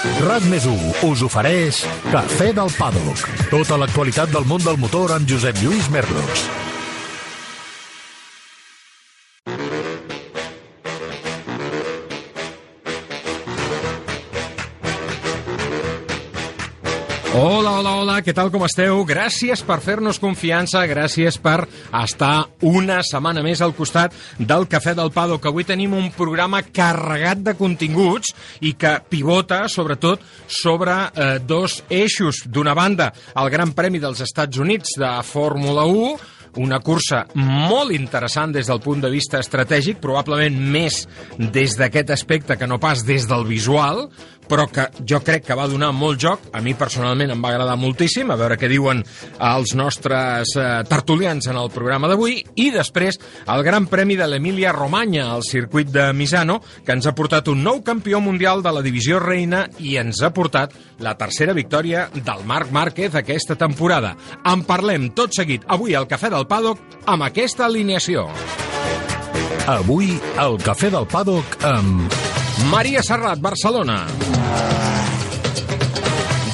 RAC 0.00 0.44
més 0.48 0.64
us 0.64 1.22
ofereix 1.26 1.82
Cafè 2.08 2.54
del 2.56 2.70
Pàdoc. 2.72 3.20
Tota 3.50 3.76
l'actualitat 3.76 4.32
del 4.32 4.46
món 4.48 4.62
del 4.64 4.78
motor 4.80 5.12
amb 5.12 5.28
Josep 5.28 5.60
Lluís 5.60 5.90
Merlos. 5.92 6.46
Hola, 17.36 17.79
què 18.24 18.34
tal, 18.36 18.50
com 18.52 18.64
esteu? 18.66 19.00
Gràcies 19.08 19.62
per 19.66 19.78
fer-nos 19.84 20.18
confiança, 20.20 20.82
gràcies 20.88 21.38
per 21.40 21.64
estar 22.02 22.46
una 22.66 23.00
setmana 23.06 23.42
més 23.44 23.62
al 23.64 23.74
costat 23.76 24.14
del 24.38 24.66
Cafè 24.70 24.94
del 24.98 25.12
Pado, 25.14 25.38
que 25.40 25.48
avui 25.50 25.66
tenim 25.68 25.94
un 25.96 26.10
programa 26.12 26.62
carregat 26.62 27.40
de 27.46 27.54
continguts 27.58 28.34
i 28.60 28.74
que 28.78 28.96
pivota, 29.08 29.62
sobretot, 29.72 30.24
sobre 30.46 30.96
eh, 31.08 31.38
dos 31.40 31.80
eixos. 31.88 32.44
D'una 32.46 32.74
banda, 32.76 33.10
el 33.40 33.50
Gran 33.52 33.72
Premi 33.78 34.02
dels 34.02 34.20
Estats 34.26 34.60
Units 34.60 34.98
de 35.00 35.14
Fórmula 35.26 35.86
1, 35.88 36.12
una 36.58 36.80
cursa 36.82 37.24
molt 37.38 37.94
interessant 37.94 38.52
des 38.54 38.66
del 38.66 38.80
punt 38.82 39.02
de 39.04 39.10
vista 39.12 39.38
estratègic, 39.38 40.00
probablement 40.02 40.56
més 40.72 41.04
des 41.38 41.76
d'aquest 41.78 42.10
aspecte 42.10 42.56
que 42.58 42.66
no 42.66 42.80
pas 42.82 43.04
des 43.06 43.28
del 43.30 43.46
visual, 43.46 44.08
però 44.50 44.66
que 44.70 44.88
jo 45.06 45.20
crec 45.24 45.46
que 45.46 45.56
va 45.58 45.68
donar 45.70 45.92
molt 45.94 46.20
joc. 46.20 46.48
A 46.52 46.62
mi 46.64 46.74
personalment 46.74 47.30
em 47.30 47.42
va 47.42 47.52
agradar 47.54 47.76
moltíssim, 47.78 48.30
a 48.30 48.38
veure 48.40 48.58
què 48.58 48.68
diuen 48.70 49.02
els 49.50 49.74
nostres 49.78 50.54
eh, 50.58 50.68
tertulians 50.90 51.46
en 51.50 51.60
el 51.60 51.70
programa 51.74 52.10
d'avui, 52.10 52.40
i 52.58 52.70
després 52.74 53.20
el 53.46 53.64
Gran 53.66 53.86
Premi 53.90 54.18
de 54.18 54.26
l'Emília 54.28 54.74
Romanya 54.76 55.28
al 55.30 55.46
circuit 55.46 55.90
de 55.94 56.10
Misano, 56.16 56.60
que 56.84 56.96
ens 56.96 57.06
ha 57.06 57.14
portat 57.16 57.48
un 57.52 57.62
nou 57.64 57.84
campió 57.86 58.20
mundial 58.20 58.64
de 58.66 58.74
la 58.74 58.82
divisió 58.84 59.20
reina 59.22 59.66
i 59.78 59.96
ens 60.00 60.22
ha 60.22 60.32
portat 60.34 60.74
la 61.00 61.14
tercera 61.20 61.54
victòria 61.56 62.08
del 62.14 62.44
Marc 62.44 62.74
Márquez 62.74 63.14
aquesta 63.14 63.56
temporada. 63.60 64.16
En 64.44 64.66
parlem 64.66 65.12
tot 65.14 65.36
seguit 65.36 65.64
avui 65.68 65.94
al 65.94 66.10
Cafè 66.10 66.32
del 66.32 66.48
Paddock 66.50 67.00
amb 67.06 67.28
aquesta 67.30 67.66
alineació. 67.70 68.28
Avui, 69.70 70.16
al 70.40 70.58
Cafè 70.64 70.90
del 70.90 71.06
Pàdoc 71.06 71.60
amb... 71.68 72.39
Maria 72.68 73.02
Serrat, 73.02 73.40
Barcelona. 73.40 74.06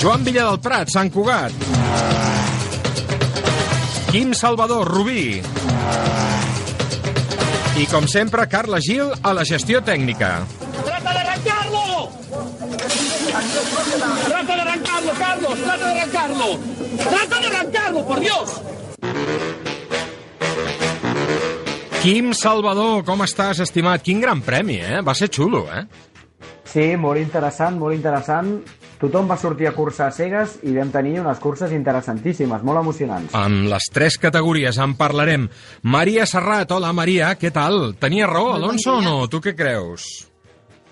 Joan 0.00 0.24
Villa 0.24 0.44
del 0.44 0.60
Prat, 0.60 0.88
Sant 0.92 1.10
Cugat. 1.10 1.52
Quim 4.12 4.34
Salvador, 4.34 4.86
Rubí. 4.86 5.42
I 7.76 7.86
com 7.90 8.06
sempre, 8.08 8.46
Carla 8.48 8.78
Gil 8.80 9.10
a 9.22 9.34
la 9.36 9.44
gestió 9.44 9.82
tècnica. 9.84 10.46
¡Trata 10.84 11.12
de 11.12 11.18
arrancarlo! 11.18 12.10
¡Trata 14.26 14.54
de 14.54 14.60
arrancarlo, 14.62 15.12
Carlos! 15.18 15.58
¡Trata 15.58 15.86
de 15.86 16.00
arrancarlo! 16.00 16.58
¡Trata 16.96 17.40
de 17.40 17.46
arrancarlo, 17.46 18.06
por 18.06 18.20
Dios! 18.20 18.60
Quim 22.06 22.28
Salvador, 22.38 23.00
com 23.02 23.24
estàs, 23.24 23.58
estimat? 23.64 23.98
Quin 24.06 24.20
gran 24.22 24.38
premi, 24.38 24.76
eh? 24.78 25.00
Va 25.02 25.10
ser 25.18 25.26
xulo, 25.26 25.64
eh? 25.66 25.80
Sí, 26.62 26.84
molt 27.02 27.18
interessant, 27.18 27.74
molt 27.80 27.96
interessant. 27.96 28.52
Tothom 29.00 29.26
va 29.26 29.34
sortir 29.34 29.66
a 29.66 29.72
cursa 29.74 30.04
a 30.06 30.12
cegues 30.14 30.54
i 30.62 30.76
vam 30.76 30.92
tenir 30.94 31.16
unes 31.18 31.42
curses 31.42 31.74
interessantíssimes, 31.74 32.62
molt 32.62 32.78
emocionants. 32.84 33.34
Amb 33.34 33.66
les 33.72 33.90
tres 33.90 34.20
categories 34.22 34.78
en 34.78 34.94
parlarem. 34.94 35.48
Maria 35.82 36.30
Serrat, 36.30 36.70
hola 36.78 36.94
Maria, 36.94 37.32
què 37.40 37.50
tal? 37.50 37.96
Tenia 37.98 38.30
raó, 38.30 38.54
Alonso, 38.54 39.00
o 39.00 39.02
no? 39.02 39.18
Tu 39.26 39.42
què 39.42 39.58
creus? 39.58 40.06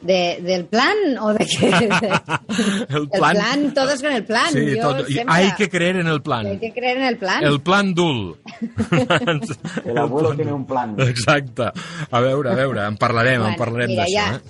De, 0.05 0.39
¿Del 0.43 0.67
plan 0.67 0.95
o 1.21 1.33
de 1.33 1.47
qué? 1.47 1.71
El 2.95 3.09
plan. 3.09 3.73
todos 3.75 4.03
con 4.03 4.13
el 4.13 4.25
plan. 4.25 4.53
Sí, 4.53 4.77
Yo 4.77 4.83
tot, 4.83 5.07
siempre- 5.07 5.35
hay 5.35 5.53
que 5.53 5.69
creer 5.71 5.97
en 5.97 6.07
el 6.07 6.21
plan. 6.23 6.47
hay 6.47 6.59
que 6.59 6.73
creer 6.73 6.99
en 6.99 7.05
el 7.05 7.17
plan. 7.17 7.43
El 7.43 7.61
plan 7.63 7.95
Dul. 7.95 8.37
El 9.85 9.99
abuelo 9.99 10.35
tiene 10.37 10.53
un 10.53 10.67
plan. 10.67 10.95
Exacte. 10.99 11.71
A 12.11 12.21
veure, 12.21 12.51
a 12.51 12.55
veure, 12.55 12.85
en 12.87 12.97
parlarem, 12.97 13.35
en 13.37 13.41
Bueno, 13.43 13.57
parlarem 13.59 13.89
mira, 13.91 14.05
d'això. 14.05 14.13
ja, 14.13 14.37
Eh? 14.37 14.41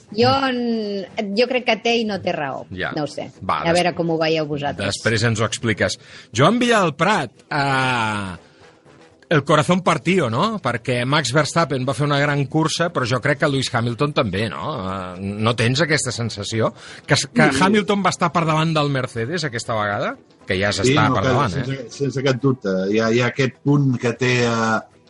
jo, 1.23 1.33
jo 1.39 1.47
crec 1.49 1.65
que 1.65 1.77
té 1.77 1.97
i 1.99 2.05
no 2.05 2.21
té 2.21 2.33
raó. 2.33 2.67
Ja. 2.75 2.93
No 2.97 3.05
ho 3.05 3.07
sé. 3.07 3.31
Va, 3.49 3.61
a 3.63 3.65
des- 3.71 3.75
veure 3.79 3.95
com 3.95 4.11
ho 4.11 4.19
veieu 4.19 4.47
vosaltres. 4.47 4.95
Després 4.95 5.23
ens 5.23 5.41
ho 5.41 5.45
expliques. 5.47 5.99
Joan 6.35 6.59
Villa 6.59 6.81
del 6.83 6.95
Prat, 6.95 7.31
eh, 7.51 8.37
el 9.29 9.45
corazón 9.45 9.83
partido, 9.83 10.29
no? 10.31 10.59
Perquè 10.63 11.01
Max 11.09 11.33
Verstappen 11.35 11.85
va 11.87 11.95
fer 11.97 12.07
una 12.07 12.21
gran 12.21 12.45
cursa, 12.51 12.91
però 12.95 13.07
jo 13.09 13.21
crec 13.25 13.41
que 13.43 13.51
Lewis 13.51 13.71
Hamilton 13.73 14.15
també, 14.17 14.47
no? 14.53 14.75
Eh, 14.85 15.33
no 15.45 15.55
tens 15.59 15.85
aquesta 15.85 16.13
sensació? 16.15 16.73
Que, 17.07 17.19
que 17.33 17.51
Hamilton 17.61 18.05
va 18.05 18.13
estar 18.15 18.31
per 18.35 18.45
davant 18.49 18.75
del 18.77 18.93
Mercedes 18.95 19.47
aquesta 19.49 19.77
vegada? 19.79 20.15
Que 20.45 20.59
ja 20.61 20.73
s'està 20.77 21.09
per 21.09 21.23
que 21.23 21.29
davant, 21.31 21.57
eh? 21.61 21.65
sense, 21.65 22.03
sense 22.03 22.27
cap 22.27 22.43
dubte. 22.43 22.75
Hi 22.93 23.01
ha, 23.01 23.09
hi 23.11 23.23
ha 23.23 23.31
aquest 23.33 23.63
punt 23.65 23.95
que 24.01 24.13
té 24.21 24.35
a, 24.49 24.59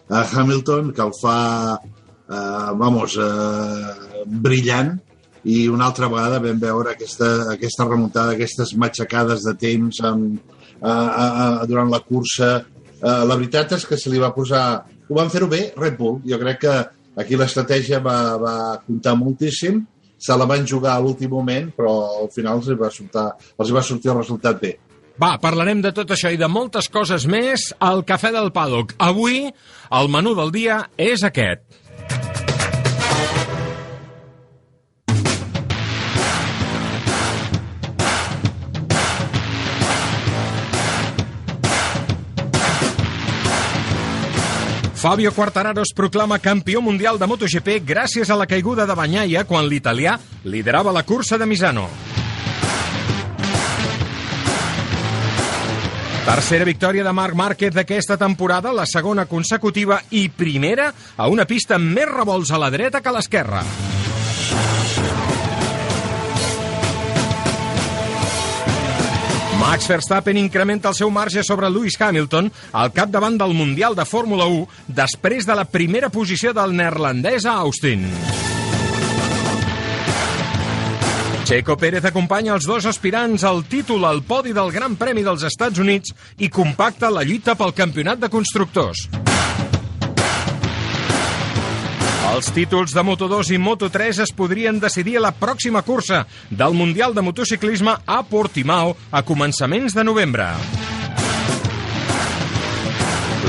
a 0.09 0.27
Hamilton 0.35 0.93
que 0.95 1.03
el 1.05 1.17
fa, 1.21 1.41
eh, 1.75 2.71
vamos, 2.81 3.19
eh, 3.19 4.23
brillant 4.25 4.95
i 5.45 5.67
una 5.69 5.91
altra 5.91 6.09
vegada 6.09 6.41
vam 6.41 6.61
veure 6.61 6.95
aquesta, 6.95 7.31
aquesta 7.53 7.85
remuntada, 7.89 8.33
aquestes 8.33 8.73
matxacades 8.81 9.45
de 9.45 9.53
temps 9.61 10.01
amb, 10.09 10.39
eh, 10.81 10.89
eh, 10.89 11.67
durant 11.69 11.91
la 11.93 12.01
cursa. 12.01 12.65
Eh, 13.05 13.25
la 13.29 13.37
veritat 13.37 13.75
és 13.77 13.85
que 13.85 13.99
se 14.01 14.13
li 14.13 14.21
va 14.23 14.33
posar... 14.35 14.65
Ho 15.05 15.17
van 15.19 15.29
fer-ho 15.33 15.49
bé, 15.51 15.67
Red 15.77 15.99
Bull. 15.99 16.23
Jo 16.25 16.39
crec 16.41 16.63
que 16.63 16.77
aquí 17.21 17.37
l'estratègia 17.37 18.01
va, 18.05 18.17
va 18.41 18.55
comptar 18.87 19.13
moltíssim, 19.21 19.83
se 20.17 20.37
la 20.41 20.47
van 20.49 20.65
jugar 20.67 20.95
a 20.97 21.03
l'últim 21.05 21.35
moment, 21.37 21.69
però 21.77 21.93
al 22.23 22.33
final 22.33 22.63
els 22.63 22.73
va, 22.81 22.89
sortir, 22.91 23.29
els 23.61 23.73
va 23.77 23.85
sortir 23.85 24.13
el 24.15 24.21
resultat 24.23 24.61
bé. 24.63 24.73
Va, 25.21 25.37
parlarem 25.39 25.83
de 25.85 25.93
tot 25.95 26.11
això 26.11 26.33
i 26.33 26.41
de 26.41 26.49
moltes 26.51 26.89
coses 26.91 27.29
més 27.31 27.69
al 27.79 28.03
Cafè 28.09 28.33
del 28.35 28.51
Paddock. 28.57 28.97
Avui, 28.99 29.45
el 30.01 30.11
menú 30.11 30.33
del 30.35 30.51
dia 30.55 30.81
és 30.99 31.23
aquest. 31.29 31.63
Fabio 45.05 45.35
Quartararo 45.35 45.83
es 45.83 45.93
proclama 45.93 46.39
campió 46.39 46.81
mundial 46.81 47.19
de 47.21 47.27
MotoGP 47.29 47.83
gràcies 47.85 48.31
a 48.33 48.39
la 48.41 48.47
caiguda 48.49 48.87
de 48.89 48.95
Banyaia 48.97 49.43
quan 49.45 49.67
l'italià 49.69 50.15
liderava 50.49 50.95
la 50.97 51.03
cursa 51.05 51.37
de 51.37 51.45
Misano. 51.45 51.85
Tercera 56.25 56.65
victòria 56.65 57.05
de 57.05 57.13
Marc 57.13 57.37
Márquez 57.37 57.77
d'aquesta 57.77 58.17
temporada, 58.17 58.73
la 58.73 58.89
segona 58.89 59.27
consecutiva 59.29 60.01
i 60.09 60.31
primera 60.33 60.89
a 61.19 61.29
una 61.29 61.45
pista 61.45 61.77
amb 61.77 61.93
més 62.01 62.09
revolts 62.09 62.57
a 62.57 62.65
la 62.65 62.73
dreta 62.73 63.05
que 63.05 63.13
a 63.13 63.19
l'esquerra. 63.19 63.61
Max 69.65 69.89
Verstappen 69.89 70.37
incrementa 70.37 70.91
el 70.91 70.95
seu 70.95 71.09
marge 71.09 71.43
sobre 71.43 71.71
Lewis 71.73 71.97
Hamilton 71.99 72.51
al 72.77 72.93
capdavant 72.93 73.39
del 73.41 73.55
Mundial 73.57 73.97
de 73.97 74.05
Fórmula 74.05 74.45
1 74.45 74.93
després 74.99 75.49
de 75.49 75.57
la 75.57 75.65
primera 75.65 76.11
posició 76.13 76.53
del 76.53 76.77
neerlandès 76.77 77.49
a 77.49 77.57
Austin. 77.65 78.05
Checo 81.49 81.79
Pérez 81.81 82.05
acompanya 82.05 82.53
els 82.59 82.69
dos 82.69 82.85
aspirants 82.93 83.45
al 83.49 83.65
títol 83.65 84.05
al 84.05 84.21
podi 84.29 84.53
del 84.53 84.69
Gran 84.73 85.01
Premi 85.01 85.25
dels 85.25 85.49
Estats 85.49 85.81
Units 85.81 86.13
i 86.45 86.53
compacta 86.53 87.09
la 87.09 87.25
lluita 87.25 87.57
pel 87.57 87.73
campionat 87.73 88.21
de 88.21 88.33
constructors. 88.33 89.09
Els 92.35 92.49
títols 92.51 92.91
de 92.91 93.03
Moto2 93.07 93.53
i 93.55 93.59
Moto3 93.63 94.25
es 94.25 94.33
podrien 94.35 94.81
decidir 94.83 95.21
a 95.21 95.23
la 95.23 95.31
pròxima 95.31 95.85
cursa 95.87 96.25
del 96.51 96.75
Mundial 96.75 97.15
de 97.15 97.23
Motociclisme 97.23 97.95
a 97.95 98.17
Portimao 98.27 98.97
a 99.15 99.23
començaments 99.23 99.95
de 99.95 100.03
novembre. 100.03 100.49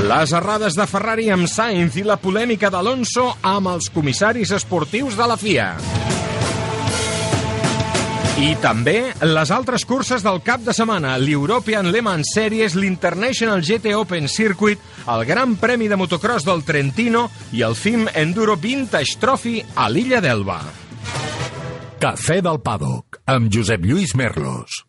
Les 0.06 0.36
errades 0.38 0.78
de 0.78 0.86
Ferrari 0.86 1.32
amb 1.34 1.50
Sainz 1.50 1.98
i 1.98 2.06
la 2.06 2.20
polèmica 2.20 2.70
d'Alonso 2.70 3.26
amb 3.42 3.74
els 3.74 3.90
comissaris 3.90 4.54
esportius 4.54 5.18
de 5.18 5.30
la 5.32 5.40
FIA. 5.40 5.72
I 8.36 8.50
també 8.60 9.14
les 9.24 9.48
altres 9.48 9.86
curses 9.88 10.20
del 10.20 10.42
cap 10.44 10.60
de 10.60 10.74
setmana, 10.76 11.14
l'European 11.16 11.86
Le 11.88 12.02
Mans 12.04 12.34
Series, 12.36 12.74
l'International 12.76 13.62
GT 13.64 13.94
Open 13.96 14.28
Circuit, 14.28 14.82
el 15.08 15.24
Gran 15.24 15.54
Premi 15.56 15.88
de 15.88 15.96
Motocross 15.96 16.44
del 16.44 16.60
Trentino 16.68 17.30
i 17.56 17.64
el 17.64 17.72
FIM 17.72 18.04
Enduro 18.12 18.58
Vintage 18.60 19.16
Trophy 19.22 19.62
a 19.72 19.88
l'illa 19.88 20.20
d'Elba. 20.20 20.58
Cafè 22.02 22.42
del 22.44 22.60
Pàdoc 22.60 23.22
amb 23.24 23.48
Josep 23.48 23.88
Lluís 23.88 24.12
Merlos. 24.20 24.82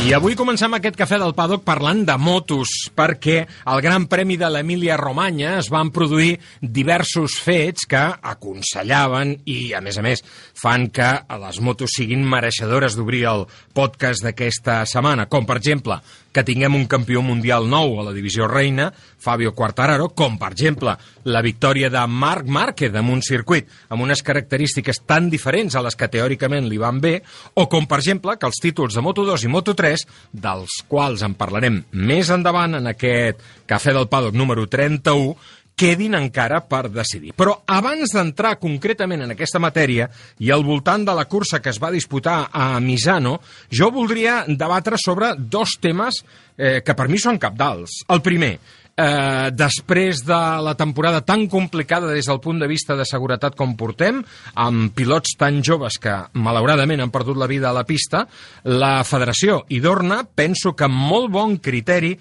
I 0.00 0.14
avui 0.16 0.32
comencem 0.32 0.72
aquest 0.72 0.96
cafè 0.96 1.18
del 1.20 1.34
paddock 1.36 1.60
parlant 1.60 2.00
de 2.08 2.14
motos, 2.16 2.70
perquè 2.96 3.42
al 3.68 3.82
Gran 3.84 4.06
Premi 4.08 4.38
de 4.40 4.48
l'Emília 4.48 4.96
Romanya 4.96 5.58
es 5.58 5.68
van 5.68 5.90
produir 5.92 6.38
diversos 6.62 7.36
fets 7.44 7.84
que 7.90 8.00
aconsellaven 8.32 9.34
i, 9.44 9.74
a 9.76 9.82
més 9.84 10.00
a 10.00 10.04
més, 10.06 10.24
fan 10.56 10.88
que 10.88 11.10
les 11.44 11.60
motos 11.60 11.98
siguin 11.98 12.24
mereixedores 12.24 12.96
d'obrir 12.96 13.26
el 13.28 13.44
podcast 13.76 14.24
d'aquesta 14.24 14.80
setmana, 14.88 15.28
com, 15.28 15.44
per 15.44 15.60
exemple, 15.60 16.00
que 16.32 16.44
tinguem 16.46 16.76
un 16.78 16.86
campió 16.90 17.22
mundial 17.22 17.66
nou 17.70 17.98
a 17.98 18.04
la 18.06 18.14
divisió 18.14 18.46
reina, 18.48 18.90
Fabio 19.20 19.52
Quartararo, 19.54 20.10
com, 20.16 20.38
per 20.40 20.52
exemple, 20.54 20.94
la 21.24 21.42
victòria 21.42 21.90
de 21.92 22.02
Marc 22.06 22.46
Márquez 22.46 22.94
en 22.96 23.10
un 23.12 23.22
circuit 23.22 23.68
amb 23.90 24.06
unes 24.06 24.22
característiques 24.24 25.02
tan 25.06 25.28
diferents 25.30 25.76
a 25.76 25.82
les 25.84 25.98
que 25.98 26.08
teòricament 26.08 26.68
li 26.70 26.78
van 26.80 27.00
bé, 27.02 27.16
o 27.54 27.66
com, 27.68 27.86
per 27.90 28.00
exemple, 28.00 28.36
que 28.38 28.48
els 28.48 28.62
títols 28.62 28.96
de 28.96 29.04
Moto2 29.04 29.46
i 29.46 29.52
Moto3, 29.52 30.06
dels 30.32 30.80
quals 30.88 31.24
en 31.26 31.34
parlarem 31.38 31.82
més 31.92 32.30
endavant 32.30 32.78
en 32.78 32.92
aquest 32.94 33.42
Cafè 33.70 33.94
del 33.94 34.08
Paddock 34.10 34.34
número 34.34 34.66
31, 34.70 35.34
quedin 35.76 36.16
encara 36.18 36.60
per 36.68 36.88
decidir. 36.92 37.32
Però 37.36 37.54
abans 37.72 38.12
d'entrar 38.14 38.56
concretament 38.60 39.24
en 39.24 39.34
aquesta 39.34 39.60
matèria 39.62 40.10
i 40.38 40.50
al 40.52 40.64
voltant 40.66 41.06
de 41.06 41.14
la 41.16 41.26
cursa 41.30 41.62
que 41.62 41.72
es 41.72 41.80
va 41.82 41.92
disputar 41.94 42.50
a 42.52 42.74
Misano, 42.80 43.38
jo 43.72 43.90
voldria 43.94 44.42
debatre 44.48 45.00
sobre 45.00 45.34
dos 45.38 45.78
temes 45.80 46.20
eh, 46.56 46.80
que 46.84 46.96
per 46.96 47.08
mi 47.08 47.18
són 47.18 47.40
capdals. 47.40 48.02
El 48.12 48.20
primer, 48.20 48.58
eh, 49.00 49.50
després 49.56 50.24
de 50.26 50.40
la 50.64 50.74
temporada 50.76 51.22
tan 51.24 51.46
complicada 51.48 52.12
des 52.12 52.28
del 52.28 52.40
punt 52.40 52.60
de 52.60 52.68
vista 52.68 52.96
de 52.96 53.06
seguretat 53.08 53.56
com 53.56 53.76
portem, 53.76 54.20
amb 54.54 54.92
pilots 54.96 55.36
tan 55.40 55.62
joves 55.64 55.98
que 56.02 56.16
malauradament 56.34 57.00
han 57.00 57.14
perdut 57.14 57.38
la 57.40 57.48
vida 57.50 57.70
a 57.70 57.76
la 57.76 57.86
pista, 57.88 58.26
la 58.64 59.00
federació 59.04 59.64
i 59.68 59.80
Dorna 59.80 60.22
penso 60.24 60.74
que 60.76 60.88
amb 60.88 61.00
molt 61.10 61.30
bon 61.32 61.58
criteri 61.58 62.16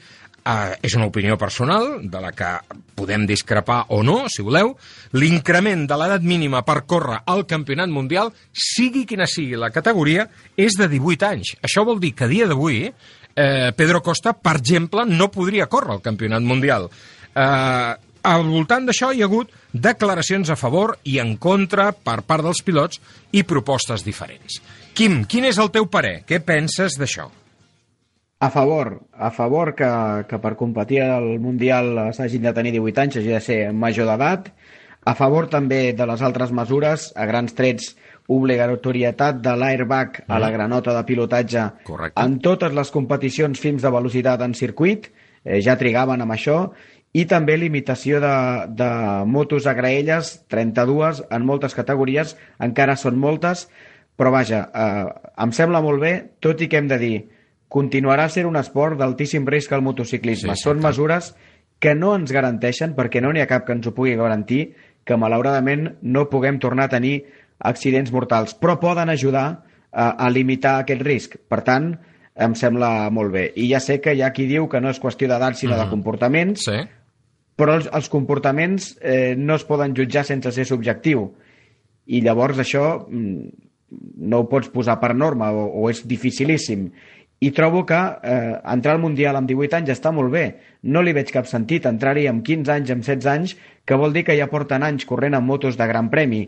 Uh, 0.50 0.72
és 0.82 0.96
una 0.98 1.06
opinió 1.06 1.36
personal, 1.38 2.00
de 2.10 2.20
la 2.24 2.32
que 2.34 2.48
podem 2.98 3.28
discrepar 3.30 3.84
o 3.94 4.00
no, 4.02 4.24
si 4.34 4.42
voleu, 4.42 4.72
l'increment 5.14 5.84
de 5.86 5.98
l'edat 6.00 6.24
mínima 6.26 6.64
per 6.66 6.88
córrer 6.90 7.20
al 7.30 7.44
campionat 7.46 7.92
mundial, 7.94 8.32
sigui 8.50 9.04
quina 9.06 9.28
sigui 9.30 9.60
la 9.60 9.70
categoria, 9.70 10.26
és 10.58 10.74
de 10.80 10.88
18 10.90 11.28
anys. 11.28 11.52
Això 11.62 11.84
vol 11.86 12.02
dir 12.02 12.16
que 12.18 12.26
a 12.26 12.32
dia 12.32 12.48
d'avui 12.50 12.88
eh, 12.88 13.70
Pedro 13.78 14.02
Costa, 14.02 14.34
per 14.34 14.56
exemple, 14.58 15.06
no 15.06 15.30
podria 15.30 15.70
córrer 15.70 16.00
al 16.00 16.02
campionat 16.02 16.42
mundial. 16.42 16.90
Eh, 17.36 17.94
al 18.30 18.48
voltant 18.50 18.90
d'això 18.90 19.12
hi 19.14 19.22
ha 19.22 19.30
hagut 19.30 19.54
declaracions 19.72 20.50
a 20.50 20.58
favor 20.60 20.96
i 21.06 21.20
en 21.22 21.36
contra 21.38 21.92
per 21.94 22.24
part 22.26 22.48
dels 22.48 22.64
pilots 22.66 23.04
i 23.32 23.46
propostes 23.46 24.04
diferents. 24.08 24.58
Quim, 24.98 25.22
quin 25.30 25.46
és 25.52 25.62
el 25.62 25.70
teu 25.72 25.86
parer? 25.88 26.24
Què 26.26 26.42
penses 26.42 26.98
d'això? 27.00 27.30
A 28.40 28.50
favor, 28.50 29.02
a 29.12 29.32
favor 29.32 29.76
que, 29.76 29.88
que 30.30 30.38
per 30.40 30.56
competir 30.56 31.02
al 31.04 31.42
Mundial 31.44 32.14
s'hagin 32.16 32.46
de 32.48 32.54
tenir 32.56 32.72
18 32.72 33.02
anys, 33.04 33.18
hagi 33.20 33.34
de 33.36 33.42
ser 33.44 33.58
major 33.76 34.08
d'edat. 34.08 34.46
A 35.04 35.14
favor 35.16 35.50
també 35.52 35.92
de 35.92 36.06
les 36.08 36.22
altres 36.24 36.54
mesures, 36.56 37.10
a 37.20 37.26
grans 37.28 37.52
trets, 37.58 37.90
obligatorietat 38.32 39.42
de 39.44 39.56
l'airbag 39.60 40.22
a 40.28 40.38
la 40.40 40.52
granota 40.54 40.94
de 40.96 41.02
pilotatge 41.04 41.66
Correcte. 41.84 42.22
en 42.22 42.38
totes 42.46 42.72
les 42.78 42.92
competicions 42.94 43.60
fins 43.60 43.82
de 43.84 43.92
velocitat 43.92 44.42
en 44.46 44.54
circuit, 44.54 45.10
eh, 45.44 45.60
ja 45.66 45.76
trigaven 45.82 46.22
amb 46.22 46.36
això, 46.36 46.60
i 47.12 47.26
també 47.26 47.58
limitació 47.58 48.22
de, 48.22 48.36
de 48.70 48.90
motos 49.26 49.68
a 49.68 49.74
graelles, 49.74 50.46
32 50.48 51.26
en 51.30 51.46
moltes 51.46 51.76
categories, 51.76 52.38
encara 52.60 52.96
són 52.96 53.18
moltes, 53.20 53.66
però 54.16 54.32
vaja, 54.32 54.70
eh, 54.72 55.34
em 55.44 55.52
sembla 55.52 55.82
molt 55.82 56.00
bé, 56.06 56.14
tot 56.40 56.62
i 56.62 56.70
que 56.70 56.78
hem 56.78 56.88
de 56.88 57.02
dir, 57.02 57.18
continuarà 57.70 58.28
sent 58.34 58.48
un 58.50 58.58
esport 58.60 58.98
d'altíssim 59.00 59.46
risc 59.48 59.72
al 59.74 59.84
motociclisme. 59.86 60.56
Sí, 60.58 60.64
Són 60.66 60.82
mesures 60.82 61.34
que 61.80 61.94
no 61.96 62.16
ens 62.18 62.34
garanteixen, 62.36 62.96
perquè 62.98 63.22
no 63.22 63.32
n'hi 63.32 63.44
ha 63.44 63.48
cap 63.48 63.66
que 63.68 63.76
ens 63.78 63.88
ho 63.88 63.94
pugui 63.96 64.16
garantir, 64.20 64.74
que 65.06 65.16
malauradament 65.18 65.94
no 66.02 66.28
puguem 66.30 66.58
tornar 66.60 66.90
a 66.90 66.94
tenir 66.98 67.22
accidents 67.60 68.12
mortals, 68.12 68.56
però 68.58 68.78
poden 68.82 69.10
ajudar 69.10 69.46
a, 69.92 70.10
a 70.26 70.30
limitar 70.30 70.80
aquest 70.82 71.02
risc. 71.06 71.38
Per 71.48 71.62
tant, 71.68 71.94
em 72.40 72.54
sembla 72.56 73.10
molt 73.12 73.32
bé. 73.34 73.46
I 73.56 73.70
ja 73.72 73.80
sé 73.84 74.00
que 74.02 74.14
hi 74.16 74.22
ha 74.24 74.32
qui 74.36 74.46
diu 74.50 74.68
que 74.72 74.82
no 74.82 74.90
és 74.92 75.00
qüestió 75.02 75.28
d'edat, 75.32 75.58
sinó 75.60 75.78
de 75.80 75.88
comportaments, 75.92 76.66
Sí? 76.68 76.80
però 77.60 77.74
els, 77.76 77.90
els 77.92 78.08
comportaments 78.08 78.94
eh, 79.04 79.36
no 79.36 79.58
es 79.60 79.66
poden 79.68 79.92
jutjar 79.96 80.24
sense 80.26 80.52
ser 80.56 80.64
subjectiu. 80.66 81.26
I 82.08 82.22
llavors 82.24 82.58
això 82.64 82.84
mm, 83.10 83.50
no 84.30 84.40
ho 84.40 84.48
pots 84.50 84.70
posar 84.72 84.96
per 85.02 85.12
norma 85.16 85.50
o, 85.52 85.66
o 85.82 85.90
és 85.92 86.00
dificilíssim. 86.08 86.90
I 87.40 87.52
trobo 87.56 87.86
que 87.88 87.96
eh, 87.96 88.56
entrar 88.68 88.98
al 88.98 89.04
Mundial 89.04 89.38
amb 89.40 89.48
18 89.48 89.78
anys 89.78 89.94
està 89.96 90.12
molt 90.12 90.34
bé. 90.34 90.46
No 90.84 91.04
li 91.04 91.14
veig 91.16 91.32
cap 91.32 91.48
sentit 91.48 91.86
entrar-hi 91.88 92.28
amb 92.28 92.44
15 92.44 92.74
anys, 92.74 92.92
amb 92.92 93.06
16 93.06 93.30
anys, 93.32 93.54
que 93.88 93.98
vol 94.00 94.12
dir 94.14 94.26
que 94.28 94.36
ja 94.36 94.50
porten 94.52 94.84
anys 94.84 95.08
corrent 95.08 95.38
amb 95.38 95.48
motos 95.48 95.80
de 95.80 95.88
gran 95.88 96.12
premi. 96.12 96.44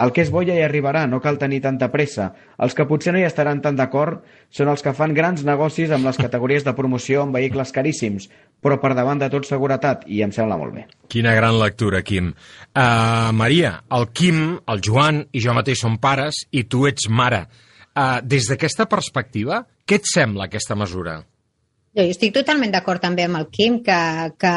El 0.00 0.12
que 0.16 0.22
és 0.24 0.30
bo 0.32 0.42
ja 0.44 0.54
hi 0.56 0.62
arribarà, 0.64 1.04
no 1.08 1.20
cal 1.24 1.36
tenir 1.40 1.60
tanta 1.64 1.90
pressa. 1.92 2.30
Els 2.60 2.76
que 2.76 2.86
potser 2.88 3.12
no 3.12 3.20
hi 3.20 3.26
estaran 3.26 3.60
tan 3.64 3.76
d'acord 3.76 4.22
són 4.52 4.70
els 4.72 4.84
que 4.84 4.94
fan 4.96 5.16
grans 5.16 5.44
negocis 5.44 5.92
amb 5.92 6.08
les 6.08 6.20
categories 6.20 6.64
de 6.64 6.76
promoció 6.76 7.24
amb 7.24 7.36
vehicles 7.36 7.72
caríssims, 7.72 8.28
però 8.64 8.78
per 8.80 8.94
davant 8.96 9.20
de 9.20 9.28
tot 9.32 9.48
seguretat, 9.48 10.06
i 10.08 10.22
em 10.24 10.32
sembla 10.32 10.60
molt 10.60 10.76
bé. 10.76 10.86
Quina 11.08 11.34
gran 11.36 11.58
lectura, 11.60 12.00
Quim. 12.04 12.32
Uh, 12.72 13.32
Maria, 13.36 13.78
el 13.92 14.08
Quim, 14.12 14.40
el 14.68 14.80
Joan 14.84 15.24
i 15.32 15.44
jo 15.44 15.56
mateix 15.56 15.84
som 15.84 16.00
pares 16.00 16.44
i 16.52 16.64
tu 16.68 16.88
ets 16.88 17.08
mare. 17.08 17.44
Uh, 17.94 18.18
des 18.26 18.48
d'aquesta 18.50 18.88
perspectiva, 18.90 19.60
què 19.86 20.00
et 20.00 20.08
sembla 20.10 20.48
aquesta 20.48 20.74
mesura? 20.74 21.20
Jo 21.94 22.02
estic 22.10 22.32
totalment 22.34 22.72
d'acord 22.74 22.98
també 22.98 23.22
amb 23.22 23.36
el 23.38 23.44
Quim, 23.54 23.76
que, 23.86 23.98
que 24.42 24.54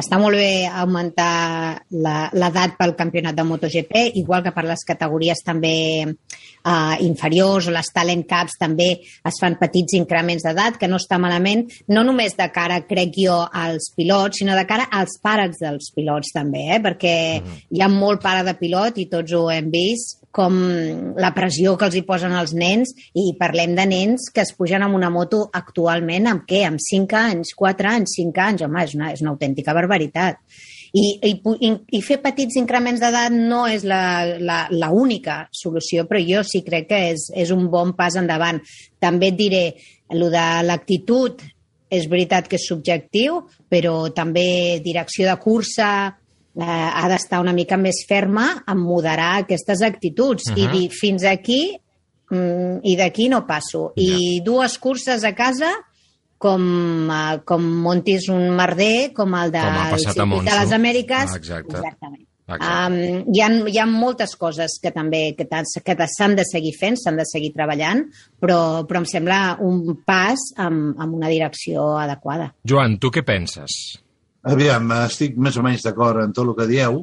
està 0.00 0.16
molt 0.16 0.38
bé 0.40 0.64
augmentar 0.72 1.82
la- 1.92 2.30
l'edat 2.32 2.78
pel 2.78 2.94
campionat 2.96 3.36
de 3.36 3.44
MotoGP, 3.44 3.92
igual 4.16 4.40
que 4.46 4.54
per 4.56 4.64
les 4.64 4.80
categories 4.88 5.42
també 5.44 5.74
eh, 6.08 6.96
inferiors 7.04 7.68
o 7.68 7.74
les 7.76 7.92
talent 7.92 8.24
caps 8.24 8.56
també 8.56 8.88
es 9.04 9.40
fan 9.42 9.58
petits 9.60 9.98
increments 10.00 10.46
d'edat, 10.48 10.80
que 10.80 10.88
no 10.88 10.96
està 10.96 11.20
malament, 11.20 11.66
no 11.92 12.06
només 12.08 12.38
de 12.40 12.48
cara, 12.56 12.80
crec 12.88 13.20
jo, 13.20 13.36
als 13.52 13.90
pilots, 13.94 14.40
sinó 14.40 14.56
de 14.56 14.64
cara 14.64 14.88
als 14.96 15.18
pares 15.20 15.60
dels 15.60 15.92
pilots 15.92 16.32
també, 16.32 16.70
eh? 16.78 16.80
perquè 16.80 17.14
hi 17.68 17.84
ha 17.84 17.92
molt 17.92 18.24
pare 18.24 18.48
de 18.48 18.56
pilot 18.56 18.96
i 18.96 19.10
tots 19.12 19.36
ho 19.36 19.50
hem 19.52 19.68
vist, 19.68 20.21
com 20.32 20.56
la 21.20 21.30
pressió 21.36 21.76
que 21.76 21.86
els 21.90 21.96
hi 21.98 22.02
posen 22.08 22.34
els 22.38 22.54
nens 22.56 22.94
i 23.20 23.34
parlem 23.38 23.76
de 23.76 23.84
nens 23.88 24.30
que 24.32 24.42
es 24.42 24.54
pugen 24.56 24.82
amb 24.82 24.96
una 24.96 25.12
moto 25.12 25.44
actualment 25.52 26.30
amb 26.30 26.46
què? 26.48 26.64
Amb 26.66 26.80
5 26.80 27.18
anys, 27.20 27.52
4 27.58 27.90
anys, 27.92 28.16
5 28.18 28.44
anys? 28.46 28.64
Home, 28.66 28.84
és 28.86 28.94
una, 28.96 29.12
és 29.12 29.22
una 29.24 29.34
autèntica 29.34 29.76
barbaritat. 29.76 30.40
I, 30.92 31.04
i, 31.24 31.70
i, 31.96 32.00
fer 32.04 32.18
petits 32.24 32.58
increments 32.60 33.00
d'edat 33.00 33.32
no 33.32 33.62
és 33.68 33.84
la, 33.88 34.02
la, 34.40 34.58
la 34.72 34.90
única 34.92 35.46
solució, 35.56 36.04
però 36.08 36.20
jo 36.20 36.42
sí 36.44 36.60
crec 36.66 36.90
que 36.90 37.00
és, 37.14 37.30
és 37.32 37.52
un 37.54 37.68
bon 37.72 37.94
pas 37.96 38.16
endavant. 38.20 38.60
També 39.00 39.30
et 39.32 39.38
diré, 39.38 39.64
el 40.12 40.26
de 40.32 40.48
l'actitud 40.68 41.40
és 41.92 42.08
veritat 42.08 42.48
que 42.48 42.56
és 42.60 42.66
subjectiu, 42.68 43.42
però 43.68 44.08
també 44.16 44.80
direcció 44.84 45.28
de 45.28 45.36
cursa 45.40 45.88
eh, 46.56 46.64
ha 46.64 47.06
d'estar 47.08 47.40
una 47.40 47.54
mica 47.56 47.78
més 47.80 48.02
ferma 48.08 48.48
en 48.66 48.80
moderar 48.82 49.42
aquestes 49.42 49.82
actituds 49.82 50.50
uh 50.50 50.54
-huh. 50.54 50.58
i 50.58 50.66
dir 50.68 50.90
fins 50.90 51.24
aquí 51.24 51.78
mm, 52.30 52.80
i 52.82 52.96
d'aquí 52.96 53.28
no 53.28 53.46
passo. 53.46 53.92
I 53.96 54.40
dues 54.44 54.78
curses 54.78 55.24
a 55.24 55.34
casa 55.34 55.72
com, 56.38 56.62
uh, 57.08 57.38
com 57.44 57.62
montis 57.62 58.28
un 58.28 58.50
merder, 58.50 59.12
com 59.14 59.34
el 59.38 59.54
de 59.54 59.62
Com 59.62 59.78
ha 59.78 59.90
passat 59.94 60.10
a 60.10 60.12
circuit 60.18 60.50
de 60.50 60.58
les 60.58 60.72
Amèriques. 60.72 61.30
Ah, 61.30 61.36
exacte. 61.36 61.76
Exactament. 61.76 62.26
Exacte. 62.52 62.66
Um, 62.66 63.32
hi, 63.32 63.40
ha, 63.40 63.48
hi 63.70 63.78
ha 63.78 63.86
moltes 63.86 64.34
coses 64.36 64.74
que 64.82 64.90
també 64.90 65.36
que 65.38 65.46
que 65.46 66.08
s'han 66.16 66.34
de 66.36 66.44
seguir 66.44 66.74
fent, 66.78 66.98
s'han 66.98 67.16
de 67.16 67.24
seguir 67.24 67.52
treballant, 67.54 68.02
però, 68.40 68.84
però 68.88 68.98
em 68.98 69.06
sembla 69.06 69.56
un 69.60 70.02
pas 70.04 70.50
amb, 70.56 70.98
amb 70.98 71.14
una 71.14 71.30
direcció 71.30 71.96
adequada. 71.96 72.52
Joan, 72.68 72.98
tu 72.98 73.12
què 73.14 73.22
penses? 73.24 74.02
Aviam, 74.42 74.88
estic 75.04 75.36
més 75.38 75.54
o 75.54 75.62
menys 75.62 75.84
d'acord 75.86 76.18
en 76.18 76.32
tot 76.34 76.48
el 76.48 76.56
que 76.58 76.64
dieu, 76.66 76.96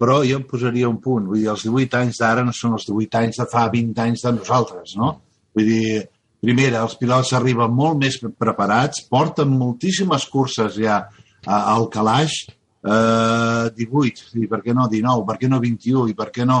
però 0.00 0.16
jo 0.26 0.40
em 0.40 0.46
posaria 0.48 0.88
un 0.90 0.96
punt. 1.02 1.28
Vull 1.28 1.38
dir, 1.38 1.50
els 1.52 1.62
18 1.68 1.98
anys 2.00 2.18
d'ara 2.18 2.42
no 2.42 2.54
són 2.56 2.74
els 2.74 2.88
18 2.88 3.18
anys 3.20 3.38
de 3.38 3.46
fa 3.52 3.68
20 3.70 4.00
anys 4.06 4.24
de 4.26 4.32
nosaltres, 4.34 4.96
no? 4.98 5.10
Vull 5.54 5.68
dir, 5.70 6.00
primera, 6.42 6.80
els 6.82 6.96
pilots 6.98 7.30
arriben 7.38 7.70
molt 7.76 8.00
més 8.00 8.16
preparats, 8.18 9.04
porten 9.06 9.52
moltíssimes 9.54 10.26
curses 10.32 10.80
ja 10.82 11.04
al 11.46 11.86
calaix, 11.94 12.40
eh, 12.82 13.70
18, 13.76 14.26
i 14.42 14.50
per 14.50 14.60
què 14.64 14.74
no 14.74 14.88
19, 14.90 15.24
per 15.30 15.38
què 15.38 15.52
no 15.52 15.62
21, 15.62 16.08
i 16.10 16.18
per 16.18 16.30
què 16.34 16.48
no 16.48 16.58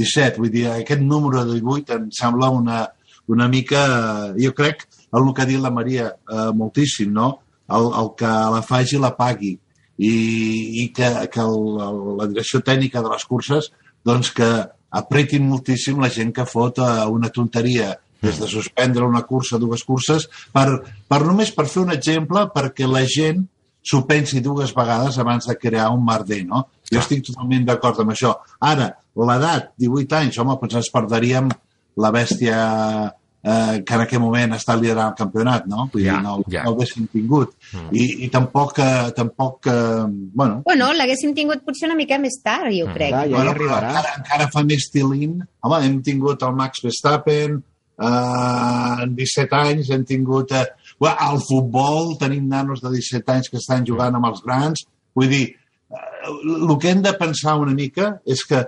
17? 0.00 0.40
Vull 0.40 0.54
dir, 0.56 0.64
aquest 0.70 1.04
número 1.04 1.44
de 1.44 1.60
18 1.60 1.98
em 1.98 2.08
sembla 2.16 2.48
una, 2.48 2.80
una 3.28 3.52
mica... 3.52 3.84
Jo 4.40 4.56
crec, 4.56 4.88
el 5.12 5.30
que 5.34 5.44
ha 5.44 5.50
dit 5.52 5.60
la 5.60 5.74
Maria, 5.74 6.08
eh, 6.16 6.48
moltíssim, 6.56 7.12
no? 7.12 7.28
El, 7.68 7.92
el 8.00 8.12
que 8.16 8.32
la 8.56 8.64
faci 8.64 8.96
la 9.02 9.12
pagui 9.18 9.56
i, 9.98 10.14
i 10.82 10.88
que, 10.96 11.10
que 11.32 11.42
el, 11.42 11.60
el, 11.88 12.00
la 12.20 12.28
direcció 12.30 12.60
tècnica 12.64 13.02
de 13.04 13.12
les 13.12 13.24
curses 13.28 13.70
doncs 14.06 14.30
que 14.36 14.48
apretin 14.96 15.46
moltíssim 15.48 16.00
la 16.00 16.12
gent 16.12 16.32
que 16.34 16.46
fot 16.48 16.78
eh, 16.84 17.06
una 17.12 17.32
tonteria 17.34 17.94
des 18.22 18.38
de 18.40 18.46
suspendre 18.48 19.04
una 19.04 19.22
cursa, 19.28 19.58
dues 19.60 19.84
curses, 19.84 20.24
per, 20.52 20.66
per 21.08 21.20
només 21.26 21.52
per 21.54 21.66
fer 21.68 21.82
un 21.84 21.92
exemple 21.94 22.46
perquè 22.54 22.88
la 22.88 23.04
gent 23.04 23.44
s'ho 23.86 24.02
pensi 24.08 24.40
dues 24.42 24.72
vegades 24.74 25.18
abans 25.22 25.46
de 25.46 25.54
crear 25.60 25.90
un 25.94 26.02
merder, 26.04 26.40
no? 26.46 26.64
Jo 26.90 26.98
estic 27.02 27.22
totalment 27.28 27.66
d'acord 27.68 28.00
amb 28.02 28.14
això. 28.14 28.32
Ara, 28.58 28.88
l'edat, 29.14 29.70
18 29.78 30.18
anys, 30.18 30.38
home, 30.42 30.56
doncs 30.62 30.80
ens 30.80 30.90
perdríem 30.94 31.52
la 32.02 32.10
bèstia 32.14 32.56
eh, 33.44 33.82
que 33.86 33.94
en 33.94 34.00
aquell 34.04 34.20
moment 34.20 34.52
està 34.56 34.74
liderant 34.78 35.12
el 35.12 35.16
campionat, 35.18 35.66
no? 35.70 35.88
Vull 35.92 36.02
Ja, 36.04 36.16
dir, 36.16 36.22
no, 36.24 36.36
ja. 36.50 36.62
no 36.64 36.70
ho 36.72 36.74
haguéssim 36.76 37.06
tingut. 37.12 37.52
Mm. 37.72 37.92
I, 37.92 38.06
I 38.26 38.28
tampoc, 38.32 38.78
eh, 38.78 39.10
tampoc 39.16 39.66
eh, 39.70 40.04
bueno, 40.34 40.62
Bueno, 40.64 40.92
l'haguéssim 40.92 41.34
tingut 41.34 41.62
potser 41.66 41.86
una 41.90 41.96
mica 41.98 42.18
més 42.18 42.40
tard, 42.42 42.72
jo 42.74 42.86
crec. 42.94 43.10
Clar, 43.14 43.24
ja 43.26 43.30
hi 43.30 43.34
bueno, 43.36 43.52
però 43.54 43.70
arribarà. 43.76 43.90
encara, 43.94 44.14
encara 44.22 44.48
fa 44.52 44.64
més 44.64 44.88
tilín. 44.90 45.40
Home, 45.62 45.82
hem 45.86 46.00
tingut 46.02 46.42
el 46.42 46.54
Max 46.58 46.82
Verstappen, 46.86 47.60
eh, 47.98 49.02
en 49.04 49.14
17 49.16 49.56
anys 49.62 49.90
hem 49.90 50.04
tingut... 50.04 50.52
Eh, 50.52 50.64
bueno, 50.98 51.16
al 51.20 51.40
futbol 51.44 52.14
tenim 52.18 52.46
nanos 52.48 52.80
de 52.80 52.88
17 52.94 53.32
anys 53.32 53.50
que 53.52 53.58
estan 53.60 53.84
jugant 53.86 54.14
amb 54.16 54.26
els 54.30 54.42
grans. 54.44 54.86
Vull 55.14 55.28
dir, 55.28 55.44
eh, 55.92 56.06
el 56.26 56.78
que 56.80 56.90
hem 56.90 57.02
de 57.04 57.12
pensar 57.18 57.58
una 57.60 57.74
mica 57.76 58.14
és 58.26 58.44
que 58.48 58.62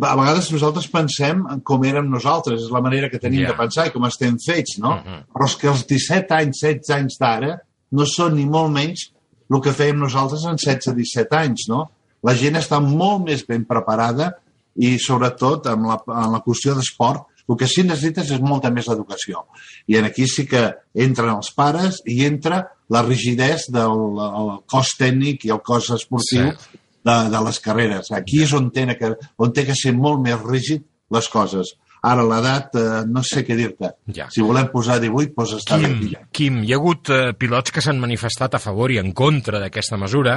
a 0.00 0.16
vegades 0.16 0.50
nosaltres 0.52 0.88
pensem 0.90 1.44
en 1.52 1.60
com 1.66 1.84
érem 1.84 2.08
nosaltres, 2.10 2.62
és 2.64 2.70
la 2.72 2.80
manera 2.80 3.10
que 3.10 3.18
tenim 3.18 3.42
Ja. 3.42 3.52
de 3.52 3.56
pensar 3.58 3.86
i 3.86 3.90
com 3.90 4.04
estem 4.04 4.36
fets, 4.38 4.78
no? 4.78 4.96
Mhm. 4.96 5.24
Però 5.34 5.44
és 5.44 5.56
que 5.56 5.68
els 5.68 5.86
17 5.86 6.34
anys, 6.34 6.60
16 6.62 6.90
anys 6.90 7.18
d'ara 7.20 7.60
no 7.92 8.04
són 8.06 8.34
ni 8.34 8.44
molt 8.46 8.72
menys 8.72 9.10
el 9.50 9.60
que 9.60 9.72
fèiem 9.72 9.96
nosaltres 9.96 10.44
en 10.44 10.56
16-17 10.56 11.36
anys, 11.36 11.68
no? 11.68 11.90
La 12.22 12.34
gent 12.34 12.56
està 12.56 12.80
molt 12.82 13.24
més 13.24 13.46
ben 13.46 13.64
preparada 13.64 14.34
i, 14.76 14.98
sobretot, 14.98 15.66
amb 15.66 15.86
la, 15.86 16.02
amb 16.06 16.32
la 16.32 16.40
qüestió 16.44 16.74
d'esport, 16.74 17.24
el 17.48 17.56
que 17.56 17.66
sí 17.66 17.82
necessites 17.82 18.30
és 18.30 18.40
molta 18.40 18.70
més 18.70 18.88
educació. 18.88 19.46
I 19.88 19.96
en 19.96 20.04
aquí 20.04 20.26
sí 20.28 20.44
que 20.46 20.74
entren 20.94 21.30
els 21.34 21.50
pares 21.56 22.02
i 22.04 22.24
entra 22.26 22.68
la 22.90 23.02
rigidesa 23.02 23.72
del 23.72 24.20
el 24.20 24.50
cos 24.68 24.92
tècnic 24.98 25.46
i 25.46 25.50
el 25.50 25.62
cos 25.64 25.88
esportiu 25.96 26.50
Cert. 26.50 26.68
De, 27.08 27.18
de 27.32 27.42
les 27.48 27.60
carreres. 27.64 28.12
Aquí 28.16 28.44
és 28.44 28.54
on 28.56 28.70
té, 28.74 28.86
que, 29.00 29.12
on 29.40 29.52
té 29.54 29.66
que 29.68 29.76
ser 29.78 29.94
molt 29.96 30.22
més 30.24 30.40
rígid 30.44 30.86
les 31.14 31.28
coses. 31.32 31.74
Ara, 32.06 32.22
l'edat, 32.22 32.76
eh, 32.78 33.02
no 33.10 33.24
sé 33.26 33.42
què 33.46 33.56
dir-te. 33.58 33.90
Ja. 34.14 34.28
Si 34.30 34.44
volem 34.44 34.68
posar 34.70 35.00
18, 35.02 35.34
doncs 35.34 35.54
està 35.56 35.78
Quim, 35.80 35.96
bé. 36.04 36.20
Quim, 36.34 36.60
hi 36.62 36.74
ha 36.74 36.78
hagut 36.78 37.10
eh, 37.10 37.20
pilots 37.38 37.74
que 37.74 37.82
s'han 37.82 37.98
manifestat 37.98 38.54
a 38.54 38.62
favor 38.62 38.94
i 38.94 39.00
en 39.02 39.10
contra 39.18 39.58
d'aquesta 39.58 39.98
mesura, 39.98 40.36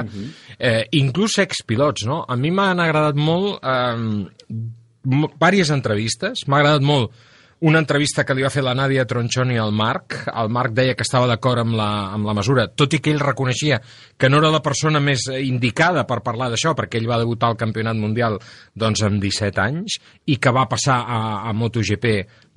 eh, 0.58 0.88
inclús 0.98 1.38
expilots, 1.44 2.06
no? 2.08 2.22
A 2.26 2.38
mi 2.40 2.50
m'han 2.50 2.82
agradat 2.82 3.20
molt 3.20 3.62
eh, 3.62 4.56
diverses 5.02 5.70
entrevistes, 5.74 6.48
m'ha 6.48 6.62
agradat 6.62 6.86
molt 6.86 7.14
una 7.62 7.78
entrevista 7.78 8.24
que 8.26 8.34
li 8.34 8.42
va 8.42 8.50
fer 8.50 8.64
la 8.66 8.74
Nàdia 8.74 9.04
Tronchoni 9.06 9.54
al 9.60 9.70
Marc. 9.70 10.16
El 10.26 10.48
Marc 10.50 10.72
deia 10.74 10.96
que 10.98 11.04
estava 11.06 11.28
d'acord 11.30 11.62
amb, 11.62 11.76
la, 11.78 11.88
amb 12.16 12.26
la 12.26 12.34
mesura, 12.34 12.64
tot 12.66 12.96
i 12.96 12.98
que 12.98 13.12
ell 13.12 13.22
reconeixia 13.22 13.78
que 14.18 14.30
no 14.30 14.40
era 14.42 14.50
la 14.50 14.62
persona 14.64 14.98
més 14.98 15.28
indicada 15.30 16.02
per 16.08 16.24
parlar 16.26 16.50
d'això, 16.50 16.72
perquè 16.74 16.98
ell 16.98 17.06
va 17.10 17.20
debutar 17.22 17.52
al 17.52 17.60
Campionat 17.60 18.00
Mundial 18.00 18.40
doncs, 18.74 19.04
amb 19.06 19.22
17 19.22 19.62
anys 19.62 20.00
i 20.26 20.40
que 20.42 20.54
va 20.54 20.66
passar 20.70 20.98
a, 21.06 21.20
a 21.46 21.54
MotoGP 21.54 22.08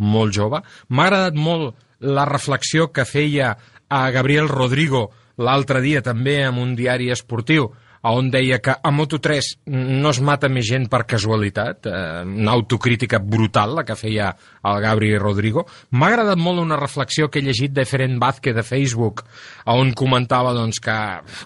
molt 0.01 0.33
jove. 0.33 0.63
M'ha 0.89 1.05
agradat 1.05 1.37
molt 1.37 1.77
la 2.01 2.25
reflexió 2.25 2.89
que 2.89 3.05
feia 3.05 3.53
a 3.87 4.01
Gabriel 4.09 4.49
Rodrigo 4.49 5.11
l'altre 5.37 5.83
dia 5.85 6.01
també 6.01 6.39
en 6.47 6.57
un 6.57 6.73
diari 6.73 7.11
esportiu, 7.13 7.69
on 8.05 8.27
deia 8.29 8.59
que 8.61 8.69
a 8.75 8.91
Moto3 8.93 9.41
no 9.73 10.11
es 10.13 10.19
mata 10.21 10.49
més 10.51 10.67
gent 10.67 10.85
per 10.91 11.03
casualitat, 11.09 11.87
eh, 11.89 12.21
una 12.25 12.53
autocrítica 12.53 13.17
brutal 13.19 13.73
la 13.79 13.83
que 13.87 13.95
feia 13.97 14.29
el 14.63 14.81
Gabri 14.83 15.13
Rodrigo. 15.17 15.65
M'ha 15.91 16.11
agradat 16.11 16.37
molt 16.37 16.61
una 16.61 16.77
reflexió 16.77 17.29
que 17.31 17.39
he 17.39 17.45
llegit 17.47 17.73
de 17.73 17.85
Feren 17.89 18.19
Vázquez 18.21 18.53
de 18.55 18.63
Facebook, 18.63 19.23
on 19.65 19.93
comentava 19.97 20.53
doncs, 20.53 20.79
que, 20.79 20.97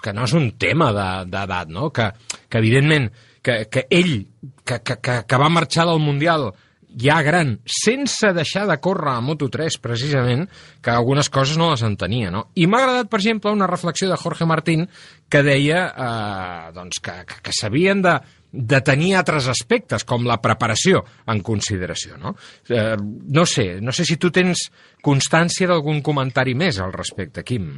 que 0.03 0.13
no 0.13 0.27
és 0.27 0.33
un 0.35 0.51
tema 0.59 0.91
de- 0.91 1.25
d'edat, 1.31 1.69
no? 1.71 1.89
que, 1.95 2.11
que 2.49 2.57
evidentment 2.59 3.09
que, 3.41 3.65
que 3.71 3.85
ell, 3.89 4.27
que, 4.65 4.81
que, 4.83 4.97
que 5.25 5.37
va 5.39 5.47
marxar 5.49 5.85
del 5.87 5.99
Mundial 6.03 6.49
ja 6.97 7.21
gran, 7.21 7.59
sense 7.65 8.31
deixar 8.33 8.65
de 8.69 8.77
córrer 8.81 9.13
a 9.13 9.21
Moto3, 9.21 9.77
precisament, 9.81 10.47
que 10.81 10.91
algunes 10.91 11.29
coses 11.29 11.57
no 11.59 11.69
les 11.71 11.83
entenia, 11.85 12.31
no? 12.33 12.47
I 12.55 12.65
m'ha 12.67 12.81
agradat, 12.81 13.11
per 13.11 13.19
exemple, 13.21 13.53
una 13.53 13.69
reflexió 13.69 14.09
de 14.09 14.17
Jorge 14.17 14.47
Martín 14.49 14.87
que 15.29 15.43
deia 15.45 15.85
eh, 15.89 16.71
doncs 16.73 17.01
que, 17.03 17.13
que, 17.29 17.41
que 17.45 17.53
s'havien 17.53 18.01
de, 18.01 18.15
de 18.51 18.81
tenir 18.81 19.13
altres 19.19 19.47
aspectes, 19.51 20.03
com 20.03 20.25
la 20.25 20.39
preparació 20.41 21.03
en 21.29 21.43
consideració, 21.45 22.17
no? 22.17 22.33
Eh, 22.69 22.97
no 22.97 23.45
sé, 23.45 23.69
no 23.81 23.93
sé 23.93 24.07
si 24.07 24.17
tu 24.17 24.33
tens 24.33 24.69
constància 25.05 25.69
d'algun 25.69 26.01
comentari 26.01 26.57
més 26.57 26.81
al 26.81 26.93
respecte, 26.95 27.45
Quim. 27.45 27.69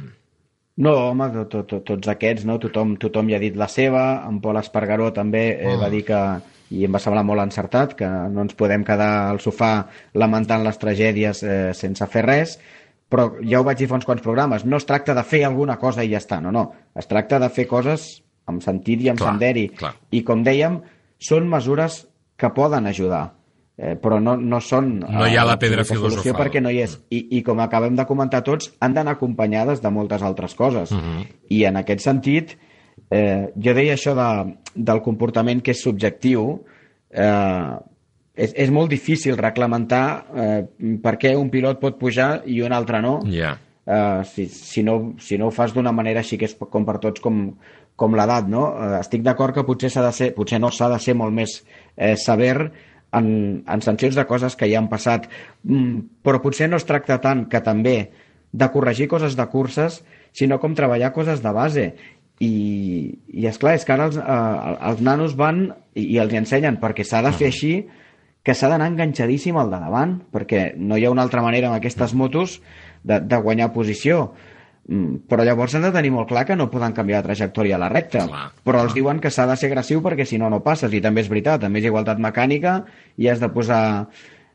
No, 0.82 0.94
home, 1.10 1.28
to, 1.34 1.44
to, 1.52 1.66
to, 1.68 1.82
tots 1.84 2.08
aquests, 2.08 2.46
no? 2.48 2.56
Tothom, 2.58 2.96
tothom 2.96 3.28
hi 3.28 3.36
ha 3.36 3.42
dit 3.42 3.56
la 3.60 3.68
seva, 3.68 4.22
en 4.24 4.40
Pol 4.40 4.56
Espargaró 4.56 5.10
també 5.12 5.50
eh, 5.60 5.76
va 5.76 5.92
dir 5.92 6.00
que, 6.08 6.20
i 6.72 6.86
em 6.86 6.94
va 6.94 7.00
semblar 7.02 7.24
molt 7.28 7.42
encertat, 7.44 7.96
que 7.98 8.08
no 8.32 8.46
ens 8.46 8.56
podem 8.58 8.84
quedar 8.86 9.10
al 9.30 9.40
sofà 9.44 9.72
lamentant 10.18 10.64
les 10.64 10.78
tragèdies 10.80 11.42
eh, 11.44 11.58
sense 11.76 12.06
fer 12.12 12.24
res, 12.24 12.56
però 13.12 13.28
ja 13.44 13.60
ho 13.60 13.66
vaig 13.66 13.82
dir 13.82 13.90
fa 13.90 13.98
uns 13.98 14.08
quants 14.08 14.24
programes, 14.24 14.64
no 14.64 14.80
es 14.80 14.88
tracta 14.88 15.14
de 15.14 15.24
fer 15.28 15.42
alguna 15.44 15.76
cosa 15.80 16.04
i 16.04 16.10
ja 16.14 16.20
està, 16.22 16.40
no, 16.40 16.52
no. 16.54 16.70
Es 16.96 17.08
tracta 17.10 17.40
de 17.42 17.50
fer 17.52 17.66
coses 17.68 18.22
amb 18.48 18.64
sentit 18.64 19.04
i 19.04 19.12
amb 19.12 19.20
Clar, 19.20 19.34
senderi. 19.34 19.68
clar. 19.76 19.92
I 20.10 20.22
com 20.26 20.42
dèiem, 20.46 20.80
són 21.22 21.46
mesures 21.50 22.02
que 22.40 22.50
poden 22.56 22.88
ajudar, 22.88 23.22
eh, 23.76 23.94
però 24.00 24.18
no, 24.22 24.38
no 24.40 24.60
són... 24.64 24.94
No 25.04 25.28
hi 25.28 25.36
ha 25.36 25.44
eh, 25.44 25.50
la 25.52 25.58
pedra 25.60 25.82
l'absoluta 25.82 26.08
solució 26.08 26.32
filosofal. 26.32 26.40
Perquè 26.40 26.64
no 26.64 26.72
hi 26.72 26.80
és. 26.86 26.96
I, 27.12 27.20
I 27.38 27.44
com 27.46 27.60
acabem 27.62 28.00
de 28.00 28.08
comentar 28.08 28.42
tots, 28.48 28.72
han 28.80 28.96
d'anar 28.96 29.18
acompanyades 29.18 29.84
de 29.84 29.92
moltes 29.92 30.24
altres 30.24 30.56
coses. 30.58 30.94
Mhm. 30.96 31.26
I 31.52 31.64
en 31.68 31.78
aquest 31.84 32.02
sentit, 32.08 32.56
eh, 32.56 32.71
jo 33.12 33.74
deia 33.76 33.96
això 33.96 34.14
de, 34.16 34.28
del 34.74 35.02
comportament 35.04 35.60
que 35.64 35.74
és 35.74 35.82
subjectiu, 35.84 36.46
eh, 37.12 37.72
és, 38.32 38.54
és 38.54 38.70
molt 38.72 38.92
difícil 38.92 39.36
reglamentar 39.36 40.06
eh, 40.32 40.62
per 41.02 41.18
què 41.20 41.34
un 41.36 41.50
pilot 41.52 41.80
pot 41.82 41.98
pujar 42.00 42.40
i 42.48 42.62
un 42.64 42.72
altre 42.72 43.02
no. 43.04 43.18
Ja. 43.32 43.56
Uh, 43.82 44.22
si, 44.22 44.44
si, 44.46 44.84
no, 44.86 45.16
si 45.18 45.34
no 45.34 45.48
ho 45.48 45.50
fas 45.50 45.72
d'una 45.74 45.90
manera 45.90 46.20
així 46.22 46.36
que 46.38 46.46
és 46.46 46.52
com 46.54 46.84
per 46.86 47.00
tots 47.02 47.18
com, 47.18 47.48
com 47.98 48.14
l'edat, 48.14 48.46
no? 48.46 48.68
Uh, 48.70 49.00
estic 49.00 49.24
d'acord 49.26 49.56
que 49.56 49.64
potser 49.66 49.90
s'ha 49.90 50.04
de 50.06 50.12
ser, 50.14 50.28
potser 50.36 50.60
no 50.62 50.70
s'ha 50.70 50.86
de 50.92 51.00
ser 51.02 51.16
molt 51.18 51.34
més 51.34 51.56
eh, 51.96 52.14
sever 52.14 52.54
en, 52.62 53.26
en 53.66 53.82
sancions 53.82 54.14
de 54.14 54.24
coses 54.30 54.54
que 54.54 54.68
ja 54.70 54.78
han 54.78 54.86
passat, 54.92 55.26
mm, 55.66 56.22
però 56.22 56.38
potser 56.44 56.70
no 56.70 56.78
es 56.78 56.86
tracta 56.86 57.18
tant 57.24 57.48
que 57.50 57.58
també 57.66 57.96
de 58.52 58.70
corregir 58.70 59.10
coses 59.10 59.34
de 59.34 59.48
curses, 59.50 59.98
sinó 60.30 60.60
com 60.62 60.78
treballar 60.78 61.10
coses 61.16 61.42
de 61.42 61.52
base. 61.52 61.86
I, 62.42 62.52
i 63.38 63.46
és 63.46 63.58
clar, 63.62 63.76
és 63.78 63.84
que 63.86 63.94
ara 63.94 64.08
els, 64.10 64.16
eh, 64.18 64.76
els 64.90 65.02
nanos 65.04 65.36
van 65.38 65.68
i, 65.94 66.08
i 66.14 66.16
els 66.22 66.32
ensenyen 66.34 66.80
perquè 66.82 67.06
s'ha 67.06 67.22
de 67.22 67.32
fer 67.36 67.52
així 67.52 67.74
que 68.42 68.56
s'ha 68.58 68.70
d'anar 68.72 68.88
enganxadíssim 68.90 69.58
al 69.58 69.70
de 69.70 69.78
davant, 69.78 70.16
perquè 70.34 70.72
no 70.76 70.98
hi 70.98 71.06
ha 71.06 71.12
una 71.14 71.22
altra 71.22 71.44
manera 71.44 71.70
amb 71.70 71.78
aquestes 71.78 72.14
motos 72.18 72.58
de, 73.06 73.20
de 73.20 73.38
guanyar 73.44 73.70
posició. 73.74 74.32
Mm, 74.88 75.22
Però 75.30 75.44
llavors 75.46 75.76
han 75.78 75.86
de 75.86 75.92
tenir 75.94 76.10
molt 76.10 76.26
clar 76.32 76.42
que 76.48 76.56
no 76.58 76.66
poden 76.72 76.96
canviar 76.96 77.20
de 77.22 77.30
trajectòria 77.30 77.78
a 77.78 77.82
la 77.84 77.90
recta. 77.92 78.26
Clar, 78.26 78.48
però 78.66 78.82
els 78.82 78.96
diuen 78.98 79.22
que 79.22 79.30
s'ha 79.30 79.46
de 79.46 79.56
ser 79.56 79.70
agressiu 79.70 80.02
perquè 80.02 80.26
si 80.26 80.40
no, 80.42 80.50
no 80.50 80.62
passes. 80.66 80.90
I 80.90 81.02
també 81.04 81.22
és 81.22 81.30
veritat, 81.30 81.62
també 81.62 81.78
és 81.78 81.86
igualtat 81.86 82.18
mecànica 82.18 82.80
i 83.16 83.30
has 83.30 83.38
de 83.42 83.50
posar 83.54 83.82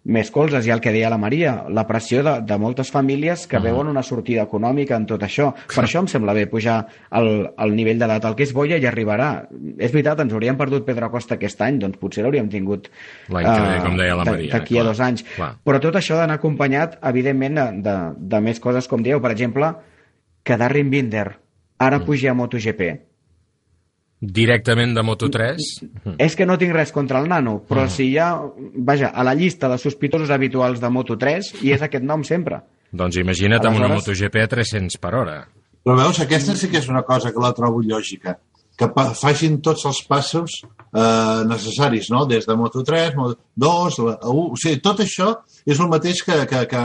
més 0.07 0.29
colzes. 0.31 0.65
I 0.67 0.71
el 0.71 0.81
que 0.83 0.93
deia 0.95 1.09
la 1.11 1.19
Maria, 1.19 1.53
la 1.73 1.83
pressió 1.87 2.23
de, 2.23 2.37
de 2.47 2.57
moltes 2.61 2.89
famílies 2.93 3.45
que 3.51 3.59
veuen 3.63 3.89
una 3.91 4.03
sortida 4.03 4.45
econòmica 4.47 4.95
en 4.95 5.05
tot 5.09 5.23
això. 5.27 5.49
Per 5.73 5.83
això 5.83 6.01
em 6.03 6.07
sembla 6.11 6.35
bé 6.37 6.45
pujar 6.51 6.77
el, 7.19 7.29
el 7.51 7.75
nivell 7.75 7.99
d'edat. 7.99 8.29
El 8.29 8.37
que 8.39 8.47
és 8.47 8.53
boia 8.55 8.79
ja 8.83 8.89
arribarà. 8.91 9.29
És 9.77 9.91
veritat, 9.91 10.23
ens 10.23 10.33
hauríem 10.33 10.59
perdut 10.59 10.85
Pedro 10.87 11.09
Acosta 11.09 11.35
aquest 11.35 11.61
any, 11.65 11.81
doncs 11.83 11.99
potser 11.99 12.23
l'hauríem 12.23 12.47
tingut 12.53 12.87
L'any 13.33 13.49
que 13.49 13.57
ve, 13.65 13.73
eh, 13.75 13.81
com 13.83 13.99
deia 13.99 14.15
la 14.15 14.27
Maria, 14.29 14.53
d'aquí 14.55 14.79
a 14.79 14.85
dos 14.87 15.03
anys. 15.03 15.25
clar. 15.35 15.51
Però 15.67 15.81
tot 15.83 15.99
això 15.99 16.15
ha 16.15 16.23
d'anar 16.23 16.39
acompanyat, 16.39 16.97
evidentment, 17.11 17.59
de, 17.59 17.67
de, 17.83 17.97
de 18.35 18.41
més 18.47 18.63
coses, 18.63 18.87
com 18.87 19.03
dieu. 19.03 19.19
Per 19.23 19.33
exemple, 19.35 19.73
que 20.47 20.57
Darren 20.57 20.89
Binder 20.93 21.27
ara 21.83 21.99
pugi 22.05 22.31
a 22.31 22.33
MotoGP. 22.33 22.93
Directament 24.19 24.95
de 24.97 25.03
Moto3? 25.05 25.61
És 26.17 26.35
que 26.35 26.45
no 26.49 26.57
tinc 26.57 26.73
res 26.73 26.91
contra 26.91 27.19
el 27.21 27.27
nano, 27.29 27.59
però 27.69 27.83
si 27.91 28.07
hi 28.09 28.17
ha, 28.17 28.31
vaja, 28.73 29.11
a 29.13 29.23
la 29.23 29.35
llista 29.37 29.69
de 29.69 29.77
sospitosos 29.77 30.31
habituals 30.33 30.81
de 30.81 30.89
Moto3 30.89 31.61
hi 31.61 31.75
és 31.75 31.83
aquest 31.85 32.03
nom 32.03 32.23
sempre. 32.25 32.63
Doncs 32.91 33.19
imagina't 33.21 33.61
amb 33.61 33.77
una 33.77 33.91
Aleshores- 33.91 34.07
MotoGP 34.17 34.41
a 34.41 34.47
300 34.55 34.97
per 34.97 35.13
hora. 35.13 35.37
Però 35.85 35.95
veus, 35.95 36.19
aquesta 36.19 36.55
sí 36.57 36.67
que 36.67 36.79
és 36.81 36.89
una 36.89 37.03
cosa 37.03 37.31
que 37.31 37.39
la 37.39 37.53
trobo 37.53 37.83
lògica. 37.85 38.39
Que 38.77 38.87
facin 39.17 39.55
tots 39.65 39.87
els 39.89 39.99
passos 40.05 40.59
eh, 40.61 41.43
necessaris, 41.49 42.11
no? 42.13 42.25
Des 42.29 42.45
de 42.45 42.53
Moto3, 42.53 43.15
Moto2, 43.17 43.95
la 44.05 44.15
1... 44.21 44.43
O 44.53 44.57
sigui, 44.61 44.77
tot 44.85 44.99
això 45.01 45.31
és 45.65 45.79
el 45.81 45.89
mateix 45.89 46.21
que, 46.23 46.35
que, 46.47 46.59
que 46.69 46.81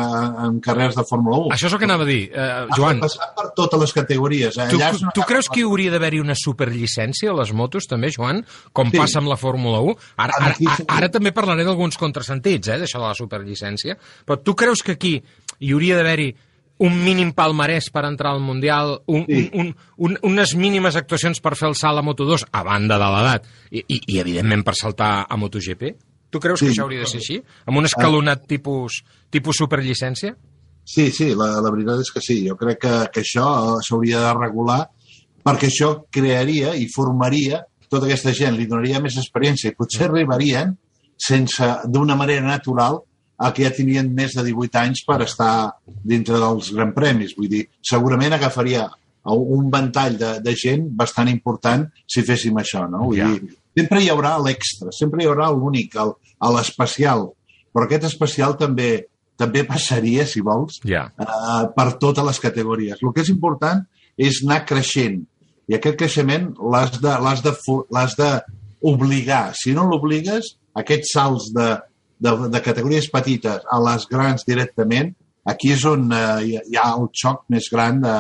en 0.47 0.57
carrers 0.65 0.97
de 0.97 1.05
Fórmula 1.09 1.37
1. 1.45 1.53
Això 1.55 1.69
és 1.69 1.77
el 1.77 1.83
que 1.83 1.89
anava 1.91 2.07
a 2.07 2.09
dir. 2.09 2.23
Eh, 2.33 2.47
Joan, 2.79 3.03
Passar 3.05 3.29
per 3.37 3.51
totes 3.59 3.83
les 3.85 3.93
categories. 3.99 4.57
Eh? 4.57 4.69
tu, 4.73 4.79
Allà 4.81 4.89
una 4.97 5.13
tu 5.19 5.27
creus 5.29 5.51
que 5.53 5.61
hi 5.61 5.67
hauria 5.69 5.93
d'haver-hi 5.93 6.23
una 6.25 6.37
superllicència 6.39 7.31
a 7.31 7.37
les 7.43 7.53
motos, 7.53 7.87
també, 7.91 8.11
Joan? 8.17 8.41
Com 8.73 8.89
Sí. 8.91 8.97
passa 8.99 9.21
amb 9.21 9.29
la 9.29 9.37
Fórmula 9.37 9.83
1? 9.85 9.95
Ara, 10.17 10.33
ara, 10.41 10.55
ara, 10.57 10.87
ara 10.97 11.11
també 11.13 11.35
parlaré 11.37 11.65
d'alguns 11.69 12.01
contrasentits, 12.01 12.69
eh, 12.73 12.79
d'això 12.81 12.99
de 13.05 13.07
la 13.11 13.15
superllicència. 13.19 13.99
Però 14.27 14.41
tu 14.43 14.57
creus 14.57 14.83
que 14.83 14.97
aquí 14.97 15.19
hi 15.61 15.73
hauria 15.77 16.01
d'haver-hi 16.01 16.33
un 16.79 16.97
mínim 17.05 17.33
palmarès 17.37 17.91
per 17.93 18.05
entrar 18.09 18.33
al 18.33 18.41
Mundial, 18.41 19.03
un, 19.07 19.25
Sí. 19.29 19.51
un, 19.55 19.67
un, 19.67 19.75
un, 19.97 20.19
unes 20.23 20.55
mínimes 20.57 20.97
actuacions 20.97 21.41
per 21.41 21.55
fer 21.57 21.69
el 21.69 21.75
salt 21.77 21.99
a 21.99 22.03
Moto2, 22.03 22.47
a 22.51 22.63
banda 22.65 22.99
de 22.99 23.11
l'edat, 23.13 23.47
i, 23.71 23.85
i, 23.87 24.01
i 24.15 24.19
evidentment 24.19 24.65
per 24.65 24.75
saltar 24.75 25.27
a 25.29 25.37
MotoGP? 25.37 25.93
Tu 26.31 26.41
creus 26.41 26.61
que 26.61 26.67
Sí. 26.67 26.73
això 26.73 26.83
hauria 26.87 27.01
de 27.01 27.07
ser 27.07 27.21
així? 27.21 27.43
Amb 27.67 27.79
un 27.79 27.85
escalonat 27.85 28.47
tipus, 28.49 29.03
tipus 29.31 29.57
superllicència? 29.57 30.35
Sí, 30.85 31.11
sí, 31.13 31.35
la, 31.37 31.61
la 31.63 31.71
veritat 31.71 32.01
és 32.01 32.11
que 32.11 32.21
sí. 32.21 32.41
Jo 32.49 32.57
crec 32.57 32.81
que, 32.81 32.95
que 33.13 33.21
això 33.23 33.79
s'hauria 33.87 34.19
de 34.25 34.33
regular 34.35 34.81
perquè 35.45 35.69
això 35.69 36.07
crearia 36.11 36.75
i 36.75 36.89
formaria 36.91 37.61
tota 37.89 38.07
aquesta 38.07 38.33
gent, 38.33 38.57
li 38.57 38.67
donaria 38.67 38.99
més 39.01 39.17
experiència 39.21 39.71
i 39.71 39.75
potser 39.77 40.07
arribarien 40.09 40.73
sense, 41.19 41.63
d'una 41.87 42.17
manera 42.17 42.43
natural, 42.43 43.03
que 43.51 43.65
ja 43.65 43.73
tenien 43.75 44.13
més 44.15 44.37
de 44.39 44.45
18 44.47 44.79
anys 44.79 45.03
per 45.09 45.17
estar 45.25 45.73
dintre 46.05 46.39
dels 46.39 46.71
Gran 46.73 46.93
Premis. 46.95 47.35
Vull 47.37 47.49
dir, 47.51 47.65
segurament 47.83 48.33
agafaria 48.37 48.85
un 49.27 49.69
ventall 49.71 50.17
de, 50.19 50.31
de 50.43 50.55
gent 50.55 50.87
bastant 50.99 51.29
important 51.31 51.89
si 52.07 52.23
féssim 52.27 52.57
això, 52.63 52.85
no? 52.91 53.09
Vull 53.09 53.19
Ja. 53.19 53.27
dir, 53.33 53.57
sempre 53.79 54.01
hi 54.03 54.09
haurà 54.11 54.37
l'extra, 54.43 54.91
sempre 54.93 55.23
hi 55.25 55.27
haurà 55.27 55.51
l'únic, 55.51 55.95
l'especial, 56.53 57.33
però 57.73 57.87
aquest 57.87 58.05
especial 58.11 58.57
també 58.61 59.07
també 59.43 59.65
passaria, 59.73 60.27
si 60.27 60.41
vols, 60.45 60.79
Ja. 60.85 61.07
eh, 61.19 61.67
per 61.75 61.99
totes 61.99 62.25
les 62.25 62.39
categories. 62.39 62.99
El 63.03 63.13
que 63.15 63.23
és 63.25 63.31
important 63.33 63.81
és 64.17 64.43
anar 64.45 64.65
creixent 64.69 65.23
i 65.67 65.75
aquest 65.75 65.97
creixement 65.99 66.53
l'has 66.61 67.01
de, 67.01 67.09
l'has 67.23 67.41
de, 67.43 67.51
fo- 67.65 67.87
l'has 67.91 68.15
de 68.19 68.29
obligar. 68.83 69.53
Si 69.57 69.73
no 69.75 69.87
l'obligues, 69.89 70.57
aquests 70.79 71.13
salts 71.15 71.49
de, 71.55 71.69
de, 72.23 72.33
de 72.55 72.61
categories 72.63 73.09
petites 73.11 73.65
a 73.71 73.79
les 73.83 74.07
grans 74.11 74.45
directament, 74.47 75.11
aquí 75.49 75.73
és 75.75 75.85
on 75.91 76.09
eh, 76.15 76.61
hi 76.71 76.77
ha- 76.79 76.93
el 76.97 77.09
xoc 77.19 77.45
més 77.51 77.67
gran 77.73 77.99
de, 78.05 78.17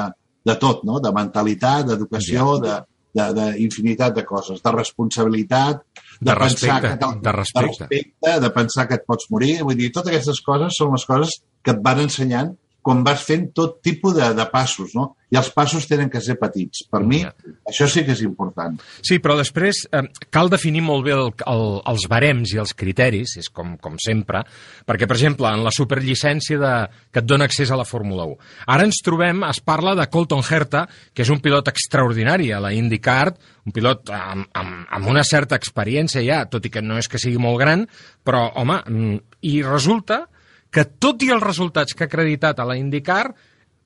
de 0.51 0.57
tot, 0.59 0.83
no? 0.89 0.99
de 1.05 1.13
mentalitat, 1.15 1.87
d'educació, 1.91 2.57
de 2.65 2.81
de, 3.13 3.25
d'infinitat 3.37 4.15
de 4.17 4.23
coses, 4.25 4.63
de 4.65 4.71
responsabilitat, 4.73 5.83
de, 6.21 6.31
De 6.31 6.35
pensar 6.35 6.79
respecte, 6.81 6.89
que 6.89 6.99
te'l- 7.03 7.19
de 7.21 7.33
respecte. 7.33 7.67
de 7.91 7.97
respecte, 7.99 8.41
de 8.41 8.51
pensar 8.55 8.87
que 8.89 8.95
et 8.97 9.03
pots 9.07 9.27
morir. 9.31 9.59
Vull 9.67 9.77
dir, 9.77 9.91
totes 9.93 10.09
aquestes 10.15 10.41
coses 10.47 10.79
són 10.79 10.95
les 10.97 11.05
coses 11.05 11.35
que 11.63 11.75
et 11.75 11.83
van 11.85 12.01
ensenyant 12.01 12.55
quan 12.83 13.05
vas 13.07 13.23
fent 13.23 13.53
tot 13.55 13.77
tipus 13.83 14.17
de, 14.17 14.33
de 14.35 14.45
passos, 14.51 14.91
no? 14.99 15.13
I 15.33 15.39
els 15.41 15.49
passos 15.55 15.87
tenen 15.89 16.11
que 16.13 16.21
ser 16.21 16.35
petits. 16.37 16.83
Per 16.91 17.01
mi, 17.09 17.23
Ja. 17.23 17.31
això 17.71 17.87
sí 17.89 18.03
que 18.05 18.13
és 18.13 18.21
important. 18.27 18.75
Sí, 19.01 19.17
però 19.23 19.37
després 19.39 19.87
eh, 19.91 20.03
cal 20.35 20.51
definir 20.53 20.83
molt 20.85 21.07
bé 21.07 21.15
el, 21.15 21.31
el, 21.49 21.63
els 21.89 22.05
barems 22.11 22.53
i 22.53 22.59
els 22.61 22.75
criteris, 22.77 23.37
és 23.41 23.49
com, 23.49 23.77
com 23.81 23.95
sempre, 24.03 24.43
perquè, 24.85 25.07
per 25.09 25.17
exemple, 25.17 25.49
en 25.49 25.63
la 25.65 25.71
superllicència 25.73 26.59
de, 26.61 26.73
que 27.15 27.23
et 27.23 27.29
dona 27.31 27.47
accés 27.49 27.71
a 27.73 27.79
la 27.81 27.87
Fórmula 27.89 28.27
1. 28.29 28.37
Ara 28.75 28.85
ens 28.85 29.01
trobem, 29.07 29.41
es 29.49 29.63
parla 29.65 29.95
de 29.97 30.09
Colton 30.13 30.43
Herta, 30.45 30.85
que 31.15 31.23
és 31.25 31.31
un 31.33 31.41
pilot 31.41 31.71
extraordinari 31.73 32.51
a 32.53 32.61
la 32.61 32.75
IndyCar, 32.77 33.33
un 33.65 33.73
pilot 33.73 34.11
amb, 34.11 34.51
amb, 34.59 34.85
amb 34.91 35.07
una 35.09 35.23
certa 35.25 35.57
experiència 35.57 36.21
ja, 36.27 36.43
tot 36.51 36.67
i 36.67 36.71
que 36.75 36.83
no 36.83 36.99
és 36.99 37.09
que 37.09 37.23
sigui 37.23 37.39
molt 37.41 37.61
gran, 37.63 37.87
però, 38.27 38.51
home, 38.61 38.83
mm, 38.85 39.17
i 39.49 39.63
resulta 39.63 40.27
que 40.73 40.87
tot 40.99 41.23
i 41.23 41.31
els 41.35 41.45
resultats 41.45 41.95
que 41.95 42.07
ha 42.07 42.11
acreditat 42.11 42.61
a 42.61 42.67
la 42.69 42.79
IndyCar, 42.81 43.27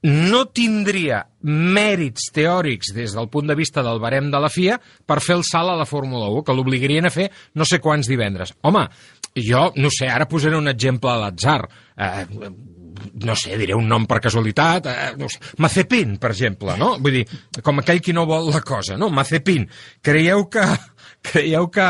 no 0.07 0.45
tindria 0.55 1.23
mèrits 1.43 2.29
teòrics 2.35 2.93
des 2.95 3.15
del 3.17 3.29
punt 3.33 3.49
de 3.49 3.57
vista 3.59 3.83
del 3.83 3.99
barem 4.03 4.29
de 4.31 4.41
la 4.43 4.51
FIA 4.53 4.77
per 4.79 5.19
fer 5.25 5.39
el 5.39 5.45
salt 5.47 5.73
a 5.73 5.79
la 5.79 5.89
Fórmula 5.89 6.29
1, 6.31 6.45
que 6.47 6.55
l'obligarien 6.55 7.09
a 7.09 7.13
fer 7.13 7.31
no 7.55 7.67
sé 7.67 7.81
quants 7.83 8.07
divendres. 8.11 8.53
Home, 8.63 8.87
jo, 9.35 9.71
no 9.77 9.91
sé, 9.91 10.09
ara 10.13 10.29
posaré 10.31 10.59
un 10.59 10.69
exemple 10.71 11.11
a 11.11 11.19
l'atzar. 11.25 11.63
Eh, 11.97 12.27
no 13.25 13.35
sé, 13.37 13.57
diré 13.59 13.75
un 13.77 13.89
nom 13.89 14.07
per 14.09 14.21
casualitat, 14.25 14.87
eh, 14.89 15.11
no 15.19 15.29
sé, 15.33 15.41
Mazepin, 15.63 16.17
per 16.21 16.31
exemple, 16.33 16.77
no? 16.81 16.95
Vull 17.03 17.21
dir, 17.21 17.25
com 17.65 17.83
aquell 17.83 18.01
qui 18.05 18.15
no 18.17 18.27
vol 18.29 18.51
la 18.53 18.63
cosa, 18.65 18.97
no? 19.01 19.11
Mazepin. 19.11 19.67
Creieu 20.05 20.47
que, 20.53 20.65
creieu 21.31 21.69
que 21.73 21.89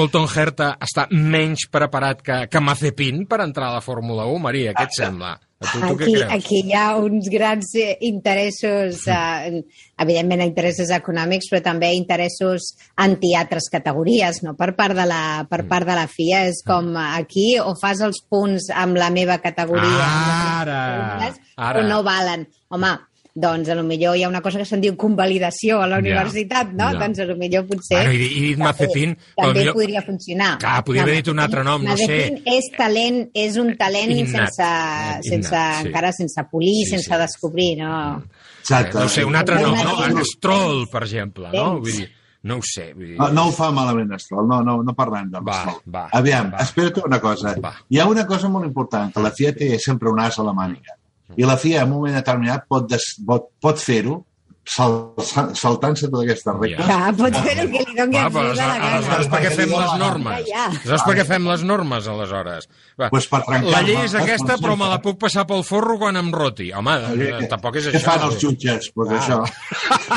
Colton 0.00 0.24
Herta 0.32 0.72
està 0.80 1.04
menys 1.12 1.66
preparat 1.70 2.22
que, 2.24 2.40
que 2.48 2.60
Mazepin 2.64 3.26
per 3.28 3.42
entrar 3.44 3.68
a 3.68 3.74
la 3.78 3.84
Fórmula 3.84 4.24
1? 4.32 4.38
Maria, 4.40 4.72
què 4.72 4.86
et 4.88 4.94
sembla? 4.96 5.34
A 5.60 5.66
tu, 5.68 5.76
tu 5.76 5.84
Aquí, 5.90 5.96
creus? 6.14 6.30
aquí 6.32 6.60
hi 6.64 6.72
ha 6.72 6.84
uns 6.96 7.26
grans 7.28 7.74
eh, 7.76 7.98
interessos, 8.08 9.02
eh, 9.12 9.58
evidentment 10.00 10.40
interessos 10.46 10.88
econòmics, 10.96 11.50
però 11.52 11.60
també 11.66 11.90
interessos 11.98 12.70
anti-altres 12.96 13.68
categories, 13.68 14.40
no? 14.46 14.54
Per 14.56 14.70
part 14.78 14.96
de 14.96 15.04
la, 15.04 15.20
per 15.50 15.60
Mm. 15.66 15.68
part 15.68 15.86
de 15.90 15.98
la 16.00 16.06
FIA 16.08 16.46
és 16.48 16.62
com 16.64 16.88
aquí 16.96 17.58
o 17.60 17.74
fas 17.76 18.00
els 18.00 18.22
punts 18.24 18.70
amb 18.72 18.96
la 18.96 19.10
meva 19.12 19.36
categoria 19.44 19.84
les 19.92 20.08
Ara, 20.64 20.80
ara. 21.60 21.80
o 21.80 21.86
no 21.92 22.00
valen. 22.02 22.48
Home, 22.72 22.94
doncs 23.34 23.68
a 23.70 23.74
lo 23.78 23.82
millor 23.86 24.16
hi 24.16 24.24
ha 24.24 24.28
una 24.28 24.40
cosa 24.42 24.58
que 24.58 24.64
se'n 24.66 24.80
diu 24.82 24.96
convalidació 24.98 25.78
a 25.80 25.86
la 25.86 25.96
Ja, 25.96 26.02
universitat, 26.02 26.72
no? 26.72 26.90
ja. 26.92 26.98
Doncs 26.98 27.20
a 27.22 27.26
lo 27.28 27.36
millor 27.38 27.66
potser... 27.68 27.96
Bueno, 28.00 28.12
i, 28.12 28.26
i 28.26 28.40
dit 28.48 28.58
Mazepin... 28.58 29.16
també, 29.36 29.60
també 29.64 29.72
podria 29.76 30.02
funcionar. 30.06 30.52
Clar, 30.62 30.84
podria 30.84 31.02
haver 31.06 31.16
dit 31.20 31.28
un 31.32 31.38
altre 31.44 31.64
nom, 31.64 31.84
no 31.86 31.96
sé. 32.00 32.20
És 32.44 32.70
talent, 32.76 33.20
és 33.34 33.56
un 33.62 33.74
talent 33.78 34.10
Innat. 34.14 34.30
sense, 34.54 34.70
Innat, 34.70 35.26
sense 35.30 35.50
sí. 35.80 35.86
encara 35.88 36.12
sense 36.16 36.46
polir, 36.50 36.78
Sí, 36.86 36.90
sense 36.96 37.10
sí. 37.12 37.18
descobrir, 37.22 37.76
no? 37.82 38.22
Exacte. 38.60 38.98
No 38.98 39.08
sé, 39.08 39.24
un 39.24 39.36
altre 39.36 39.60
nom, 39.62 39.76
no? 39.76 40.24
Stroll, 40.24 40.86
per 40.92 41.04
exemple, 41.06 41.48
no? 41.54 41.78
Vull 41.80 41.96
dir, 42.02 42.08
no 42.42 42.56
ho 42.60 42.62
sé. 42.64 42.90
Vull 42.94 43.12
dir... 43.12 43.16
No, 43.18 43.30
no 43.36 43.46
ho 43.48 43.52
fa 43.56 43.70
malament, 43.74 44.12
Estrol. 44.16 44.46
No, 44.48 44.60
no, 44.66 44.78
no 44.84 44.94
parlem 44.96 45.30
de 45.32 45.40
va, 45.46 45.62
Aviam, 46.18 46.50
va. 46.52 46.62
espera't 46.64 47.00
una 47.06 47.18
cosa. 47.20 47.54
Va. 47.62 47.72
Hi 47.90 47.98
ha 48.00 48.06
una 48.10 48.26
cosa 48.26 48.48
molt 48.52 48.66
important, 48.68 49.12
que 49.14 49.22
la 49.24 49.32
FIA 49.36 49.52
té 49.56 49.74
sempre 49.82 50.10
un 50.12 50.20
as 50.20 50.38
a 50.38 50.46
la 50.46 50.52
màniga. 50.56 50.96
I 51.36 51.44
la 51.46 51.56
FIA, 51.56 51.82
en 51.82 51.92
un 51.92 51.96
moment 52.00 52.14
determinat, 52.14 52.66
pot, 52.68 52.88
des, 52.90 53.04
pot, 53.26 53.50
pot 53.60 53.78
fer-ho 53.78 54.24
sal, 54.70 55.14
sal, 55.24 55.48
saltant-se 55.56 56.06
totes 56.10 56.28
aquestes 56.28 56.54
regles. 56.60 56.86
Que 56.86 57.12
pot 57.18 57.36
fer 57.42 57.54
el 57.58 57.70
que 57.72 57.80
li 57.88 57.94
doni 57.96 58.16
Va, 58.18 58.26
a 58.28 58.42
la 58.44 58.54
gana. 58.54 58.90
aleshores 58.98 59.28
per 59.32 59.40
què 59.42 59.50
fem 59.56 59.70
les 59.72 59.94
normes? 59.98 60.42
Ja, 60.46 60.52
ja. 60.52 60.66
Aleshores 60.68 61.02
per 61.08 61.14
què 61.18 61.24
fem 61.26 61.48
les 61.48 61.64
normes, 61.64 62.06
aleshores? 62.12 62.68
Va, 63.00 63.08
Pues 63.10 63.26
per 63.32 63.40
la 63.48 63.82
llei 63.82 63.96
és 64.04 64.14
aquesta, 64.14 64.58
però 64.62 64.76
me 64.78 64.86
la 64.92 65.00
puc 65.02 65.18
passar 65.18 65.46
pel 65.48 65.64
forro 65.64 65.96
quan 65.98 66.16
em 66.20 66.30
roti. 66.32 66.68
Home, 66.76 66.94
eh, 67.16 67.48
tampoc 67.50 67.76
és 67.80 67.88
Què 67.88 67.96
això. 67.98 68.04
fan 68.12 68.26
els 68.28 68.38
jutges? 68.42 68.90
Pues 68.94 69.10
Ah. 69.10 69.18
això. 69.18 69.40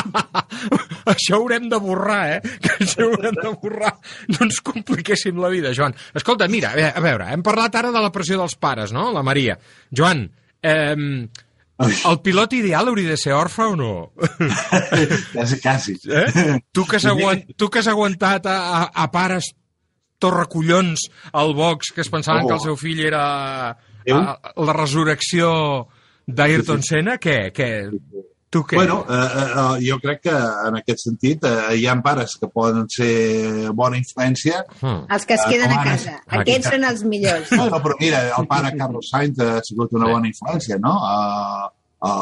això 1.13 1.36
haurem 1.39 1.69
de 1.69 1.80
borrar, 1.82 2.21
eh? 2.38 2.41
Que 2.62 2.76
això 2.84 3.08
haurem 3.08 3.36
de 3.39 3.52
borrar. 3.62 3.93
No 4.28 4.45
ens 4.47 4.60
compliquéssim 4.62 5.39
la 5.41 5.49
vida, 5.49 5.73
Joan. 5.73 5.95
Escolta, 6.13 6.47
mira, 6.47 6.73
a 6.93 6.99
veure, 7.04 7.32
hem 7.34 7.43
parlat 7.45 7.76
ara 7.80 7.91
de 7.95 8.02
la 8.04 8.12
pressió 8.12 8.38
dels 8.38 8.56
pares, 8.56 8.91
no? 8.95 9.10
La 9.15 9.23
Maria. 9.23 9.58
Joan, 9.91 10.28
eh, 10.63 11.28
el 11.84 12.19
pilot 12.23 12.54
ideal 12.54 12.88
hauria 12.88 13.10
de 13.12 13.17
ser 13.17 13.34
orfe 13.36 13.62
o 13.63 13.76
no? 13.76 14.13
quasi, 15.34 15.60
quasi. 15.62 15.97
Eh? 16.08 16.60
Tu, 16.71 16.86
que 16.88 16.97
has 16.97 17.06
aguant, 17.10 17.43
tu 17.58 17.69
que 17.69 17.82
has 17.82 17.89
aguantat 17.91 18.45
a, 18.47 18.58
a, 18.80 18.84
a 19.04 19.08
pares 19.12 19.52
torrecollons 20.23 21.10
al 21.34 21.52
box 21.58 21.91
que 21.91 22.02
es 22.06 22.10
pensaven 22.10 22.45
Oh. 22.45 22.47
que 22.47 22.54
el 22.56 22.62
seu 22.63 22.78
fill 22.80 23.02
era 23.04 23.23
a, 23.71 23.76
a, 24.13 24.54
la 24.63 24.73
resurrecció 24.78 25.49
d'Ayrton 26.28 26.84
Senna, 26.88 27.17
què? 27.19 27.52
què? 27.52 27.71
Tu 28.53 28.61
què? 28.69 28.75
Bueno, 28.77 28.99
eh, 29.09 29.19
eh, 29.43 29.77
jo 29.87 29.95
crec 30.03 30.19
que 30.27 30.33
en 30.69 30.75
aquest 30.77 30.99
sentit 31.07 31.43
eh, 31.49 31.53
hi 31.79 31.87
ha 31.89 31.95
pares 32.05 32.35
que 32.39 32.47
poden 32.53 32.85
ser 32.93 33.71
bona 33.73 33.97
influència. 33.97 34.59
Hmm. 34.79 35.07
Els 35.09 35.25
que 35.25 35.33
es 35.39 35.45
queden 35.49 35.71
a 35.71 35.79
Home, 35.79 35.85
casa. 35.89 36.17
aquí. 36.27 36.39
Aquests 36.43 36.69
són 36.75 36.83
els 36.91 37.01
millors. 37.09 37.51
No, 37.57 37.65
no, 37.71 37.79
però 37.81 37.97
mira, 37.99 38.19
el 38.37 38.45
pare 38.51 38.75
Carlos 38.77 39.09
Sainz 39.09 39.39
ha 39.41 39.55
sigut 39.65 39.95
una 39.97 40.11
bona 40.11 40.29
influència, 40.29 40.77
no? 40.83 40.93
Uh, 41.01 41.69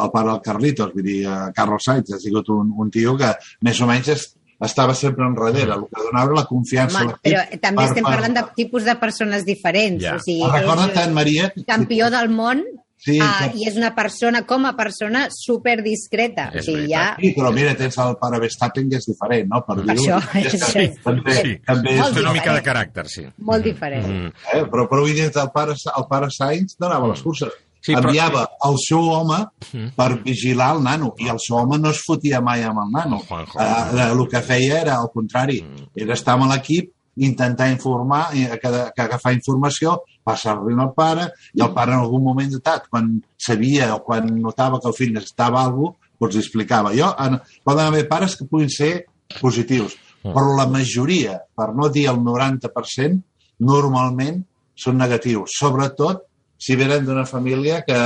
el 0.05 0.11
pare 0.13 0.29
del 0.29 0.41
Carlitos, 0.45 0.93
vull 0.93 1.03
dir, 1.09 1.17
uh, 1.27 1.49
Carlos 1.57 1.83
Sainz 1.83 2.13
ha 2.15 2.19
sigut 2.21 2.47
un, 2.53 2.69
un 2.79 2.91
tio 2.93 3.17
que 3.19 3.31
més 3.67 3.79
o 3.81 3.87
menys 3.89 4.11
es, 4.13 4.27
estava 4.61 4.93
sempre 4.95 5.25
enrere, 5.25 5.63
el 5.73 5.87
que 5.89 6.03
donava 6.05 6.35
la 6.37 6.45
confiança. 6.45 7.01
Home, 7.01 7.15
a 7.15 7.17
l'equip 7.17 7.31
però 7.33 7.61
també 7.65 7.81
per- 7.81 7.87
estem 7.89 8.05
per- 8.05 8.13
parlant 8.13 8.37
de 8.39 8.43
tipus 8.59 8.85
de 8.87 8.95
persones 9.01 9.43
diferents. 9.47 10.03
Ja. 10.05 10.15
O 10.15 10.23
sigui, 10.23 10.45
Recorda't 10.53 10.93
és 10.93 10.99
tant, 11.01 11.15
Maria... 11.17 11.51
campió 11.67 12.11
del 12.13 12.29
món 12.31 12.61
Sí, 13.03 13.15
ah, 13.19 13.47
i 13.57 13.65
és 13.65 13.77
una 13.79 13.89
persona, 13.97 14.43
com 14.45 14.65
a 14.69 14.75
persona, 14.77 15.23
super 15.33 15.79
discreta. 15.81 16.49
És 16.53 16.67
o 16.67 16.71
sigui, 16.71 16.83
ja... 16.91 17.15
Sí, 17.17 17.31
però 17.33 17.49
mira, 17.55 17.73
tens 17.79 17.97
el 17.97 18.13
pare 18.21 18.37
Verstappen 18.43 18.91
que 18.91 18.99
és 19.01 19.07
diferent, 19.09 19.47
no? 19.49 19.63
Per 19.65 19.79
dir-ho. 19.81 19.95
això, 19.95 20.19
És 20.37 20.53
això. 20.59 20.83
també, 21.03 21.33
Sí, 21.39 21.55
també 21.65 21.95
és, 21.97 22.11
Té 22.13 22.21
una 22.21 22.33
mica 22.35 22.53
de 22.53 22.61
caràcter, 22.61 23.05
sí. 23.09 23.25
Molt 23.39 23.63
diferent. 23.65 24.05
Mm. 24.05 24.27
eh? 24.53 24.63
però, 24.69 24.85
però 24.91 25.01
vull 25.01 25.15
dir, 25.17 25.31
el 25.33 25.49
pare, 25.55 25.73
el 25.73 26.07
pare 26.11 26.29
Sainz 26.29 26.77
donava 26.77 27.09
les 27.09 27.21
curses. 27.25 27.49
Sí, 27.81 27.95
però- 27.95 28.11
enviava 28.11 28.43
el 28.69 28.75
seu 28.77 28.99
home 29.09 29.39
Mm. 29.73 29.87
per 29.97 30.21
vigilar 30.21 30.75
el 30.75 30.83
nano 30.83 31.15
i 31.17 31.27
el 31.33 31.39
seu 31.41 31.57
home 31.57 31.79
no 31.81 31.89
es 31.89 32.03
fotia 32.05 32.39
mai 32.41 32.61
amb 32.61 32.77
el 32.83 32.91
nano. 32.93 33.17
Juanjo. 33.27 33.57
Eh, 33.59 34.11
el 34.11 34.27
que 34.29 34.41
feia 34.45 34.81
era 34.81 34.99
el 35.01 35.09
contrari, 35.13 35.63
Mm. 35.63 35.87
era 35.95 36.13
estar 36.13 36.35
amb 36.37 36.51
l'equip, 36.51 36.91
intentar 37.21 37.69
informar, 37.71 38.29
i 38.37 38.45
que, 38.61 38.71
que 38.95 39.03
agafar 39.05 39.33
informació, 39.37 39.99
passar-li 40.25 40.77
al 40.77 40.93
pare, 40.97 41.31
i 41.53 41.63
el 41.63 41.73
pare 41.75 41.95
en 41.95 42.03
algun 42.03 42.23
moment 42.25 42.53
datat, 42.57 42.87
quan 42.89 43.13
sabia 43.37 43.93
o 43.95 44.01
quan 44.05 44.29
notava 44.41 44.79
que 44.81 44.89
el 44.89 44.97
fill 44.97 45.13
necessitava 45.15 45.63
alguna 45.63 45.93
cosa, 45.93 46.07
doncs 46.21 46.35
li 46.37 46.41
explicava. 46.43 46.91
Jo, 46.93 47.07
en, 47.17 47.39
poden 47.65 47.87
haver 47.89 48.07
pares 48.09 48.35
que 48.37 48.45
puguin 48.45 48.69
ser 48.69 48.91
positius, 49.39 49.95
Mm. 50.23 50.33
però 50.35 50.55
la 50.55 50.67
majoria, 50.69 51.39
per 51.55 51.71
no 51.73 51.89
dir 51.89 52.07
el 52.11 52.19
90%, 52.21 53.21
normalment 53.65 54.41
són 54.77 54.97
negatius, 55.01 55.57
sobretot 55.57 56.25
si 56.61 56.77
venen 56.77 57.05
d'una 57.05 57.25
família 57.25 57.81
que 57.85 57.97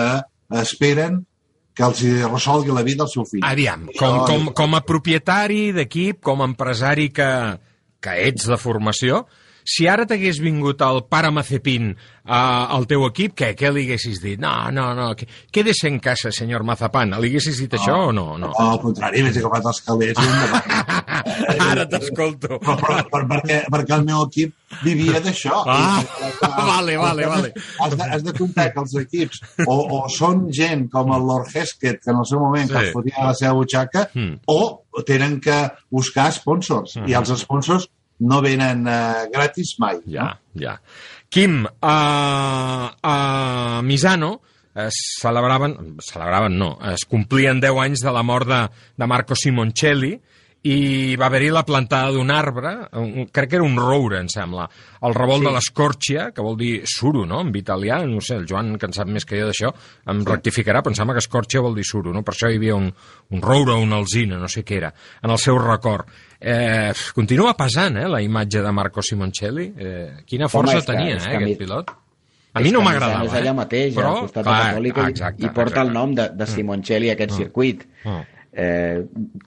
esperen 0.61 1.21
que 1.75 1.83
els 1.83 2.01
resolgui 2.31 2.71
la 2.71 2.85
vida 2.87 3.03
al 3.03 3.11
seu 3.11 3.25
fill. 3.27 3.43
Aviam, 3.43 3.89
com, 3.99 4.21
com, 4.29 4.45
com 4.55 4.77
a 4.77 4.81
propietari 4.87 5.73
d'equip, 5.75 6.21
com 6.23 6.39
a 6.39 6.47
empresari 6.47 7.09
que, 7.11 7.27
que 8.01 8.19
ets 8.27 8.47
de 8.47 8.57
formació, 8.57 9.25
si 9.65 9.87
ara 9.89 10.05
t'hagués 10.05 10.37
vingut 10.43 10.81
el 10.85 10.99
pare 11.09 11.31
Mazepin 11.33 11.87
uh, 11.89 12.35
al 12.75 12.83
teu 12.85 13.01
equip, 13.07 13.33
què, 13.33 13.47
què 13.57 13.71
li 13.73 13.87
haguessis 13.87 14.19
dit? 14.21 14.37
No, 14.39 14.51
no, 14.69 14.91
no, 14.93 15.07
que- 15.17 15.25
quédese 15.51 15.87
en 15.89 15.97
casa, 15.99 16.29
senyor 16.31 16.61
Mazapán. 16.63 17.15
Li 17.17 17.31
haguessis 17.31 17.57
dit 17.63 17.73
això 17.73 17.95
o 18.09 18.11
no? 18.13 18.37
no? 18.37 18.51
No, 18.53 18.67
al 18.75 18.77
contrari, 18.83 19.23
m'he 19.25 19.33
agafat 19.33 19.65
els 19.71 19.81
calés. 19.87 20.21
Ara 21.65 21.85
t'escolto. 21.89 22.59
perquè, 22.61 23.63
perquè 23.71 23.95
el 23.97 24.05
meu 24.05 24.21
equip 24.27 24.53
vivia 24.83 25.19
d'això. 25.23 25.63
Ah, 25.65 26.03
vale, 26.67 26.97
vale, 27.01 27.25
vale. 27.25 27.51
Has 27.81 27.97
de, 27.97 28.03
has 28.03 28.23
de 28.25 28.33
comptar 28.37 28.69
que 28.73 28.83
els 28.83 28.95
equips 29.01 29.41
o, 29.65 29.75
o 29.97 30.03
són 30.13 30.45
gent 30.53 30.87
com 30.93 31.09
el 31.15 31.25
Lord 31.25 31.49
Heskett, 31.55 32.03
que 32.03 32.13
en 32.13 32.21
el 32.21 32.29
seu 32.29 32.39
moment 32.43 32.69
Sí. 32.69 32.75
sí. 32.77 32.85
es 32.85 32.93
fotia 32.93 33.17
a 33.21 33.27
la 33.31 33.35
seva 33.37 33.53
butxaca, 33.57 34.09
Mm. 34.15 34.39
o 34.47 34.84
tenen 35.03 35.39
que 35.43 35.57
buscar 35.91 36.31
sponsors. 36.35 36.95
Mm. 36.95 37.09
I 37.11 37.17
els 37.19 37.33
sponsors 37.41 37.89
no 38.19 38.39
venen 38.43 38.85
uh, 38.87 39.25
gratis 39.33 39.75
mai. 39.81 39.99
Ja, 40.07 40.31
ja. 40.55 40.77
Quim, 41.31 41.65
a, 41.83 41.95
a 43.03 43.81
Misano 43.83 44.37
es 44.75 44.95
celebraven, 45.21 45.97
celebraven 46.03 46.57
no, 46.59 46.75
es 46.91 47.05
complien 47.07 47.59
10 47.63 47.81
anys 47.85 48.03
de 48.05 48.13
la 48.15 48.23
mort 48.23 48.47
de, 48.47 48.61
de 48.95 49.07
Marco 49.07 49.35
Simoncelli 49.35 50.13
i 50.65 51.13
va 51.19 51.27
haver-hi 51.29 51.51
la 51.53 51.61
plantada 51.65 52.09
d'un 52.15 52.31
arbre, 52.33 52.71
un, 52.97 53.27
crec 53.29 53.51
que 53.51 53.57
era 53.59 53.65
un 53.67 53.75
roure, 53.77 54.17
em 54.23 54.29
sembla, 54.31 54.65
el 55.05 55.13
revolt 55.13 55.43
sí. 55.43 55.45
de 55.45 55.51
l'escorxia, 55.53 56.23
que 56.33 56.41
vol 56.41 56.55
dir 56.57 56.71
suro, 56.89 57.21
no?, 57.29 57.43
en 57.45 57.51
italià, 57.55 57.99
no 58.09 58.21
sé, 58.25 58.39
el 58.39 58.47
Joan, 58.49 58.71
que 58.81 58.89
en 58.89 58.95
sap 58.97 59.11
més 59.13 59.27
que 59.29 59.37
jo 59.37 59.45
d'això, 59.51 59.69
em 60.09 60.23
rectificarà, 60.25 60.81
però 60.81 60.95
em 60.95 60.97
sembla 60.97 61.13
que 61.17 61.21
escorxia 61.21 61.61
vol 61.61 61.77
dir 61.77 61.85
suro, 61.85 62.13
no?, 62.15 62.23
per 62.25 62.33
això 62.33 62.49
hi 62.49 62.57
havia 62.57 62.75
un, 62.79 62.89
un 62.89 63.43
roure 63.45 63.75
o 63.75 63.83
una 63.83 63.99
alzina, 64.01 64.39
no 64.41 64.49
sé 64.49 64.63
què 64.65 64.79
era, 64.81 64.89
en 65.21 65.35
el 65.35 65.37
seu 65.37 65.59
record. 65.61 66.09
Eh, 66.41 66.91
continua 67.13 67.53
pesant, 67.57 68.01
eh, 68.01 68.09
la 68.09 68.23
imatge 68.25 68.61
de 68.65 68.71
Marco 68.73 69.01
Simoncelli. 69.05 69.69
Eh, 69.77 70.09
quina 70.25 70.49
força 70.49 70.81
que- 70.81 70.89
tenia, 70.91 71.15
eh, 71.15 71.21
que 71.29 71.35
a 71.35 71.39
mi- 71.39 71.45
aquest 71.53 71.61
pilot. 71.61 71.93
A 72.55 72.61
mi 72.63 72.71
no 72.71 72.79
m'agradava, 72.81 73.25
És 73.25 73.33
allà 73.33 73.51
eh? 73.51 73.53
mateix, 73.53 73.95
però, 73.95 74.11
al 74.15 74.21
costat 74.29 74.45
clar, 74.45 74.59
de 74.61 74.69
Catòlica, 74.71 75.07
exacte, 75.09 75.41
i, 75.43 75.45
i 75.45 75.49
porta 75.49 75.71
exacte. 75.73 75.87
el 75.87 75.93
nom 75.93 76.13
de, 76.15 76.29
de 76.39 76.45
Simoncelli, 76.47 77.09
aquest 77.11 77.33
circuit. 77.35 77.81
Mm. 78.05 78.21
Eh, 78.57 79.03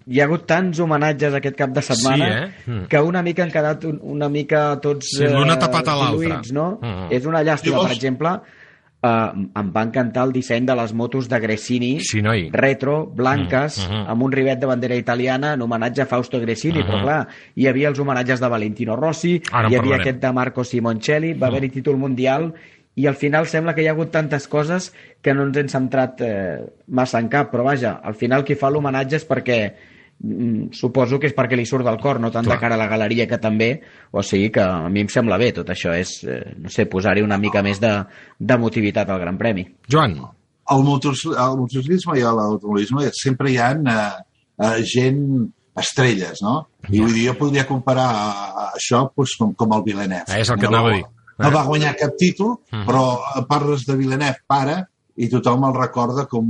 hi 0.06 0.20
ha 0.20 0.24
hagut 0.26 0.42
tants 0.46 0.78
homenatges 0.84 1.32
aquest 1.38 1.56
cap 1.56 1.70
de 1.72 1.80
setmana 1.80 2.26
Sí, 2.26 2.32
eh? 2.44 2.72
Mm. 2.74 2.86
que 2.92 3.00
una 3.00 3.22
mica 3.22 3.42
han 3.42 3.50
quedat 3.50 3.84
un, 3.88 3.98
una 4.02 4.28
mica 4.28 4.78
tots 4.84 5.14
Sí, 5.16 5.24
l'un 5.24 5.48
ha 5.50 5.58
tapat 5.58 5.88
a 5.88 5.94
l'altre. 5.96 6.26
diluïts, 6.28 6.52
no? 6.52 6.78
Mm. 6.82 7.06
És 7.16 7.24
una 7.24 7.40
llàstima, 7.42 7.76
Llavors- 7.78 7.88
per 7.88 7.96
exemple, 7.96 8.34
eh, 9.00 9.30
em 9.62 9.72
va 9.72 9.82
encantar 9.86 10.24
el 10.26 10.32
disseny 10.32 10.66
de 10.66 10.74
les 10.76 10.92
motos 10.92 11.26
de 11.28 11.40
Gresini, 11.40 12.00
Sí, 12.00 12.20
noi. 12.20 12.50
retro, 12.52 13.06
blanques, 13.06 13.78
Mm, 13.88 13.92
mhm. 13.94 14.10
amb 14.10 14.22
un 14.22 14.32
rivet 14.32 14.58
de 14.60 14.66
bandera 14.66 14.94
italiana 14.96 15.54
en 15.54 15.62
homenatge 15.62 16.02
a 16.02 16.06
Fausto 16.06 16.38
Gresini, 16.40 16.80
però 16.84 16.96
Mhm. 16.98 17.02
clar, 17.02 17.28
hi 17.54 17.66
havia 17.66 17.88
els 17.88 17.98
homenatges 17.98 18.40
de 18.40 18.48
Valentino 18.48 18.94
Rossi, 18.96 19.40
Ara 19.50 19.68
hi 19.70 19.74
havia 19.76 19.78
parlarem. 19.78 20.00
aquest 20.00 20.20
de 20.20 20.32
Marco 20.32 20.64
Simoncelli, 20.64 21.32
va 21.32 21.46
haver-hi 21.46 21.70
títol 21.70 21.96
mundial 21.96 22.52
i 22.98 23.06
al 23.06 23.14
final 23.18 23.46
sembla 23.46 23.74
que 23.76 23.84
hi 23.84 23.88
ha 23.88 23.94
hagut 23.94 24.11
tantes 24.14 24.48
coses 24.50 24.90
que 25.22 25.34
no 25.34 25.46
ens 25.46 25.61
hem 25.61 25.68
centrat 25.70 26.22
eh, 26.26 26.58
massa 26.90 27.20
en 27.22 27.28
cap, 27.30 27.52
però 27.52 27.66
vaja, 27.66 27.98
al 28.02 28.16
final 28.18 28.44
qui 28.46 28.58
fa 28.58 28.70
l'homenatge 28.74 29.20
és 29.20 29.26
perquè 29.28 29.58
mm, 29.68 30.72
suposo 30.74 31.20
que 31.22 31.30
és 31.30 31.37
perquè 31.37 31.58
li 31.58 31.66
surt 31.68 31.87
del 31.87 32.00
cor, 32.02 32.18
no 32.18 32.32
tant 32.34 32.48
Clar. 32.48 32.56
de 32.56 32.64
cara 32.64 32.78
a 32.78 32.80
la 32.80 32.88
galeria 32.90 33.28
que 33.30 33.38
també, 33.38 33.70
o 34.11 34.24
sigui 34.26 34.50
que 34.54 34.64
a 34.64 34.88
mi 34.90 35.06
em 35.06 35.12
sembla 35.14 35.38
bé 35.38 35.52
tot 35.61 35.70
això, 35.70 35.94
és, 35.94 36.16
eh, 36.26 36.56
no 36.58 36.72
sé, 36.74 36.88
posar-hi 36.90 37.22
una 37.22 37.38
mica 37.38 37.62
més 37.62 37.78
de, 37.82 37.92
de 38.38 38.58
motivitat 38.58 39.11
al 39.14 39.22
Gran 39.22 39.38
Premi. 39.38 39.66
Joan, 39.87 40.16
al, 40.68 40.82
motos, 40.84 41.22
al 41.37 41.54
motociclisme 41.61 42.18
i 42.18 42.24
a 42.26 42.32
l'automobilisme 42.34 43.12
sempre 43.16 43.52
hi 43.52 43.61
ha 43.62 43.70
uh, 43.78 44.08
uh, 44.58 44.72
gent 44.82 45.22
estrelles, 45.78 46.42
no? 46.42 46.56
I 46.90 46.98
vull 46.98 47.14
dir, 47.14 47.28
jo 47.28 47.37
podria 47.38 47.64
comparar 47.68 48.08
uh, 48.11 48.66
això 48.72 49.04
pues, 49.14 49.37
com, 49.38 49.54
com 49.54 49.78
el 49.78 49.87
Villeneuve. 49.87 50.26
Ah, 50.26 50.42
és 50.42 50.50
el 50.50 50.58
que 50.58 50.66
no, 50.66 50.74
anava 50.74 50.92
a 50.92 50.96
dir. 50.98 51.06
No 51.38 51.51
va 51.55 51.64
guanyar 51.66 51.94
cap 51.96 52.16
títol, 52.18 52.57
Mhm. 52.72 52.87
però 52.87 53.05
eh, 53.37 53.44
parles 53.48 53.85
de 53.87 53.96
Villeneuve, 53.96 54.42
pare, 54.46 54.79
i 55.16 55.29
tothom 55.29 55.64
el 55.68 55.74
recorda 55.74 56.27
com 56.27 56.44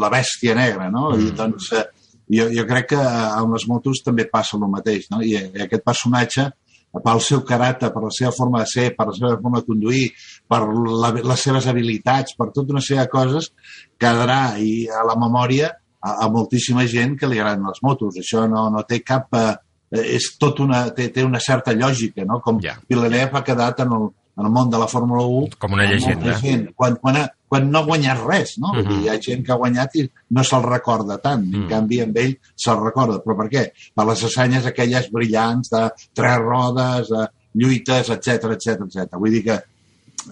la 0.00 0.08
bèstia 0.10 0.54
negra, 0.54 0.90
no? 0.90 1.10
I 1.16 1.30
Mhm. 1.30 1.34
doncs 1.36 1.72
eh, 1.72 1.84
jo, 2.28 2.48
jo 2.52 2.66
crec 2.66 2.88
que 2.88 2.96
amb 3.00 3.52
les 3.54 3.66
motos 3.68 4.02
també 4.04 4.24
passa 4.30 4.56
el 4.56 4.68
mateix, 4.68 5.06
no? 5.10 5.20
I, 5.22 5.34
i 5.36 5.62
aquest 5.62 5.84
personatge 5.84 6.50
pel 7.04 7.20
seu 7.20 7.42
caràcter, 7.44 7.90
per 7.92 8.02
la 8.02 8.10
seva 8.10 8.30
forma 8.32 8.60
de 8.60 8.66
ser, 8.66 8.94
per 8.96 9.06
la 9.08 9.12
seva 9.12 9.38
forma 9.40 9.60
de 9.60 9.66
conduir, 9.66 10.06
per 10.48 10.62
la, 10.64 11.10
les 11.12 11.40
seves 11.42 11.66
habilitats, 11.66 12.32
per 12.38 12.46
tota 12.54 12.72
una 12.72 12.80
sèrie 12.80 13.02
de 13.02 13.08
coses, 13.12 13.50
quedarà 13.98 14.56
i 14.58 14.86
a 14.88 15.02
la 15.04 15.14
memòria 15.20 15.68
a, 16.00 16.24
a 16.24 16.28
moltíssima 16.32 16.86
gent 16.86 17.18
que 17.18 17.26
li 17.28 17.38
agraden 17.38 17.66
les 17.68 17.82
motos. 17.82 18.16
Això 18.16 18.48
no, 18.48 18.70
no 18.70 18.82
té 18.88 19.02
cap... 19.04 19.28
Eh, 19.34 19.54
és 20.16 20.32
tot 20.40 20.58
una, 20.60 20.90
té, 20.90 21.08
té 21.14 21.22
una 21.22 21.38
certa 21.38 21.72
lògica, 21.72 22.24
no? 22.26 22.40
Com 22.42 22.58
yeah. 22.60 22.74
Villeneuve 22.88 23.38
ha 23.38 23.44
quedat 23.46 23.78
en 23.84 23.92
el, 23.94 24.08
en 24.36 24.44
el 24.44 24.52
món 24.52 24.68
de 24.70 24.78
la 24.78 24.86
Fórmula 24.86 25.22
1 25.24 25.56
Com 25.58 25.72
una 25.72 25.84
llegenda. 25.88 26.34
Gent, 26.40 26.66
quan, 26.74 26.96
quan, 27.00 27.16
ha, 27.16 27.28
quan 27.48 27.70
no 27.70 27.78
ha 27.80 27.86
guanyat 27.86 28.18
res, 28.26 28.58
no? 28.58 28.72
Uh 28.72 28.82
Mhm. 28.82 28.86
-huh. 28.90 29.02
Hi 29.04 29.08
ha 29.08 29.18
gent 29.20 29.44
que 29.46 29.52
ha 29.52 29.56
guanyat 29.56 29.96
i 29.96 30.10
no 30.30 30.44
se'l 30.44 30.62
recorda 30.62 31.18
tant. 31.18 31.42
En 31.54 31.60
Mhm. 31.62 31.68
canvi, 31.68 32.00
amb 32.02 32.16
ell 32.16 32.38
se'l 32.54 32.80
recorda. 32.84 33.22
Però 33.24 33.36
per 33.36 33.48
què? 33.48 33.70
Per 33.94 34.04
les 34.06 34.24
assanyes 34.24 34.66
aquelles 34.66 35.10
brillants 35.10 35.70
de 35.70 35.90
tres 36.12 36.38
rodes, 36.38 37.08
de 37.08 37.28
lluites, 37.54 38.10
etc 38.10 38.44
etc 38.52 38.80
etc. 38.82 39.14
Vull 39.18 39.30
dir 39.30 39.42
que 39.44 39.52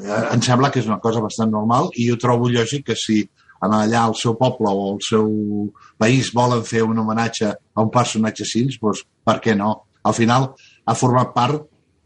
eh, 0.03 0.29
em 0.35 0.43
sembla 0.43 0.71
que 0.71 0.81
és 0.81 0.87
una 0.87 0.99
cosa 0.99 1.21
bastant 1.21 1.51
normal 1.51 1.89
i 1.95 2.09
jo 2.11 2.17
trobo 2.19 2.49
lògic 2.49 2.85
que 2.85 2.97
si 2.97 3.29
allà 3.63 4.01
al 4.05 4.15
seu 4.15 4.35
poble 4.37 4.69
o 4.69 4.93
al 4.93 4.99
seu 5.01 5.73
país 5.97 6.33
volen 6.35 6.63
fer 6.65 6.83
un 6.83 6.99
homenatge 6.99 7.47
a 7.75 7.81
un 7.81 7.91
personatge 7.91 8.43
així, 8.43 8.65
doncs 8.81 9.05
per 9.25 9.41
què 9.41 9.57
no? 9.57 9.85
Al 10.03 10.13
final 10.13 10.53
ha 10.85 10.95
format 10.95 11.33
part 11.33 11.63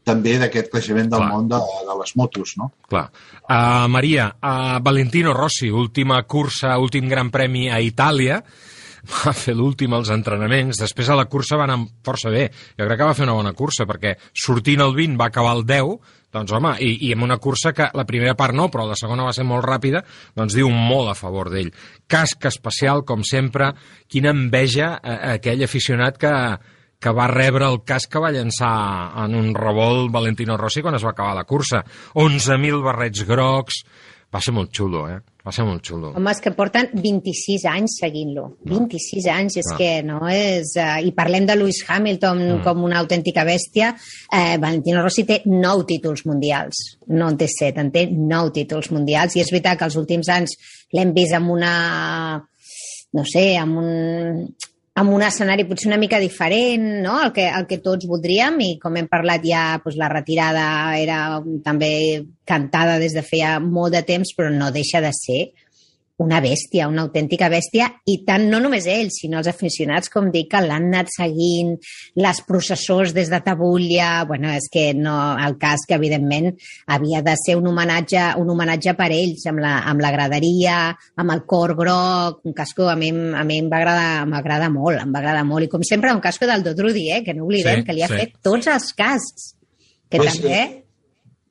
també 0.09 0.39
d'aquest 0.41 0.73
creixement 0.73 1.13
del 1.13 1.23
Clar. 1.23 1.29
món 1.35 1.51
de, 1.53 1.61
de 1.89 1.99
les 2.01 2.15
motos, 2.19 2.57
no? 2.61 2.71
Clar. 2.89 3.07
Uh, 3.45 3.87
Maria, 3.93 4.31
uh, 4.41 4.79
Valentino 4.85 5.37
Rossi, 5.37 5.71
última 5.71 6.23
cursa, 6.25 6.77
últim 6.81 7.09
gran 7.13 7.33
premi 7.35 7.69
a 7.71 7.83
Itàlia, 7.85 8.41
va 9.25 9.33
fer 9.37 9.55
l'últim 9.57 9.95
als 9.97 10.11
entrenaments, 10.15 10.81
després 10.81 11.09
a 11.09 11.17
la 11.19 11.29
cursa 11.31 11.59
va 11.61 11.67
anar 11.69 11.81
força 12.05 12.33
bé. 12.33 12.49
Jo 12.77 12.87
crec 12.87 13.01
que 13.01 13.09
va 13.09 13.17
fer 13.17 13.27
una 13.29 13.37
bona 13.39 13.55
cursa, 13.57 13.87
perquè 13.89 14.17
sortint 14.33 14.85
el 14.85 14.95
20 14.97 15.19
va 15.21 15.29
acabar 15.33 15.57
el 15.57 15.67
10, 15.69 16.17
doncs 16.35 16.53
home, 16.53 16.75
i, 16.85 16.91
i 17.09 17.13
amb 17.17 17.25
una 17.25 17.39
cursa 17.41 17.73
que 17.73 17.89
la 17.97 18.05
primera 18.09 18.37
part 18.37 18.57
no, 18.57 18.69
però 18.73 18.85
la 18.89 18.99
segona 19.01 19.25
va 19.25 19.35
ser 19.37 19.47
molt 19.49 19.65
ràpida, 19.65 20.03
doncs 20.37 20.57
diu 20.59 20.69
molt 20.73 21.13
a 21.13 21.17
favor 21.17 21.49
d'ell. 21.53 21.71
Casc 22.11 22.49
especial, 22.51 23.05
com 23.09 23.25
sempre, 23.25 23.73
quina 24.11 24.35
enveja 24.37 24.93
a, 24.99 25.15
a 25.15 25.37
aquell 25.39 25.65
aficionat 25.65 26.21
que, 26.21 26.35
que 27.01 27.15
va 27.15 27.29
rebre 27.31 27.69
el 27.71 27.81
casc 27.87 28.11
que 28.13 28.21
va 28.23 28.33
llançar 28.35 28.75
en 29.25 29.35
un 29.39 29.53
revolt 29.55 30.11
Valentino 30.13 30.57
Rossi 30.59 30.83
quan 30.83 30.99
es 30.99 31.07
va 31.07 31.15
acabar 31.15 31.37
la 31.39 31.47
cursa. 31.49 31.85
11.000 32.15 32.85
barrets 32.85 33.27
grocs... 33.29 33.83
Va 34.29 34.43
ser 34.45 34.53
molt 34.53 34.69
xulo, 34.77 35.07
eh? 35.09 35.15
Va 35.41 35.53
ser 35.57 35.65
molt 35.65 35.81
xulo. 35.89 36.11
Home, 36.19 36.33
és 36.35 36.43
que 36.45 36.51
porten 36.53 36.91
26 36.93 37.63
anys 37.71 37.95
seguint-lo. 38.03 38.43
26 38.69 39.29
anys, 39.33 39.57
és 39.63 39.71
No. 39.71 39.77
que 39.79 39.93
no 40.05 40.19
és... 40.29 40.75
Uh, 40.77 40.99
I 41.09 41.15
parlem 41.17 41.47
de 41.49 41.57
Lewis 41.57 41.79
Hamilton 41.89 42.43
mm. 42.43 42.59
com 42.67 42.85
una 42.85 42.99
autèntica 43.01 43.47
bèstia. 43.49 43.95
Eh, 44.29 44.59
Valentino 44.61 45.01
Rossi 45.01 45.25
té 45.25 45.41
9 45.47 45.87
títols 45.89 46.27
mundials. 46.29 46.83
No 47.09 47.31
en 47.33 47.41
té 47.41 47.49
7, 47.49 47.81
en 47.81 47.89
té 47.95 48.05
9 48.13 48.53
títols 48.59 48.93
mundials. 48.93 49.39
I 49.39 49.47
és 49.47 49.55
veritat 49.55 49.81
que 49.81 49.89
els 49.89 49.97
últims 49.97 50.29
anys 50.29 50.59
l'hem 50.93 51.17
vist 51.17 51.33
amb 51.41 51.57
una... 51.57 51.73
No 53.17 53.25
sé, 53.25 53.55
amb 53.57 53.81
un 53.81 53.89
amb 54.99 55.15
un 55.15 55.23
escenari 55.23 55.67
potser 55.69 55.89
una 55.93 56.01
mica 56.01 56.19
diferent, 56.19 56.87
no? 57.05 57.19
el, 57.23 57.33
que, 57.35 57.47
el 57.47 57.69
que 57.71 57.79
tots 57.85 58.09
voldríem, 58.11 58.59
i 58.65 58.71
com 58.83 58.97
hem 58.99 59.07
parlat 59.11 59.45
ja, 59.47 59.63
doncs 59.85 59.99
la 60.01 60.11
retirada 60.11 60.67
era 60.99 61.21
també 61.65 61.93
cantada 62.49 62.99
des 62.99 63.15
de 63.15 63.23
feia 63.23 63.59
molt 63.63 63.95
de 63.95 64.03
temps, 64.09 64.35
però 64.35 64.51
no 64.55 64.73
deixa 64.75 65.03
de 65.05 65.15
ser 65.15 65.43
una 66.19 66.41
bèstia, 66.43 66.89
una 66.91 67.05
autèntica 67.07 67.47
bèstia, 67.49 67.87
i 68.11 68.17
tant 68.27 68.49
no 68.51 68.59
només 68.59 68.87
ell, 68.91 69.07
sinó 69.15 69.39
els 69.39 69.47
aficionats, 69.47 70.11
com 70.11 70.33
dic, 70.35 70.49
que 70.51 70.61
l'han 70.65 70.89
anat 70.89 71.13
seguint, 71.15 71.77
les 72.19 72.41
processors 72.43 73.13
des 73.15 73.31
de 73.31 73.39
Tabulla, 73.47 74.25
bueno, 74.27 74.51
és 74.51 74.67
que 74.73 74.89
no, 74.99 75.15
el 75.39 75.55
cas 75.63 75.85
que 75.87 75.95
evidentment 75.95 76.51
havia 76.91 77.23
de 77.23 77.37
ser 77.39 77.55
un 77.61 77.69
homenatge, 77.71 78.25
un 78.43 78.51
homenatge 78.51 78.97
per 78.99 79.13
ells, 79.15 79.47
amb 79.47 79.63
la, 79.63 79.77
amb 79.93 80.03
la 80.03 80.11
graderia, 80.11 80.79
amb 81.17 81.37
el 81.37 81.45
cor 81.47 81.77
groc, 81.79 82.41
un 82.51 82.53
casco 82.53 82.89
a 82.91 82.97
mi, 82.99 83.13
a 83.15 83.45
mi 83.47 83.61
em 83.63 83.71
va 83.71 83.79
agradar, 83.79 84.27
m'agrada 84.27 84.73
molt, 84.75 84.99
em 85.05 85.15
va 85.15 85.23
agradar 85.23 85.47
molt, 85.47 85.69
i 85.69 85.73
com 85.77 85.87
sempre 85.87 86.11
un 86.13 86.21
casco 86.25 86.51
del 86.51 86.67
Dodrudi, 86.67 87.13
eh, 87.15 87.23
que 87.23 87.35
no 87.39 87.47
oblidem, 87.47 87.85
Sí, 87.85 87.87
que 87.87 87.95
li 87.95 88.03
ha 88.03 88.09
sí. 88.11 88.19
fet 88.25 88.35
tots 88.43 88.67
els 88.67 88.91
cascs, 88.99 89.53
que 90.11 90.19
És- 90.19 90.35
també, 90.41 90.61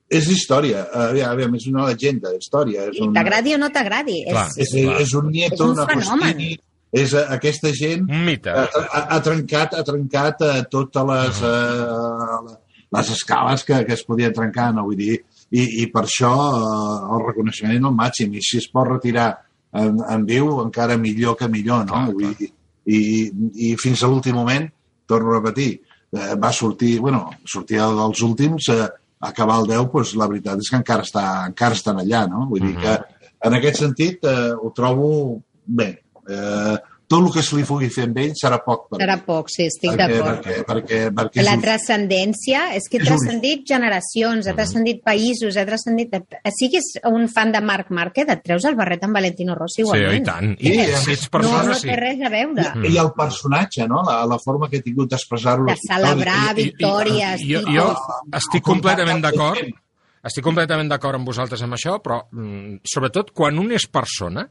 És 0.07 0.29
història, 0.31 0.85
aviam, 0.95 1.33
aviam, 1.33 1.55
és 1.59 1.65
una 1.67 1.89
llegenda, 1.89 2.31
història. 2.37 2.85
És 2.87 3.01
un, 3.03 3.11
t'agradi 3.15 3.57
o 3.57 3.59
no 3.59 3.67
t'agradi, 3.75 4.21
és, 4.23 4.53
és, 4.63 4.71
és 5.03 5.15
un 5.19 5.27
nieto, 5.33 5.57
És 5.57 5.63
un 5.65 5.73
una 5.75 5.87
fenomen. 5.89 6.29
Agostini, 6.29 6.59
és 6.95 7.11
eh, 7.13 7.23
aquesta 7.35 7.73
gent 7.75 8.05
Un 8.07 8.29
ha, 8.47 8.61
ha, 8.63 9.01
ha 9.17 9.17
trencat, 9.23 9.75
ha 9.75 9.83
trencat 9.83 10.45
eh, 10.47 10.61
totes 10.71 11.09
les, 11.09 11.41
eh, 11.43 12.55
les 12.95 13.09
escales 13.17 13.65
que, 13.67 13.81
que 13.85 13.97
es 13.97 14.05
podien 14.07 14.35
trencar, 14.35 14.69
no? 14.75 14.85
Vull 14.87 15.01
dir, 15.01 15.17
i, 15.51 15.65
i 15.83 15.89
per 15.91 16.05
això 16.05 16.31
eh, 16.31 17.17
el 17.17 17.25
reconeixement 17.25 17.89
al 17.89 17.97
màxim, 17.97 18.31
i 18.31 18.43
si 18.43 18.61
es 18.61 18.69
pot 18.71 18.87
retirar 18.87 19.33
en, 19.75 19.99
en 20.07 20.23
viu, 20.27 20.53
encara 20.63 20.95
millor 21.01 21.35
que 21.39 21.51
millor, 21.51 21.83
no? 21.89 22.05
Clar, 22.05 22.13
Vull 22.13 22.37
dir, 22.39 22.51
i, 22.87 23.01
i 23.67 23.73
fins 23.81 24.03
a 24.03 24.09
l'últim 24.11 24.37
moment, 24.39 24.69
torno 25.07 25.33
a 25.33 25.41
repetir, 25.41 25.73
eh, 26.15 26.35
va 26.39 26.53
sortir, 26.55 26.97
bueno, 27.03 27.25
sortia 27.43 27.89
dels 27.99 28.23
últims, 28.23 28.71
eh, 28.71 28.87
acabar 29.19 29.59
el 29.61 29.67
10, 29.67 29.87
doncs 29.93 30.15
la 30.15 30.27
veritat 30.27 30.59
és 30.59 30.69
que 30.69 30.77
encara, 30.77 31.03
està, 31.03 31.23
encara 31.47 31.73
estan 31.73 31.97
allà, 31.97 32.27
no? 32.29 32.47
Vull 32.49 32.61
dir 32.61 32.75
Mhm. 32.75 32.81
que 32.81 32.99
en 33.47 33.53
aquest 33.53 33.79
sentit 33.79 34.23
eh, 34.25 34.51
ho 34.53 34.71
trobo 34.75 35.41
bé. 35.65 36.03
Eh, 36.29 36.77
tot 37.07 37.23
el 37.23 37.29
que 37.31 37.41
se 37.41 37.55
li 37.55 37.63
pugui 37.63 37.87
fer 37.93 38.03
amb 38.03 38.17
ell 38.19 38.33
serà 38.35 38.57
poc 38.65 38.89
per 38.91 38.97
serà 38.99 39.15
poc, 39.23 39.47
sí, 39.49 39.63
estic 39.69 39.93
d'acord. 39.95 40.41
perquè, 40.43 40.55
perquè, 40.67 40.97
perquè 41.15 41.43
La 41.45 41.53
és 41.53 41.57
un- 41.57 41.63
transcendència 41.63 42.63
és 42.75 42.89
que 42.91 42.99
ha 42.99 43.05
transcendit 43.05 43.61
generacions, 43.69 44.47
ha 44.47 44.53
transcendit 44.57 44.99
països, 45.05 45.55
ha 45.55 45.63
transcendit... 45.65 46.13
Siguis 46.57 46.89
un 47.07 47.29
fan 47.31 47.53
de 47.55 47.61
Marc 47.63 47.89
Márquez, 47.95 48.27
et 48.27 48.43
treus 48.43 48.65
el 48.67 48.75
barret 48.75 49.03
amb 49.07 49.15
Valentino 49.15 49.55
Rossi 49.55 49.81
Sí, 49.81 49.87
igualment. 49.87 50.21
i 50.21 50.25
tant. 50.27 50.51
Sí, 50.59 50.73
I 50.73 50.81
a 50.81 50.99
si 50.99 51.09
més, 51.13 51.17
ets 51.17 51.25
No, 51.27 51.31
persona, 51.37 51.63
no 51.71 51.79
sí. 51.79 51.87
té 51.87 51.95
res 51.95 52.21
a 52.27 52.29
veure. 52.35 52.67
I, 52.83 52.91
I 52.93 52.97
el 53.05 53.11
personatge, 53.15 53.87
no? 53.87 54.03
La, 54.03 54.19
la 54.27 54.39
forma 54.43 54.67
que 54.69 54.77
ha 54.81 54.85
tingut 54.85 55.09
d'expressar-ho. 55.15 55.65
De 55.71 55.77
celebrar 55.87 56.39
I- 56.57 56.59
i- 56.59 56.63
victòries, 56.65 57.41
jo, 57.47 57.63
jo 57.71 57.87
estic 58.35 58.63
completament 58.67 59.21
d'acord 59.23 59.63
estic 60.27 60.43
completament 60.43 60.89
d'acord 60.91 61.15
amb 61.15 61.27
vosaltres 61.29 61.61
amb 61.63 61.77
això, 61.77 62.01
però 62.03 62.17
mm, 62.33 62.81
sobretot 62.83 63.29
quan 63.31 63.55
un 63.61 63.71
és 63.71 63.85
persona, 63.87 64.43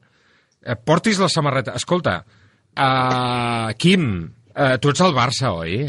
eh, 0.65 0.77
portis 0.83 1.19
la 1.21 1.29
samarreta. 1.29 1.75
Escolta, 1.77 2.25
uh, 2.77 3.73
Quim, 3.81 4.09
uh, 4.55 4.75
tu 4.81 4.91
ets 4.93 5.01
al 5.05 5.15
Barça, 5.17 5.53
oi? 5.57 5.87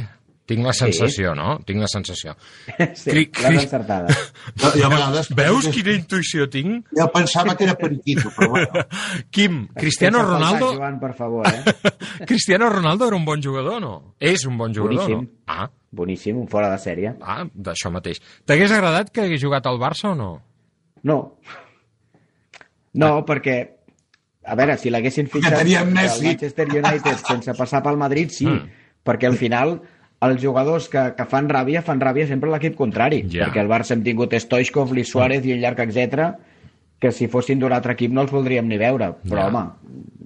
Tinc 0.47 0.63
la 0.63 0.71
sensació, 0.71 1.33
no? 1.35 1.57
Tinc 1.67 1.81
la 1.83 1.89
sensació. 1.91 2.31
Sí, 2.95 3.09
Cri- 3.11 3.25
l'has 3.43 3.65
encertada. 3.65 4.13
Jo, 4.61 4.69
jo 4.79 4.85
a 4.87 4.91
vegades... 4.93 5.27
Veus 5.35 5.67
quina 5.75 5.91
intuïció 5.97 6.45
tinc? 6.49 6.87
Jo 6.95 7.09
pensava 7.11 7.55
que 7.59 7.65
era 7.67 7.75
periquito, 7.75 8.31
però 8.37 8.53
bueno. 8.53 8.85
Quim, 9.35 9.65
Cristiano 9.75 10.21
Ronaldo... 10.23 10.69
Joan, 10.77 11.01
per 11.01 11.11
favor, 11.19 11.49
eh? 11.51 11.91
Cristiano 12.25 12.69
Ronaldo 12.71 13.09
era 13.11 13.19
un 13.19 13.25
bon 13.27 13.43
jugador 13.43 13.81
no? 13.83 13.93
És 14.23 14.45
un 14.47 14.55
bon 14.57 14.71
jugador, 14.73 15.03
Boníssim. 15.03 15.27
no? 15.27 15.43
Ah, 15.51 15.67
Boníssim, 15.91 16.39
un 16.39 16.47
fora 16.47 16.71
de 16.71 16.79
sèrie. 16.79 17.11
ah 17.21 17.43
d'això 17.53 17.91
mateix. 17.91 18.21
T'hagués 18.47 18.71
agradat 18.71 19.11
que 19.11 19.25
hagués 19.27 19.43
jugat 19.43 19.67
al 19.67 19.79
Barça 19.83 20.13
o 20.13 20.15
no? 20.15 20.31
No. 21.03 21.19
No, 22.97 23.11
perquè, 23.27 23.57
a 24.47 24.55
veure, 24.55 24.77
si 24.79 24.89
l'haguessin 24.89 25.27
fitxat 25.27 25.63
del 25.67 25.91
Messi. 25.93 26.25
Manchester 26.31 26.67
United 26.71 27.17
sense 27.27 27.53
passar 27.53 27.83
pel 27.83 27.97
Madrid, 27.97 28.29
sí, 28.31 28.45
Mm. 28.47 28.69
perquè 29.05 29.27
al 29.27 29.35
final 29.37 29.81
els 30.21 30.41
jugadors 30.41 30.87
que, 30.89 31.13
que 31.15 31.25
fan 31.29 31.47
ràbia, 31.49 31.83
fan 31.85 31.99
ràbia 32.01 32.25
sempre 32.27 32.49
a 32.49 32.53
l'equip 32.55 32.75
contrari, 32.75 33.23
Ja. 33.29 33.45
perquè 33.47 33.59
al 33.61 33.67
Barça 33.69 33.93
hem 33.93 34.03
tingut 34.03 34.33
Stoichkov, 34.33 34.91
Luis 34.91 35.09
Suárez 35.11 35.45
i 35.45 35.53
un 35.53 35.59
llarg 35.61 35.79
etc 35.79 36.31
que 36.99 37.11
si 37.11 37.27
fossin 37.27 37.59
d'un 37.59 37.71
altre 37.71 37.93
equip 37.93 38.11
no 38.11 38.21
els 38.23 38.31
voldríem 38.31 38.65
ni 38.67 38.77
veure, 38.81 39.11
però 39.23 39.43
Ja. 39.43 39.47
home, 39.47 39.65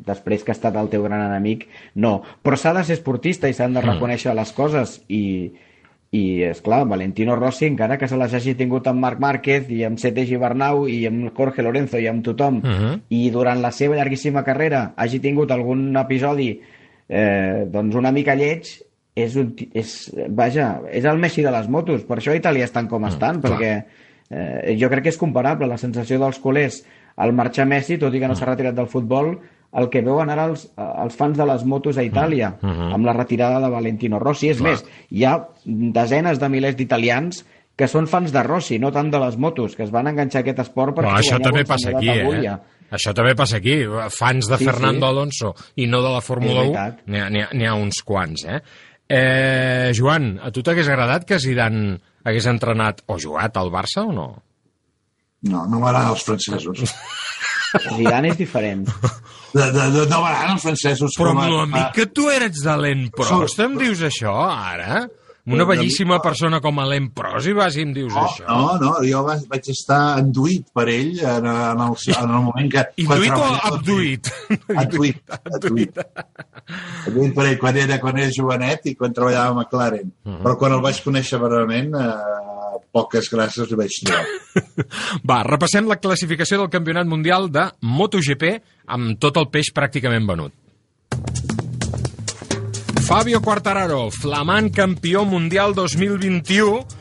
després 0.05 0.43
que 0.43 0.51
ha 0.51 0.55
estat 0.55 0.75
el 0.79 0.87
teu 0.89 1.03
gran 1.03 1.19
enemic, 1.29 1.67
no. 1.95 2.21
Però 2.41 2.55
s'ha 2.55 2.73
de 2.73 2.83
ser 2.85 2.93
esportista 2.93 3.49
i 3.49 3.53
s'han 3.53 3.73
de 3.73 3.81
reconèixer 3.81 4.33
les 4.33 4.51
coses 4.53 5.01
i, 5.09 5.51
i 6.11 6.41
és 6.43 6.59
clar, 6.61 6.81
Valentino 6.87 7.37
Rossi, 7.37 7.65
encara 7.71 7.95
que 7.97 8.07
se 8.11 8.17
les 8.19 8.33
hagi 8.35 8.53
tingut 8.59 8.87
amb 8.91 8.99
Marc 8.99 9.19
Márquez 9.23 9.69
i 9.71 9.83
amb 9.87 9.97
Sete 10.01 10.25
Gibernau 10.27 10.83
i 10.91 11.05
amb 11.07 11.29
Jorge 11.37 11.63
Lorenzo 11.63 11.99
i 12.03 12.07
amb 12.11 12.23
tothom, 12.25 12.59
Mhm. 12.63 13.01
i 13.09 13.29
durant 13.31 13.61
la 13.61 13.71
seva 13.71 13.95
llarguíssima 13.95 14.43
carrera 14.43 14.93
hagi 14.97 15.19
tingut 15.23 15.51
algun 15.51 15.95
episodi 15.95 16.59
eh, 17.07 17.65
doncs 17.71 17.95
una 17.95 18.11
mica 18.11 18.35
lleig, 18.35 18.67
és, 19.15 19.35
un, 19.35 19.53
és, 19.73 20.11
vaja, 20.29 20.81
és 20.91 21.03
el 21.05 21.17
Messi 21.17 21.41
de 21.43 21.51
les 21.51 21.67
motos, 21.67 22.03
per 22.07 22.17
això 22.19 22.31
a 22.31 22.35
Itàlia 22.39 22.63
estan 22.63 22.87
com 22.87 23.03
estan, 23.05 23.41
clar. 23.41 23.51
perquè 23.57 23.83
eh, 24.29 24.75
jo 24.79 24.89
crec 24.89 25.03
que 25.03 25.09
és 25.09 25.17
comparable 25.19 25.67
la 25.67 25.77
sensació 25.77 26.19
dels 26.19 26.39
culers 26.39 26.85
al 27.17 27.33
marxar 27.33 27.65
Messi, 27.67 27.97
tot 27.97 28.13
i 28.15 28.19
que 28.19 28.27
no 28.27 28.35
s'ha 28.35 28.45
retirat 28.45 28.75
del 28.75 28.87
futbol, 28.87 29.37
el 29.73 29.89
que 29.89 30.01
veuen 30.03 30.29
ara 30.29 30.45
els, 30.51 30.65
els 30.77 31.15
fans 31.15 31.37
de 31.37 31.45
les 31.47 31.63
motos 31.65 31.97
a 31.97 32.03
Itàlia, 32.03 32.57
Mhm. 32.61 32.93
amb 32.93 33.05
la 33.05 33.13
retirada 33.13 33.59
de 33.63 33.69
Valentino 33.69 34.19
Rossi. 34.19 34.49
És 34.49 34.57
Clar. 34.57 34.71
més, 34.71 34.85
hi 35.09 35.23
ha 35.23 35.47
desenes 35.65 36.39
de 36.39 36.49
milers 36.49 36.75
d'italians 36.75 37.45
que 37.75 37.87
són 37.87 38.05
fans 38.07 38.31
de 38.33 38.43
Rossi, 38.43 38.77
no 38.79 38.91
tant 38.91 39.09
de 39.09 39.19
les 39.19 39.37
motos, 39.37 39.75
que 39.75 39.83
es 39.83 39.91
van 39.91 40.07
enganxar 40.07 40.39
a 40.39 40.43
aquest 40.43 40.59
esport 40.59 40.93
perquè 40.95 41.07
Però 41.07 41.17
això 41.17 41.39
també 41.41 41.63
passa 41.65 41.89
aquí, 41.95 42.09
eh? 42.09 42.57
Això 42.91 43.13
també 43.15 43.33
passa 43.35 43.57
aquí. 43.57 43.85
Fans 44.09 44.49
de 44.51 44.57
Sí, 44.57 44.65
Fernando 44.65 45.05
sí. 45.07 45.09
Alonso 45.09 45.55
i 45.75 45.87
no 45.87 46.01
de 46.03 46.09
la 46.11 46.19
Fórmula 46.21 46.61
És 46.63 46.69
1, 46.69 46.73
veritat. 46.73 47.51
n'hi 47.53 47.65
ha, 47.65 47.71
ha 47.71 47.75
uns 47.75 48.01
quants, 48.03 48.43
eh? 48.45 48.59
eh? 49.07 49.91
Joan, 49.95 50.37
a 50.43 50.51
tu 50.51 50.61
t'hagués 50.61 50.89
agradat 50.89 51.23
que 51.25 51.39
Zidane 51.39 51.97
hagués 52.23 52.45
entrenat 52.47 53.01
o 53.07 53.17
jugat 53.17 53.55
al 53.57 53.71
Barça 53.71 54.03
o 54.05 54.11
no? 54.11 54.27
No, 55.43 55.65
no 55.65 55.79
m'agraden 55.79 56.09
els 56.11 56.23
francesos. 56.23 56.83
Zidane 57.71 58.31
és 58.33 58.37
diferent. 58.37 58.85
De, 59.53 59.63
de, 59.63 59.87
de, 59.95 60.03
no 60.11 60.21
m'agraden 60.23 60.53
els 60.57 60.63
francesos. 60.67 61.15
Però 61.19 61.31
com 61.33 61.39
a- 61.41 61.47
amb 61.47 61.55
l'amic 61.57 61.89
que 61.95 62.05
tu 62.11 62.29
eres 62.31 62.61
de 62.63 62.75
l'Emprost, 62.79 63.59
em 63.63 63.77
dius 63.79 64.01
això, 64.07 64.35
ara? 64.51 65.05
Una 65.51 65.65
bellíssima 65.65 66.19
persona 66.21 66.59
com 66.61 66.77
a 66.79 66.83
l'Emprost 66.85 67.49
i 67.49 67.53
vas 67.57 67.73
i 67.75 67.81
em 67.81 67.93
dius 67.95 68.11
No, 68.13 68.27
això? 68.27 68.45
no, 68.45 68.75
no, 68.77 68.91
jo 69.03 69.23
vaig, 69.25 69.41
vaig 69.49 69.69
estar 69.73 70.19
enduït 70.21 70.67
per 70.71 70.85
ell 70.93 71.15
en, 71.17 71.47
en, 71.49 71.81
el, 71.87 71.95
en 72.13 72.29
el 72.37 72.43
moment 72.45 72.69
que... 72.75 72.83
Induït 73.01 73.33
o 73.33 73.47
abduït? 73.71 74.29
Enduït, 74.69 75.23
enduït. 75.49 75.97
Enduït 77.09 77.33
per 77.35 77.47
ell 77.49 77.57
quan 77.65 77.79
era, 77.81 77.97
quan 78.03 78.21
era 78.21 78.31
jovenet 78.37 78.85
i 78.91 78.95
quan 78.99 79.17
treballava 79.17 79.49
a 79.49 79.57
McLaren. 79.63 80.13
Mhm. 80.29 80.43
Però 80.45 80.55
quan 80.61 80.77
el 80.77 80.85
vaig 80.85 81.01
conèixer 81.03 81.41
verament, 81.41 81.95
eh, 81.97 82.60
poques 82.95 83.29
gràcies 83.31 83.69
li 83.71 83.79
vaig 83.79 83.97
trobar. 84.05 84.25
Va, 85.29 85.41
repassem 85.47 85.87
la 85.87 85.99
classificació 86.01 86.61
del 86.61 86.71
Campionat 86.73 87.07
Mundial 87.09 87.47
de 87.51 87.69
MotoGP 87.81 88.47
amb 88.91 89.15
tot 89.21 89.39
el 89.39 89.47
peix 89.53 89.71
pràcticament 89.75 90.27
venut. 90.27 90.55
Fabio 93.11 93.41
Quartararo, 93.43 94.05
flamant 94.13 94.69
campió 94.71 95.25
mundial 95.27 95.73
2021, 95.75 97.00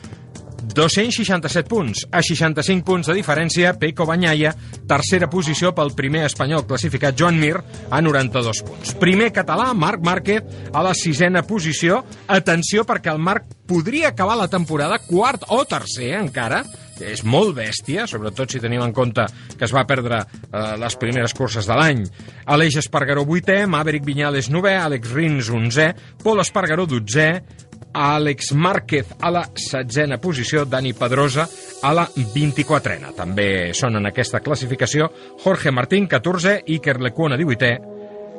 267 0.73 1.69
punts. 1.69 2.05
A 2.11 2.21
65 2.23 2.85
punts 2.85 3.09
de 3.09 3.15
diferència, 3.17 3.73
Peico 3.79 4.05
Banyaia, 4.09 4.53
tercera 4.89 5.29
posició 5.31 5.73
pel 5.77 5.93
primer 5.97 6.25
espanyol 6.27 6.65
classificat, 6.69 7.17
Joan 7.17 7.39
Mir, 7.41 7.57
a 7.89 8.01
92 8.01 8.63
punts. 8.67 8.93
Primer 9.01 9.31
català, 9.35 9.71
Marc 9.73 10.03
Márquez, 10.05 10.45
a 10.73 10.83
la 10.83 10.93
sisena 10.97 11.43
posició. 11.47 12.03
Atenció, 12.27 12.85
perquè 12.87 13.11
el 13.13 13.21
Marc 13.21 13.49
podria 13.71 14.11
acabar 14.11 14.37
la 14.37 14.49
temporada 14.51 14.99
quart 15.07 15.45
o 15.49 15.63
tercer, 15.65 16.13
encara, 16.19 16.63
que 17.01 17.09
és 17.15 17.23
molt 17.25 17.55
bèstia, 17.57 18.05
sobretot 18.09 18.51
si 18.51 18.61
tenim 18.61 18.83
en 18.85 18.93
compte 18.93 19.25
que 19.57 19.65
es 19.65 19.73
va 19.73 19.87
perdre 19.89 20.21
eh, 20.21 20.75
les 20.77 20.97
primeres 21.01 21.33
curses 21.37 21.65
de 21.65 21.77
l'any. 21.77 22.03
Aleix 22.53 22.77
Espargaró, 22.83 23.25
vuitè, 23.25 23.63
Maverick 23.65 24.05
Viñales, 24.05 24.51
novè, 24.53 24.75
Àlex 24.77 25.15
Rins, 25.15 25.49
onzè, 25.55 25.91
Pol 26.21 26.43
Espargaró, 26.43 26.85
dotzè, 26.89 27.29
Àlex 27.93 28.53
Márquez 28.53 29.15
a 29.19 29.31
la 29.31 29.43
setzena 29.55 30.17
posició, 30.21 30.65
Dani 30.65 30.93
Pedrosa 30.93 31.47
a 31.83 31.93
la 31.93 32.05
24ena. 32.07 33.11
També 33.17 33.71
són 33.77 33.99
en 33.99 34.09
aquesta 34.09 34.41
classificació 34.43 35.09
Jorge 35.43 35.71
Martín, 35.71 36.07
14, 36.07 36.61
Iker 36.67 36.99
Lecuona, 37.01 37.37
18è, 37.39 37.73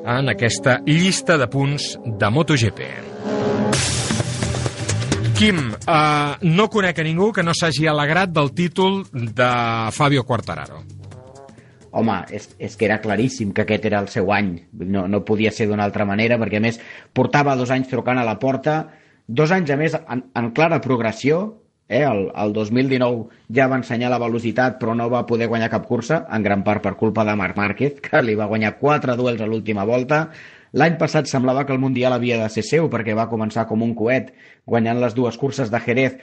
en 0.04 0.32
aquesta 0.32 0.80
llista 0.86 1.38
de 1.38 1.48
punts 1.48 1.92
de 2.04 2.30
MotoGP. 2.30 2.88
Quim, 5.38 5.58
uh, 5.74 6.38
no 6.46 6.68
conec 6.70 7.00
a 7.02 7.04
ningú 7.06 7.32
que 7.34 7.42
no 7.42 7.54
s'hagi 7.54 7.88
alegrat 7.90 8.30
del 8.30 8.52
títol 8.54 9.00
de 9.10 9.52
Fabio 9.90 10.22
Quartararo. 10.24 10.82
Home, 11.92 12.14
és, 12.32 12.46
és 12.62 12.76
que 12.78 12.86
era 12.86 13.00
claríssim 13.02 13.50
que 13.52 13.64
aquest 13.66 13.84
era 13.88 14.00
el 14.00 14.08
seu 14.08 14.30
any. 14.32 14.54
No, 14.72 15.04
no 15.10 15.24
podia 15.28 15.50
ser 15.52 15.66
d'una 15.68 15.84
altra 15.84 16.06
manera, 16.08 16.38
perquè 16.40 16.60
a 16.60 16.64
més 16.64 16.78
portava 17.12 17.56
dos 17.58 17.72
anys 17.74 17.90
trucant 17.90 18.20
a 18.22 18.24
la 18.24 18.38
porta, 18.40 18.76
dos 19.26 19.52
anys 19.54 19.70
a 19.70 19.76
més 19.80 19.96
en, 19.98 20.24
en 20.34 20.50
clara 20.56 20.80
progressió, 20.84 21.62
Eh? 21.92 22.02
El, 22.08 22.30
el 22.34 22.52
2019 22.56 23.28
ja 23.52 23.66
va 23.68 23.76
ensenyar 23.76 24.08
la 24.12 24.20
velocitat 24.22 24.78
però 24.80 24.94
no 24.96 25.10
va 25.12 25.26
poder 25.28 25.48
guanyar 25.50 25.68
cap 25.72 25.84
cursa, 25.86 26.22
en 26.32 26.44
gran 26.46 26.64
part 26.64 26.82
per 26.84 26.94
culpa 26.96 27.24
de 27.28 27.34
Marc 27.36 27.58
Márquez, 27.58 28.00
que 28.00 28.22
li 28.24 28.36
va 28.38 28.48
guanyar 28.48 28.78
quatre 28.80 29.16
duels 29.18 29.42
a 29.42 29.48
l'última 29.50 29.84
volta. 29.84 30.24
L'any 30.72 30.96
passat 31.00 31.28
semblava 31.28 31.66
que 31.68 31.74
el 31.76 31.82
Mundial 31.82 32.16
havia 32.16 32.38
de 32.40 32.48
ser 32.48 32.64
seu 32.64 32.88
perquè 32.88 33.16
va 33.18 33.28
començar 33.28 33.66
com 33.68 33.84
un 33.84 33.92
coet 33.98 34.32
guanyant 34.64 35.02
les 35.02 35.12
dues 35.14 35.36
curses 35.36 35.68
de 35.70 35.80
Jerez, 35.84 36.16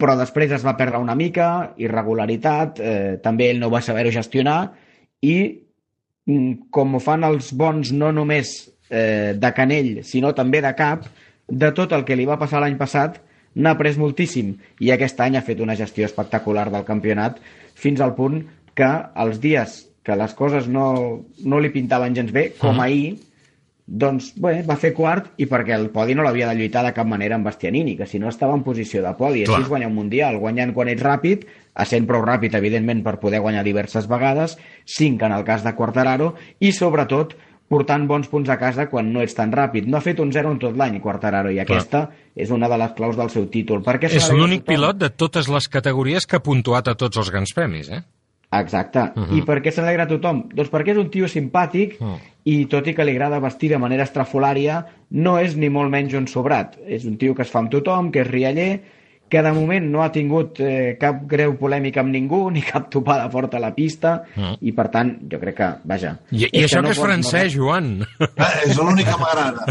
però 0.00 0.16
després 0.16 0.54
es 0.56 0.64
va 0.64 0.78
perdre 0.78 1.02
una 1.02 1.14
mica, 1.14 1.74
irregularitat, 1.76 2.80
eh, 2.80 3.16
també 3.20 3.50
ell 3.50 3.60
no 3.60 3.68
va 3.68 3.84
saber-ho 3.84 4.14
gestionar 4.14 4.70
i 5.20 5.36
mm, 6.24 6.70
com 6.72 6.96
ho 6.96 7.02
fan 7.04 7.28
els 7.28 7.52
bons 7.52 7.92
no 7.92 8.08
només 8.16 8.54
eh, 8.88 9.36
de 9.36 9.52
canell, 9.52 9.98
sinó 10.08 10.32
també 10.32 10.64
de 10.64 10.72
cap, 10.78 11.04
de 11.50 11.72
tot 11.76 11.92
el 11.92 12.06
que 12.06 12.16
li 12.16 12.26
va 12.28 12.38
passar 12.38 12.62
l'any 12.62 12.78
passat, 12.78 13.20
n'ha 13.54 13.74
après 13.74 13.98
moltíssim 13.98 14.54
i 14.78 14.92
aquest 14.94 15.20
any 15.20 15.36
ha 15.36 15.46
fet 15.46 15.60
una 15.60 15.74
gestió 15.78 16.06
espectacular 16.06 16.68
del 16.70 16.86
campionat 16.86 17.40
fins 17.74 18.00
al 18.00 18.14
punt 18.14 18.44
que 18.78 18.90
els 19.24 19.40
dies 19.42 19.80
que 20.06 20.16
les 20.16 20.32
coses 20.34 20.68
no, 20.68 20.86
no 21.44 21.58
li 21.60 21.72
pintaven 21.74 22.14
gens 22.16 22.32
bé, 22.32 22.52
com 22.58 22.70
uh 22.70 22.78
-huh. 22.78 22.84
ahir, 22.84 23.18
doncs 23.90 24.30
bé, 24.38 24.62
va 24.62 24.76
fer 24.78 24.92
quart 24.94 25.32
i 25.42 25.48
perquè 25.50 25.74
el 25.74 25.88
podi 25.90 26.14
no 26.14 26.22
l'havia 26.22 26.48
de 26.48 26.54
lluitar 26.54 26.84
de 26.86 26.92
cap 26.94 27.06
manera 27.06 27.34
amb 27.34 27.44
Bastianini, 27.44 27.96
que 27.98 28.06
si 28.06 28.20
no 28.22 28.28
estava 28.28 28.54
en 28.54 28.62
posició 28.62 29.02
de 29.02 29.12
podi. 29.18 29.42
Clar. 29.44 29.56
Així 29.56 29.62
es 29.64 29.68
guanya 29.68 29.88
un 29.88 29.94
Mundial, 29.94 30.38
guanyant 30.38 30.72
quan 30.72 30.88
ets 30.88 31.02
ràpid, 31.02 31.46
sent 31.84 32.06
prou 32.06 32.22
ràpid, 32.22 32.54
evidentment, 32.54 33.02
per 33.02 33.18
poder 33.18 33.40
guanyar 33.40 33.64
diverses 33.64 34.06
vegades, 34.06 34.56
cinc 34.86 35.22
en 35.22 35.32
el 35.32 35.44
cas 35.44 35.64
de 35.64 35.74
Quartararo, 35.74 36.34
i 36.60 36.70
sobretot 36.72 37.34
portant 37.70 38.06
bons 38.10 38.26
punts 38.26 38.50
a 38.50 38.58
casa 38.58 38.88
quan 38.90 39.12
no 39.14 39.22
ets 39.22 39.36
tan 39.38 39.52
ràpid. 39.54 39.86
No 39.86 39.98
ha 39.98 40.02
fet 40.04 40.18
un 40.22 40.32
0 40.34 40.56
en 40.56 40.58
tot 40.62 40.78
l'any, 40.78 40.98
Quartararo, 41.02 41.52
i 41.54 41.60
aquesta 41.62 42.06
Clar. 42.08 42.22
és 42.44 42.50
una 42.50 42.68
de 42.68 42.78
les 42.80 42.96
claus 42.98 43.18
del 43.18 43.30
seu 43.30 43.46
títol. 43.52 43.84
Per 43.86 43.98
és 44.10 44.30
l'únic 44.34 44.66
pilot 44.66 44.98
de 44.98 45.10
totes 45.14 45.48
les 45.48 45.68
categories 45.70 46.26
que 46.26 46.40
ha 46.40 46.42
puntuat 46.42 46.90
a 46.90 46.96
tots 46.98 47.20
els 47.22 47.30
grans 47.30 47.54
premis, 47.54 47.92
eh? 47.94 48.02
Exacte. 48.58 48.98
Uh 49.14 49.22
-huh. 49.22 49.38
I 49.38 49.42
per 49.46 49.62
què 49.62 49.70
s'alegra 49.70 50.08
tothom? 50.08 50.48
Doncs 50.52 50.70
perquè 50.70 50.90
és 50.90 50.98
un 50.98 51.10
tio 51.10 51.28
simpàtic 51.28 52.00
uh 52.00 52.06
-huh. 52.06 52.18
i 52.44 52.66
tot 52.66 52.86
i 52.88 52.94
que 52.94 53.04
li 53.04 53.12
agrada 53.12 53.38
vestir 53.38 53.68
de 53.70 53.78
manera 53.78 54.02
estrafolària, 54.02 54.86
no 55.10 55.38
és 55.38 55.56
ni 55.56 55.68
molt 55.68 55.90
menys 55.90 56.14
un 56.14 56.26
sobrat. 56.26 56.76
És 56.86 57.04
un 57.04 57.16
tio 57.16 57.34
que 57.34 57.42
es 57.42 57.50
fa 57.50 57.60
amb 57.60 57.70
tothom, 57.70 58.10
que 58.10 58.22
és 58.22 58.26
rialler, 58.26 58.80
que 59.30 59.42
de 59.46 59.52
moment 59.54 59.86
no 59.92 60.02
ha 60.02 60.10
tingut 60.12 60.58
eh, 60.64 60.96
cap 61.00 61.22
greu 61.30 61.54
polèmica 61.60 62.02
amb 62.02 62.12
ningú, 62.14 62.42
ni 62.54 62.64
cap 62.66 62.90
topada 62.92 63.28
forta 63.32 63.60
a 63.60 63.62
la 63.62 63.72
pista, 63.76 64.16
mm. 64.34 64.58
i 64.66 64.74
per 64.76 64.88
tant, 64.92 65.14
jo 65.30 65.40
crec 65.42 65.58
que, 65.60 65.70
vaja... 65.90 66.16
I, 66.34 66.48
i 66.48 66.64
això 66.64 66.80
que, 66.80 66.86
no 66.86 66.90
que 66.90 66.96
és 66.98 67.02
francès, 67.04 67.54
no... 67.54 67.60
Joan. 67.60 67.92
Ah, 68.40 68.50
és 68.66 68.78
l'únic 68.78 69.08
que 69.08 69.18
m'agrada. 69.20 69.66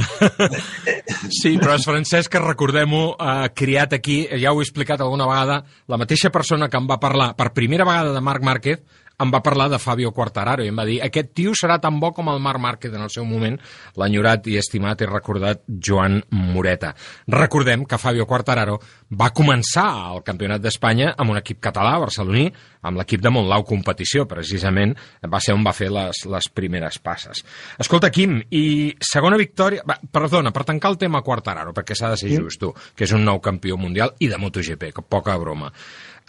sí, 1.41 1.58
però 1.60 1.76
és 1.76 1.88
francès 1.88 2.32
que, 2.32 2.41
recordem-ho, 2.43 3.04
eh, 3.19 3.52
criat 3.58 3.98
aquí, 4.00 4.22
ja 4.39 4.54
ho 4.54 4.63
he 4.63 4.67
explicat 4.67 5.04
alguna 5.04 5.28
vegada, 5.30 5.62
la 5.91 6.00
mateixa 6.00 6.32
persona 6.34 6.72
que 6.72 6.80
em 6.80 6.88
va 6.89 7.02
parlar 7.02 7.34
per 7.38 7.52
primera 7.58 7.88
vegada 7.88 8.15
de 8.15 8.24
Marc 8.24 8.45
Márquez 8.45 9.06
em 9.19 9.32
va 9.34 9.41
parlar 9.43 9.67
de 9.71 9.79
Fabio 9.79 10.12
Quartararo 10.15 10.63
i 10.63 10.71
em 10.71 10.79
va 10.79 10.86
dir 10.88 10.99
aquest 11.03 11.34
tio 11.36 11.53
serà 11.58 11.79
tan 11.82 11.99
bo 11.99 12.12
com 12.15 12.29
el 12.32 12.39
Marc 12.43 12.62
Márquez 12.63 12.93
en 12.95 13.03
el 13.03 13.12
seu 13.13 13.25
moment, 13.27 13.58
l'enyorat 13.99 14.47
i 14.47 14.58
estimat 14.60 15.01
i 15.03 15.10
recordat 15.10 15.63
Joan 15.67 16.21
Moreta. 16.32 16.93
Recordem 17.27 17.86
que 17.89 17.99
Fabio 17.99 18.27
Quartararo 18.29 18.79
va 19.19 19.32
començar 19.36 19.88
el 20.13 20.23
Campionat 20.27 20.63
d'Espanya 20.63 21.13
amb 21.17 21.34
un 21.34 21.39
equip 21.39 21.60
català, 21.63 21.97
barceloní, 21.99 22.47
amb 22.88 23.01
l'equip 23.01 23.23
de 23.23 23.32
Montlau 23.34 23.65
Competició, 23.67 24.25
precisament 24.29 24.95
va 25.27 25.41
ser 25.43 25.55
on 25.58 25.65
va 25.67 25.75
fer 25.75 25.89
les, 25.91 26.23
les 26.29 26.49
primeres 26.55 26.99
passes. 27.03 27.43
Escolta, 27.79 28.12
Quim, 28.13 28.39
i 28.55 28.63
segona 29.03 29.39
victòria... 29.39 29.84
Va, 29.88 29.99
perdona, 29.99 30.53
per 30.55 30.65
tancar 30.67 30.93
el 30.93 30.99
tema 31.01 31.23
Quartararo, 31.25 31.73
perquè 31.75 31.97
s'ha 31.97 32.13
de 32.13 32.21
ser 32.21 32.32
sí. 32.32 32.39
just, 32.39 32.62
tu, 32.62 32.71
que 32.95 33.08
és 33.08 33.15
un 33.15 33.25
nou 33.27 33.43
campió 33.43 33.77
mundial 33.79 34.15
i 34.23 34.32
de 34.32 34.39
MotoGP, 34.39 34.93
que 34.95 35.05
poca 35.05 35.38
broma. 35.41 35.71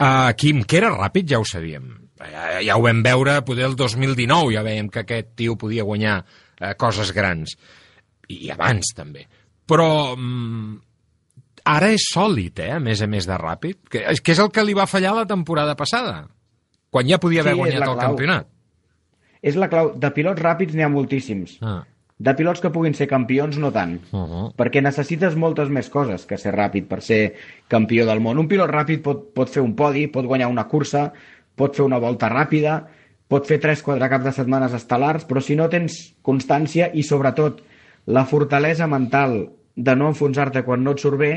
Uh, 0.00 0.32
Quim, 0.38 0.64
que 0.64 0.80
era 0.80 0.94
ràpid 0.94 1.28
ja 1.28 1.40
ho 1.40 1.46
sabíem 1.46 2.09
ja, 2.28 2.60
ja 2.64 2.76
ho 2.76 2.84
vam 2.84 3.02
veure, 3.04 3.40
poder 3.46 3.66
el 3.68 3.76
2019 3.78 4.54
ja 4.54 4.64
veiem 4.66 4.90
que 4.92 5.04
aquest 5.04 5.34
tio 5.40 5.56
podia 5.60 5.86
guanyar 5.86 6.20
eh, 6.60 6.74
coses 6.78 7.12
grans. 7.16 7.56
I, 8.28 8.46
I 8.46 8.52
abans, 8.54 8.92
també. 8.96 9.26
Però 9.70 10.16
mm, 10.16 10.74
ara 11.70 11.92
és 11.94 12.08
sòlid, 12.12 12.60
eh, 12.64 12.72
a 12.76 12.80
més 12.82 13.02
a 13.02 13.08
més 13.10 13.28
de 13.28 13.38
ràpid, 13.40 13.80
que, 13.90 14.04
que 14.20 14.34
és 14.34 14.42
el 14.42 14.50
que 14.54 14.64
li 14.66 14.76
va 14.76 14.88
fallar 14.90 15.14
la 15.16 15.28
temporada 15.28 15.76
passada, 15.78 16.24
quan 16.90 17.08
ja 17.08 17.20
podia 17.22 17.44
haver 17.44 17.56
sí, 17.56 17.62
guanyat 17.62 17.86
el 17.88 18.02
campionat. 18.02 18.50
És 19.40 19.56
la 19.56 19.70
clau. 19.72 19.94
De 19.96 20.10
pilots 20.12 20.42
ràpids 20.42 20.76
n'hi 20.76 20.84
ha 20.84 20.92
moltíssims. 20.92 21.56
Ah. 21.64 21.80
De 22.20 22.34
pilots 22.36 22.60
que 22.60 22.68
puguin 22.68 22.92
ser 22.92 23.06
campions, 23.08 23.56
no 23.56 23.70
tant. 23.72 23.94
Uh 24.12 24.20
-huh. 24.20 24.54
Perquè 24.56 24.82
necessites 24.82 25.36
moltes 25.36 25.70
més 25.70 25.88
coses 25.88 26.26
que 26.26 26.36
ser 26.36 26.52
ràpid 26.52 26.86
per 26.86 27.00
ser 27.00 27.34
campió 27.66 28.04
del 28.04 28.20
món. 28.20 28.38
Un 28.38 28.48
pilot 28.48 28.68
ràpid 28.68 29.00
pot, 29.02 29.32
pot 29.32 29.48
fer 29.48 29.62
un 29.62 29.74
podi, 29.74 30.06
pot 30.06 30.26
guanyar 30.26 30.48
una 30.48 30.68
cursa, 30.68 31.12
pot 31.60 31.76
fer 31.76 31.84
una 31.84 32.00
volta 32.00 32.30
ràpida, 32.32 32.80
pot 33.30 33.46
fer 33.46 33.60
3-4 33.62 34.08
caps 34.10 34.26
de 34.26 34.34
setmanes 34.34 34.74
estel·lars, 34.74 35.26
però 35.28 35.42
si 35.44 35.54
no 35.58 35.68
tens 35.70 36.00
constància 36.26 36.90
i 36.96 37.04
sobretot 37.06 37.60
la 38.10 38.24
fortalesa 38.26 38.88
mental 38.90 39.42
de 39.76 39.94
no 39.96 40.08
enfonsar-te 40.10 40.64
quan 40.66 40.82
no 40.84 40.96
et 40.96 41.02
surt 41.04 41.20
bé, 41.20 41.32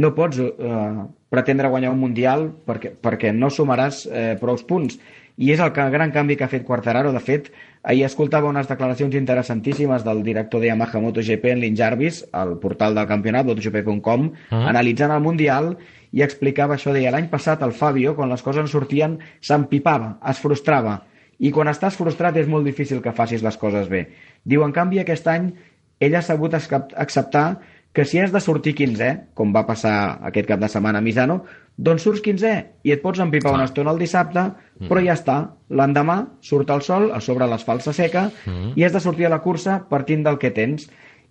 no 0.00 0.12
pots 0.14 0.38
eh, 0.38 0.92
pretendre 1.30 1.68
guanyar 1.68 1.90
un 1.92 2.00
Mundial 2.00 2.46
perquè, 2.66 2.94
perquè 2.94 3.34
no 3.34 3.50
sumaràs 3.50 4.04
eh, 4.06 4.36
prou 4.40 4.58
punts. 4.66 4.98
I 5.40 5.52
és 5.54 5.60
el 5.62 5.72
que, 5.74 5.86
gran 5.90 6.12
canvi 6.14 6.36
que 6.36 6.44
ha 6.44 6.52
fet 6.52 6.66
Quartararo. 6.66 7.12
De 7.14 7.22
fet, 7.24 7.48
ahir 7.82 8.04
escoltava 8.04 8.48
unes 8.48 8.68
declaracions 8.68 9.14
interessantíssimes 9.16 10.04
del 10.04 10.22
director 10.22 10.60
de 10.60 10.68
Yamaha 10.68 11.00
MotoGP, 11.00 11.44
en 11.52 11.60
Lin 11.60 11.76
Jarvis, 11.76 12.24
al 12.32 12.58
portal 12.58 12.94
del 12.94 13.06
campionat, 13.08 13.46
motogp.com, 13.46 14.26
uh 14.26 14.32
-huh. 14.50 14.68
analitzant 14.68 15.12
el 15.12 15.20
Mundial 15.20 15.76
i 16.12 16.22
explicava 16.22 16.74
això, 16.74 16.92
deia, 16.92 17.10
l'any 17.10 17.28
passat 17.28 17.62
el 17.62 17.72
Fabio, 17.72 18.14
quan 18.16 18.28
les 18.28 18.42
coses 18.42 18.70
sortien, 18.70 19.18
s'empipava, 19.40 20.18
es 20.28 20.38
frustrava, 20.38 21.02
i 21.38 21.50
quan 21.50 21.68
estàs 21.68 21.96
frustrat 21.96 22.36
és 22.36 22.48
molt 22.48 22.64
difícil 22.64 23.00
que 23.00 23.12
facis 23.12 23.42
les 23.42 23.56
coses 23.56 23.88
bé. 23.88 24.08
Diu, 24.44 24.64
en 24.64 24.72
canvi, 24.72 24.98
aquest 24.98 25.26
any 25.26 25.52
ell 26.00 26.14
ha 26.14 26.22
sabut 26.22 26.54
acceptar 26.54 27.60
que 27.92 28.04
si 28.04 28.20
has 28.22 28.30
de 28.30 28.40
sortir 28.40 28.76
15è, 28.78 29.10
com 29.34 29.50
va 29.54 29.64
passar 29.66 30.20
aquest 30.28 30.46
cap 30.48 30.60
de 30.62 30.68
setmana 30.70 31.00
a 31.00 31.04
Misano, 31.04 31.40
doncs 31.76 32.04
surts 32.06 32.22
15è 32.22 32.54
i 32.86 32.92
et 32.94 33.02
pots 33.02 33.18
empipar 33.22 33.54
una 33.56 33.66
estona 33.66 33.90
el 33.90 33.98
dissabte, 33.98 34.44
mm. 34.78 34.90
però 34.90 35.02
ja 35.02 35.16
està. 35.18 35.38
L'endemà 35.74 36.20
surt 36.44 36.70
el 36.70 36.84
sol, 36.86 37.08
a 37.14 37.20
sobre 37.24 37.48
l'asfalt 37.50 37.82
se 37.86 37.94
seca, 37.96 38.28
mm. 38.46 38.76
i 38.78 38.86
has 38.86 38.94
de 38.94 39.02
sortir 39.02 39.26
a 39.26 39.32
la 39.32 39.40
cursa 39.42 39.80
partint 39.90 40.22
del 40.26 40.38
que 40.38 40.52
tens. 40.54 40.86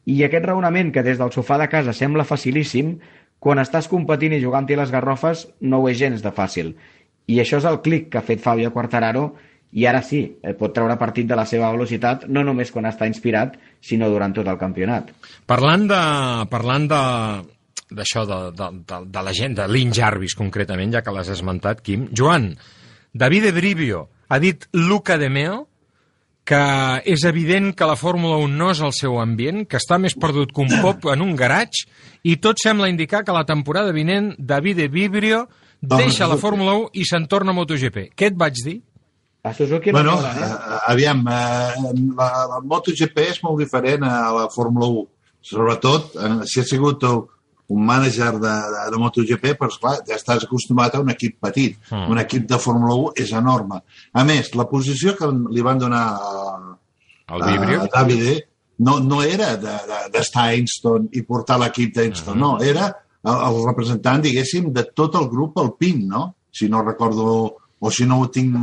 I 0.10 0.24
aquest 0.26 0.48
raonament, 0.50 0.92
que 0.92 1.06
des 1.06 1.20
del 1.22 1.32
sofà 1.32 1.60
de 1.62 1.70
casa 1.72 1.96
sembla 1.96 2.28
facilíssim, 2.28 2.98
quan 3.40 3.62
estàs 3.62 3.88
competint 3.88 4.36
i 4.36 4.42
jugant-hi 4.44 4.76
les 4.76 4.92
garrofes 4.92 5.48
no 5.62 5.80
ho 5.80 5.88
és 5.88 6.00
gens 6.00 6.24
de 6.26 6.34
fàcil. 6.36 6.74
I 7.30 7.40
això 7.40 7.60
és 7.62 7.68
el 7.70 7.80
clic 7.86 8.10
que 8.12 8.20
ha 8.20 8.26
fet 8.26 8.42
Fabio 8.44 8.74
Quartararo 8.76 9.30
i 9.72 9.86
ara 9.86 10.02
sí, 10.02 10.24
eh, 10.42 10.56
pot 10.58 10.74
treure 10.74 10.98
partit 10.98 11.28
de 11.30 11.38
la 11.38 11.46
seva 11.50 11.70
velocitat 11.74 12.26
no 12.28 12.44
només 12.46 12.72
quan 12.74 12.90
està 12.90 13.08
inspirat, 13.10 13.56
sinó 13.82 14.10
durant 14.10 14.34
tot 14.34 14.48
el 14.50 14.58
campionat. 14.58 15.12
Parlant 15.50 15.86
de, 15.90 16.02
parlant 16.50 16.90
de, 16.90 17.02
d'això, 17.94 18.26
de, 18.30 18.40
de, 18.58 18.70
de, 18.90 19.02
de 19.14 19.26
la 19.26 19.34
gent, 19.36 19.58
de 19.60 19.68
Lynn 19.70 19.94
Jarvis 19.94 20.38
concretament, 20.38 20.94
ja 20.98 21.04
que 21.06 21.14
l'has 21.14 21.30
esmentat, 21.34 21.84
Quim. 21.86 22.10
Joan, 22.16 22.52
David 23.14 23.52
Ebrivio 23.54 24.08
ha 24.30 24.40
dit 24.42 24.66
Luca 24.74 25.18
de 25.22 25.30
Meo 25.30 25.66
que 26.50 26.60
és 27.06 27.24
evident 27.30 27.76
que 27.78 27.86
la 27.86 27.98
Fórmula 28.00 28.40
1 28.42 28.56
no 28.58 28.72
és 28.74 28.80
el 28.82 28.94
seu 28.98 29.20
ambient, 29.22 29.68
que 29.70 29.78
està 29.78 30.00
més 30.02 30.16
perdut 30.18 30.50
que 30.50 30.64
un 30.64 30.72
pop 30.82 31.06
en 31.14 31.22
un 31.22 31.36
garatge, 31.38 31.86
i 32.26 32.40
tot 32.42 32.58
sembla 32.58 32.90
indicar 32.90 33.22
que 33.22 33.36
la 33.36 33.46
temporada 33.46 33.94
vinent 33.94 34.32
David 34.40 34.88
Vibrio 34.90 35.44
deixa 35.80 36.28
la 36.28 36.40
Fórmula 36.42 36.74
1 36.74 36.90
i 36.98 37.06
se'n 37.06 37.28
torna 37.30 37.54
a 37.54 37.58
MotoGP. 37.60 38.10
Què 38.18 38.32
et 38.32 38.40
vaig 38.40 38.58
dir? 38.66 38.80
A 39.42 39.54
Suzuki 39.54 39.92
bueno, 39.92 40.12
no 40.12 40.18
mola, 40.18 40.32
eh? 40.34 40.80
aviam, 40.92 41.22
eh, 41.28 41.92
la, 42.18 42.30
la 42.52 42.60
MotoGP 42.60 43.22
és 43.24 43.38
molt 43.44 43.62
diferent 43.62 44.04
a 44.04 44.32
la 44.36 44.48
Fórmula 44.52 44.90
1. 44.92 45.06
Sobretot, 45.50 46.18
eh, 46.20 46.32
si 46.44 46.60
ha 46.60 46.66
sigut 46.68 47.06
un 47.08 47.86
mànager 47.86 48.34
de, 48.36 48.52
de, 48.74 48.84
de 48.92 49.00
MotoGP, 49.00 49.54
però 49.56 49.70
esclar, 49.72 49.96
ja 50.08 50.18
estàs 50.18 50.44
acostumat 50.44 50.98
a 50.98 51.04
un 51.06 51.14
equip 51.14 51.38
petit. 51.40 51.80
Mm. 51.88 52.12
Un 52.12 52.22
equip 52.26 52.50
de 52.50 52.60
Fórmula 52.60 52.98
1 53.14 53.24
és 53.24 53.32
enorme. 53.40 53.80
A 54.12 54.28
més, 54.28 54.52
la 54.60 54.68
posició 54.68 55.16
que 55.16 55.32
li 55.32 55.64
van 55.64 55.80
donar 55.80 56.04
a, 56.18 56.46
a, 57.30 57.40
a 57.40 57.88
Davide 57.96 58.36
no, 58.84 59.00
no 59.00 59.22
era 59.24 59.54
d'estar 59.56 60.10
de, 60.10 60.12
de 60.18 60.26
a 60.26 60.48
Ainston 60.50 61.08
i 61.16 61.24
portar 61.24 61.60
l'equip 61.62 61.96
d'Ainston, 61.96 62.36
mm 62.36 62.44
-hmm. 62.44 62.60
no, 62.60 62.60
era 62.60 62.92
el, 63.24 63.40
el 63.48 63.66
representant, 63.68 64.22
diguéssim, 64.24 64.74
de 64.74 64.84
tot 64.96 65.16
el 65.16 65.30
grup 65.30 65.58
alpin, 65.60 66.08
no? 66.08 66.36
Si 66.52 66.68
no 66.68 66.84
recordo, 66.84 67.56
o 67.80 67.92
si 67.92 68.06
no 68.06 68.22
ho 68.22 68.30
tinc 68.30 68.56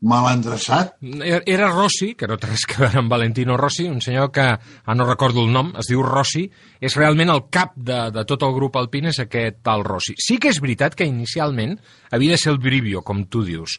mal 0.00 0.28
endreçat. 0.30 0.94
Era 1.00 1.70
Rossi, 1.72 2.12
que 2.18 2.28
no 2.30 2.36
té 2.38 2.50
res 2.50 2.64
que 2.68 2.78
veure 2.82 3.00
amb 3.00 3.10
Valentino 3.10 3.56
Rossi, 3.58 3.88
un 3.90 4.00
senyor 4.04 4.30
que, 4.34 4.46
ah, 4.54 4.94
no 4.94 5.06
recordo 5.08 5.42
el 5.42 5.52
nom, 5.52 5.72
es 5.80 5.90
diu 5.90 6.02
Rossi, 6.06 6.44
és 6.80 6.96
realment 6.96 7.32
el 7.34 7.46
cap 7.50 7.74
de, 7.74 8.08
de 8.14 8.24
tot 8.28 8.44
el 8.46 8.54
grup 8.54 8.78
alpin, 8.78 9.10
és 9.10 9.18
aquest 9.24 9.62
tal 9.66 9.82
Rossi. 9.86 10.14
Sí 10.22 10.38
que 10.38 10.52
és 10.52 10.60
veritat 10.62 10.94
que 10.94 11.08
inicialment 11.08 11.78
havia 12.12 12.36
de 12.36 12.42
ser 12.42 12.54
el 12.54 12.62
Brivio, 12.62 13.02
com 13.02 13.24
tu 13.26 13.42
dius, 13.46 13.78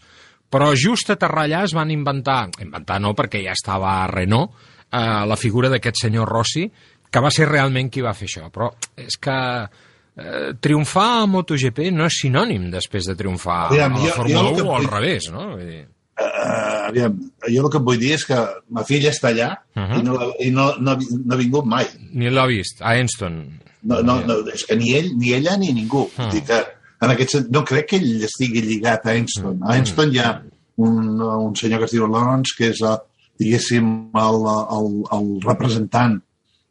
però 0.49 0.73
just 0.75 1.09
a 1.09 1.15
aterrar 1.15 1.45
allà 1.45 1.63
es 1.67 1.75
van 1.77 1.91
inventar, 1.93 2.47
inventar 2.59 2.99
no, 2.99 3.13
perquè 3.15 3.43
ja 3.45 3.55
estava 3.55 3.99
a 4.01 4.07
Renault, 4.11 4.55
eh, 4.91 5.03
la 5.29 5.37
figura 5.37 5.69
d'aquest 5.69 6.07
senyor 6.07 6.27
Rossi, 6.27 6.65
que 7.09 7.21
va 7.21 7.31
ser 7.33 7.47
realment 7.49 7.89
qui 7.89 8.03
va 8.05 8.15
fer 8.17 8.27
això. 8.29 8.49
Però 8.53 8.69
és 8.97 9.17
que 9.21 9.37
eh, 9.37 10.49
triomfar 10.61 11.07
a 11.21 11.29
MotoGP 11.29 11.89
no 11.95 12.09
és 12.09 12.19
sinònim 12.25 12.67
després 12.73 13.07
de 13.09 13.15
triomfar 13.17 13.69
Aviam, 13.69 13.95
a 13.95 14.03
la 14.03 14.17
Fórmula 14.17 14.43
jo 14.43 14.49
el 14.49 14.53
1 14.53 14.59
que 14.59 14.67
o 14.67 14.75
al 14.75 14.89
revés, 14.89 15.29
no? 15.33 15.47
Vull 15.53 15.65
dir, 15.69 15.85
Uh, 16.19 16.87
aviam, 16.89 17.13
jo 17.47 17.61
el 17.63 17.69
que 17.71 17.77
et 17.79 17.83
vull 17.85 17.99
dir 18.01 18.09
és 18.17 18.25
que 18.27 18.37
ma 18.75 18.83
filla 18.83 19.11
està 19.13 19.29
allà 19.29 19.49
uh 19.75 19.79
Mhm. 19.79 19.91
-huh. 19.91 19.99
i, 19.99 20.03
no, 20.03 20.13
la- 20.17 20.33
i 20.45 20.49
no, 20.51 20.65
no, 20.79 20.97
no 21.25 21.33
ha 21.33 21.37
vingut 21.37 21.65
mai. 21.65 21.85
ni 22.13 22.29
l'ha 22.29 22.45
vist, 22.47 22.81
a 22.81 22.97
Enston. 22.97 23.59
No, 23.83 24.01
no, 24.01 24.19
no, 24.25 24.33
és 24.53 24.65
que 24.65 24.75
ni 24.75 24.93
ell, 24.95 25.15
ni 25.17 25.31
ella, 25.33 25.55
ni 25.57 25.71
ningú. 25.73 26.09
Ah. 26.17 26.27
Mm. 26.27 26.31
Dir 26.31 26.43
que, 26.43 26.57
en 27.01 27.09
aquest 27.11 27.29
sentit, 27.31 27.51
no 27.51 27.63
crec 27.63 27.85
que 27.87 27.95
ell 27.95 28.23
estigui 28.23 28.61
lligat 28.61 29.05
a 29.05 29.15
Enston. 29.15 29.59
A 29.63 29.77
Enston 29.77 30.11
hi 30.13 30.19
ha 30.19 30.41
un, 30.77 31.21
un 31.21 31.55
senyor 31.55 31.79
que 31.79 31.85
es 31.85 31.91
diu 31.91 32.05
Lawrence, 32.07 32.53
que 32.57 32.69
és, 32.69 32.81
eh, 32.81 32.97
diguéssim, 33.39 34.09
el, 34.15 34.45
el, 34.77 35.03
el 35.11 35.39
representant 35.41 36.21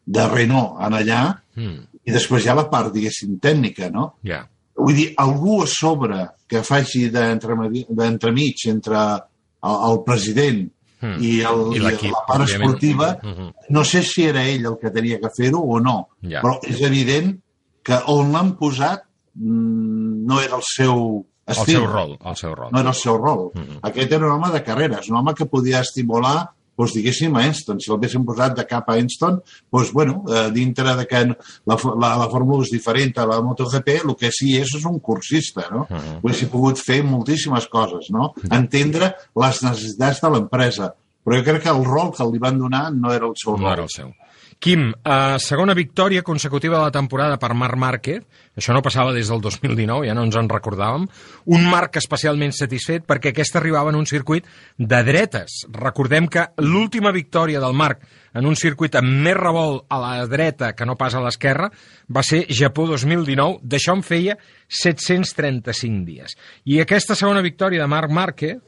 de 0.07 0.29
Renault 0.29 0.81
en 0.81 0.93
allà, 0.93 1.41
Mm, 1.57 1.79
i 2.05 2.11
després 2.13 2.45
hi 2.45 2.49
ha 2.49 2.55
la 2.55 2.69
part, 2.71 2.93
diguéssim, 2.93 3.39
tècnica, 3.41 3.91
no? 3.91 4.15
ja. 4.25 4.47
Vull 4.77 4.95
dir, 4.95 5.13
algú 5.17 5.63
a 5.63 5.67
sobre 5.67 6.29
que 6.47 6.63
faci 6.63 7.11
d'entremig 7.11 8.67
entre 8.69 9.23
el, 9.63 9.79
el 9.93 10.03
president 10.05 10.69
Mm. 11.01 11.21
i, 11.23 11.29
el, 11.47 11.61
I 11.75 11.77
i, 11.77 11.81
la 12.11 12.25
part 12.27 12.41
òbviament. 12.43 12.49
esportiva, 12.51 13.19
Mhm. 13.23 13.53
no 13.69 13.85
sé 13.85 14.03
si 14.03 14.25
era 14.25 14.43
ell 14.45 14.67
el 14.67 14.77
que 14.81 14.91
tenia 14.91 15.21
que 15.21 15.31
fer-ho 15.31 15.61
o 15.61 15.79
no, 15.79 16.09
Ja. 16.23 16.43
però 16.43 16.59
és 16.67 16.81
evident 16.83 17.39
que 17.85 17.95
on 18.09 18.33
l'han 18.33 18.57
posat 18.59 19.05
mm, 19.35 20.27
no 20.27 20.41
era 20.41 20.57
el 20.57 20.63
seu 20.65 21.25
El 21.47 21.55
estil. 21.55 21.77
seu 21.77 21.87
rol, 21.87 22.19
el 22.25 22.37
seu 22.37 22.53
rol. 22.53 22.73
No 22.73 22.81
era 22.81 22.89
el 22.91 22.95
seu 22.97 23.17
rol. 23.17 23.51
Mhm. 23.55 23.79
Aquest 23.83 24.13
era 24.13 24.27
un 24.27 24.33
home 24.33 24.51
de 24.53 24.63
carreres, 24.65 25.09
un 25.09 25.17
home 25.19 25.35
que 25.35 25.47
podia 25.47 25.79
estimular 25.81 26.51
doncs, 26.79 26.95
diguéssim, 26.95 27.35
a 27.37 27.43
Enston. 27.49 27.81
Si 27.83 27.91
l'haguessin 27.91 28.25
posat 28.25 28.55
de 28.57 28.65
cap 28.71 28.89
a 28.89 28.97
Enston, 29.01 29.41
doncs, 29.73 29.91
bueno, 29.93 30.23
eh, 30.31 30.45
dintre 30.55 30.95
de 30.97 31.07
que 31.11 31.25
la, 31.27 31.77
la, 31.77 32.13
la 32.23 32.29
Fórmula 32.31 32.61
1 32.63 32.69
és 32.69 32.73
diferent 32.77 33.13
a 33.19 33.27
la 33.27 33.41
MotoGP, 33.43 33.89
el 34.05 34.15
que 34.17 34.31
sí 34.33 34.55
és 34.61 34.71
és 34.79 34.85
un 34.87 35.01
cursista, 35.01 35.67
no? 35.75 35.87
Mhm. 35.91 36.21
Hauria 36.23 36.49
pogut 36.53 36.79
fer 36.79 37.03
moltíssimes 37.03 37.67
coses, 37.69 38.09
no? 38.15 38.33
Entendre 38.51 39.13
les 39.35 39.63
necessitats 39.67 40.23
de 40.23 40.31
l'empresa. 40.31 40.93
Però 41.27 41.37
jo 41.37 41.45
crec 41.45 41.63
que 41.67 41.69
el 41.75 41.85
rol 41.85 42.13
que 42.15 42.25
li 42.31 42.39
van 42.41 42.57
donar 42.59 42.87
no 42.95 43.11
era 43.13 43.27
el 43.27 43.35
seu 43.37 43.57
No 43.59 43.65
rol. 43.67 43.73
era 43.73 43.83
el 43.83 43.91
seu. 43.93 44.13
Quim, 44.59 44.89
eh, 44.91 45.37
segona 45.39 45.73
victòria 45.73 46.25
consecutiva 46.27 46.79
de 46.79 46.83
la 46.83 46.91
temporada 46.91 47.37
per 47.39 47.55
Marc 47.55 47.77
Márquez. 47.79 48.25
Això 48.59 48.75
no 48.75 48.83
passava 48.83 49.13
des 49.15 49.29
del 49.31 49.41
2019, 49.41 50.09
ja 50.09 50.15
no 50.15 50.25
ens 50.27 50.35
en 50.35 50.49
recordàvem. 50.51 51.05
Un 51.47 51.67
Marc 51.71 51.97
especialment 51.97 52.51
satisfet 52.51 53.07
perquè 53.07 53.31
aquesta 53.31 53.61
arribava 53.61 53.91
en 53.91 54.01
un 54.01 54.07
circuit 54.07 54.45
de 54.77 55.03
dretes. 55.05 55.65
Recordem 55.71 56.27
que 56.27 56.49
l'última 56.59 57.13
victòria 57.13 57.61
del 57.61 57.73
Marc 57.73 58.03
en 58.35 58.47
un 58.47 58.57
circuit 58.57 58.95
amb 58.99 59.09
més 59.09 59.37
revolt 59.39 59.87
a 59.89 59.99
la 60.03 60.27
dreta 60.27 60.73
que 60.75 60.87
no 60.87 60.97
pas 60.99 61.15
a 61.15 61.23
l'esquerra 61.23 61.71
va 62.11 62.25
ser 62.27 62.45
Japó 62.51 62.89
2019. 62.91 63.61
D'això 63.63 63.95
en 63.95 64.03
feia 64.03 64.37
735 64.67 66.05
dies. 66.05 66.35
I 66.67 66.81
aquesta 66.83 67.15
segona 67.15 67.43
victòria 67.47 67.83
de 67.83 67.87
Marc 67.87 68.11
Márquez 68.11 68.59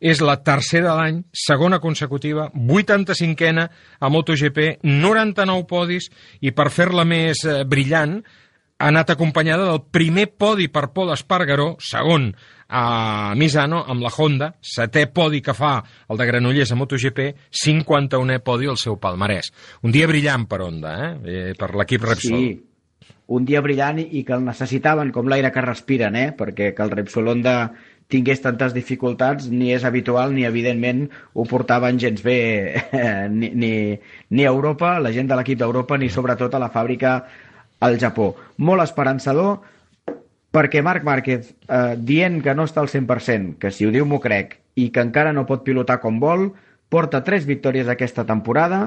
és 0.00 0.22
la 0.24 0.38
tercera 0.44 0.90
de 0.90 0.96
l'any, 0.96 1.20
segona 1.32 1.80
consecutiva, 1.82 2.50
85ena 2.54 3.68
a 3.98 4.10
MotoGP, 4.12 4.80
99 4.84 5.66
podis, 5.68 6.10
i 6.40 6.52
per 6.52 6.70
fer-la 6.74 7.06
més 7.08 7.44
eh, 7.44 7.62
brillant, 7.68 8.20
ha 8.76 8.90
anat 8.90 9.14
acompanyada 9.14 9.70
del 9.70 9.80
primer 9.88 10.26
podi 10.36 10.68
per 10.68 10.90
Pol 10.92 11.14
Espargaró, 11.14 11.76
segon 11.80 12.28
a 12.68 13.32
Misano, 13.38 13.82
amb 13.88 14.04
la 14.04 14.12
Honda, 14.12 14.50
setè 14.60 15.06
podi 15.14 15.40
que 15.40 15.54
fa 15.56 15.78
el 16.10 16.20
de 16.20 16.26
Granollers 16.28 16.74
a 16.74 16.78
MotoGP, 16.78 17.30
51è 17.64 18.40
podi 18.44 18.68
al 18.68 18.80
seu 18.80 18.98
palmarès. 19.00 19.52
Un 19.86 19.94
dia 19.94 20.08
brillant 20.10 20.44
per 20.50 20.60
Honda, 20.60 20.96
eh? 20.98 21.12
eh 21.24 21.54
per 21.56 21.72
l'equip 21.74 22.04
Repsol. 22.04 22.36
Sí, 22.36 23.14
un 23.32 23.46
dia 23.46 23.62
brillant 23.62 24.02
i 24.02 24.24
que 24.26 24.36
el 24.36 24.44
necessitaven, 24.44 25.12
com 25.14 25.30
l'aire 25.30 25.52
que 25.54 25.64
respiren, 25.64 26.18
eh? 26.18 26.32
perquè 26.36 26.72
que 26.74 26.84
el 26.84 26.92
Repsol 26.92 27.32
Honda 27.32 27.56
tingués 28.12 28.40
tantes 28.42 28.74
dificultats 28.74 29.48
ni 29.50 29.72
és 29.74 29.84
habitual 29.84 30.34
ni 30.34 30.46
evidentment 30.46 31.06
ho 31.34 31.46
portaven 31.48 31.98
gens 31.98 32.22
bé 32.22 32.38
eh, 32.92 33.26
ni, 33.30 33.50
ni, 33.50 33.72
ni 34.30 34.46
a 34.46 34.52
Europa, 34.52 34.96
la 35.02 35.12
gent 35.14 35.30
de 35.30 35.38
l'equip 35.38 35.58
d'Europa 35.58 35.98
ni 35.98 36.10
sobretot 36.12 36.54
a 36.54 36.62
la 36.62 36.70
fàbrica 36.70 37.16
al 37.80 37.98
Japó. 38.00 38.34
Molt 38.58 38.86
esperançador 38.86 39.58
perquè 40.56 40.80
Marc 40.82 41.04
Márquez 41.04 41.50
eh, 41.50 41.96
dient 41.98 42.40
que 42.44 42.54
no 42.54 42.64
està 42.64 42.80
al 42.80 42.92
100%, 42.92 43.56
que 43.60 43.74
si 43.74 43.86
ho 43.86 43.92
diu 43.92 44.06
m'ho 44.08 44.22
crec, 44.22 44.56
i 44.76 44.88
que 44.92 45.04
encara 45.04 45.34
no 45.36 45.46
pot 45.48 45.64
pilotar 45.66 45.98
com 46.00 46.20
vol, 46.22 46.50
porta 46.92 47.24
tres 47.26 47.44
victòries 47.48 47.90
aquesta 47.90 48.24
temporada, 48.28 48.86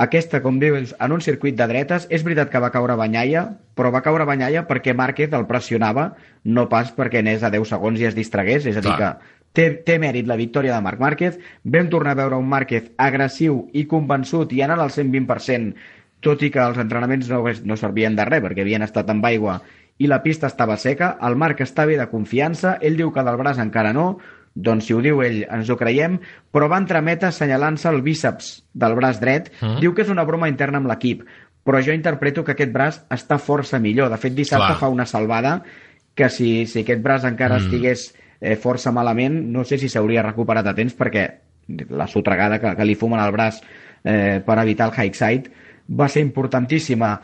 aquesta, 0.00 0.40
com 0.40 0.56
dius, 0.62 0.94
en 0.96 1.12
un 1.12 1.20
circuit 1.20 1.56
de 1.58 1.66
dretes, 1.68 2.06
és 2.08 2.22
veritat 2.24 2.48
que 2.52 2.62
va 2.62 2.72
caure 2.72 2.96
Banyaia, 2.96 3.42
però 3.76 3.90
va 3.92 4.00
caure 4.00 4.24
Banyaia 4.28 4.62
perquè 4.68 4.94
Márquez 4.96 5.34
el 5.36 5.44
pressionava, 5.50 6.14
no 6.44 6.68
pas 6.72 6.94
perquè 6.96 7.20
anés 7.20 7.44
a 7.44 7.50
10 7.52 7.74
segons 7.74 8.00
i 8.00 8.08
es 8.08 8.16
distragués, 8.16 8.64
és 8.64 8.78
a 8.80 8.84
dir 8.84 8.94
Clar. 8.96 9.10
que 9.20 9.36
té, 9.52 9.66
té 9.84 9.98
mèrit 10.00 10.28
la 10.30 10.38
victòria 10.40 10.72
de 10.72 10.86
Marc 10.86 11.02
Márquez, 11.04 11.36
vam 11.64 11.90
tornar 11.92 12.16
a 12.16 12.20
veure 12.22 12.40
un 12.40 12.48
Márquez 12.48 12.88
agressiu 12.96 13.66
i 13.76 13.84
convençut 13.90 14.54
i 14.56 14.64
anant 14.64 14.80
al 14.80 14.94
120%, 14.94 15.74
tot 16.24 16.42
i 16.44 16.50
que 16.52 16.64
els 16.64 16.80
entrenaments 16.80 17.28
no, 17.28 17.44
no 17.44 17.76
servien 17.80 18.16
de 18.16 18.24
res 18.28 18.42
perquè 18.44 18.64
havien 18.64 18.84
estat 18.88 19.12
amb 19.12 19.28
aigua 19.28 19.60
i 20.00 20.08
la 20.08 20.22
pista 20.24 20.48
estava 20.48 20.78
seca, 20.80 21.18
el 21.28 21.36
Marc 21.36 21.60
està 21.60 21.84
bé 21.84 21.98
de 22.00 22.08
confiança, 22.08 22.78
ell 22.80 22.96
diu 22.96 23.10
que 23.12 23.24
del 23.24 23.36
braç 23.36 23.60
encara 23.60 23.92
no, 23.92 24.14
doncs 24.54 24.86
si 24.86 24.94
ho 24.94 25.00
diu 25.00 25.22
ell 25.22 25.44
ens 25.44 25.70
ho 25.70 25.76
creiem, 25.78 26.18
però 26.50 26.68
va 26.68 26.78
entre 26.80 27.00
meta 27.02 27.28
assenyalant-se 27.28 27.88
el 27.88 28.02
bíceps 28.02 28.64
del 28.74 28.96
braç 28.98 29.20
dret, 29.20 29.52
Mm. 29.60 29.78
diu 29.80 29.94
que 29.94 30.02
és 30.02 30.10
una 30.10 30.24
broma 30.24 30.48
interna 30.48 30.78
amb 30.78 30.88
l'equip, 30.90 31.22
però 31.64 31.82
jo 31.84 31.92
interpreto 31.92 32.42
que 32.44 32.52
aquest 32.52 32.72
braç 32.72 33.00
està 33.10 33.38
força 33.38 33.78
millor. 33.78 34.10
De 34.10 34.16
fet, 34.16 34.34
dissabte 34.34 34.72
Clar. 34.72 34.78
fa 34.78 34.88
una 34.88 35.06
salvada 35.06 35.62
que 36.14 36.28
si, 36.28 36.66
si 36.66 36.80
aquest 36.80 37.02
braç 37.02 37.24
encara 37.24 37.58
mm. 37.58 37.62
estigués 37.66 38.14
eh, 38.40 38.56
força 38.56 38.92
malament, 38.92 39.52
no 39.52 39.64
sé 39.64 39.78
si 39.78 39.88
s'hauria 39.88 40.22
recuperat 40.22 40.66
a 40.66 40.74
temps 40.74 40.96
perquè 40.96 41.28
la 41.90 42.08
sotregada 42.08 42.58
que, 42.58 42.74
que 42.74 42.84
li 42.84 42.96
fumen 42.98 43.20
al 43.20 43.32
braç 43.32 43.60
eh, 44.02 44.40
per 44.44 44.58
evitar 44.58 44.88
el 44.90 44.96
high 44.96 45.14
side 45.14 45.50
va 45.90 46.08
ser 46.08 46.22
importantíssima. 46.22 47.20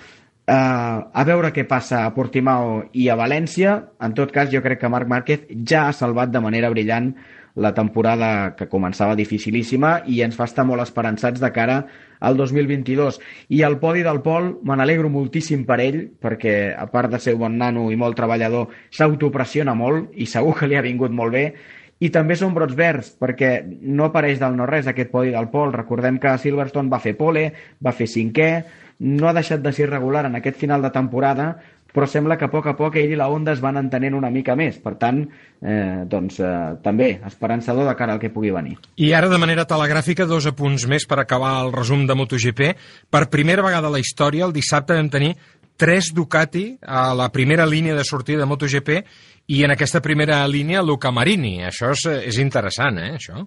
Uh, 0.47 1.11
a 1.11 1.25
veure 1.27 1.49
què 1.51 1.65
passa 1.67 2.05
a 2.07 2.13
Portimao 2.15 2.85
i 2.95 3.09
a 3.11 3.17
València. 3.19 3.81
En 3.99 4.13
tot 4.15 4.31
cas, 4.31 4.47
jo 4.53 4.61
crec 4.63 4.79
que 4.79 4.91
Marc 4.93 5.11
Márquez 5.11 5.49
ja 5.67 5.89
ha 5.89 5.97
salvat 5.97 6.31
de 6.31 6.43
manera 6.45 6.71
brillant 6.71 7.17
la 7.57 7.73
temporada 7.75 8.55
que 8.55 8.69
començava 8.71 9.17
dificilíssima 9.19 10.03
i 10.07 10.21
ens 10.23 10.37
fa 10.39 10.47
estar 10.47 10.67
molt 10.69 10.85
esperançats 10.85 11.43
de 11.43 11.51
cara 11.51 11.81
al 12.21 12.37
2022. 12.39 13.19
I 13.59 13.65
el 13.67 13.79
podi 13.83 14.05
del 14.07 14.21
Pol, 14.23 14.53
me 14.63 14.77
n'alegro 14.79 15.11
moltíssim 15.11 15.65
per 15.67 15.81
ell, 15.83 15.99
perquè 16.23 16.77
a 16.79 16.87
part 16.93 17.11
de 17.11 17.19
ser 17.19 17.35
un 17.35 17.43
bon 17.47 17.59
nano 17.59 17.89
i 17.91 17.99
molt 17.99 18.15
treballador, 18.21 18.71
s'autopressiona 18.93 19.75
molt 19.75 20.15
i 20.15 20.31
segur 20.31 20.55
que 20.61 20.71
li 20.71 20.79
ha 20.79 20.87
vingut 20.87 21.11
molt 21.11 21.35
bé. 21.35 21.47
I 21.99 22.11
també 22.13 22.37
són 22.37 22.53
brots 22.53 22.77
verds, 22.77 23.15
perquè 23.17 23.63
no 23.67 24.07
apareix 24.07 24.39
del 24.39 24.55
no-res 24.55 24.87
aquest 24.87 25.11
podi 25.11 25.33
del 25.33 25.49
Pol. 25.49 25.73
Recordem 25.73 26.21
que 26.21 26.39
Silverstone 26.39 26.93
va 26.93 27.01
fer 27.01 27.17
pole, 27.17 27.49
va 27.81 27.97
fer 27.97 28.07
cinquè, 28.07 28.51
no 28.99 29.29
ha 29.29 29.35
deixat 29.37 29.63
de 29.63 29.73
ser 29.73 29.91
regular 29.91 30.27
en 30.27 30.37
aquest 30.39 30.59
final 30.61 30.83
de 30.83 30.91
temporada, 30.95 31.57
però 31.97 32.05
sembla 32.05 32.37
que 32.37 32.45
a 32.45 32.51
poc 32.53 32.67
a 32.69 32.75
poc 32.77 32.99
ell 33.01 33.15
i 33.15 33.17
la 33.17 33.31
Honda 33.33 33.55
es 33.57 33.63
van 33.65 33.79
entenent 33.81 34.15
una 34.19 34.29
mica 34.29 34.53
més. 34.59 34.77
Per 34.85 34.97
tant, 35.01 35.23
eh, 35.63 36.05
doncs, 36.05 36.41
eh, 36.45 36.77
també 36.85 37.15
esperançador 37.25 37.89
de 37.89 37.95
cara 37.97 38.13
al 38.13 38.21
que 38.21 38.29
pugui 38.31 38.53
venir. 38.53 38.77
I 39.01 39.15
ara, 39.17 39.31
de 39.33 39.39
manera 39.41 39.65
telegràfica, 39.65 40.27
dos 40.29 40.45
apunts 40.47 40.85
més 40.87 41.07
per 41.09 41.23
acabar 41.23 41.55
el 41.65 41.73
resum 41.73 42.05
de 42.07 42.15
MotoGP. 42.15 42.75
Per 43.09 43.31
primera 43.33 43.65
vegada 43.65 43.89
a 43.89 43.95
la 43.95 44.03
història, 44.03 44.45
el 44.45 44.53
dissabte 44.53 44.93
vam 44.93 45.09
tenir 45.09 45.37
tres 45.77 46.13
Ducati 46.13 46.79
a 46.83 47.15
la 47.15 47.31
primera 47.33 47.67
línia 47.67 47.95
de 47.95 48.05
sortida 48.05 48.45
de 48.45 48.47
MotoGP 48.47 49.03
i 49.49 49.63
en 49.65 49.73
aquesta 49.73 50.03
primera 50.03 50.47
línia 50.49 50.83
Luca 50.83 51.11
Marini. 51.11 51.63
Això 51.65 51.93
és, 51.97 52.05
és 52.29 52.39
interessant, 52.45 52.99
eh, 52.99 53.15
això? 53.17 53.47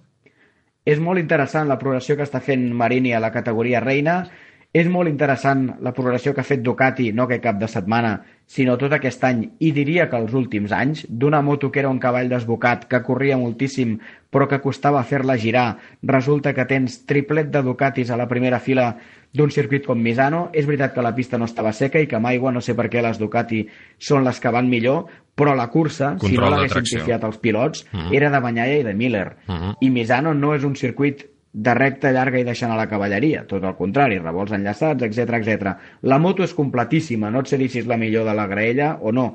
És 0.84 0.98
molt 0.98 1.20
interessant 1.20 1.68
la 1.68 1.78
progressió 1.78 2.16
que 2.16 2.24
està 2.24 2.40
fent 2.42 2.70
Marini 2.74 3.12
a 3.12 3.20
la 3.20 3.30
categoria 3.30 3.82
reina, 3.84 4.24
és 4.72 4.86
molt 4.86 5.08
interessant 5.10 5.64
la 5.82 5.92
progressió 5.92 6.32
que 6.34 6.42
ha 6.44 6.46
fet 6.46 6.62
Ducati, 6.62 7.10
no 7.12 7.26
que 7.26 7.40
cap 7.42 7.58
de 7.58 7.66
setmana, 7.68 8.20
sinó 8.46 8.76
tot 8.78 8.92
aquest 8.94 9.22
any, 9.26 9.44
i 9.58 9.70
diria 9.74 10.08
que 10.10 10.18
els 10.18 10.34
últims 10.34 10.70
anys, 10.74 11.04
d'una 11.08 11.40
moto 11.42 11.70
que 11.70 11.80
era 11.82 11.90
un 11.90 11.98
cavall 12.02 12.28
desbocat, 12.30 12.86
que 12.90 13.02
corria 13.02 13.38
moltíssim, 13.38 13.96
però 14.30 14.46
que 14.50 14.60
costava 14.62 15.02
fer-la 15.02 15.36
girar, 15.38 15.78
resulta 16.02 16.54
que 16.54 16.66
tens 16.70 17.00
triplet 17.06 17.50
de 17.50 17.62
Ducatis 17.66 18.10
a 18.10 18.18
la 18.18 18.28
primera 18.30 18.60
fila 18.62 18.92
d'un 19.32 19.50
circuit 19.50 19.86
com 19.86 19.98
Misano. 19.98 20.48
És 20.52 20.66
veritat 20.66 20.94
que 20.94 21.02
la 21.02 21.14
pista 21.14 21.38
no 21.38 21.46
estava 21.46 21.72
seca 21.72 22.00
i 22.02 22.06
que 22.10 22.18
amb 22.18 22.26
aigua 22.26 22.50
no 22.52 22.60
sé 22.60 22.74
per 22.74 22.88
què 22.90 23.02
les 23.02 23.18
Ducati 23.18 23.64
són 23.98 24.24
les 24.26 24.40
que 24.42 24.50
van 24.50 24.68
millor, 24.70 25.06
però 25.34 25.54
la 25.54 25.68
cursa, 25.70 26.14
si 26.18 26.26
Control 26.26 26.50
no 26.50 26.56
de 26.56 26.62
l'haguessin 26.66 26.98
pifiat 26.98 27.24
els 27.24 27.38
pilots, 27.38 27.86
Mhm. 27.92 28.12
era 28.12 28.30
de 28.30 28.40
Banyaia 28.40 28.78
i 28.78 28.82
de 28.84 28.94
Miller. 28.94 29.36
Mhm. 29.46 29.76
I 29.80 29.90
Misano 29.90 30.34
no 30.34 30.54
és 30.54 30.64
un 30.64 30.74
circuit 30.76 31.29
de 31.52 31.74
recta 31.74 32.12
llarga 32.14 32.38
i 32.38 32.44
deixant 32.46 32.70
a 32.70 32.76
la 32.78 32.86
cavalleria, 32.88 33.44
tot 33.48 33.64
el 33.64 33.74
contrari, 33.74 34.18
revolts 34.22 34.52
enllaçats, 34.54 35.02
etc 35.02 35.38
etc. 35.40 35.72
La 36.02 36.18
moto 36.22 36.44
és 36.46 36.54
completíssima, 36.54 37.30
no 37.30 37.40
et 37.42 37.50
sé 37.50 37.58
dir 37.58 37.68
si 37.68 37.80
és 37.82 37.88
la 37.90 37.96
millor 37.98 38.24
de 38.28 38.34
la 38.34 38.46
graella 38.46 38.98
o 39.00 39.10
no. 39.12 39.32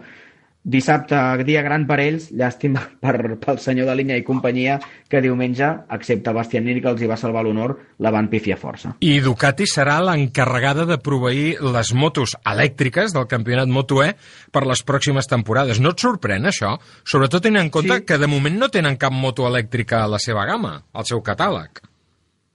Dissabte, 0.65 1.13
dia 1.45 1.61
gran 1.61 1.83
per 1.85 1.99
ells, 2.01 2.31
llàstima 2.33 2.81
per, 3.03 3.35
pel 3.37 3.59
senyor 3.61 3.85
de 3.85 3.93
línia 3.99 4.15
i 4.17 4.23
companyia, 4.25 4.79
que 5.11 5.21
diumenge, 5.21 5.67
excepte 5.93 6.33
Bastianini, 6.33 6.81
que 6.81 6.89
els 6.89 7.03
hi 7.03 7.09
va 7.11 7.19
salvar 7.21 7.43
l'honor, 7.45 7.75
la 8.01 8.09
van 8.09 8.31
pifiar 8.31 8.57
força. 8.57 8.95
I 9.05 9.19
Ducati 9.21 9.67
serà 9.69 9.99
l'encarregada 10.01 10.87
de 10.89 10.97
proveir 10.97 11.59
les 11.61 11.93
motos 11.93 12.33
elèctriques 12.49 13.13
del 13.13 13.27
campionat 13.29 13.69
Moto-E 13.69 14.15
per 14.49 14.65
les 14.65 14.81
pròximes 14.81 15.29
temporades. 15.29 15.77
No 15.77 15.93
et 15.93 16.01
sorprèn, 16.01 16.49
això? 16.49 16.79
Sobretot 17.05 17.45
tenint 17.45 17.67
en 17.67 17.69
compte 17.69 17.99
Sí. 17.99 18.05
que 18.09 18.17
de 18.17 18.25
moment 18.25 18.57
no 18.57 18.69
tenen 18.73 18.97
cap 18.97 19.13
moto 19.13 19.45
elèctrica 19.45 20.01
a 20.01 20.07
la 20.09 20.17
seva 20.17 20.47
gamma, 20.49 20.79
al 20.93 21.05
seu 21.05 21.21
catàleg. 21.21 21.83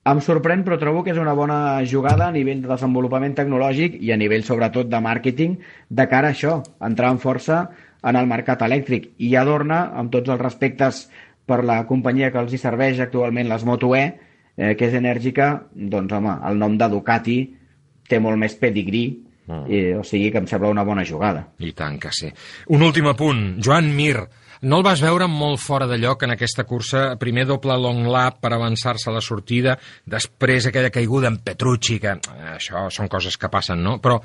Em 0.08 0.20
sorprèn, 0.24 0.62
però 0.64 0.78
trobo 0.80 1.02
que 1.04 1.12
és 1.12 1.18
una 1.20 1.34
bona 1.36 1.84
jugada 1.84 2.30
a 2.30 2.32
nivell 2.32 2.62
de 2.62 2.70
desenvolupament 2.70 3.34
tecnològic 3.36 3.98
i 4.00 4.14
a 4.14 4.16
nivell, 4.16 4.46
sobretot, 4.46 4.88
de 4.88 5.00
màrqueting 5.04 5.58
de 5.90 6.06
cara 6.08 6.30
a 6.30 6.36
això, 6.36 6.54
entrar 6.88 7.10
amb 7.12 7.20
força 7.20 7.66
en 8.08 8.16
el 8.16 8.30
mercat 8.30 8.64
elèctric. 8.64 9.10
I 9.20 9.34
adorna, 9.36 9.82
amb 10.00 10.08
tots 10.14 10.32
els 10.32 10.40
respectes 10.40 11.02
per 11.44 11.60
la 11.68 11.82
companyia 11.84 12.30
que 12.32 12.40
els 12.40 12.54
hi 12.56 12.62
serveix 12.62 13.02
actualment 13.04 13.50
les 13.50 13.66
Moto 13.68 13.92
E, 13.98 14.06
eh, 14.56 14.72
que 14.72 14.88
és 14.88 14.96
enèrgica, 14.96 15.50
doncs, 15.74 16.16
home, 16.16 16.38
el 16.48 16.56
nom 16.64 16.80
de 16.80 16.88
Ducati 16.88 17.38
té 18.08 18.24
molt 18.24 18.40
més 18.40 18.56
pedigrí, 18.56 19.04
mm. 19.50 19.64
eh, 19.68 19.96
o 20.00 20.04
sigui 20.06 20.32
que 20.32 20.40
em 20.40 20.48
sembla 20.48 20.72
una 20.72 20.86
bona 20.88 21.04
jugada. 21.04 21.44
I 21.60 21.74
tant 21.76 22.00
que 22.00 22.14
sí. 22.16 22.32
Un 22.72 22.88
últim 22.88 23.12
apunt. 23.12 23.50
Joan 23.60 23.92
Mir, 23.92 24.16
no 24.62 24.80
el 24.80 24.84
vas 24.84 25.00
veure 25.00 25.26
molt 25.30 25.60
fora 25.62 25.86
de 25.88 25.96
lloc 26.00 26.24
en 26.26 26.34
aquesta 26.34 26.66
cursa? 26.68 27.14
Primer 27.20 27.46
doble 27.48 27.76
long 27.80 28.04
lap 28.12 28.40
per 28.42 28.52
avançar-se 28.52 29.08
a 29.08 29.14
la 29.14 29.22
sortida, 29.24 29.76
després 30.04 30.66
aquella 30.68 30.92
caiguda 30.92 31.30
en 31.30 31.38
Petrucci, 31.44 31.98
que 32.02 32.12
eh, 32.18 32.52
això 32.56 32.86
són 32.92 33.08
coses 33.08 33.38
que 33.40 33.48
passen, 33.52 33.80
no? 33.82 33.98
Però 34.04 34.18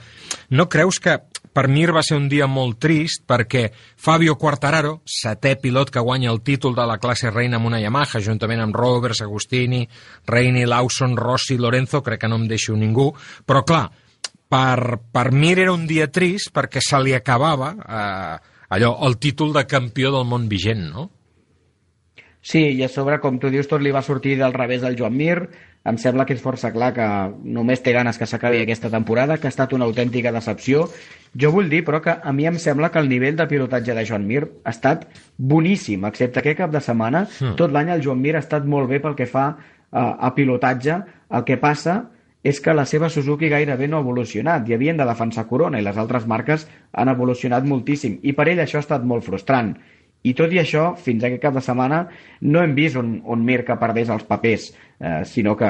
no 0.52 0.68
creus 0.70 1.00
que 1.00 1.18
per 1.56 1.70
Mir 1.72 1.94
va 1.96 2.04
ser 2.04 2.18
un 2.20 2.28
dia 2.28 2.50
molt 2.52 2.82
trist 2.84 3.24
perquè 3.28 3.70
Fabio 3.72 4.36
Quartararo, 4.36 4.98
setè 5.08 5.56
pilot 5.62 5.94
que 5.96 6.04
guanya 6.04 6.34
el 6.34 6.42
títol 6.44 6.76
de 6.76 6.84
la 6.84 6.98
classe 7.00 7.32
reina 7.32 7.56
amb 7.56 7.70
una 7.72 7.80
Yamaha, 7.80 8.20
juntament 8.20 8.60
amb 8.66 8.76
Roberts, 8.76 9.24
Agustini, 9.24 9.86
Reini, 10.28 10.66
Lawson, 10.68 11.16
Rossi, 11.16 11.56
Lorenzo, 11.58 12.04
crec 12.04 12.26
que 12.26 12.32
no 12.32 12.42
em 12.42 12.50
deixo 12.52 12.76
ningú, 12.76 13.14
però 13.48 13.64
clar, 13.64 13.86
per, 14.52 15.00
per 15.12 15.32
Mir 15.32 15.58
era 15.64 15.72
un 15.74 15.88
dia 15.88 16.10
trist 16.12 16.52
perquè 16.54 16.84
se 16.84 17.00
li 17.02 17.16
acabava 17.16 17.72
eh, 17.80 18.55
allò, 18.70 18.96
el 19.08 19.18
títol 19.18 19.54
de 19.54 19.66
campió 19.70 20.12
del 20.16 20.26
món 20.30 20.50
vigent, 20.50 20.90
no? 20.92 21.10
Sí, 22.46 22.62
i 22.78 22.84
a 22.86 22.90
sobre, 22.94 23.18
com 23.24 23.40
tu 23.42 23.50
dius, 23.50 23.66
tot 23.66 23.82
li 23.82 23.90
va 23.90 24.04
sortir 24.06 24.36
del 24.38 24.54
revés 24.54 24.84
al 24.86 24.94
Joan 25.00 25.16
Mir. 25.18 25.48
Em 25.86 25.98
sembla 26.02 26.28
que 26.30 26.36
és 26.38 26.42
força 26.42 26.70
clar 26.74 26.92
que 26.94 27.06
només 27.58 27.82
té 27.82 27.94
ganes 27.94 28.20
que 28.22 28.28
s'acabi 28.30 28.60
aquesta 28.62 28.92
temporada, 28.94 29.40
que 29.42 29.50
ha 29.50 29.54
estat 29.54 29.74
una 29.74 29.86
autèntica 29.90 30.34
decepció. 30.34 30.86
Jo 31.42 31.50
vull 31.54 31.72
dir, 31.74 31.82
però, 31.86 32.04
que 32.06 32.14
a 32.14 32.34
mi 32.38 32.46
em 32.46 32.60
sembla 32.62 32.92
que 32.94 33.02
el 33.02 33.10
nivell 33.10 33.38
de 33.38 33.48
pilotatge 33.50 33.98
de 33.98 34.06
Joan 34.06 34.28
Mir 34.30 34.44
ha 34.64 34.74
estat 34.74 35.08
boníssim, 35.38 36.06
excepte 36.06 36.42
aquest 36.42 36.62
cap 36.62 36.74
de 36.74 36.82
setmana. 36.86 37.26
Mm. 37.40 37.58
Tot 37.58 37.74
l'any 37.74 37.90
el 37.96 38.06
Joan 38.06 38.22
Mir 38.22 38.36
ha 38.38 38.44
estat 38.46 38.66
molt 38.66 38.94
bé 38.94 39.02
pel 39.02 39.18
que 39.18 39.26
fa 39.30 39.48
a, 39.50 40.06
a 40.30 40.34
pilotatge. 40.38 41.02
El 41.34 41.46
que 41.50 41.58
passa 41.58 42.04
és 42.46 42.62
que 42.62 42.76
la 42.78 42.86
seva 42.86 43.10
Suzuki 43.10 43.50
gairebé 43.50 43.88
no 43.90 43.98
ha 43.98 44.06
evolucionat 44.06 44.70
i 44.70 44.76
havien 44.76 45.00
de 45.02 45.08
defensar 45.08 45.48
Corona 45.50 45.82
i 45.82 45.86
les 45.86 45.98
altres 45.98 46.28
marques 46.30 46.68
han 46.94 47.10
evolucionat 47.10 47.66
moltíssim 47.66 48.20
i 48.22 48.36
per 48.38 48.50
ell 48.52 48.62
això 48.62 48.78
ha 48.78 48.86
estat 48.86 49.06
molt 49.08 49.26
frustrant 49.26 49.74
i 50.26 50.34
tot 50.34 50.54
i 50.54 50.58
això, 50.58 50.88
fins 50.98 51.24
aquest 51.24 51.44
cap 51.44 51.54
de 51.54 51.62
setmana 51.62 52.00
no 52.50 52.64
hem 52.64 52.74
vist 52.78 52.98
un, 52.98 53.20
un 53.30 53.46
Mir 53.46 53.62
que 53.66 53.78
perdés 53.78 54.10
els 54.10 54.26
papers, 54.26 54.72
eh, 54.98 55.22
sinó 55.30 55.54
que, 55.58 55.70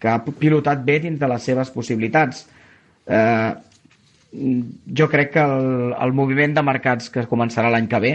que 0.00 0.10
ha 0.12 0.18
pilotat 0.28 0.82
bé 0.84 0.98
dins 1.04 1.16
de 1.20 1.30
les 1.30 1.46
seves 1.48 1.72
possibilitats. 1.72 2.44
Eh, 3.08 3.52
jo 5.00 5.08
crec 5.08 5.32
que 5.38 5.44
el, 5.44 5.94
el 5.96 6.12
moviment 6.12 6.58
de 6.58 6.66
mercats 6.68 7.08
que 7.14 7.24
començarà 7.30 7.72
l'any 7.72 7.88
que 7.88 8.02
ve, 8.04 8.12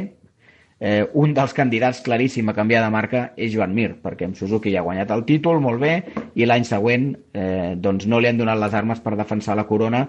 eh, 0.83 1.07
un 1.15 1.31
dels 1.33 1.55
candidats 1.55 2.01
claríssim 2.03 2.49
a 2.51 2.55
canviar 2.57 2.83
de 2.83 2.91
marca 2.91 3.23
és 3.39 3.53
Joan 3.53 3.71
Mir, 3.75 3.93
perquè 4.03 4.27
amb 4.27 4.35
Suzuki 4.35 4.73
ja 4.73 4.81
ha 4.81 4.87
guanyat 4.87 5.13
el 5.15 5.23
títol 5.29 5.63
molt 5.63 5.79
bé 5.79 5.93
i 6.35 6.47
l'any 6.49 6.67
següent 6.67 7.13
eh, 7.31 7.73
doncs 7.79 8.09
no 8.11 8.19
li 8.19 8.27
han 8.27 8.41
donat 8.41 8.59
les 8.59 8.75
armes 8.75 8.99
per 8.99 9.15
defensar 9.15 9.55
la 9.55 9.67
corona 9.69 10.03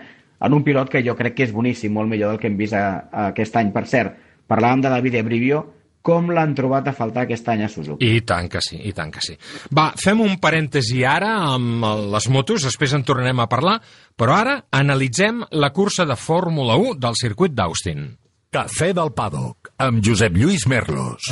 en 0.45 0.53
un 0.53 0.65
pilot 0.67 0.91
que 0.91 1.05
jo 1.07 1.15
crec 1.17 1.39
que 1.39 1.47
és 1.47 1.55
boníssim, 1.55 1.95
molt 1.95 2.11
millor 2.11 2.35
del 2.35 2.43
que 2.43 2.51
hem 2.51 2.59
vist 2.59 2.75
a, 2.75 3.07
a 3.07 3.29
aquest 3.31 3.55
any. 3.57 3.71
Per 3.73 3.85
cert, 3.89 4.19
parlàvem 4.51 4.83
de 4.83 4.91
David 4.93 5.21
Ebrivio, 5.23 5.63
com 6.05 6.27
l'han 6.37 6.53
trobat 6.53 6.91
a 6.91 6.93
faltar 6.93 7.23
aquest 7.25 7.47
any 7.49 7.63
a 7.65 7.71
Suzuki. 7.73 8.05
I 8.05 8.25
tant 8.29 8.51
que 8.53 8.61
sí, 8.61 8.77
i 8.77 8.93
tant 8.93 9.15
que 9.15 9.23
sí. 9.25 9.39
Va, 9.73 9.87
fem 9.97 10.21
un 10.21 10.35
parèntesi 10.43 11.01
ara 11.09 11.31
amb 11.55 11.87
les 12.13 12.29
motos, 12.29 12.67
després 12.67 12.93
en 12.99 13.07
tornarem 13.09 13.41
a 13.41 13.49
parlar, 13.49 13.79
però 14.19 14.37
ara 14.37 14.59
analitzem 14.75 15.41
la 15.57 15.73
cursa 15.73 16.05
de 16.05 16.19
Fórmula 16.21 16.77
1 16.83 16.99
del 17.07 17.17
circuit 17.23 17.57
d'Austin. 17.57 18.11
Cafè 18.53 18.93
del 18.95 19.15
Paddock, 19.17 19.64
amb 19.79 20.05
Josep 20.05 20.37
Lluís 20.37 20.67
Merlos. 20.71 21.31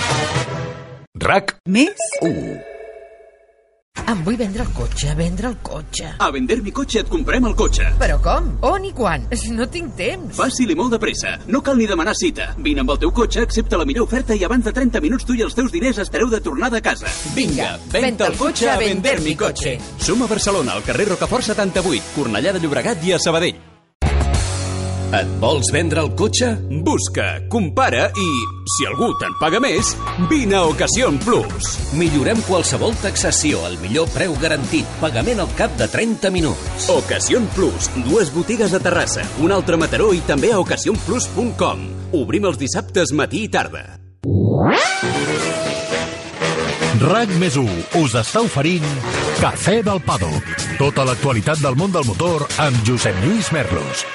RAC 1.15 1.57
Més? 1.69 1.99
1. 2.23 2.61
Em 4.09 4.23
vull 4.27 4.37
vendre 4.41 4.65
el 4.65 4.71
cotxe, 4.75 5.13
vendre 5.15 5.47
el 5.49 5.55
cotxe. 5.63 6.09
A 6.19 6.31
Vender 6.35 6.59
mi 6.65 6.73
cotxe 6.75 7.03
et 7.03 7.09
comprem 7.13 7.45
el 7.47 7.55
cotxe. 7.57 7.87
Però 8.01 8.17
com? 8.25 8.49
On 8.67 8.85
i 8.85 8.93
quan? 8.97 9.29
No 9.57 9.67
tinc 9.71 9.95
temps. 9.97 10.35
Fàcil 10.37 10.73
i 10.73 10.77
molt 10.77 10.97
de 10.97 11.01
pressa. 11.01 11.37
No 11.47 11.61
cal 11.63 11.79
ni 11.79 11.87
demanar 11.87 12.17
cita. 12.19 12.51
Vine 12.59 12.83
amb 12.83 12.95
el 12.97 13.03
teu 13.05 13.13
cotxe, 13.15 13.45
accepta 13.47 13.79
la 13.79 13.87
millor 13.89 14.09
oferta 14.09 14.35
i 14.35 14.45
abans 14.45 14.65
de 14.67 14.73
30 14.75 15.01
minuts 15.05 15.29
tu 15.29 15.37
i 15.39 15.45
els 15.47 15.55
teus 15.55 15.71
diners 15.73 16.01
estareu 16.03 16.33
de 16.33 16.41
tornada 16.41 16.81
a 16.81 16.85
casa. 16.85 17.13
Vinga, 17.37 17.77
venta 17.93 18.27
el 18.33 18.39
cotxe 18.41 18.73
a 18.73 18.79
Vender 18.81 19.21
mi 19.23 19.37
cotxe. 19.37 19.77
Som 20.01 20.25
a 20.25 20.31
Barcelona, 20.31 20.75
al 20.75 20.89
carrer 20.89 21.13
Rocafort 21.13 21.53
78, 21.53 22.17
Cornellà 22.17 22.57
de 22.57 22.65
Llobregat 22.65 23.05
i 23.07 23.15
a 23.15 23.21
Sabadell. 23.23 23.72
Et 25.13 25.33
vols 25.43 25.69
vendre 25.75 26.01
el 26.01 26.15
cotxe? 26.17 26.47
Busca, 26.87 27.27
compara 27.53 28.07
i, 28.17 28.29
si 28.73 28.87
algú 28.89 29.11
te'n 29.21 29.35
paga 29.37 29.59
més, 29.61 29.91
vine 30.31 30.57
a 30.57 30.63
Ocasión 30.71 31.19
Plus. 31.21 31.75
Millorem 32.01 32.41
qualsevol 32.47 32.97
taxació 33.03 33.61
al 33.69 33.77
millor 33.83 34.09
preu 34.15 34.33
garantit. 34.41 34.89
Pagament 35.03 35.43
al 35.45 35.53
cap 35.59 35.75
de 35.77 35.91
30 35.93 36.33
minuts. 36.33 36.89
Ocasión 36.95 37.45
Plus. 37.53 37.91
Dues 38.07 38.33
botigues 38.33 38.73
a 38.73 38.81
Terrassa, 38.81 39.27
un 39.45 39.53
altre 39.53 39.77
a 39.77 39.83
Mataró 39.83 40.15
i 40.17 40.25
també 40.25 40.55
a 40.55 40.63
ocasionplus.com. 40.65 41.85
Obrim 42.17 42.49
els 42.49 42.57
dissabtes 42.63 43.13
matí 43.13 43.45
i 43.45 43.53
tarda. 43.53 43.85
RAC 47.03 47.37
més 47.37 47.61
1 47.61 48.01
us 48.01 48.17
està 48.17 48.41
oferint 48.47 48.89
Cafè 49.43 49.83
del 49.85 50.01
Paddock. 50.09 50.57
Tota 50.81 51.05
l'actualitat 51.05 51.61
del 51.61 51.77
món 51.77 51.93
del 51.93 52.09
motor 52.09 52.49
amb 52.63 52.81
Josep 52.89 53.21
Lluís 53.27 53.53
Merlos. 53.53 54.07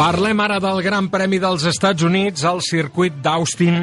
Parlem 0.00 0.38
ara 0.40 0.56
del 0.64 0.78
Gran 0.80 1.10
Premi 1.12 1.36
dels 1.36 1.66
Estats 1.68 2.00
Units 2.06 2.40
al 2.48 2.62
circuit 2.64 3.18
d'Austin. 3.20 3.82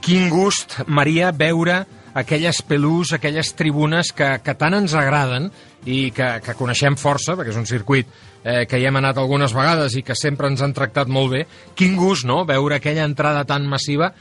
Quin 0.00 0.30
gust, 0.32 0.78
Maria, 0.88 1.28
veure 1.28 1.82
aquelles 2.16 2.62
pelús, 2.64 3.12
aquelles 3.12 3.50
tribunes 3.52 4.08
que, 4.16 4.30
que 4.40 4.54
tant 4.56 4.78
ens 4.78 4.94
agraden 4.96 5.50
i 5.84 6.06
que, 6.16 6.30
que 6.40 6.54
coneixem 6.56 6.96
força, 6.96 7.36
perquè 7.36 7.52
és 7.52 7.60
un 7.60 7.68
circuit 7.68 8.08
eh, 8.08 8.64
que 8.64 8.80
hi 8.80 8.88
hem 8.88 8.96
anat 9.02 9.20
algunes 9.20 9.52
vegades 9.52 9.98
i 10.00 10.02
que 10.08 10.16
sempre 10.16 10.48
ens 10.48 10.64
han 10.64 10.72
tractat 10.72 11.12
molt 11.12 11.34
bé. 11.34 11.42
Quin 11.76 12.00
gust, 12.00 12.24
no?, 12.24 12.46
veure 12.48 12.80
aquella 12.80 13.04
entrada 13.04 13.44
tan 13.44 13.68
massiva. 13.68 14.14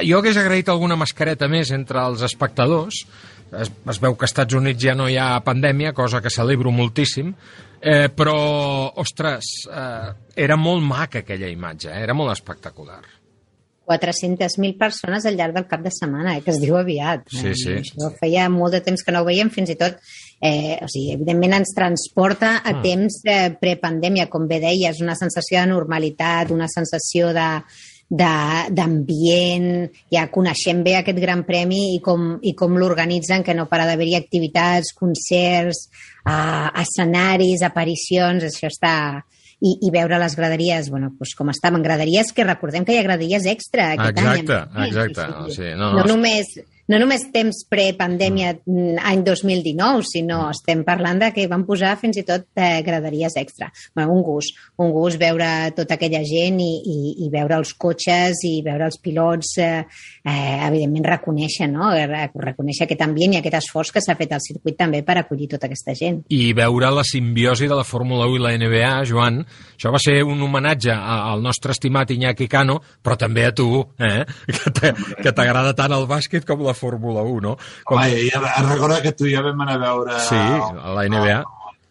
Jo 0.00 0.22
hagués 0.22 0.40
agraït 0.40 0.72
alguna 0.72 0.96
mascareta 0.96 1.44
més 1.44 1.76
entre 1.76 2.00
els 2.08 2.24
espectadors, 2.24 3.04
es, 3.52 3.68
es 3.68 4.00
veu 4.00 4.16
que 4.16 4.24
als 4.24 4.32
Estats 4.32 4.56
Units 4.56 4.80
ja 4.80 4.96
no 4.96 5.12
hi 5.12 5.20
ha 5.20 5.36
pandèmia, 5.44 5.92
cosa 5.92 6.24
que 6.24 6.32
celebro 6.32 6.72
moltíssim, 6.72 7.34
eh, 7.84 8.08
però, 8.16 8.34
ostres, 9.02 9.44
eh, 9.68 10.12
era 10.46 10.56
molt 10.56 10.82
maca 10.82 11.20
aquella 11.20 11.48
imatge, 11.52 11.90
eh? 11.92 12.00
era 12.02 12.14
molt 12.16 12.32
espectacular. 12.32 13.02
400.000 13.84 14.78
persones 14.80 15.26
al 15.28 15.36
llarg 15.36 15.52
del 15.58 15.66
cap 15.68 15.82
de 15.84 15.90
setmana, 15.92 16.38
eh, 16.38 16.42
que 16.42 16.50
es 16.54 16.60
diu 16.62 16.76
aviat. 16.80 17.26
Sí, 17.28 17.52
sí. 17.54 17.70
Eh, 17.74 17.82
Això 17.84 18.08
feia 18.20 18.46
molt 18.48 18.72
de 18.72 18.80
temps 18.80 19.02
que 19.04 19.12
no 19.12 19.20
ho 19.20 19.26
veiem, 19.28 19.50
fins 19.52 19.68
i 19.74 19.76
tot, 19.76 19.98
eh, 20.40 20.78
o 20.80 20.88
sigui, 20.88 21.12
evidentment 21.18 21.52
ens 21.60 21.74
transporta 21.76 22.56
a 22.64 22.72
Mm. 22.72 22.82
temps 22.82 23.20
eh, 23.26 23.50
prepandèmia, 23.60 24.30
com 24.30 24.48
bé 24.48 24.58
deies, 24.60 25.02
una 25.04 25.14
sensació 25.14 25.60
de 25.60 25.66
normalitat, 25.66 26.50
una 26.50 26.66
sensació 26.68 27.32
de 27.36 27.50
de- 28.14 28.68
d'ambient, 28.70 29.90
ja 30.12 30.26
coneixem 30.30 30.82
bé 30.84 30.92
aquest 30.98 31.18
gran 31.18 31.42
premi 31.44 31.94
i 31.96 32.00
com, 32.04 32.38
i 32.42 32.52
com 32.54 32.76
l'organitzen, 32.76 33.42
que 33.42 33.54
no 33.56 33.64
para 33.66 33.86
d'haver-hi 33.88 34.14
activitats, 34.14 34.92
concerts, 34.94 35.88
eh, 36.26 36.82
escenaris, 36.84 37.62
aparicions, 37.66 38.48
això 38.50 38.72
està... 38.72 38.96
I, 39.64 39.70
i 39.86 39.90
veure 39.94 40.18
les 40.20 40.34
graderies, 40.36 40.90
bueno, 40.92 41.12
doncs 41.14 41.30
com 41.38 41.48
estaven 41.48 41.80
graderies, 41.80 42.32
que 42.36 42.44
recordem 42.44 42.84
que 42.84 42.92
hi 42.92 42.98
ha 43.00 43.04
graderies 43.06 43.46
extra 43.48 43.92
aquest 43.94 44.18
Exacte, 44.18 44.56
any. 44.58 44.74
a 44.74 44.80
més. 44.82 44.90
exacte, 44.90 45.24
o 45.40 45.52
sigui, 45.54 45.70
no, 45.78 45.92
no, 45.94 46.02
no. 46.02 46.04
només, 46.10 46.50
no 46.90 46.98
només 47.00 47.26
temps 47.32 47.62
pre-pandèmia 47.70 48.54
mm, 48.58 48.98
any 49.08 49.22
2019, 49.24 50.04
sinó 50.08 50.40
estem 50.50 50.84
parlant 50.84 51.20
de 51.22 51.30
que 51.34 51.46
van 51.50 51.64
posar 51.66 51.94
fins 52.00 52.18
i 52.20 52.24
tot 52.26 52.46
eh, 52.60 52.82
graderies 52.84 53.36
extra. 53.40 53.70
Bueno, 53.94 54.12
un 54.12 54.22
gust, 54.26 54.58
un 54.82 54.92
gust 54.92 55.20
veure 55.20 55.48
tota 55.76 55.96
aquella 55.96 56.22
gent 56.26 56.60
i, 56.60 56.70
i, 56.80 56.98
i 57.24 57.30
veure 57.32 57.58
els 57.60 57.74
cotxes 57.80 58.44
i 58.48 58.54
veure 58.66 58.88
els 58.90 59.00
pilots, 59.00 59.54
eh, 59.64 59.84
eh, 60.24 60.56
evidentment 60.68 61.08
reconèixer, 61.14 61.70
no? 61.72 61.92
reconèixer 62.34 62.86
aquest 62.86 63.04
ambient 63.06 63.36
i 63.36 63.40
aquest 63.40 63.58
esforç 63.62 63.94
que 63.94 64.04
s'ha 64.04 64.16
fet 64.18 64.34
al 64.36 64.44
circuit 64.44 64.76
també 64.78 65.02
per 65.06 65.18
acollir 65.20 65.48
tota 65.54 65.68
aquesta 65.70 65.96
gent. 65.96 66.22
I 66.34 66.52
veure 66.56 66.92
la 66.92 67.06
simbiosi 67.06 67.68
de 67.70 67.78
la 67.78 67.86
Fórmula 67.86 68.28
1 68.28 68.36
i 68.36 68.44
la 68.44 68.54
NBA, 68.60 68.92
Joan, 69.08 69.40
això 69.74 69.92
va 69.94 70.00
ser 70.02 70.20
un 70.26 70.42
homenatge 70.44 70.92
al 70.94 71.42
nostre 71.44 71.72
estimat 71.74 72.10
Iñaki 72.12 72.48
Cano, 72.50 72.80
però 73.02 73.16
també 73.20 73.46
a 73.48 73.54
tu, 73.56 73.84
eh? 73.98 74.24
que 75.22 75.32
t'agrada 75.32 75.74
tant 75.76 75.94
el 75.96 76.08
bàsquet 76.10 76.44
com 76.46 76.62
la 76.64 76.73
Fórmula 76.78 77.22
1, 77.22 77.40
no? 77.44 77.56
Com... 77.84 77.98
Home, 77.98 78.28
ja, 78.28 78.40
recorda 78.68 79.02
que 79.04 79.14
tu 79.16 79.30
ja 79.30 79.42
vam 79.44 79.60
anar 79.66 79.78
a 79.80 79.84
veure... 79.86 80.18
Sí, 80.28 80.38
a 80.38 80.96
la 80.96 81.06
NBA. 81.08 81.42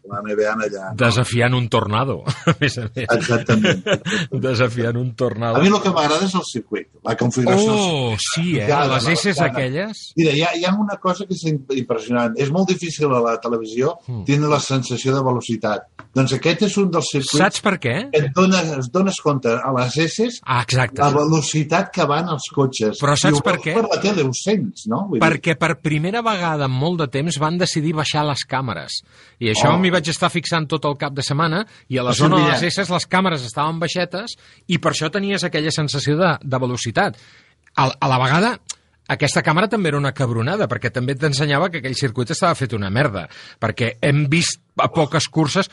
La 0.10 0.22
NBA 0.22 0.54
allà. 0.54 0.86
No? 0.92 0.98
Desafiant 1.00 1.56
un 1.58 1.70
tornado, 1.72 2.20
a 2.52 2.56
més 2.60 2.78
a 2.82 2.88
més. 2.90 3.08
Exactament. 3.08 3.84
Desafiant 4.32 5.00
un 5.00 5.14
tornado. 5.20 5.60
A 5.60 5.64
mi 5.64 5.72
el 5.72 5.80
que 5.84 5.94
m'agrada 5.94 6.28
és 6.28 6.36
el 6.38 6.46
circuit, 6.48 6.90
la 7.06 7.16
configuració. 7.20 7.74
Oh, 7.74 8.16
sí, 8.20 8.58
eh? 8.60 8.68
Les 8.94 9.10
S 9.16 9.36
aquelles. 9.44 10.04
Mira, 10.20 10.36
hi 10.36 10.44
ha, 10.46 10.54
hi 10.60 10.68
ha 10.68 10.74
una 10.80 10.98
cosa 11.02 11.28
que 11.30 11.38
és 11.38 11.46
impressionant. 11.50 12.38
És 12.42 12.52
molt 12.54 12.70
difícil 12.74 13.12
a 13.12 13.22
la 13.24 13.38
televisió 13.44 13.98
mm. 14.08 14.26
tenir 14.30 14.52
la 14.52 14.62
sensació 14.64 15.16
de 15.16 15.24
velocitat. 15.26 15.88
Doncs 16.14 16.36
aquest 16.38 16.68
és 16.68 16.76
un 16.78 16.92
dels 16.94 17.10
circuits... 17.10 17.40
Saps 17.40 17.64
per 17.66 17.78
què? 17.82 17.96
Et 18.14 18.28
dones, 18.36 18.70
es 18.78 18.90
dones 18.94 19.18
compte 19.24 19.50
a 19.50 19.72
les 19.80 19.96
S 20.04 20.28
ah, 20.44 20.62
exacte. 20.62 21.02
la 21.02 21.10
velocitat 21.16 21.90
que 21.94 22.06
van 22.10 22.30
els 22.34 22.46
cotxes. 22.54 23.00
Però 23.02 23.16
saps 23.18 23.42
per 23.46 23.56
què? 23.64 23.74
Per 23.80 23.88
la 23.88 24.00
tele 24.04 24.26
ho 24.28 24.34
sents, 24.38 24.86
no? 24.92 25.04
Vull 25.10 25.24
Perquè 25.24 25.56
dir... 25.56 25.60
per 25.64 25.72
primera 25.82 26.22
vegada 26.26 26.70
en 26.70 26.76
molt 26.76 27.02
de 27.02 27.10
temps 27.14 27.40
van 27.42 27.58
decidir 27.62 27.96
baixar 27.98 28.26
les 28.30 28.46
càmeres. 28.50 29.00
I 29.42 29.54
això 29.56 29.74
oh. 29.74 29.82
M'hi 29.94 30.00
vaig 30.00 30.10
estar 30.10 30.32
fixant 30.34 30.66
tot 30.70 30.86
el 30.90 30.98
cap 30.98 31.14
de 31.14 31.24
setmana 31.26 31.64
i 31.94 32.00
a 32.02 32.06
la 32.06 32.14
zona 32.18 32.42
de 32.42 32.50
les 32.50 32.64
S 32.72 32.90
les 32.90 33.06
càmeres 33.10 33.46
estaven 33.46 33.80
baixetes 33.82 34.34
i 34.68 34.80
per 34.82 34.94
això 34.94 35.12
tenies 35.14 35.46
aquella 35.46 35.72
sensació 35.72 36.18
de, 36.18 36.32
de 36.42 36.60
velocitat. 36.60 37.20
A, 37.76 37.90
a 37.90 38.10
la 38.10 38.20
vegada, 38.22 38.54
aquesta 39.14 39.44
càmera 39.46 39.70
també 39.70 39.92
era 39.92 40.00
una 40.02 40.14
cabronada, 40.18 40.68
perquè 40.70 40.90
també 40.94 41.16
t'ensenyava 41.20 41.70
que 41.70 41.82
aquell 41.82 41.98
circuit 41.98 42.34
estava 42.34 42.58
fet 42.58 42.74
una 42.74 42.90
merda, 42.94 43.28
perquè 43.62 43.98
hem 44.02 44.26
vist 44.32 44.64
a 44.82 44.90
poques 44.90 45.30
curses 45.30 45.70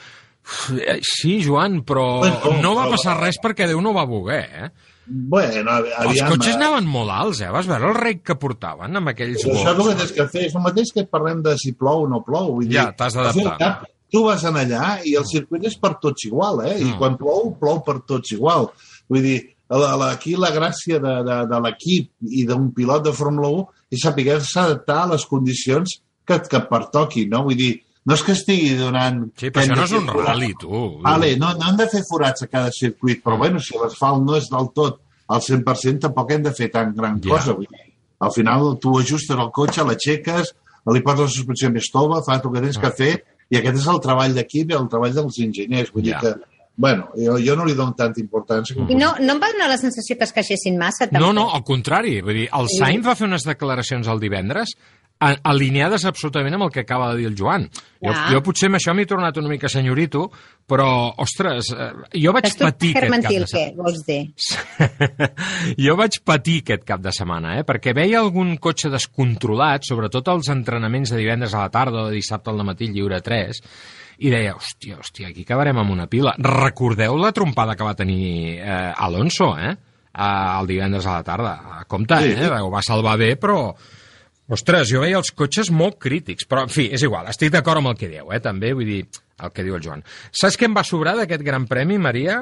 Sí, 1.05 1.35
Joan, 1.45 1.83
però 1.85 2.25
no 2.63 2.71
va 2.73 2.87
passar 2.89 3.19
res 3.19 3.37
perquè 3.43 3.67
Déu 3.69 3.83
no 3.85 3.93
va 3.93 4.07
voler, 4.09 4.41
eh? 4.49 4.71
Bueno, 5.11 5.75
aviam... 5.75 6.07
Els 6.07 6.21
cotxes 6.23 6.57
anaven 6.57 6.87
molt 6.89 7.11
alts, 7.13 7.41
eh? 7.43 7.51
Vas 7.53 7.69
veure 7.69 7.91
el 7.91 7.97
rec 7.99 8.23
que 8.31 8.37
portaven 8.39 9.01
amb 9.01 9.11
aquells 9.13 9.43
gols. 9.43 9.59
Això 9.59 9.73
és 9.75 9.81
el 9.81 9.89
que 9.89 9.97
tens 10.01 10.13
que 10.17 10.27
fer. 10.33 10.45
És 10.49 10.55
el 10.55 10.63
mateix 10.65 10.93
que 10.95 11.05
parlem 11.11 11.41
de 11.45 11.57
si 11.61 11.75
plou 11.79 12.07
o 12.07 12.11
no 12.11 12.23
plou. 12.27 12.55
Vull 12.59 12.71
ja, 12.71 12.89
t'has 12.97 13.19
d'adaptar. 13.19 13.73
Tu 14.11 14.23
vas 14.25 14.45
anar 14.49 14.65
allà 14.67 14.87
i 15.07 15.15
el 15.19 15.27
circuit 15.29 15.65
és 15.69 15.77
per 15.79 15.95
tots 16.03 16.27
igual, 16.27 16.65
eh? 16.67 16.77
I 16.83 16.95
quan 16.99 17.17
plou, 17.21 17.53
plou 17.61 17.83
per 17.87 18.01
tots 18.09 18.33
igual. 18.35 18.71
Vull 19.11 19.23
dir, 19.27 19.39
aquí 19.71 20.35
la 20.37 20.51
gràcia 20.51 20.99
de, 20.99 21.15
de, 21.27 21.37
de 21.51 21.61
l'equip 21.67 22.11
i 22.27 22.47
d'un 22.47 22.71
pilot 22.75 23.05
de 23.07 23.13
Fórmula 23.15 23.49
1 23.49 23.95
és 23.97 24.03
saber 24.03 24.41
s'adaptar 24.41 25.05
a 25.05 25.13
les 25.13 25.27
condicions 25.27 26.01
que, 26.27 26.41
que 26.51 26.61
pertoqui, 26.71 27.27
no? 27.31 27.45
Vull 27.47 27.59
dir, 27.59 27.73
no 28.07 28.17
és 28.17 28.25
que 28.25 28.33
estigui 28.33 28.75
donant... 28.79 29.23
Sí, 29.39 29.51
però 29.51 29.65
això 29.65 29.77
no 29.77 29.85
és 29.87 29.95
un 29.99 30.09
rally, 30.25 30.51
tu. 30.59 30.81
Vale, 31.05 31.35
no, 31.39 31.53
no 31.59 31.69
hem 31.69 31.79
de 31.79 31.87
fer 31.93 32.03
forats 32.09 32.47
a 32.47 32.49
cada 32.51 32.73
circuit, 32.75 33.23
però 33.23 33.39
bueno, 33.39 33.61
si 33.63 33.79
l'asfalt 33.79 34.25
no 34.27 34.39
és 34.39 34.49
del 34.51 34.71
tot 34.77 35.01
al 35.31 35.45
100%, 35.45 36.07
tampoc 36.07 36.33
hem 36.35 36.47
de 36.47 36.55
fer 36.57 36.71
tan 36.75 36.95
gran 36.97 37.21
ja. 37.23 37.35
cosa. 37.35 37.55
Vull 37.59 37.69
dir. 37.69 37.87
Al 38.21 38.33
final 38.35 38.75
tu 38.83 38.97
ajustes 38.99 39.37
el 39.37 39.53
cotxe, 39.57 39.85
l'aixeques, 39.87 40.55
li 40.91 41.03
poses 41.05 41.27
la 41.29 41.35
suspensió 41.35 41.71
més 41.73 41.91
tova, 41.93 42.23
fas 42.27 42.41
el 42.41 42.55
que 42.55 42.65
tens 42.67 42.81
ah. 42.81 42.83
que 42.85 42.91
fer, 42.99 43.13
i 43.51 43.59
aquest 43.59 43.83
és 43.83 43.91
el 43.91 44.01
treball 44.05 44.37
d'equip 44.37 44.71
i 44.71 44.79
el 44.79 44.89
treball 44.93 45.15
dels 45.17 45.39
enginyers. 45.43 45.93
Vull 45.95 46.07
ja. 46.07 46.21
dir 46.21 46.23
que 46.23 46.51
Bueno, 46.81 47.11
jo, 47.13 47.35
jo 47.45 47.53
no 47.59 47.67
li 47.69 47.75
dono 47.77 47.93
tanta 47.93 48.23
importància. 48.23 48.73
Com... 48.73 48.87
I 48.89 48.97
no, 48.97 49.11
no 49.21 49.35
em 49.35 49.41
va 49.43 49.51
donar 49.53 49.67
la 49.69 49.77
sensació 49.77 50.15
que 50.17 50.25
es 50.25 50.31
queixessin 50.33 50.79
massa, 50.81 51.11
també? 51.11 51.21
No, 51.21 51.35
no, 51.37 51.51
al 51.53 51.61
contrari. 51.69 52.15
Vull 52.25 52.39
dir, 52.39 52.47
el 52.57 52.71
Sainz 52.73 53.05
va 53.05 53.13
fer 53.19 53.27
unes 53.29 53.45
declaracions 53.45 54.09
el 54.09 54.23
divendres 54.23 54.73
alineades 55.21 56.07
absolutament 56.09 56.57
amb 56.57 56.67
el 56.67 56.73
que 56.73 56.81
acaba 56.81 57.11
de 57.13 57.21
dir 57.21 57.29
el 57.29 57.37
Joan. 57.37 57.67
Jo, 58.01 58.15
jo 58.33 58.41
potser 58.45 58.71
amb 58.71 58.79
això 58.79 58.95
m'he 58.97 59.05
tornat 59.09 59.37
una 59.37 59.51
mica 59.53 59.69
senyorito, 59.69 60.25
però, 60.71 60.89
ostres, 61.21 61.69
eh, 61.75 61.91
jo 62.23 62.33
vaig 62.33 62.49
Estàs 62.49 62.71
patir 62.71 62.95
aquest 62.97 63.13
cap 63.13 63.35
de 63.35 63.49
setmana. 63.51 63.77
vols 63.77 64.01
dir? 64.07 64.21
jo 65.85 65.97
vaig 66.01 66.19
patir 66.25 66.57
aquest 66.65 66.89
cap 66.89 67.05
de 67.05 67.13
setmana, 67.13 67.59
eh? 67.61 67.67
perquè 67.69 67.95
veia 67.97 68.23
algun 68.25 68.57
cotxe 68.57 68.89
descontrolat, 68.93 69.85
sobretot 69.85 70.33
els 70.33 70.49
entrenaments 70.55 71.13
de 71.13 71.21
divendres 71.21 71.55
a 71.55 71.67
la 71.67 71.75
tarda 71.75 72.07
o 72.07 72.09
de 72.09 72.17
dissabte 72.17 72.55
al 72.55 72.65
matí 72.65 72.89
lliure 72.89 73.21
3, 73.21 73.63
i 74.21 74.33
deia, 74.33 74.57
hòstia, 74.57 74.99
hòstia, 75.01 75.29
aquí 75.31 75.45
acabarem 75.45 75.79
amb 75.81 75.93
una 75.93 76.09
pila. 76.09 76.35
Recordeu 76.41 77.21
la 77.21 77.33
trompada 77.37 77.77
que 77.77 77.85
va 77.85 77.97
tenir 77.97 78.59
eh, 78.59 78.83
Alonso, 78.97 79.53
eh? 79.61 79.77
el 80.11 80.67
divendres 80.67 81.07
a 81.07 81.21
la 81.21 81.25
tarda. 81.25 81.57
Compte, 81.89 82.19
sí. 82.25 82.35
eh? 82.37 82.51
Ho 82.61 82.71
va 82.73 82.83
salvar 82.85 83.17
bé, 83.21 83.35
però 83.41 83.71
Ostres, 84.51 84.89
jo 84.91 85.03
veia 85.05 85.19
els 85.21 85.31
cotxes 85.37 85.71
molt 85.71 86.01
crítics, 86.03 86.47
però, 86.51 86.65
en 86.67 86.73
fi, 86.75 86.89
és 86.91 87.05
igual, 87.07 87.29
estic 87.31 87.53
d'acord 87.55 87.79
amb 87.79 87.93
el 87.93 87.99
que 88.01 88.09
diu, 88.11 88.33
eh, 88.35 88.41
també, 88.43 88.73
vull 88.75 88.89
dir, 88.89 89.05
el 89.41 89.53
que 89.55 89.65
diu 89.67 89.77
el 89.77 89.85
Joan. 89.85 90.03
Saps 90.35 90.59
què 90.59 90.67
em 90.67 90.75
va 90.77 90.83
sobrar 90.87 91.15
d'aquest 91.19 91.45
Gran 91.47 91.69
Premi, 91.71 92.01
Maria? 92.03 92.41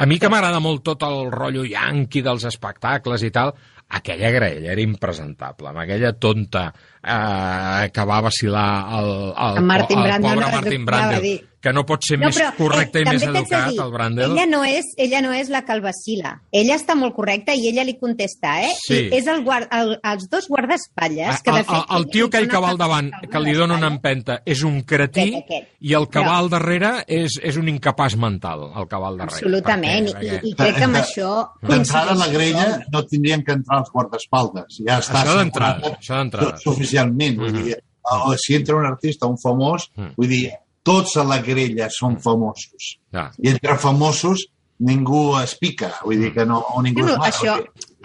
A 0.00 0.06
mi 0.08 0.16
que 0.22 0.30
m'agrada 0.32 0.62
molt 0.64 0.82
tot 0.86 1.04
el 1.04 1.28
rotllo 1.34 1.66
yanqui 1.68 2.22
dels 2.24 2.46
espectacles 2.48 3.26
i 3.26 3.30
tal, 3.34 3.52
aquella 3.90 4.30
graella 4.30 4.72
era 4.72 4.82
impresentable, 4.82 5.68
amb 5.68 5.82
aquella 5.82 6.14
tonta 6.14 6.68
eh, 6.70 7.90
que 7.92 8.08
va 8.08 8.20
vacilar 8.24 8.66
el, 9.00 9.10
el, 9.34 9.60
el, 9.60 10.10
el 10.14 10.26
pobre 10.28 10.52
Martin 10.56 10.86
Brandel 10.86 11.26
que 11.60 11.72
no 11.76 11.84
pot 11.86 12.04
ser 12.06 12.16
no, 12.18 12.28
més 12.28 12.38
però, 12.38 12.50
correcte 12.56 13.00
eh, 13.00 13.04
i 13.04 13.08
més 13.10 13.24
educat, 13.26 13.68
dir, 13.68 13.80
el 13.84 13.92
Brandel. 13.92 14.32
Ella 14.32 14.46
no, 14.48 14.62
és, 14.64 14.88
ella 15.00 15.20
no 15.24 15.32
és 15.36 15.50
la 15.52 15.60
que 15.66 15.74
el 15.76 15.82
vacila. 15.84 16.32
Ella 16.56 16.76
està 16.80 16.96
molt 16.96 17.14
correcta 17.16 17.54
i 17.56 17.68
ella 17.68 17.84
li 17.84 17.96
contesta, 18.00 18.56
eh? 18.64 18.72
Sí. 18.80 18.96
I 19.10 19.18
és 19.20 19.28
el, 19.30 19.42
guard, 19.44 19.68
el, 19.76 19.92
els 20.12 20.28
dos 20.32 20.48
guardaespatlles 20.48 21.42
que, 21.44 21.52
de 21.52 21.64
fet... 21.64 21.74
El, 21.76 21.82
el, 21.82 21.98
el 21.98 22.08
tio 22.14 22.30
que 22.32 22.40
hi 22.40 22.48
va 22.50 22.62
al 22.70 22.80
davant, 22.80 23.10
que 23.30 23.42
li 23.44 23.54
dona 23.56 23.76
una 23.76 23.90
empenta, 23.92 24.40
és 24.48 24.64
un 24.66 24.80
cretí 24.88 25.26
aquest, 25.26 25.44
aquest. 25.44 25.68
i 25.84 25.94
el 25.98 26.08
que 26.12 26.24
va 26.24 26.38
al 26.38 26.50
darrere 26.52 26.94
és, 27.06 27.36
és 27.44 27.60
un 27.60 27.68
incapaç 27.72 28.16
mental, 28.20 28.64
el 28.80 28.88
que 28.88 29.02
va 29.04 29.12
al 29.12 29.20
darrere. 29.20 29.42
Absolutament, 29.42 30.10
perquè, 30.14 30.32
perquè... 30.32 30.40
I, 30.40 30.54
i 30.54 30.56
crec 30.62 30.80
que 30.80 30.88
amb 30.88 31.02
això... 31.02 31.34
D'entrada 31.68 32.16
la 32.16 32.30
grella 32.32 32.66
no 32.88 33.04
tindrien 33.10 33.44
que 33.44 33.58
entrar 33.58 33.82
els 33.84 33.92
guardaespaldes. 33.92 34.80
Ja 34.86 34.98
està 35.04 35.22
això 35.22 35.36
d'entrada. 35.38 35.94
Això 35.98 36.16
d'entrada. 36.16 36.56
Suficientment. 36.64 37.36
Mm 37.36 37.44
-hmm. 37.44 37.52
Vull 37.52 37.64
dir, 37.68 37.78
o 38.02 38.36
si 38.36 38.54
entra 38.54 38.76
un 38.76 38.86
artista, 38.86 39.26
un 39.26 39.38
famós, 39.38 39.90
mm. 39.96 40.14
vull 40.16 40.28
dir, 40.28 40.50
tots 40.86 41.16
a 41.20 41.26
la 41.26 41.40
grella 41.44 41.90
són 41.92 42.18
famosos. 42.22 42.96
Ah. 43.12 43.28
I 43.38 43.52
entre 43.52 43.76
famosos 43.80 44.46
ningú 44.80 45.36
es 45.40 45.54
pica, 45.60 45.90
vull 46.04 46.22
dir 46.24 46.32
que 46.32 46.46
no, 46.48 46.60
o 46.72 46.82
ningú 46.82 47.04
no, 47.04 47.12
es 47.12 47.18
mata. 47.20 47.30
Això, 47.30 47.56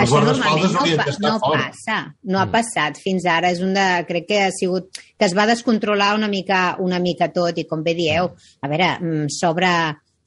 això 0.04 0.22
normalment 0.26 0.74
no, 0.76 0.82
pa, 0.84 1.14
no 1.24 1.36
passa, 1.44 2.00
no 2.28 2.42
ha 2.42 2.48
mm. 2.50 2.56
passat 2.56 3.00
fins 3.00 3.28
ara. 3.32 3.52
És 3.56 3.62
un 3.64 3.76
de, 3.78 3.86
crec 4.10 4.28
que 4.32 4.42
ha 4.44 4.52
sigut 4.56 4.90
que 5.16 5.28
es 5.30 5.36
va 5.38 5.48
descontrolar 5.48 6.14
una 6.18 6.28
mica, 6.32 6.76
una 6.84 7.00
mica 7.00 7.32
tot 7.36 7.62
i 7.62 7.68
com 7.70 7.86
bé 7.86 7.96
dieu, 7.98 8.34
a 8.36 8.72
veure, 8.72 8.92
mm, 9.00 9.30
sobre 9.32 9.72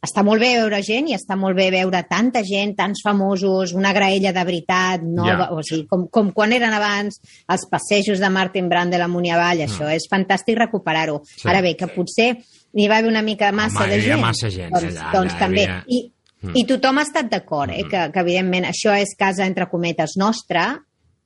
està 0.05 0.23
molt 0.23 0.41
bé 0.43 0.53
veure 0.61 0.79
gent 0.87 1.09
i 1.11 1.17
està 1.17 1.37
molt 1.39 1.57
bé 1.59 1.69
veure 1.75 2.03
tanta 2.09 2.43
gent, 2.47 2.75
tants 2.79 3.03
famosos, 3.05 3.73
una 3.75 3.93
graella 3.97 4.33
de 4.35 4.45
veritat, 4.47 5.03
no, 5.03 5.27
ja. 5.27 5.49
o 5.51 5.63
sigui, 5.67 5.87
com, 5.91 6.07
com 6.13 6.31
quan 6.37 6.55
eren 6.55 6.75
abans 6.77 7.19
els 7.51 7.67
passejos 7.71 8.23
de 8.23 8.31
Martin 8.31 8.69
Brandel 8.71 9.03
amunt 9.07 9.27
i 9.27 9.35
avall, 9.35 9.65
això 9.67 9.89
mm. 9.89 9.97
és 9.99 10.07
fantàstic 10.11 10.59
recuperar-ho. 10.61 11.19
Sí. 11.27 11.49
Ara 11.51 11.63
bé, 11.65 11.75
que 11.79 11.91
potser 11.91 12.31
hi 12.39 12.87
va 12.87 13.01
haver 13.01 13.11
una 13.11 13.25
mica 13.27 13.51
massa 13.53 13.85
Home, 13.85 13.97
de 13.97 14.05
gent. 14.05 14.23
massa 14.23 14.53
gent 14.55 14.71
doncs, 14.75 14.93
allà, 14.95 15.13
doncs 15.17 15.35
allà, 15.35 15.41
també. 15.43 15.67
Havia... 15.67 15.83
I, 15.89 16.03
mm. 16.47 16.59
I 16.63 16.67
tothom 16.71 17.01
ha 17.01 17.07
estat 17.09 17.33
d'acord, 17.33 17.75
eh, 17.75 17.83
mm. 17.83 17.91
que, 17.91 18.05
que 18.15 18.27
evidentment 18.27 18.69
això 18.71 18.95
és 18.95 19.17
casa, 19.19 19.49
entre 19.51 19.67
cometes, 19.73 20.15
nostra, 20.21 20.71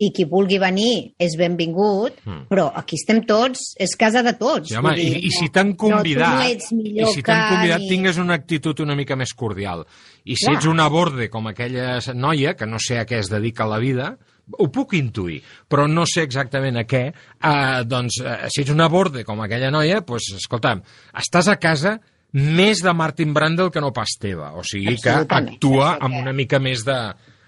i 0.02 0.10
qui 0.14 0.26
vulgui 0.28 0.58
venir 0.62 1.14
és 1.20 1.36
benvingut, 1.38 2.18
mm. 2.24 2.46
però 2.50 2.66
aquí 2.78 2.98
estem 2.98 3.22
tots, 3.28 3.72
és 3.80 3.94
casa 3.98 4.24
de 4.26 4.34
tots. 4.38 4.72
Sí, 4.72 4.78
home, 4.78 4.94
dir, 4.98 5.08
i, 5.20 5.28
i 5.28 5.32
si 5.34 5.48
t'han 5.54 5.74
convidat, 5.78 6.42
no, 6.72 6.80
no 6.82 7.06
i 7.06 7.14
si 7.14 7.24
t'han 7.26 7.44
convidat 7.54 7.84
ni... 7.84 7.90
tingues 7.92 8.18
una 8.22 8.36
actitud 8.40 8.82
una 8.82 8.96
mica 8.98 9.16
més 9.18 9.34
cordial. 9.38 9.86
I 10.24 10.36
si 10.36 10.48
Clar. 10.48 10.58
ets 10.58 10.68
una 10.70 10.88
borde 10.92 11.28
com 11.32 11.46
aquella 11.50 11.96
noia, 12.18 12.56
que 12.58 12.68
no 12.68 12.82
sé 12.82 12.98
a 12.98 13.06
què 13.08 13.22
es 13.22 13.30
dedica 13.30 13.68
la 13.70 13.80
vida, 13.82 14.12
ho 14.58 14.68
puc 14.74 14.96
intuir, 14.98 15.38
però 15.70 15.86
no 15.88 16.04
sé 16.08 16.24
exactament 16.26 16.80
a 16.80 16.86
què, 16.88 17.04
eh, 17.12 17.82
doncs, 17.86 18.18
eh, 18.22 18.38
si 18.52 18.64
ets 18.64 18.72
una 18.74 18.88
borde 18.92 19.22
com 19.28 19.40
aquella 19.44 19.70
noia, 19.70 20.02
doncs, 20.06 20.32
escolta'm, 20.42 20.82
estàs 21.22 21.50
a 21.52 21.58
casa 21.62 22.00
més 22.32 22.80
de 22.82 22.92
Martin 22.96 23.34
Brandel 23.36 23.70
que 23.70 23.80
no 23.84 23.92
pas 23.94 24.16
teva, 24.18 24.54
o 24.56 24.64
sigui 24.66 24.96
que 25.00 25.14
actua 25.22 25.98
amb 26.00 26.16
una 26.22 26.32
mica 26.32 26.58
més 26.58 26.84
de, 26.86 26.96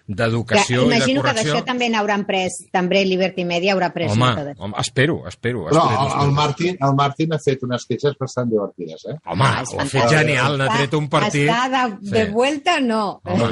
d'educació 0.06 0.82
i 0.84 0.88
de 0.90 0.96
imagino 0.96 1.22
que 1.22 1.28
correcció... 1.30 1.52
d'això 1.54 1.64
també 1.64 1.88
n'hauran 1.88 2.26
pres, 2.28 2.58
també 2.72 3.04
Liberty 3.06 3.44
Media 3.48 3.72
haurà 3.72 3.88
pres 3.94 4.12
Home, 4.12 4.28
de- 4.36 4.54
home, 4.58 4.74
espero, 4.78 5.22
espero. 5.28 5.64
Però 5.70 5.80
espero, 5.80 6.00
el, 6.00 6.06
espero. 6.08 6.24
el, 6.24 6.32
Martín, 6.32 6.76
el 6.88 6.94
Martín 6.94 7.32
ha 7.32 7.38
fet 7.40 7.62
unes 7.64 7.86
queixes 7.88 8.16
bastant 8.20 8.50
divertides, 8.50 9.04
eh? 9.08 9.16
Home, 9.24 9.44
Ah, 9.48 9.62
és 9.62 9.72
ho 9.72 9.80
ha 9.80 9.86
fet 9.88 10.08
genial, 10.12 10.58
n'ha 10.60 10.68
tret 10.76 10.94
un 10.98 11.08
partit... 11.08 11.48
Està 11.48 11.68
de, 11.72 12.10
de 12.10 12.24
Sí. 12.26 12.30
vuelta, 12.32 12.78
no. 12.80 13.20
Home, 13.24 13.48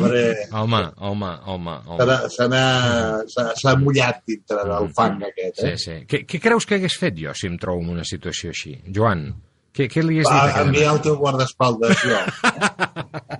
home, 0.52 0.82
home, 0.98 1.32
home, 1.46 1.78
home. 1.86 2.20
S'ha- 3.62 3.76
mullat 3.82 4.20
dintre 4.26 4.62
del 4.68 4.90
fang 4.94 5.22
aquest, 5.26 5.56
Sí, 5.60 5.66
eh? 5.72 5.76
sí. 5.80 5.94
Què, 6.08 6.22
què 6.28 6.40
creus 6.42 6.66
que 6.68 6.76
hagués 6.78 6.96
fet 7.00 7.16
jo 7.18 7.32
si 7.34 7.48
em 7.48 7.56
trobo 7.58 7.82
en 7.82 7.88
una 7.96 8.04
situació 8.04 8.50
així? 8.52 8.76
Joan, 8.94 9.24
què, 9.72 9.86
què 9.88 10.02
li 10.04 10.18
has 10.20 10.28
dit? 10.28 10.54
Va 10.56 10.62
enviar 10.66 10.94
el 10.94 11.00
teu 11.04 11.16
guardaespaldes, 11.20 12.02
jo. 12.04 12.18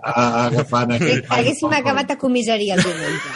A- 0.03 0.45
Agafant 0.47 0.95
Que 0.97 0.99
aquell... 0.99 1.25
haguéssim 1.39 1.75
acabat 1.77 2.15
a 2.15 2.19
comissaria 2.21 2.79
el 2.79 2.85
diumenge. 2.87 3.33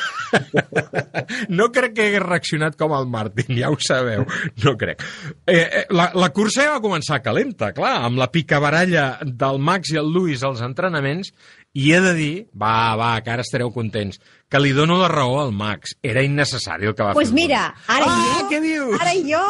No 1.54 1.68
crec 1.74 1.94
que 1.96 2.06
hagués 2.08 2.24
reaccionat 2.24 2.76
com 2.80 2.94
el 2.96 3.06
Martin, 3.12 3.52
ja 3.58 3.70
ho 3.72 3.76
sabeu. 3.82 4.24
No 4.64 4.72
crec. 4.80 5.04
Eh, 5.46 5.60
eh, 5.60 5.84
la, 5.94 6.08
la 6.18 6.30
cursa 6.34 6.64
ja 6.66 6.74
va 6.76 6.82
començar 6.84 7.20
calenta, 7.24 7.70
clar, 7.76 7.94
amb 8.08 8.18
la 8.20 8.30
picabaralla 8.32 9.06
del 9.22 9.60
Max 9.62 9.92
i 9.94 10.00
el 10.02 10.10
Lewis 10.12 10.42
als 10.46 10.64
entrenaments, 10.66 11.32
i 11.76 11.90
he 11.92 12.00
de 12.00 12.14
dir, 12.16 12.34
va, 12.56 12.96
va, 12.98 13.12
que 13.22 13.32
ara 13.36 13.44
estareu 13.46 13.70
contents, 13.74 14.18
que 14.48 14.60
li 14.60 14.70
dono 14.72 14.96
la 14.98 15.08
raó 15.08 15.40
al 15.40 15.52
Max. 15.52 15.96
Era 16.02 16.22
innecessari 16.22 16.86
el 16.86 16.94
que 16.94 17.02
va 17.02 17.12
Doncs 17.12 17.16
pues 17.16 17.28
fer. 17.30 17.38
el 17.38 17.42
mira, 17.42 17.74
ara 17.88 18.04
Ah, 18.08 18.38
jo, 18.42 18.48
què 18.50 18.60
dius? 18.62 19.00
ara 19.00 19.12
jo 19.14 19.42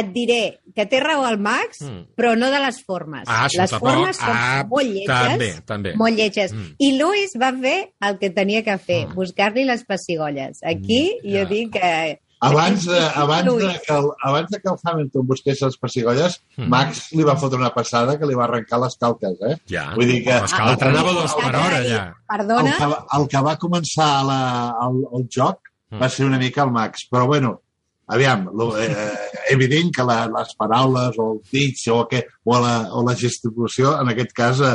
et 0.00 0.12
diré 0.12 0.60
que 0.74 0.86
té 0.86 0.98
raó 1.00 1.28
el 1.28 1.38
Max, 1.38 1.80
Mm. 1.82 2.14
però 2.16 2.36
no 2.36 2.50
de 2.50 2.58
les 2.58 2.82
formes. 2.84 3.22
Ah, 3.28 3.46
les 3.52 3.70
tampoc. 3.70 3.88
formes 3.90 4.16
són 4.16 4.28
Ah, 4.32 4.64
molt 4.68 4.86
lletges. 4.86 5.06
també, 5.06 5.52
també. 5.64 5.94
Molt 5.96 6.16
lletges. 6.16 6.52
Mm. 6.52 6.74
I 6.78 6.98
Luis 6.98 7.30
va 7.40 7.52
fer 7.52 7.92
el 8.00 8.18
que 8.18 8.30
tenia 8.30 8.62
que 8.64 8.78
fer, 8.78 9.06
Mm. 9.08 9.14
buscar-li 9.14 9.64
les 9.64 9.84
pessigolles. 9.84 10.58
Aquí 10.64 11.18
Mm, 11.22 11.28
jo 11.30 11.38
ja. 11.38 11.44
dic 11.44 11.72
que... 11.72 12.20
Abans 12.42 12.84
de, 12.90 12.98
abans, 13.22 13.46
de 13.58 13.68
que 13.86 13.94
el, 13.94 14.06
abans 14.28 14.50
de 14.50 14.58
que 14.60 14.68
el 14.72 14.78
Hamilton 14.82 15.26
busqués 15.28 15.60
les 15.62 15.76
pessigolles, 15.78 16.40
Mm. 16.56 16.68
Max 16.68 17.04
li 17.16 17.22
va 17.24 17.36
fotre 17.38 17.56
una 17.60 17.70
passada 17.72 18.18
que 18.18 18.26
li 18.26 18.34
va 18.34 18.44
arrencar 18.48 18.80
les 18.82 18.96
calques, 18.98 19.36
eh? 19.48 19.56
Ja. 19.70 19.84
Vull 19.94 20.06
dir 20.10 20.18
que... 20.24 20.34
Que 20.50 20.62
l'altre 20.66 20.88
el- 20.90 20.96
anava 20.96 21.12
dos 21.20 21.34
per 21.38 21.52
hora, 21.54 21.78
ja. 21.86 22.02
El 22.10 22.36
Perdona? 22.36 22.74
que, 22.76 22.86
va- 22.90 23.04
el 23.18 23.28
que 23.28 23.42
va 23.46 23.54
començar 23.62 24.10
la, 24.26 24.40
el, 24.88 25.04
el 25.20 25.28
joc 25.30 25.60
Mm. 25.92 26.00
va 26.00 26.08
ser 26.08 26.24
una 26.26 26.38
mica 26.40 26.62
el 26.64 26.70
Max, 26.72 27.02
però 27.12 27.26
bueno, 27.26 27.60
aviam, 28.08 28.46
lo, 28.56 28.70
eh, 28.80 29.12
evident 29.50 29.90
que 29.94 30.02
la, 30.08 30.22
les 30.26 30.54
paraules 30.56 31.18
o 31.18 31.26
el 31.34 31.40
dits 31.52 31.86
o, 31.92 32.06
que, 32.08 32.22
o, 32.44 32.58
la, 32.58 32.88
o 32.96 33.02
la 33.06 33.14
gesticulació 33.14 33.98
en 34.00 34.08
aquest 34.08 34.32
cas 34.32 34.60
eh, 34.64 34.70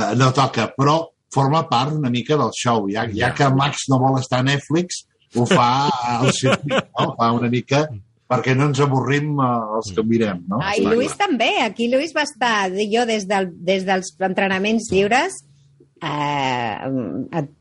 eh, 0.00 0.14
no 0.16 0.32
toca, 0.32 0.70
però 0.74 1.02
forma 1.34 1.64
part 1.68 1.92
una 1.92 2.08
mica 2.10 2.36
del 2.40 2.50
show. 2.56 2.86
Ja, 2.88 3.04
ja 3.12 3.28
Ja. 3.28 3.34
que 3.34 3.48
Max 3.54 3.84
no 3.92 3.98
vol 3.98 4.18
estar 4.20 4.40
a 4.40 4.42
Netflix, 4.46 5.04
ho 5.34 5.46
fa 5.50 5.68
al 6.18 6.32
circuit, 6.32 6.84
no? 6.98 7.14
fa 7.18 7.32
una 7.36 7.48
mica 7.52 7.88
perquè 8.30 8.54
no 8.56 8.70
ens 8.70 8.80
avorrim 8.80 9.34
eh, 9.38 9.48
els 9.78 9.90
que 9.94 10.02
mirem. 10.06 10.40
No? 10.48 10.60
Ah, 10.62 10.72
I 10.78 10.86
Luis 10.88 11.12
també. 11.20 11.50
Aquí 11.62 11.90
Luis 11.92 12.14
va 12.16 12.22
estar, 12.24 12.70
jo 12.90 13.04
des, 13.06 13.26
del, 13.28 13.50
des 13.66 13.84
dels 13.86 14.14
entrenaments 14.24 14.88
lliures, 14.90 15.36
eh, 16.02 16.78
et, 17.40 17.52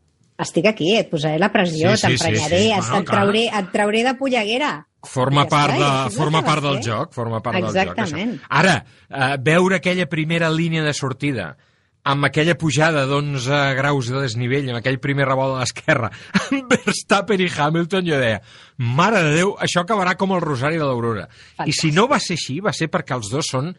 estic 0.43 0.65
aquí, 0.71 0.93
et 0.97 1.11
posaré 1.11 1.37
la 1.39 1.51
pressió, 1.53 1.91
Sí, 1.95 2.01
sí, 2.01 2.07
t'emprenyaré, 2.07 2.61
sí, 2.63 2.63
sí. 2.63 2.71
et, 2.71 2.87
Bueno, 2.87 2.97
et, 3.03 3.05
trauré, 3.11 3.43
et 3.59 3.69
trauré 3.75 4.03
de 4.07 4.15
polleguera. 4.19 4.71
Forma 5.03 5.43
Ja 5.43 5.49
part, 5.51 5.75
de, 5.75 5.91
el 6.07 6.11
forma 6.15 6.41
part 6.47 6.63
del 6.63 6.79
joc, 6.81 7.11
forma 7.13 7.41
part 7.43 7.59
del 7.59 7.65
Exactament. 7.67 8.37
joc. 8.37 8.47
Això. 8.47 8.57
Ara, 8.61 8.75
eh, 9.09 9.37
veure 9.43 9.75
aquella 9.81 10.07
primera 10.07 10.49
línia 10.49 10.83
de 10.83 10.93
sortida 10.95 11.57
amb 12.03 12.25
aquella 12.27 12.57
pujada 12.59 13.05
d'11 13.07 13.59
graus 13.77 14.09
de 14.11 14.19
desnivell, 14.25 14.67
amb 14.73 14.81
aquell 14.81 14.99
primer 14.99 15.27
revolt 15.29 15.55
a 15.55 15.61
l'esquerra, 15.61 16.09
amb 16.49 16.73
Verstappen 16.73 17.39
i 17.39 17.47
Hamilton, 17.47 18.05
jo 18.09 18.19
deia, 18.19 18.41
mare 18.77 19.21
de 19.23 19.31
Déu, 19.37 19.53
això 19.63 19.85
acabarà 19.85 20.17
com 20.19 20.33
el 20.35 20.41
Rosari 20.43 20.79
de 20.81 20.83
l'Aurora. 20.87 21.27
I 21.65 21.71
si 21.75 21.93
no 21.95 22.07
va 22.11 22.19
ser 22.19 22.35
així, 22.39 22.59
va 22.63 22.73
ser 22.75 22.89
perquè 22.91 23.15
els 23.15 23.31
dos 23.31 23.47
són 23.53 23.71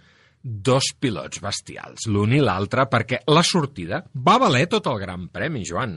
dos 0.45 0.91
pilots 1.01 1.41
bestials, 1.41 2.07
l'un 2.13 2.33
i 2.37 2.41
l'altre, 2.45 2.85
perquè 2.93 3.23
la 3.33 3.43
sortida 3.45 4.03
va 4.15 4.39
valer 4.41 4.67
tot 4.73 4.89
el 4.93 4.99
Gran 5.01 5.29
Premi, 5.33 5.63
Joan. 5.69 5.95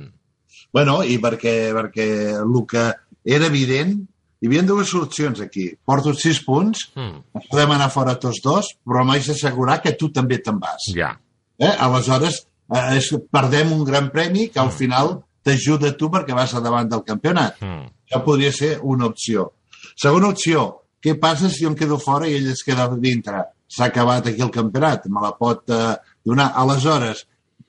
Bueno, 0.73 1.01
i 1.03 1.17
perquè, 1.23 1.71
perquè 1.75 2.05
el 2.41 2.55
que 2.67 2.85
era 3.27 3.47
evident, 3.47 3.95
hi 4.39 4.47
havia 4.47 4.63
dues 4.67 4.91
solucions 4.91 5.39
aquí. 5.43 5.69
Porto 5.83 6.11
sis 6.15 6.39
punts, 6.45 6.89
Mm, 6.95 7.43
podem 7.49 7.71
anar 7.75 7.87
fora 7.91 8.15
tots 8.19 8.39
dos, 8.43 8.73
però 8.85 9.03
m'haig 9.07 9.25
d'assegurar 9.31 9.79
que 9.83 9.95
tu 9.99 10.11
també 10.15 10.39
te'n 10.43 10.59
vas. 10.59 10.91
ja. 10.95 11.13
Eh? 11.59 11.73
Aleshores, 11.79 12.43
eh, 12.73 12.97
és, 12.97 13.11
perdem 13.31 13.71
un 13.73 13.83
gran 13.85 14.09
premi 14.13 14.47
que 14.49 14.59
al 14.59 14.71
final 14.71 15.17
t'ajuda 15.43 15.93
tu 15.97 16.09
perquè 16.13 16.35
vas 16.35 16.53
a 16.53 16.61
davant 16.61 16.89
del 16.89 17.03
campionat. 17.07 17.61
Mm. 17.61 17.87
Això 18.07 18.23
podria 18.23 18.51
ser 18.51 18.77
una 18.83 19.05
opció. 19.07 19.51
Segona 19.97 20.29
opció, 20.29 20.81
què 21.03 21.15
passa 21.19 21.49
si 21.49 21.63
jo 21.63 21.69
em 21.71 21.75
quedo 21.75 21.97
fora 21.99 22.27
i 22.27 22.35
ell 22.37 22.49
es 22.51 22.63
queda 22.65 22.87
dintre? 22.99 23.43
S'ha 23.67 23.85
acabat 23.89 24.27
aquí 24.27 24.41
el 24.41 24.51
campionat, 24.51 25.05
me 25.11 25.21
la 25.23 25.33
pot 25.37 25.69
eh, 25.69 25.95
donar. 26.25 26.51
Aleshores, 26.55 27.25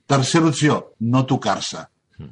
tercera 0.07 0.47
opció, 0.47 0.93
no 1.01 1.25
tocar-se. 1.27 1.85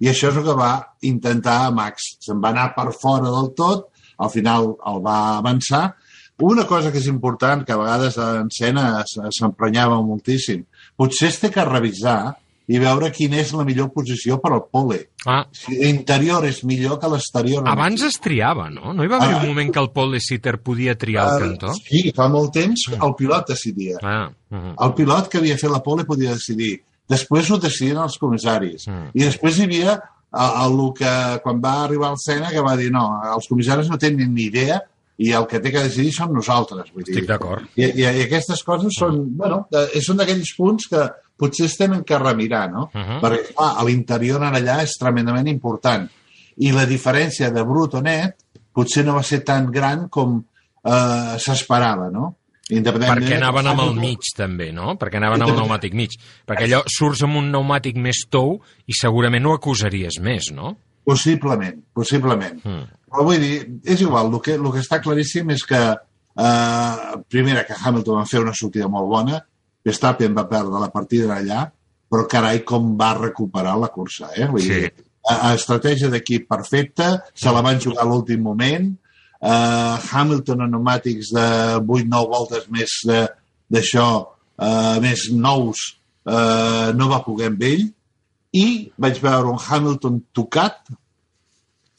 I 0.03 0.09
això 0.11 0.33
és 0.33 0.37
el 0.41 0.43
que 0.43 0.55
va 0.59 0.73
intentar 1.07 1.71
Max. 1.73 2.17
Se'n 2.21 2.41
va 2.43 2.51
anar 2.51 2.73
per 2.75 2.89
fora 2.93 3.31
del 3.31 3.53
tot, 3.55 3.89
al 4.19 4.31
final 4.33 4.73
el 4.91 4.97
va 5.05 5.37
avançar. 5.39 5.95
Una 6.43 6.65
cosa 6.67 6.91
que 6.93 6.99
és 6.99 7.07
important, 7.07 7.63
que 7.65 7.73
a 7.73 7.79
vegades 7.79 8.17
en 8.19 8.49
escena 8.51 9.03
s- 9.05 9.23
s'emprenyava 9.39 10.01
moltíssim, 10.03 10.65
potser 10.97 11.29
es 11.29 11.39
té 11.41 11.51
que 11.51 11.65
revisar 11.65 12.37
i 12.69 12.81
veure 12.83 13.13
quina 13.15 13.37
és 13.39 13.53
la 13.55 13.63
millor 13.65 13.93
posició 13.95 14.41
per 14.43 14.51
al 14.53 14.65
pole. 14.73 15.11
Ah, 15.25 15.45
Si 15.53 15.77
l'interior 15.79 16.45
és 16.49 16.65
millor 16.65 16.99
que 16.99 17.07
l'exterior. 17.09 17.63
Abans 17.69 18.03
es 18.03 18.19
triava, 18.19 18.69
no? 18.71 18.93
No 18.93 19.05
hi 19.05 19.07
va 19.13 19.19
haver 19.21 19.37
Ah. 19.37 19.41
un 19.43 19.47
moment 19.49 19.71
que 19.73 19.79
el 19.79 19.91
Paul 19.91 20.13
de 20.13 20.21
Sitter 20.21 20.59
podia 20.59 20.97
triar 20.99 21.29
el 21.29 21.37
Eh, 21.37 21.47
cantó? 21.47 21.75
Sí, 21.75 22.13
fa 22.17 22.29
molt 22.29 22.53
temps 22.53 22.89
el 22.93 23.15
pilot 23.15 23.47
decidia. 23.49 23.99
Ah, 24.03 24.29
uh 24.51 24.57
-huh. 24.57 24.75
El 24.87 24.95
pilot 24.95 25.29
que 25.29 25.39
havia 25.39 25.57
fet 25.57 25.71
la 25.71 25.83
pole 25.83 26.05
podia 26.05 26.33
decidir. 26.33 26.83
Després 27.09 27.51
ho 27.53 27.59
decidien 27.59 27.99
els 27.99 28.19
comissaris. 28.19 28.89
Mm. 28.89 29.11
I 29.15 29.21
després 29.23 29.59
hi 29.59 29.63
havia 29.63 29.93
el, 30.35 30.73
el 30.73 30.93
que, 30.93 31.41
quan 31.45 31.61
va 31.63 31.85
arribar 31.85 32.09
al 32.11 32.19
Sena, 32.19 32.51
que 32.51 32.61
va 32.61 32.77
dir 32.77 32.91
no, 32.91 33.21
els 33.37 33.47
comissaris 33.49 33.89
no 33.89 33.97
tenen 33.97 34.35
ni 34.35 34.43
idea 34.47 34.83
i 35.19 35.33
el 35.33 35.47
que 35.49 35.61
té 35.65 35.73
que 35.73 35.85
decidir 35.87 36.13
som 36.13 36.35
nosaltres. 36.35 36.91
Vull. 36.93 37.07
Estic 37.07 37.29
d'acord. 37.29 37.69
I, 37.77 37.89
i, 37.89 38.05
I 38.05 38.25
aquestes 38.27 38.63
coses 38.67 38.99
són, 38.99 39.23
bueno, 39.37 39.65
eh, 39.73 40.01
són 40.05 40.21
d'aquells 40.21 40.53
punts 40.59 40.91
que 40.93 41.07
potser 41.37 41.67
es 41.71 41.77
tenen 41.79 42.05
que 42.05 42.19
remirar, 42.21 42.71
no? 42.73 42.91
Uh 42.93 43.01
-huh. 43.01 43.21
Perquè, 43.21 43.55
clar, 43.55 43.73
a 43.81 43.85
l'interior 43.85 44.43
en 44.43 44.55
allà 44.55 44.83
és 44.83 44.97
tremendament 44.99 45.49
important. 45.49 46.09
I 46.57 46.73
la 46.73 46.87
diferència 46.87 47.51
de 47.51 47.63
brut 47.63 47.95
o 47.95 48.01
net 48.01 48.37
potser 48.73 49.05
no 49.05 49.15
va 49.15 49.23
ser 49.23 49.41
tan 49.45 49.71
gran 49.71 50.09
com 50.09 50.43
eh, 50.85 51.39
s'esperava, 51.39 52.11
no? 52.11 52.37
Perquè 52.67 53.37
anaven 53.37 53.67
amb 53.71 53.81
el 53.81 53.95
mig, 53.95 54.19
també, 54.35 54.73
no? 54.73 54.97
Perquè 54.99 55.21
anaven 55.21 55.43
amb 55.43 55.53
el 55.53 55.57
pneumàtic 55.57 55.95
mig. 55.95 56.17
Perquè 56.49 56.67
allò 56.67 56.83
surts 56.91 57.23
amb 57.23 57.37
un 57.37 57.53
pneumàtic 57.53 57.97
més 57.97 58.25
tou 58.29 58.57
i 58.87 58.93
segurament 58.93 59.47
ho 59.47 59.55
acusaries 59.55 60.19
més, 60.21 60.51
no? 60.53 60.77
Possiblement, 61.07 61.85
possiblement. 61.95 62.59
Mm. 62.65 62.89
Però 63.17 63.25
vull 63.25 63.41
dir, 63.41 63.55
és 63.89 64.03
igual, 64.05 64.29
el 64.29 64.41
que, 64.45 64.59
el 64.61 64.67
que 64.75 64.83
està 64.85 64.99
claríssim 65.01 65.49
és 65.55 65.63
que, 65.65 65.79
eh, 65.81 67.15
primera, 67.33 67.63
que 67.65 67.73
Hamilton 67.81 68.19
va 68.21 68.27
fer 68.29 68.43
una 68.45 68.53
sortida 68.53 68.89
molt 68.93 69.09
bona, 69.09 69.39
Verstappen 69.87 70.35
va 70.37 70.45
perdre 70.51 70.81
la 70.83 70.91
partida 70.93 71.31
allà, 71.39 71.63
però 72.11 72.27
carai, 72.29 72.61
com 72.67 72.93
va 72.99 73.15
recuperar 73.17 73.77
la 73.81 73.89
cursa, 73.95 74.29
eh? 74.37 74.47
Vull 74.51 74.61
Sí. 74.61 74.69
dir, 74.69 74.93
estratègia 75.55 76.11
d'equip 76.13 76.45
perfecta, 76.49 77.23
se 77.35 77.51
la 77.51 77.63
van 77.63 77.81
jugar 77.81 78.03
a 78.05 78.07
l'últim 78.07 78.43
moment, 78.43 78.93
eh, 79.41 79.97
Hamilton 80.13 80.61
en 80.67 80.71
pneumàtics 80.75 81.33
de 81.33 81.47
8-9 81.87 82.29
voltes 82.29 82.69
més 82.69 83.01
de- 83.07 83.29
d'això, 83.73 84.27
eh, 84.59 85.01
més 85.01 85.31
nous, 85.33 85.77
eh, 86.27 86.93
no 86.95 87.09
va 87.09 87.25
poder 87.25 87.47
amb 87.49 87.63
ell, 87.63 87.89
i 88.53 88.93
vaig 88.99 89.19
veure 89.21 89.49
un 89.49 89.59
Hamilton 89.59 90.23
tocat 90.33 90.79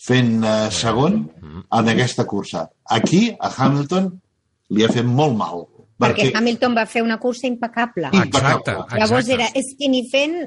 fent 0.07 0.37
eh, 0.43 0.69
segon 0.71 1.23
en 1.43 1.89
aquesta 1.93 2.25
cursa. 2.25 2.67
Aquí, 2.97 3.27
a 3.39 3.51
Hamilton, 3.51 4.11
li 4.71 4.85
ha 4.85 4.91
fet 4.93 5.07
molt 5.07 5.35
mal. 5.37 5.65
Perquè 5.97 6.29
Hamilton 6.37 6.77
va 6.77 6.85
fer 6.85 7.01
una 7.03 7.17
cursa 7.19 7.47
impecable. 7.49 8.11
Exacte, 8.13 8.75
Llavors 8.93 9.27
exacte. 9.27 9.33
era, 9.33 9.49
és 9.57 9.73
que 9.79 9.89
ni 9.89 10.03
fent 10.11 10.37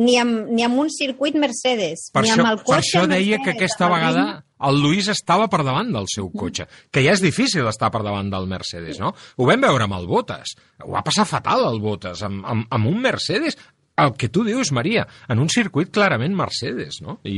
ni 0.00 0.16
amb, 0.18 0.48
ni 0.48 0.64
amb 0.64 0.78
un 0.80 0.88
circuit 0.92 1.34
Mercedes, 1.36 2.08
Per 2.14 2.22
ni 2.24 2.30
això, 2.30 2.40
amb 2.40 2.50
el 2.52 2.60
per 2.60 2.66
cotxe 2.70 2.80
això 2.80 3.02
deia 3.04 3.36
Mercedes, 3.36 3.44
que 3.44 3.56
aquesta 3.56 3.88
vegada 3.92 4.24
el 4.68 4.80
Luis 4.82 5.08
estava 5.12 5.48
per 5.52 5.62
davant 5.64 5.90
del 5.92 6.08
seu 6.12 6.30
cotxe, 6.32 6.66
que 6.92 7.02
ja 7.04 7.14
és 7.16 7.22
difícil 7.24 7.68
estar 7.68 7.90
per 7.92 8.02
davant 8.04 8.30
del 8.32 8.48
Mercedes, 8.48 9.00
no? 9.00 9.12
Ho 9.12 9.48
vam 9.48 9.60
veure 9.64 9.86
amb 9.86 9.96
el 9.96 10.08
Bottas. 10.08 10.54
Ho 10.84 10.92
va 10.94 11.04
passar 11.06 11.26
fatal, 11.28 11.66
el 11.68 11.80
Bottas, 11.84 12.22
amb, 12.26 12.44
amb, 12.44 12.66
amb 12.70 12.90
un 12.90 13.00
Mercedes 13.04 13.56
el 14.06 14.14
que 14.16 14.28
tu 14.28 14.44
dius, 14.44 14.72
Maria, 14.72 15.06
en 15.28 15.38
un 15.38 15.48
circuit 15.48 15.90
clarament 15.90 16.34
Mercedes, 16.36 17.00
no? 17.02 17.18
I, 17.24 17.32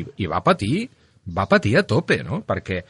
i, 0.00 0.04
i, 0.16 0.26
va 0.30 0.42
patir 0.44 0.88
va 1.24 1.46
patir 1.48 1.76
a 1.78 1.82
tope, 1.88 2.18
no? 2.22 2.42
Perquè 2.44 2.82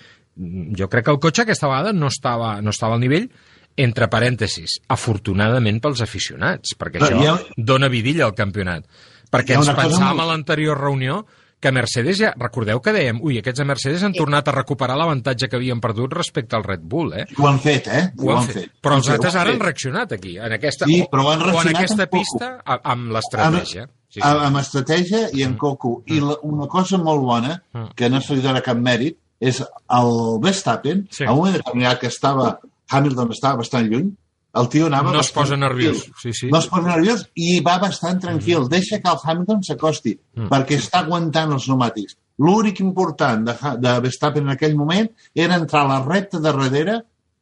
jo 0.75 0.89
crec 0.91 1.05
que 1.07 1.13
el 1.13 1.21
cotxe 1.23 1.43
aquesta 1.45 1.69
vegada 1.71 1.93
no 1.95 2.09
estava, 2.11 2.57
no 2.61 2.71
estava 2.75 2.97
al 2.97 3.01
nivell, 3.05 3.29
entre 3.77 4.09
parèntesis, 4.11 4.81
afortunadament 4.91 5.81
pels 5.83 6.03
aficionats, 6.03 6.75
perquè 6.79 6.99
Però 7.03 7.19
això 7.21 7.35
ha- 7.37 7.55
dona 7.57 7.89
vidilla 7.91 8.25
al 8.27 8.35
campionat. 8.35 8.85
Perquè 9.31 9.55
ens 9.59 9.69
pensàvem 9.71 10.15
molt- 10.15 10.21
a 10.23 10.27
l'anterior 10.33 10.79
reunió 10.79 11.25
que 11.65 11.73
Mercedes 11.73 12.19
ja... 12.21 12.35
Recordeu 12.37 12.83
que 12.85 12.93
dèiem, 12.93 13.19
ui, 13.25 13.39
aquests 13.41 13.63
de 13.63 13.67
Mercedes 13.71 14.03
han 14.05 14.13
Sí. 14.13 14.21
tornat 14.21 14.49
a 14.51 14.53
recuperar 14.53 14.99
l'avantatge 15.01 15.49
que 15.49 15.57
havien 15.57 15.81
perdut 15.81 16.13
respecte 16.13 16.57
al 16.59 16.65
Red 16.67 16.85
Bull, 16.85 17.15
eh? 17.17 17.25
Ho 17.41 17.49
han 17.49 17.59
fet, 17.65 17.89
eh? 17.89 18.05
Ho 18.21 18.35
han 18.37 18.45
fet. 18.51 18.71
Però 18.85 18.99
els 19.01 19.09
Ho 19.09 19.13
han 19.15 19.17
altres 19.19 19.35
ara 19.41 19.49
han 19.51 19.57
fet. 19.59 19.65
reaccionat 19.71 20.13
aquí, 20.19 20.37
en 20.39 20.53
aquesta, 20.59 20.85
Sí, 20.91 21.01
però 21.11 21.31
han 21.33 21.43
o 21.49 21.61
en 21.63 21.73
aquesta 21.75 22.07
pista, 22.13 22.51
amb 22.67 23.11
l'estratègia. 23.17 23.89
Sí, 24.15 24.21
sí. 24.21 24.29
Amb, 24.29 24.59
estratègia 24.61 25.29
i 25.33 25.43
en 25.43 25.57
coco. 25.59 26.03
I 26.07 26.21
la, 26.21 26.37
una 26.47 26.69
cosa 26.69 26.99
molt 26.99 27.23
bona, 27.23 27.63
Mm. 27.73 27.95
que 27.97 28.11
no 28.11 28.21
se 28.21 28.35
li 28.37 28.43
dona 28.45 28.61
cap 28.63 28.77
mèrit, 28.79 29.17
és 29.41 29.59
el 29.91 30.39
Verstappen, 30.41 31.09
Sí. 31.11 31.25
a 31.25 31.33
un 31.33 31.39
moment 31.39 31.57
determinat 31.57 31.99
que 32.01 32.07
estava, 32.07 32.59
Hamilton 32.91 33.33
estava 33.33 33.57
bastant 33.57 33.89
lluny, 33.91 34.13
el 34.55 34.69
tio 34.71 34.87
anava... 34.87 35.13
No 35.13 35.21
es 35.21 35.31
posa 35.35 35.57
nerviós, 35.57 36.05
sí, 36.23 36.33
sí. 36.33 36.49
No 36.53 36.59
es 36.61 36.67
posa 36.71 36.89
nerviós 36.97 37.25
i 37.35 37.61
va 37.67 37.79
bastant 37.83 38.21
tranquil. 38.23 38.69
Deixa 38.71 39.01
que 39.03 39.11
el 39.11 39.19
Hamilton 39.23 39.63
s'acosti, 39.67 40.19
Mm. 40.37 40.49
perquè 40.51 40.79
està 40.79 41.01
aguantant 41.05 41.53
els 41.55 41.67
pneumàtics. 41.69 42.17
L'únic 42.39 42.81
important 42.83 43.45
de, 43.47 43.55
de 43.79 43.93
Verstappen 44.03 44.43
en 44.49 44.55
aquell 44.57 44.75
moment 44.77 45.07
era 45.35 45.55
entrar 45.61 45.85
a 45.85 45.89
la 45.93 46.01
recta 46.05 46.39
de 46.41 46.49
darrere 46.51 46.97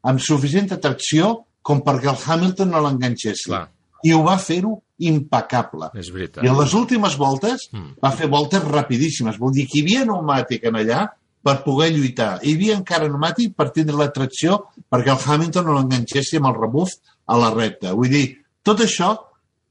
amb 0.05 0.21
suficient 0.21 0.73
atracció 0.73 1.45
com 1.63 1.81
perquè 1.87 2.11
el 2.11 2.19
Hamilton 2.27 2.71
no 2.75 2.81
l'enganxés. 2.85 3.45
Clar. 3.47 3.69
I 4.05 4.13
ho 4.13 4.23
va 4.27 4.37
fer-ho 4.37 4.75
impecable. 4.99 5.89
És 5.99 6.11
veritat. 6.13 6.43
I 6.45 6.49
en 6.51 6.57
les 6.59 6.73
últimes 6.75 7.17
voltes 7.17 7.69
Mm. 7.73 7.95
va 8.03 8.11
fer 8.13 8.29
voltes 8.29 8.63
rapidíssimes. 8.65 9.39
Vol 9.39 9.53
dir 9.53 9.67
que 9.69 9.79
hi 9.79 9.83
havia 9.83 10.05
pneumàtic 10.05 10.65
en 10.69 10.77
allà 10.81 11.07
per 11.43 11.63
poder 11.65 11.91
lluitar. 11.93 12.39
Hi 12.43 12.55
havia 12.55 12.77
encara 12.79 13.09
pneumàtic 13.09 13.55
per 13.59 13.71
tindre 13.75 13.97
l'atracció 13.99 14.61
perquè 14.91 15.11
el 15.15 15.25
Hamilton 15.27 15.67
no 15.67 15.75
l'enganxessi 15.79 16.39
amb 16.39 16.47
el 16.53 16.59
rebuf 16.61 16.95
a 17.27 17.39
la 17.39 17.51
recta. 17.55 17.95
Vull 17.99 18.11
dir, 18.13 18.27
tot 18.63 18.81
això 18.85 19.11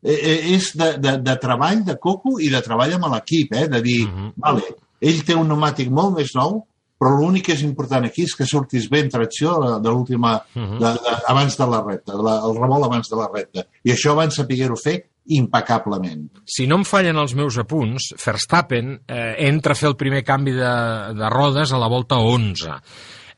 eh, 0.03 0.15
eh, 0.17 0.39
és 0.55 0.72
de, 0.76 0.93
de, 0.97 1.17
de 1.22 1.36
treball 1.39 1.84
de 1.88 1.95
coco 2.01 2.39
i 2.41 2.49
de 2.49 2.61
treball 2.65 2.97
amb 2.97 3.07
l'equip, 3.13 3.53
eh? 3.53 3.67
de 3.72 3.82
dir, 3.82 4.01
Mhm. 4.07 4.34
vale, 4.38 4.61
ell 5.01 5.24
té 5.26 5.36
un 5.36 5.47
pneumàtic 5.47 5.89
molt 5.89 6.17
més 6.17 6.36
nou, 6.36 6.65
però 7.01 7.15
l'únic 7.17 7.45
que 7.47 7.53
és 7.53 7.63
important 7.65 8.03
aquí 8.05 8.24
és 8.28 8.36
que 8.38 8.45
sortis 8.45 8.88
bé 8.89 8.99
en 9.01 9.09
tracció 9.09 9.55
de, 9.61 9.72
de 9.82 9.89
l'última, 9.89 10.36
Mhm. 10.55 10.78
de, 10.80 10.91
de, 10.93 11.15
abans 11.28 11.57
de 11.57 11.65
la 11.67 11.82
recta, 11.82 12.13
de 12.17 12.22
la, 12.24 12.36
el 12.45 12.55
revolt 12.59 12.86
abans 12.86 13.09
de 13.09 13.15
la 13.15 13.30
recta. 13.34 13.63
I 13.84 13.91
això 13.95 14.13
van 14.15 14.30
saber-ho 14.32 14.76
fer 14.78 14.99
impecablement. 15.28 16.30
si 16.45 16.65
no 16.67 16.80
em 16.82 16.86
fallen 16.88 17.19
els 17.22 17.36
meus 17.38 17.57
apunts, 17.61 18.11
Verstappen 18.17 18.95
eh, 19.07 19.36
entra 19.47 19.76
a 19.76 19.80
fer 19.80 19.91
el 19.91 19.97
primer 19.99 20.24
canvi 20.26 20.55
de, 20.57 20.74
de 21.17 21.30
rodes 21.30 21.72
a 21.72 21.80
la 21.80 21.89
volta 21.91 22.17
11. 22.17 22.80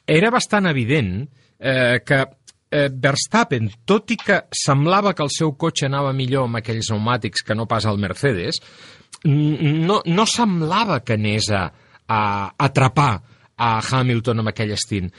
Era 0.07 0.31
bastant 0.31 0.67
evident 0.71 1.27
eh, 1.59 1.99
que 2.05 2.23
eh, 2.73 2.89
Verstappen, 2.89 3.69
tot 3.85 4.11
i 4.11 4.17
que 4.17 4.43
semblava 4.55 5.13
que 5.13 5.23
el 5.23 5.31
seu 5.33 5.53
cotxe 5.59 5.87
anava 5.87 6.13
millor 6.15 6.47
amb 6.47 6.59
aquells 6.59 6.89
pneumàtics 6.89 7.45
que 7.45 7.55
no 7.55 7.67
pas 7.69 7.85
el 7.85 8.01
Mercedes, 8.01 8.59
no, 9.23 10.01
no 10.03 10.25
semblava 10.27 10.99
que 11.05 11.15
anés 11.15 11.49
a, 11.53 11.67
a 12.07 12.23
atrapar 12.65 13.13
a 13.55 13.77
Hamilton 13.79 14.41
amb 14.41 14.51
aquell 14.51 14.73
estint. 14.75 15.11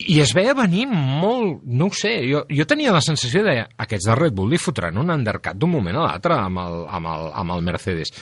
I 0.00 0.20
es 0.24 0.32
veia 0.32 0.54
venir 0.56 0.86
molt, 0.88 1.60
no 1.66 1.90
ho 1.90 1.94
sé, 1.96 2.14
jo, 2.24 2.46
jo 2.48 2.66
tenia 2.68 2.94
la 2.94 3.02
sensació 3.04 3.42
de 3.44 3.58
aquests 3.84 4.08
de 4.08 4.16
Red 4.16 4.32
Bull 4.36 4.48
li 4.52 4.60
fotran 4.60 4.96
un 5.00 5.12
undercut 5.12 5.58
d'un 5.60 5.72
moment 5.74 5.98
a 6.00 6.06
l'altre 6.06 6.38
amb, 6.40 6.60
el, 6.62 6.84
amb, 6.88 7.10
el, 7.12 7.26
amb 7.42 7.56
el 7.56 7.66
Mercedes. 7.66 8.14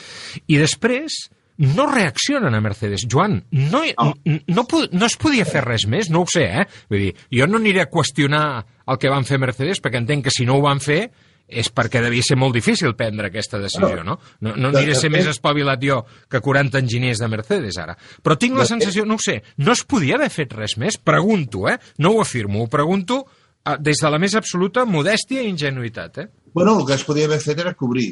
I 0.50 0.58
després 0.58 1.28
no 1.58 1.86
reaccionen 1.90 2.54
a 2.54 2.60
Mercedes. 2.62 3.06
Joan, 3.10 3.44
no, 3.50 3.82
no. 3.84 4.12
No, 4.46 4.66
no 4.92 5.06
es 5.06 5.16
podia 5.18 5.46
fer 5.46 5.64
res 5.64 5.86
més, 5.90 6.10
no 6.10 6.22
ho 6.22 6.30
sé, 6.30 6.44
eh? 6.62 6.66
Vull 6.90 7.08
dir, 7.08 7.14
jo 7.34 7.48
no 7.50 7.58
aniré 7.58 7.82
a 7.84 7.90
qüestionar 7.90 8.44
el 8.88 8.98
que 8.98 9.10
van 9.10 9.26
fer 9.28 9.40
Mercedes 9.42 9.82
perquè 9.82 10.02
entenc 10.02 10.28
que 10.28 10.34
si 10.34 10.46
no 10.46 10.58
ho 10.58 10.64
van 10.64 10.82
fer 10.82 11.08
és 11.48 11.70
perquè 11.72 12.02
devia 12.04 12.22
ser 12.22 12.36
molt 12.36 12.52
difícil 12.54 12.92
prendre 12.94 13.30
aquesta 13.30 13.58
decisió, 13.58 14.02
no? 14.04 14.18
No, 14.44 14.52
no 14.56 14.68
aniré 14.68 14.92
a 14.92 15.00
ser 15.00 15.08
més 15.10 15.26
espavilat 15.26 15.80
jo 15.82 16.02
que 16.28 16.42
40 16.44 16.78
enginyers 16.84 17.18
de 17.24 17.28
Mercedes, 17.32 17.78
ara. 17.80 17.96
Però 18.22 18.36
tinc 18.36 18.56
la 18.58 18.66
sensació, 18.68 19.06
no 19.08 19.16
ho 19.16 19.22
sé, 19.24 19.40
no 19.64 19.72
es 19.72 19.82
podia 19.88 20.16
haver 20.20 20.28
fet 20.30 20.52
res 20.52 20.76
més? 20.76 20.98
Pregunto, 21.00 21.66
eh? 21.72 21.78
No 21.98 22.12
ho 22.12 22.20
afirmo, 22.22 22.62
ho 22.62 22.68
pregunto 22.68 23.22
eh, 23.64 23.76
des 23.80 23.96
de 24.04 24.10
la 24.12 24.18
més 24.20 24.34
absoluta 24.36 24.84
modèstia 24.84 25.42
i 25.42 25.48
ingenuïtat, 25.48 26.18
eh? 26.18 26.28
Bueno, 26.52 26.78
el 26.80 26.86
que 26.86 26.94
es 27.00 27.04
podia 27.04 27.24
haver 27.26 27.40
fet 27.40 27.58
era 27.64 27.72
cobrir. 27.74 28.10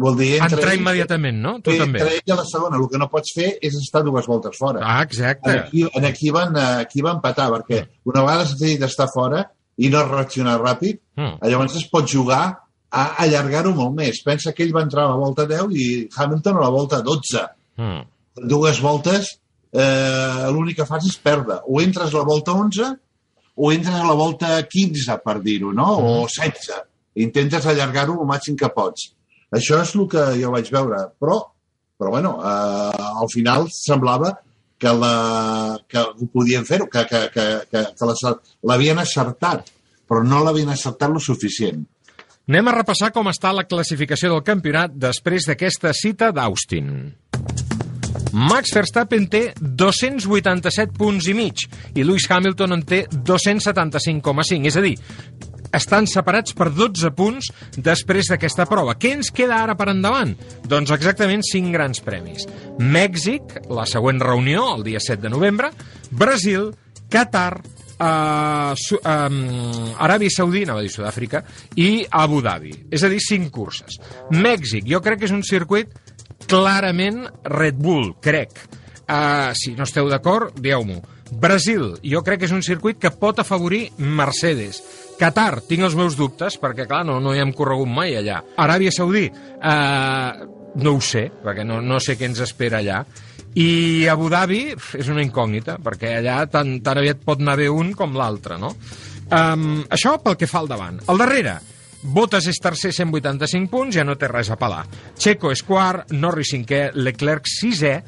Vol 0.00 0.14
dir, 0.16 0.36
entre 0.38 0.54
Entrar 0.60 0.72
ells- 0.72 0.80
immediatament, 0.80 1.38
no? 1.42 1.56
Tu 1.62 1.72
també. 1.78 1.98
Entre 1.98 2.18
ell 2.20 2.28
i 2.30 2.34
la 2.38 2.44
segona, 2.46 2.76
el 2.78 2.84
que 2.90 2.98
no 2.98 3.08
pots 3.10 3.32
fer 3.34 3.48
és 3.60 3.74
estar 3.74 4.04
dues 4.06 4.26
voltes 4.30 4.54
fora. 4.58 4.80
Ah, 4.86 5.02
exacte. 5.02 5.50
Aquí, 5.50 5.82
en 5.92 6.04
aquí, 6.06 6.30
van, 6.30 6.54
eh, 6.56 6.66
aquí 6.84 7.02
van 7.02 7.16
empatar, 7.18 7.48
perquè 7.50 7.80
una 8.06 8.22
vegada 8.22 8.44
s'ha 8.46 8.54
decidit 8.58 8.84
estar 8.86 9.08
fora 9.12 9.42
i 9.80 9.88
no 9.92 10.02
reaccionar 10.08 10.58
ràpid, 10.60 11.00
Mm. 11.20 11.38
llavors 11.50 11.74
es 11.76 11.84
pot 11.90 12.06
jugar 12.08 12.42
a 12.90 13.02
allargar-ho 13.24 13.72
molt 13.76 13.92
més. 13.96 14.22
Pensa 14.24 14.52
que 14.52 14.62
ell 14.64 14.72
va 14.74 14.82
entrar 14.86 15.04
a 15.04 15.10
la 15.10 15.16
volta 15.20 15.44
10 15.46 15.72
i 15.76 16.08
Hamilton 16.16 16.56
a 16.56 16.60
la 16.64 16.70
volta 16.72 17.00
12. 17.06 17.42
Mm. 17.76 18.00
Dues 18.48 18.80
voltes 18.80 19.38
eh, 19.72 20.46
l'únic 20.50 20.76
que 20.80 20.86
fas 20.88 21.04
és 21.06 21.16
perdre. 21.22 21.60
O 21.68 21.80
entres 21.82 22.12
a 22.14 22.18
la 22.18 22.24
volta 22.24 22.52
11 22.52 22.88
o 23.56 23.70
entres 23.72 23.94
a 23.94 24.06
la 24.08 24.14
volta 24.16 24.54
15, 24.66 25.18
per 25.24 25.40
dir-ho, 25.44 25.72
no? 25.76 25.86
O 25.98 26.26
16. 26.26 26.82
Intentes 27.20 27.66
allargar-ho 27.66 28.16
el 28.20 28.26
màxim 28.28 28.56
que 28.56 28.68
pots. 28.74 29.10
Això 29.52 29.80
és 29.82 29.94
el 29.94 30.06
que 30.08 30.24
jo 30.40 30.50
vaig 30.54 30.70
veure. 30.72 31.00
Però, 31.20 31.40
però 31.98 32.10
bueno, 32.10 32.36
eh, 32.42 33.04
al 33.22 33.28
final 33.32 33.68
semblava 33.70 34.32
que, 34.80 34.92
la, 34.96 35.78
que 35.88 36.00
ho 36.00 36.28
podien 36.32 36.64
fer-ho, 36.66 36.88
que, 36.90 37.04
que, 37.10 37.22
que, 37.34 37.46
que, 37.70 37.84
que 38.00 38.34
l'havien 38.66 38.98
acertat, 39.02 39.68
però 40.08 40.24
no 40.26 40.42
l'havien 40.44 40.72
acertat 40.72 41.12
lo 41.12 41.22
suficient. 41.22 41.84
Anem 42.50 42.66
a 42.66 42.74
repassar 42.80 43.12
com 43.14 43.28
està 43.30 43.52
la 43.54 43.66
classificació 43.68 44.32
del 44.32 44.42
campionat 44.42 44.96
després 44.96 45.46
d'aquesta 45.46 45.92
cita 45.94 46.32
d'Austin. 46.34 46.88
Max 48.32 48.72
Verstappen 48.74 49.26
té 49.30 49.42
287 49.60 50.96
punts 50.98 51.28
i 51.30 51.34
mig 51.34 51.62
i 51.94 52.02
Lewis 52.06 52.26
Hamilton 52.30 52.78
en 52.78 52.82
té 52.86 53.04
275,5, 53.10 54.66
és 54.70 54.78
a 54.78 54.82
dir, 54.84 54.96
estan 55.76 56.08
separats 56.10 56.54
per 56.56 56.70
12 56.74 57.10
punts 57.16 57.50
després 57.76 58.30
d'aquesta 58.30 58.66
prova. 58.70 58.96
Què 58.98 59.14
ens 59.16 59.32
queda 59.34 59.60
ara 59.62 59.76
per 59.78 59.90
endavant? 59.92 60.34
Doncs 60.68 60.92
exactament 60.94 61.44
5 61.46 61.74
grans 61.74 62.02
premis. 62.04 62.46
Mèxic, 62.80 63.60
la 63.70 63.86
següent 63.88 64.20
reunió, 64.22 64.66
el 64.76 64.86
dia 64.86 65.02
7 65.02 65.22
de 65.22 65.32
novembre, 65.32 65.70
Brasil, 66.10 66.70
Qatar, 67.10 67.60
uh, 68.00 68.74
Su 68.76 68.98
um, 68.98 69.94
Aràbia 69.98 70.32
Saudí, 70.32 70.64
anava 70.64 70.82
a 70.82 70.86
dir 70.86 70.92
Sud-àfrica, 70.94 71.44
i 71.76 72.04
Abu 72.10 72.40
Dhabi. 72.42 72.74
És 72.90 73.04
a 73.04 73.12
dir, 73.12 73.20
5 73.22 73.50
curses. 73.54 74.00
Mèxic, 74.30 74.86
jo 74.90 75.02
crec 75.04 75.22
que 75.22 75.30
és 75.30 75.36
un 75.36 75.44
circuit 75.46 75.92
clarament 76.50 77.26
Red 77.44 77.78
Bull, 77.78 78.14
crec. 78.22 78.54
Uh, 79.10 79.50
si 79.58 79.74
no 79.74 79.86
esteu 79.86 80.08
d'acord, 80.10 80.54
dieu-m'ho. 80.62 81.00
Brasil, 81.30 81.94
jo 82.02 82.22
crec 82.26 82.42
que 82.42 82.48
és 82.48 82.54
un 82.54 82.64
circuit 82.66 82.98
que 82.98 83.12
pot 83.14 83.38
afavorir 83.38 83.88
Mercedes. 83.98 84.80
Qatar, 85.20 85.60
tinc 85.68 85.84
els 85.86 85.96
meus 85.98 86.16
dubtes, 86.18 86.56
perquè, 86.60 86.86
clar, 86.88 87.04
no, 87.06 87.18
no 87.22 87.34
hi 87.34 87.42
hem 87.42 87.52
corregut 87.56 87.88
mai 87.88 88.16
allà. 88.18 88.40
Aràbia 88.58 88.92
Saudí, 88.94 89.26
uh, 89.30 90.46
no 90.80 90.94
ho 90.96 91.02
sé, 91.04 91.26
perquè 91.44 91.66
no, 91.66 91.80
no 91.84 92.00
sé 92.00 92.16
què 92.18 92.26
ens 92.30 92.40
espera 92.46 92.80
allà. 92.80 93.02
I 93.60 94.06
Abu 94.10 94.28
Dhabi 94.30 94.62
és 94.98 95.10
una 95.10 95.24
incògnita, 95.26 95.80
perquè 95.82 96.16
allà 96.20 96.44
tan, 96.50 96.78
tan 96.86 97.02
aviat 97.02 97.22
pot 97.26 97.42
anar 97.42 97.58
bé 97.58 97.68
un 97.70 97.92
com 97.98 98.14
l'altre, 98.18 98.58
no? 98.62 98.74
Um, 99.30 99.84
això 99.90 100.16
pel 100.22 100.38
que 100.38 100.50
fa 100.50 100.62
al 100.62 100.70
davant. 100.70 101.02
Al 101.10 101.18
darrere, 101.20 101.58
Bottas 102.00 102.46
és 102.48 102.56
tercer, 102.56 102.94
185 102.96 103.68
punts, 103.68 103.92
ja 103.92 104.06
no 104.08 104.14
té 104.16 104.28
res 104.30 104.48
a 104.48 104.56
pelar. 104.56 104.86
Checo 105.20 105.50
és 105.52 105.60
quart, 105.66 106.14
Norris 106.16 106.54
cinquè, 106.54 106.94
Leclerc 106.96 107.44
sisè, 107.50 107.98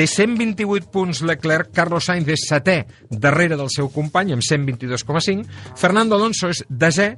té 0.00 0.06
128 0.08 0.88
punts 0.88 1.18
Leclerc, 1.28 1.74
Carlos 1.76 2.06
Sainz 2.08 2.28
és 2.32 2.46
setè, 2.48 2.78
darrere 3.10 3.58
del 3.60 3.68
seu 3.72 3.90
company, 3.92 4.32
amb 4.32 4.44
122,5, 4.46 5.44
Fernando 5.76 6.16
Alonso 6.16 6.48
és 6.48 6.62
desè, 6.70 7.10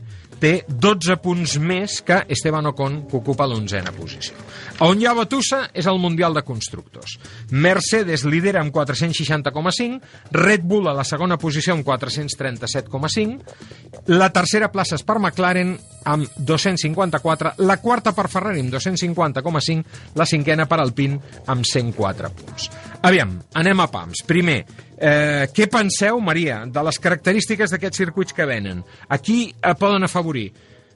té 0.43 0.65
12 0.67 1.15
punts 1.23 1.55
més 1.63 2.01
que 2.07 2.19
Esteban 2.35 2.67
Ocon, 2.73 3.03
que 3.07 3.19
ocupa 3.21 3.47
l'onzena 3.47 3.93
posició. 3.95 4.35
On 4.83 4.99
hi 4.99 5.07
ha 5.07 5.15
batussa 5.15 5.69
és 5.79 5.87
el 5.87 6.01
Mundial 6.03 6.35
de 6.35 6.43
Constructors. 6.47 7.19
Mercedes 7.53 8.25
lidera 8.27 8.61
amb 8.65 8.75
460,5, 8.75 10.01
Red 10.35 10.67
Bull 10.67 10.89
a 10.91 10.97
la 10.97 11.07
segona 11.07 11.39
posició 11.39 11.77
amb 11.77 11.87
437,5, 11.87 14.11
la 14.11 14.33
tercera 14.35 14.73
plaça 14.73 14.97
és 14.99 15.05
per 15.07 15.21
McLaren 15.21 15.77
amb 16.11 16.27
254, 16.39 17.55
la 17.63 17.77
quarta 17.83 18.15
per 18.17 18.27
Ferrari 18.33 18.65
amb 18.65 18.75
250,5, 18.75 19.85
la 20.19 20.27
cinquena 20.27 20.67
per 20.67 20.81
Alpine 20.83 21.21
amb 21.47 21.69
104 21.69 22.33
punts. 22.41 22.71
Aviam, 23.03 23.33
anem 23.59 23.81
a 23.83 23.89
pams. 23.91 24.21
Primer, 24.27 24.61
eh, 24.97 25.49
què 25.51 25.67
penseu, 25.67 26.21
Maria, 26.23 26.61
de 26.71 26.83
les 26.87 26.99
característiques 27.03 27.73
d'aquests 27.75 27.99
circuits 27.99 28.33
que 28.33 28.47
venen? 28.47 28.85
A 29.09 29.19
qui 29.19 29.49
eh, 29.51 29.75
poden 29.75 30.07
afavorir? 30.07 30.53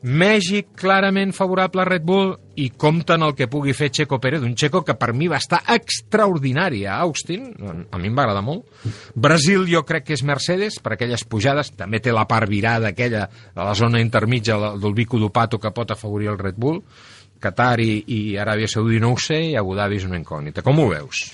Mèxic 0.06 0.68
clarament 0.78 1.32
favorable 1.34 1.82
a 1.82 1.86
Red 1.88 2.04
Bull 2.06 2.28
i 2.62 2.68
compten 2.78 3.24
el 3.26 3.32
que 3.34 3.48
pugui 3.50 3.72
fer 3.74 3.88
Checo 3.90 4.20
Pérez, 4.22 4.44
un 4.46 4.54
Checo 4.54 4.84
que 4.86 4.94
per 4.94 5.12
mi 5.16 5.26
va 5.26 5.40
estar 5.42 5.64
extraordinari 5.74 6.84
a 6.86 7.00
Austin, 7.02 7.48
a 7.90 7.98
mi 7.98 8.06
em 8.06 8.14
va 8.14 8.22
agradar 8.22 8.44
molt. 8.46 8.68
Brasil 9.14 9.64
jo 9.66 9.82
crec 9.88 10.06
que 10.06 10.14
és 10.14 10.22
Mercedes, 10.22 10.78
per 10.78 10.92
aquelles 10.94 11.24
pujades, 11.24 11.72
també 11.74 11.98
té 11.98 12.14
la 12.14 12.26
part 12.28 12.46
virada 12.46 12.92
aquella 12.92 13.24
de 13.26 13.64
la 13.64 13.74
zona 13.74 13.98
intermitja 14.04 14.60
del 14.76 14.94
Vico 14.94 15.18
d'Upato 15.18 15.58
que 15.58 15.74
pot 15.74 15.90
afavorir 15.90 16.30
el 16.30 16.38
Red 16.38 16.54
Bull. 16.54 16.78
Qatar 17.42 17.80
i, 17.82 18.04
i 18.06 18.20
Aràbia 18.38 18.70
Saudí 18.70 19.02
no 19.02 19.10
ho 19.10 19.18
sé, 19.18 19.40
i 19.50 19.58
Abu 19.58 19.74
Dhabi 19.74 19.98
és 19.98 20.06
una 20.06 20.20
incògnita. 20.20 20.62
Com 20.62 20.78
ho 20.84 20.86
veus? 20.94 21.24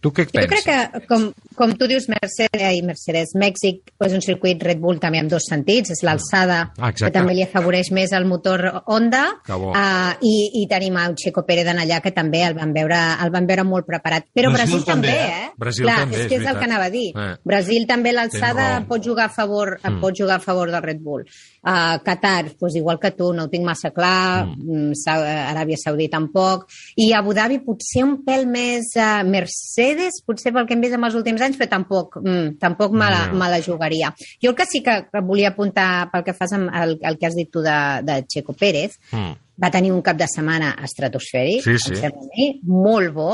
Tu 0.00 0.08
què 0.16 0.24
Jo 0.24 0.32
crec 0.32 0.48
penses? 0.48 0.64
que, 0.64 1.00
com, 1.10 1.26
com 1.54 1.72
tu 1.76 1.86
dius, 1.86 2.06
Mercedes, 2.08 2.72
i 2.72 2.80
Mercedes, 2.82 3.34
Mèxic 3.36 3.90
és 4.00 4.14
un 4.16 4.22
circuit 4.24 4.62
Red 4.64 4.78
Bull 4.80 4.98
també 4.98 5.18
amb 5.20 5.28
dos 5.30 5.44
sentits, 5.44 5.90
és 5.92 6.00
l'alçada 6.06 6.72
Ah, 6.78 6.88
exacte. 6.88 7.04
que 7.04 7.10
també 7.18 7.34
li 7.36 7.42
afavoreix 7.44 7.90
més 7.92 8.12
el 8.16 8.24
motor 8.24 8.64
Honda 8.86 9.26
uh, 9.50 10.14
i, 10.24 10.62
i 10.62 10.66
tenim 10.70 10.96
el 10.96 11.14
Checo 11.20 11.44
Pérez 11.44 11.68
en 11.68 11.78
allà 11.82 12.00
que 12.00 12.12
també 12.16 12.40
el 12.46 12.54
van 12.56 12.72
veure, 12.72 12.96
el 13.24 13.30
van 13.34 13.46
veure 13.46 13.64
molt 13.68 13.84
preparat. 13.86 14.24
Però 14.32 14.48
Brasil 14.54 14.78
Brasil, 14.80 14.86
també, 14.88 15.08
també, 15.08 15.34
eh? 15.44 15.50
Brasil 15.58 15.84
Clar, 15.84 15.98
també, 16.00 16.16
és 16.16 16.22
és 16.22 16.28
que 16.28 16.34
és 16.34 16.40
el 16.40 16.46
veritat. 16.46 16.58
que 16.64 16.70
anava 16.70 16.84
a 16.88 16.90
dir. 16.90 17.06
Eh. 17.16 17.36
Brasil 17.44 17.86
també 17.86 18.12
l'alçada 18.16 18.68
pot 18.88 19.04
jugar 19.04 19.26
a 19.28 19.34
favor 19.36 19.76
Mm. 19.84 20.00
pot 20.00 20.16
jugar 20.16 20.36
a 20.36 20.40
favor 20.40 20.70
del 20.70 20.82
Red 20.82 21.00
Bull. 21.00 21.22
Uh, 21.62 21.98
Qatar, 22.02 22.52
pues 22.58 22.74
igual 22.76 22.98
que 22.98 23.10
tu, 23.10 23.32
no 23.34 23.44
ho 23.44 23.48
tinc 23.50 23.64
massa 23.66 23.90
clar, 23.90 24.46
mm. 24.46 24.92
Sa 24.94 25.18
Aràbia 25.52 25.76
Saudí 25.76 26.08
tampoc, 26.08 26.66
i 26.96 27.12
Abu 27.12 27.34
Dhabi 27.34 27.58
potser 27.60 28.02
un 28.04 28.22
pèl 28.24 28.46
més 28.46 28.94
uh, 28.96 29.22
Mercedes, 29.28 29.89
potser 30.26 30.52
pel 30.52 30.66
que 30.66 30.74
hem 30.74 30.80
vist 30.84 30.94
en 30.94 31.04
els 31.04 31.14
últims 31.18 31.40
anys, 31.42 31.56
però 31.58 31.68
tampoc, 31.68 32.16
mm, 32.22 32.58
tampoc 32.60 32.92
me 32.92 33.08
la, 33.10 33.32
me 33.32 33.48
la 33.50 33.60
jugaria. 33.62 34.12
Jo 34.42 34.50
el 34.50 34.56
que 34.56 34.66
sí 34.66 34.82
que 34.82 34.98
volia 35.22 35.48
apuntar 35.50 36.10
pel 36.12 36.24
que 36.24 36.34
fas 36.34 36.52
amb 36.52 36.70
el, 36.74 36.98
el 37.02 37.18
que 37.18 37.26
has 37.26 37.34
dit 37.36 37.50
tu 37.50 37.60
de, 37.62 37.76
de 38.02 38.22
Checo 38.26 38.52
Pérez, 38.52 38.98
Mm. 39.12 39.32
va 39.62 39.70
tenir 39.70 39.90
un 39.92 40.00
cap 40.02 40.16
de 40.16 40.26
setmana 40.26 40.74
estratosfèric, 40.82 41.62
Sí, 41.62 41.76
sí. 41.78 41.92
mi, 42.36 42.60
molt 42.64 43.12
bo, 43.12 43.32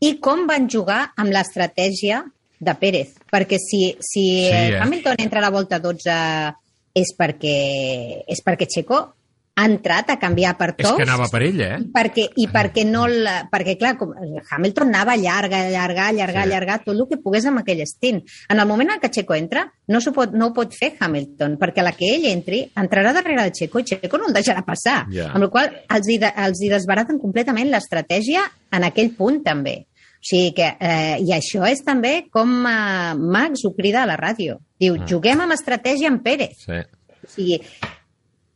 i 0.00 0.18
com 0.20 0.46
van 0.46 0.68
jugar 0.70 1.12
amb 1.16 1.32
l'estratègia 1.34 2.24
de 2.60 2.74
Pérez. 2.78 3.14
Perquè 3.32 3.58
si, 3.58 3.96
si 4.00 4.22
Sí, 4.46 4.52
eh? 4.52 4.78
Hamilton 4.80 5.16
entra 5.18 5.40
a 5.40 5.42
la 5.42 5.50
volta 5.50 5.78
12 5.82 6.54
és 6.94 7.10
perquè, 7.18 8.22
és 8.30 8.40
perquè 8.46 8.68
Checo 8.70 9.00
ha 9.56 9.64
entrat 9.70 10.08
a 10.10 10.16
canviar 10.18 10.56
per 10.58 10.70
És 10.76 10.82
tots. 10.82 10.96
que 10.96 11.04
anava 11.04 11.28
per 11.30 11.42
ell, 11.46 11.60
eh? 11.62 11.76
I 11.78 11.90
perquè, 11.94 12.24
i 12.42 12.48
perquè 12.50 12.84
no 12.88 13.04
la, 13.06 13.48
perquè 13.52 13.76
clar, 13.78 13.92
com, 13.96 14.10
Hamilton 14.50 14.88
anava 14.88 15.14
llarga, 15.16 15.60
allargar, 15.68 16.08
allargar, 16.10 16.42
Sí. 16.42 16.48
allargar 16.50 16.78
tot 16.84 16.94
el 16.96 17.06
que 17.08 17.18
pogués 17.22 17.46
amb 17.46 17.60
aquell 17.60 17.84
stint. 17.86 18.24
En 18.48 18.58
el 18.58 18.66
moment 18.66 18.90
en 18.90 18.98
què 19.00 19.10
Checo 19.10 19.34
entra, 19.34 19.72
no, 19.86 20.00
pot, 20.12 20.32
no 20.32 20.48
ho 20.48 20.52
pot 20.52 20.74
fer 20.74 20.94
Hamilton, 20.98 21.56
perquè 21.58 21.82
la 21.86 21.92
que 21.92 22.10
ell 22.16 22.26
entri, 22.26 22.64
entrarà 22.74 23.12
darrere 23.12 23.44
de 23.44 23.52
Checo 23.52 23.78
i 23.78 23.84
Checo 23.84 24.18
no 24.18 24.26
el 24.26 24.34
deixarà 24.34 24.64
passar. 24.64 25.06
Ja. 25.12 25.30
Amb 25.30 25.44
la 25.44 25.50
qual 25.50 25.68
cosa 25.70 25.96
els 25.98 26.08
hi, 26.08 26.18
de, 26.18 26.32
els 26.48 26.60
hi 26.60 26.68
desbaraten 26.74 27.18
completament 27.22 27.70
l'estratègia 27.70 28.42
en 28.72 28.82
aquell 28.90 29.14
punt 29.14 29.42
també. 29.44 29.86
O 29.86 30.26
sigui 30.26 30.52
que, 30.56 30.66
eh, 30.80 31.18
I 31.20 31.30
això 31.36 31.66
és 31.70 31.84
també 31.84 32.26
com 32.32 32.48
eh, 32.66 33.14
Max 33.14 33.64
ho 33.66 33.74
crida 33.76 34.02
a 34.02 34.06
la 34.06 34.16
ràdio. 34.16 34.58
Diu, 34.80 34.96
Mm. 34.96 35.06
juguem 35.06 35.40
amb 35.40 35.52
estratègia 35.52 36.08
amb 36.08 36.22
Pérez. 36.24 36.56
Sí. 36.64 36.72
O 36.72 37.28
sigui, 37.28 37.60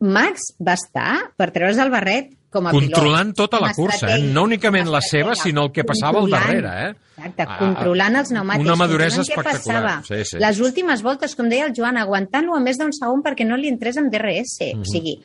Max 0.01 0.53
va 0.65 0.75
estar 0.75 1.33
per 1.37 1.51
treure's 1.51 1.79
el 1.79 1.91
barret 1.91 2.31
com 2.51 2.67
a 2.67 2.71
Controlant 2.71 3.35
pilot. 3.35 3.37
tota 3.37 3.59
la 3.61 3.73
cursa, 3.75 4.15
eh? 4.17 4.23
no 4.23 4.45
únicament 4.45 4.89
la 4.89 5.01
seva, 5.03 5.35
sinó 5.35 5.65
el 5.67 5.73
que 5.73 5.85
passava 5.85 6.21
al 6.21 6.31
darrere, 6.31 6.71
eh? 6.89 6.95
Exacte, 7.19 7.45
Ah, 7.49 7.57
controlant 7.59 8.17
els 8.17 8.31
pneumàtics. 8.31 8.65
una 8.65 8.77
maduresa 8.77 9.21
espectacular. 9.23 10.05
Sí, 10.07 10.25
sí. 10.25 10.39
Les 10.39 10.61
últimes 10.61 11.03
voltes, 11.03 11.35
com 11.37 11.49
deia 11.49 11.67
el 11.67 11.75
Joan, 11.77 11.97
aguantant-lo 11.99 12.55
a 12.57 12.61
més 12.61 12.79
d'un 12.79 12.93
segon 12.93 13.23
perquè 13.23 13.45
no 13.45 13.57
li 13.57 13.69
entrés 13.69 13.99
amb 13.99 14.11
DRS. 14.11 14.73
Mhm. 14.75 14.81
O 14.81 14.85
sigui, 14.85 15.19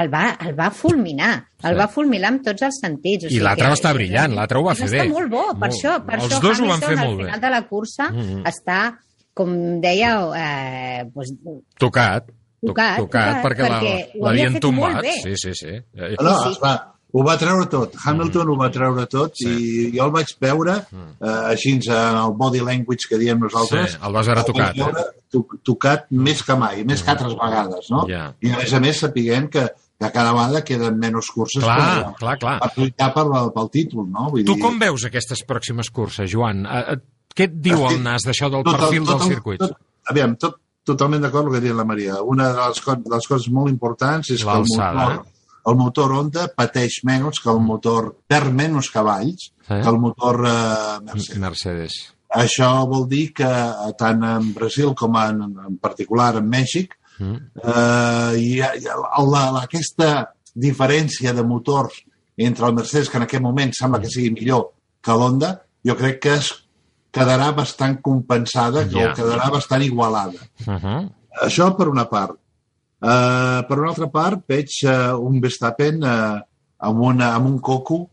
el 0.00 0.08
va, 0.12 0.36
el 0.40 0.58
va 0.58 0.70
fulminar. 0.70 1.46
El 1.62 1.74
Sí. 1.74 1.78
va 1.78 1.86
fulminar 1.88 2.28
amb 2.32 2.42
tots 2.42 2.62
els 2.62 2.78
sentits. 2.80 3.24
O 3.24 3.26
I 3.28 3.30
sigui 3.30 3.42
l'altre 3.44 3.64
que- 3.64 3.68
va 3.68 3.74
estar 3.74 3.94
brillant, 3.94 4.34
l'altre 4.34 4.58
ho 4.58 4.64
va 4.64 4.74
fer 4.74 4.90
bé. 4.90 4.96
estar 4.98 5.08
molt 5.12 5.30
bo, 5.30 5.46
per 5.52 5.68
Molt. 5.68 5.72
això. 5.72 6.04
Per 6.04 6.14
Els 6.16 6.24
això 6.24 6.40
dos 6.40 6.58
ho 6.58 6.62
van 6.66 6.70
Hamilton, 6.72 6.88
fer 6.88 6.98
al 6.98 7.06
molt 7.06 7.18
bé. 7.18 7.24
final 7.26 7.40
de 7.40 7.50
la 7.50 7.62
cursa 7.68 8.10
Mhm. 8.10 8.42
està, 8.44 8.98
com 9.34 9.80
dèieu, 9.80 10.34
eh, 10.34 11.04
pues, 11.14 11.32
Tocat. 11.78 12.24
Tocat, 12.66 12.98
tocat, 13.02 13.42
perquè 13.44 13.68
la- 13.68 13.80
perquè 13.80 14.20
l'havien 14.22 14.60
tombat. 14.60 15.04
Sí, 15.22 15.34
sí, 15.36 15.52
sí. 15.54 15.66
Eh, 15.68 16.16
No, 16.20 16.36
Sí, 16.38 16.44
sí. 16.44 16.50
es 16.52 16.60
va, 16.62 16.72
ho 17.12 17.24
va 17.26 17.36
treure 17.36 17.66
tot. 17.66 17.94
Hamilton 18.04 18.48
ho 18.48 18.56
va 18.56 18.70
treure 18.70 19.06
tot 19.06 19.34
Sí. 19.34 19.48
i 19.48 19.98
jo 19.98 20.04
el 20.06 20.12
vaig 20.12 20.30
veure 20.40 20.76
eh, 21.20 21.26
així 21.50 21.72
en 21.88 22.16
el 22.16 22.32
body 22.38 22.60
language 22.60 23.08
que 23.08 23.18
diem 23.18 23.40
nosaltres. 23.40 23.92
Sí, 23.92 23.98
el 24.06 24.12
vas 24.12 24.26
veure 24.26 24.44
tocat, 24.44 24.76
veure 24.76 25.04
to 25.30 25.46
tocat 25.64 26.06
més 26.10 26.42
que 26.42 26.54
mai, 26.56 26.84
més 26.84 27.02
que 27.02 27.10
altres 27.10 27.34
vegades, 27.34 27.90
no? 27.90 28.06
Ja. 28.08 28.32
I 28.40 28.52
a 28.52 28.56
més 28.58 28.72
a 28.72 28.80
més 28.80 28.98
sapiguem 29.00 29.48
que, 29.48 29.66
que 29.98 30.10
cada 30.12 30.32
vegada 30.32 30.62
queden 30.64 30.98
menys 30.98 31.30
curses 31.34 31.62
Clar, 31.64 32.04
per, 32.04 32.14
clar, 32.18 32.38
clar. 32.38 32.60
per 32.60 32.70
lluitar 32.76 33.12
pel, 33.14 33.30
pel 33.54 33.70
títol, 33.70 34.06
no? 34.10 34.30
Vull 34.30 34.44
Tu 34.44 34.54
dir, 34.54 34.62
com 34.62 34.78
veus 34.78 35.04
aquestes 35.04 35.42
pròximes 35.46 35.90
curses, 35.90 36.30
Joan? 36.30 36.64
Eh, 36.66 36.84
eh, 36.92 36.96
Què 37.34 37.44
et 37.48 37.52
diu 37.64 37.78
Estic- 37.78 37.96
el 37.96 38.02
nas 38.04 38.22
d'això 38.28 38.50
del 38.52 38.62
tot 38.62 38.76
perfil 38.76 39.04
tot 39.06 39.14
dels 39.14 39.22
el- 39.22 39.28
circuits? 39.34 39.58
Tot, 39.68 39.76
aviam, 40.10 40.36
tot, 40.36 40.56
totalment 40.84 41.22
d'acord 41.22 41.46
amb 41.46 41.54
el 41.54 41.60
que 41.60 41.66
diu 41.66 41.76
la 41.76 41.84
Maria. 41.88 42.22
Una 42.22 42.48
de 42.52 42.58
les, 42.68 42.80
co 42.84 42.96
de 42.96 43.10
les 43.14 43.26
coses 43.28 43.48
molt 43.52 43.70
importants 43.70 44.30
és 44.34 44.42
que 44.44 44.50
el 44.50 44.64
motor, 44.68 45.12
eh? 45.12 45.50
el 45.70 45.76
motor 45.78 46.12
Honda 46.18 46.48
pateix 46.56 47.00
menys 47.06 47.38
que 47.42 47.50
el 47.52 47.60
motor, 47.62 48.14
perd 48.26 48.52
menys 48.54 48.90
cavalls 48.90 49.50
Sí. 49.62 49.76
que 49.78 49.88
el 49.88 49.98
motor 50.02 50.40
eh, 50.44 51.00
Mercedes. 51.06 51.38
Mercedes. 51.38 51.94
Això 52.34 52.70
vol 52.88 53.06
dir 53.08 53.28
que 53.36 53.48
tant 54.00 54.24
en 54.24 54.52
Brasil 54.56 54.90
com 54.98 55.14
en, 55.20 55.42
en 55.68 55.76
particular 55.78 56.34
en 56.40 56.48
Mèxic 56.50 56.98
Mm. 57.22 57.34
eh, 57.62 58.32
hi 58.40 58.60
ha, 58.64 58.70
hi 58.74 58.86
ha 58.88 58.94
la, 58.96 59.42
la, 59.52 59.60
aquesta 59.68 60.32
diferència 60.56 61.32
de 61.36 61.42
motors 61.44 62.00
entre 62.36 62.66
el 62.66 62.74
Mercedes, 62.74 63.10
que 63.10 63.18
en 63.20 63.26
aquest 63.26 63.42
moment 63.44 63.70
sembla 63.76 64.00
que 64.00 64.08
sigui 64.10 64.30
millor 64.32 64.70
que 65.04 65.12
l'Honda, 65.12 65.52
jo 65.86 65.94
crec 66.00 66.18
que 66.24 66.32
es 66.40 66.48
quedarà 67.12 67.52
bastant 67.52 68.00
compensada, 68.00 68.86
Ja. 68.88 69.10
o 69.10 69.14
quedarà 69.14 69.50
bastant 69.52 69.82
igualada. 69.82 70.40
Uh 70.66 70.74
-huh. 70.74 71.10
Això 71.44 71.76
per 71.76 71.88
una 71.88 72.08
part. 72.08 72.38
Uh, 73.02 73.66
per 73.66 73.78
una 73.78 73.88
altra 73.88 74.06
part, 74.06 74.44
veig 74.46 74.68
uh, 74.84 75.18
un 75.18 75.40
Verstappen 75.40 76.02
uh, 76.02 76.40
amb, 76.78 77.00
una, 77.00 77.34
amb 77.34 77.46
un 77.46 77.58
coco, 77.58 78.08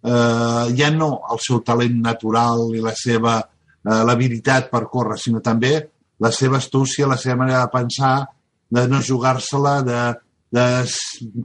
uh, 0.00 0.66
ja 0.74 0.90
no 0.90 1.20
el 1.30 1.38
seu 1.38 1.60
talent 1.60 2.00
natural 2.00 2.74
i 2.74 2.80
la 2.80 2.94
seva 2.94 3.42
uh, 3.42 4.02
l'habilitat 4.04 4.70
per 4.70 4.88
córrer, 4.88 5.18
sinó 5.18 5.40
també 5.40 5.90
la 6.18 6.30
seva 6.32 6.56
astúcia, 6.56 7.06
la 7.06 7.16
seva 7.18 7.36
manera 7.36 7.60
de 7.60 7.68
pensar, 7.68 8.26
de 8.70 8.88
no 8.88 9.02
jugar-se-la, 9.02 9.82
de, 9.82 10.14
de 10.50 10.84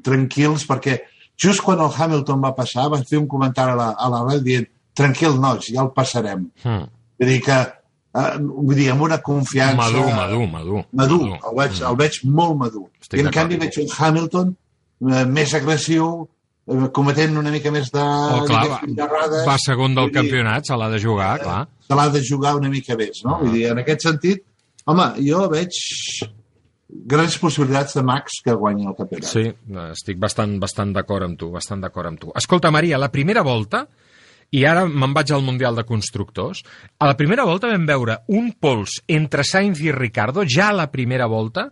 tranquils, 0.04 0.66
perquè 0.66 1.02
just 1.36 1.62
quan 1.62 1.80
el 1.80 1.92
Hamilton 1.92 2.42
va 2.42 2.56
passar, 2.56 2.90
van 2.90 3.04
fer 3.04 3.20
un 3.20 3.28
comentari 3.28 3.72
a 3.72 3.76
la, 3.76 3.90
a 3.98 4.10
la 4.10 4.24
ràdio 4.24 4.44
dient 4.44 4.68
tranquil, 4.98 5.38
nois, 5.42 5.68
ja 5.74 5.84
el 5.84 5.92
passarem. 5.96 6.48
Mm. 6.64 6.88
Vull 7.18 7.32
dir 7.34 7.42
que, 7.46 7.58
uh, 8.18 8.32
vull 8.40 8.78
dir, 8.78 8.88
amb 8.94 9.06
una 9.08 9.20
confiança... 9.26 9.78
Madur, 9.80 10.08
madur, 10.14 10.48
madur. 10.54 10.82
Madur, 11.02 11.28
el 11.38 11.60
veig, 11.60 11.84
el 11.92 12.00
veig 12.00 12.22
molt 12.40 12.58
madur. 12.64 12.88
Estic 13.02 13.22
I 13.22 13.26
en 13.26 13.32
canvi 13.36 13.60
veig 13.62 13.78
un 13.84 13.94
Hamilton 13.94 14.52
eh, 14.54 15.24
més 15.38 15.54
agressiu, 15.58 16.10
eh, 16.68 16.90
cometent 16.96 17.38
una 17.42 17.54
mica 17.54 17.74
més 17.74 17.92
de... 17.94 18.04
Oh, 18.04 18.44
clar, 18.46 18.60
va, 18.60 18.64
diguéssim, 18.66 18.98
d'errades. 18.98 19.46
va 19.50 19.58
segon 19.64 19.98
del 19.98 20.12
dir, 20.12 20.18
campionat, 20.20 20.70
se 20.70 20.80
l'ha 20.80 20.90
de 20.94 21.02
jugar, 21.04 21.32
clar. 21.44 21.62
Se 21.88 22.00
l'ha 22.00 22.10
de 22.14 22.24
jugar 22.26 22.56
una 22.60 22.72
mica 22.74 22.98
més, 23.00 23.24
no? 23.26 23.40
Vull 23.44 23.56
dir, 23.58 23.70
en 23.74 23.84
aquest 23.84 24.08
sentit, 24.10 24.44
home, 24.88 25.12
jo 25.26 25.46
veig 25.54 25.78
grans 26.88 27.36
possibilitats 27.42 27.98
de 27.98 28.04
Max 28.08 28.42
que 28.44 28.56
guanyi 28.56 28.88
el 28.88 28.96
campionat. 28.98 29.30
Sí, 29.30 29.46
estic 29.92 30.20
bastant, 30.22 30.58
bastant 30.62 30.94
d'acord 30.96 31.28
amb 31.28 31.40
tu, 31.40 31.52
bastant 31.54 31.84
d'acord 31.84 32.14
amb 32.14 32.22
tu. 32.22 32.32
Escolta, 32.40 32.72
Maria, 32.72 33.00
la 33.02 33.12
primera 33.12 33.44
volta, 33.46 33.86
i 34.52 34.64
ara 34.66 34.86
me'n 34.88 35.14
vaig 35.14 35.32
al 35.36 35.44
Mundial 35.44 35.76
de 35.76 35.84
Constructors, 35.84 36.64
a 37.00 37.08
la 37.10 37.18
primera 37.18 37.44
volta 37.46 37.68
vam 37.68 37.86
veure 37.86 38.22
un 38.28 38.54
pols 38.60 39.02
entre 39.08 39.44
Sainz 39.44 39.82
i 39.84 39.92
Ricardo, 39.92 40.46
ja 40.48 40.70
a 40.70 40.74
la 40.74 40.90
primera 40.92 41.26
volta, 41.28 41.68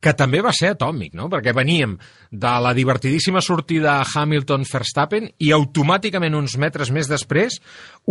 que 0.00 0.12
també 0.12 0.42
va 0.44 0.52
ser 0.52 0.74
atòmic, 0.74 1.14
no? 1.16 1.28
Perquè 1.32 1.54
veníem 1.56 1.94
de 2.30 2.50
la 2.60 2.74
divertidíssima 2.76 3.40
sortida 3.40 4.02
Hamilton-Verstappen 4.04 5.30
i 5.42 5.50
automàticament 5.56 6.34
uns 6.36 6.56
metres 6.60 6.90
més 6.92 7.08
després 7.08 7.56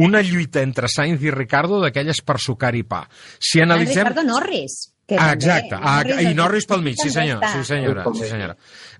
una 0.01 0.21
lluita 0.25 0.63
entre 0.65 0.89
Sainz 0.91 1.21
i 1.23 1.31
Ricardo 1.31 1.79
d'aquelles 1.83 2.21
per 2.25 2.39
sucar 2.41 2.73
i 2.75 2.83
pa. 2.83 3.03
Si 3.39 3.59
El 3.61 3.69
analitzem... 3.69 4.07
Ricardo 4.07 4.23
Norris. 4.27 4.91
Que 5.05 5.19
Ah, 5.21 5.33
exacte. 5.35 5.77
Ah, 5.77 5.99
I 6.01 6.31
el- 6.31 6.35
Norris 6.35 6.65
pel 6.65 6.81
mig, 6.81 6.95
sí 6.97 7.11
senyor, 7.13 7.43
sí 7.53 7.61
senyora, 7.63 8.07
sí 8.17 8.25
senyora. 8.25 8.55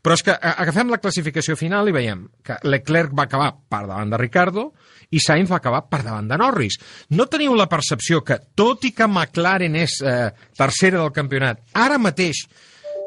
Però 0.06 0.14
és 0.14 0.22
que 0.22 0.36
a- 0.38 0.52
agafem 0.62 0.92
la 0.94 1.00
classificació 1.02 1.56
final 1.58 1.90
i 1.90 1.96
veiem 1.96 2.28
que 2.46 2.60
Leclerc 2.70 3.16
va 3.18 3.26
acabar 3.26 3.56
per 3.68 3.88
davant 3.88 4.14
de 4.14 4.20
Ricardo 4.22 4.68
i 5.12 5.20
Sainz 5.22 5.50
va 5.52 5.60
acabar 5.62 5.84
per 5.90 6.02
davant 6.04 6.28
de 6.30 6.38
Norris. 6.42 6.80
No 7.12 7.28
teniu 7.32 7.56
la 7.56 7.68
percepció 7.72 8.24
que, 8.24 8.40
tot 8.56 8.86
i 8.90 8.94
que 8.96 9.08
McLaren 9.08 9.76
és 9.76 10.00
eh, 10.02 10.32
tercera 10.58 11.02
del 11.04 11.12
campionat, 11.16 11.62
ara 11.74 11.98
mateix 12.02 12.46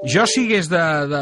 jo 0.07 0.23
si 0.31 0.45
hagués 0.47 0.69
de, 0.71 0.79
de, 1.11 1.21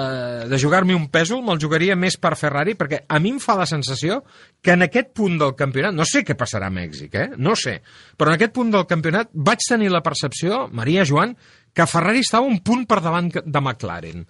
de 0.51 0.57
jugar-me 0.61 0.93
un 0.93 1.07
pèsol, 1.09 1.41
me'l 1.41 1.57
jugaria 1.62 1.95
més 1.97 2.18
per 2.20 2.35
Ferrari, 2.37 2.74
perquè 2.77 2.99
a 3.09 3.16
mi 3.24 3.31
em 3.33 3.39
fa 3.41 3.55
la 3.57 3.64
sensació 3.64 4.18
que 4.61 4.74
en 4.74 4.85
aquest 4.85 5.14
punt 5.16 5.39
del 5.41 5.55
campionat, 5.57 5.95
no 5.97 6.05
sé 6.05 6.20
què 6.29 6.37
passarà 6.37 6.68
a 6.68 6.74
Mèxic, 6.74 7.14
eh? 7.16 7.31
no 7.41 7.55
sé, 7.57 7.79
però 8.20 8.29
en 8.35 8.37
aquest 8.37 8.53
punt 8.53 8.74
del 8.74 8.85
campionat 8.85 9.31
vaig 9.33 9.64
tenir 9.64 9.89
la 9.95 10.03
percepció, 10.05 10.66
Maria 10.77 11.07
Joan, 11.09 11.33
que 11.72 11.87
Ferrari 11.89 12.20
estava 12.20 12.45
un 12.45 12.61
punt 12.61 12.85
per 12.89 13.01
davant 13.01 13.33
de 13.33 13.61
McLaren. 13.62 14.27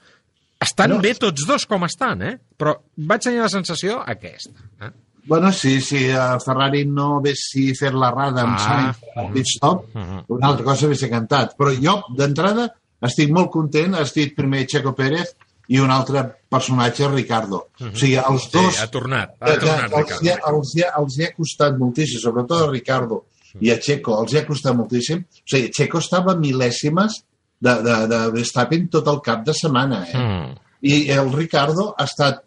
Estan 0.63 0.95
No. 0.95 1.01
bé 1.03 1.17
tots 1.19 1.43
dos 1.47 1.67
com 1.67 1.83
estan, 1.85 2.23
eh? 2.23 2.37
però 2.57 2.77
vaig 2.97 3.27
tenir 3.27 3.43
la 3.43 3.51
sensació 3.51 3.99
aquesta. 4.07 4.55
Eh? 4.81 4.93
Bueno, 5.27 5.51
sí, 5.53 5.81
si 5.81 6.09
a 6.11 6.39
Ferrari 6.41 6.85
no 6.87 7.17
haguessi 7.19 7.73
fet 7.75 7.95
l'errada 7.95 8.45
amb 8.45 8.55
Ah, 8.55 8.63
Sainz 8.63 9.17
al 9.19 9.33
pit 9.35 9.51
stop, 9.51 9.89
mhm. 9.95 10.25
una 10.29 10.53
altra 10.53 10.65
cosa 10.65 10.87
hagués 10.87 11.03
cantat. 11.11 11.57
Però 11.59 11.75
jo, 11.75 11.97
d'entrada, 12.17 12.69
estic 13.03 13.33
molt 13.35 13.51
content. 13.51 13.97
Has 13.99 14.15
dit 14.15 14.35
primer 14.37 14.67
Checo 14.67 14.95
Pérez 14.95 15.35
i 15.69 15.81
un 15.83 15.91
altre 15.91 16.23
personatge, 16.49 17.09
Ricardo. 17.11 17.65
O 17.81 17.93
sigui, 17.93 18.17
els 18.23 18.51
dos... 18.53 18.75
Sí, 18.75 18.83
ha 18.83 18.91
tornat, 18.93 19.35
ha 19.41 19.51
que 19.51 19.59
tornat, 19.65 19.93
els, 19.93 20.21
hi 20.23 20.31
ha, 20.31 20.37
Ricardo. 20.37 20.61
els, 20.61 20.75
ha, 20.79 20.93
els 21.01 21.19
hi 21.19 21.25
ha 21.27 21.33
costat 21.37 21.81
moltíssim, 21.81 22.23
sobretot 22.23 22.63
a 22.63 22.71
Ricardo, 22.71 23.25
i 23.61 23.73
a 23.73 23.79
Checo 23.83 24.21
els 24.21 24.35
hi 24.35 24.41
ha 24.41 24.47
costat 24.47 24.77
moltíssim. 24.79 25.25
O 25.27 25.51
sigui, 25.51 25.73
Checo 25.75 25.99
estava 26.05 26.37
mil·lèsimes 26.39 27.19
de, 27.59 27.75
de, 27.83 27.97
de 28.13 28.21
Verstappen 28.37 28.87
tot 28.93 29.09
el 29.11 29.23
cap 29.25 29.43
de 29.47 29.55
setmana, 29.57 30.05
eh? 30.07 30.23
Mm. 30.23 30.55
I 30.87 30.97
el 31.17 31.33
Ricardo 31.33 31.89
ha 31.97 32.05
estat 32.05 32.45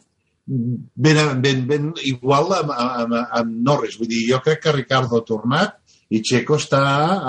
ben, 0.50 1.20
ben, 1.44 1.60
ben 1.68 1.92
igual 2.10 2.54
amb, 2.58 2.72
amb, 2.74 3.14
amb 3.20 3.54
Norris. 3.68 3.98
Vull 4.00 4.10
dir, 4.10 4.24
jo 4.32 4.40
crec 4.46 4.64
que 4.64 4.74
Ricardo 4.76 5.20
ha 5.20 5.26
tornat 5.28 5.76
i 6.10 6.24
Checo 6.26 6.58
està, 6.58 6.82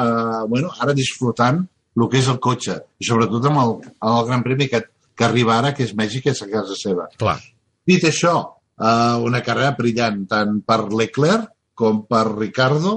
eh, 0.05 0.47
bueno, 0.49 0.71
ara 0.81 0.95
disfrutant 0.97 1.61
el 2.01 2.07
que 2.09 2.21
és 2.23 2.29
el 2.33 2.39
cotxe, 2.41 2.79
i 3.03 3.05
sobretot 3.05 3.45
amb 3.51 3.61
el, 3.61 3.73
amb 4.01 4.15
el 4.15 4.27
Gran 4.31 4.43
Premi 4.47 4.71
que, 4.73 4.79
que 5.13 5.25
arriba 5.27 5.59
ara, 5.59 5.75
que 5.77 5.85
és 5.85 5.93
Mèxic, 5.99 6.23
que 6.25 6.33
és 6.33 6.41
a 6.47 6.49
casa 6.49 6.77
seva. 6.79 7.09
Clar. 7.21 7.35
Dit 7.85 8.07
això, 8.09 8.33
eh, 8.81 9.17
una 9.27 9.43
carrera 9.45 9.75
brillant 9.77 10.23
tant 10.31 10.63
per 10.65 10.79
Leclerc 10.89 11.51
com 11.77 12.07
per 12.09 12.23
Ricardo 12.31 12.95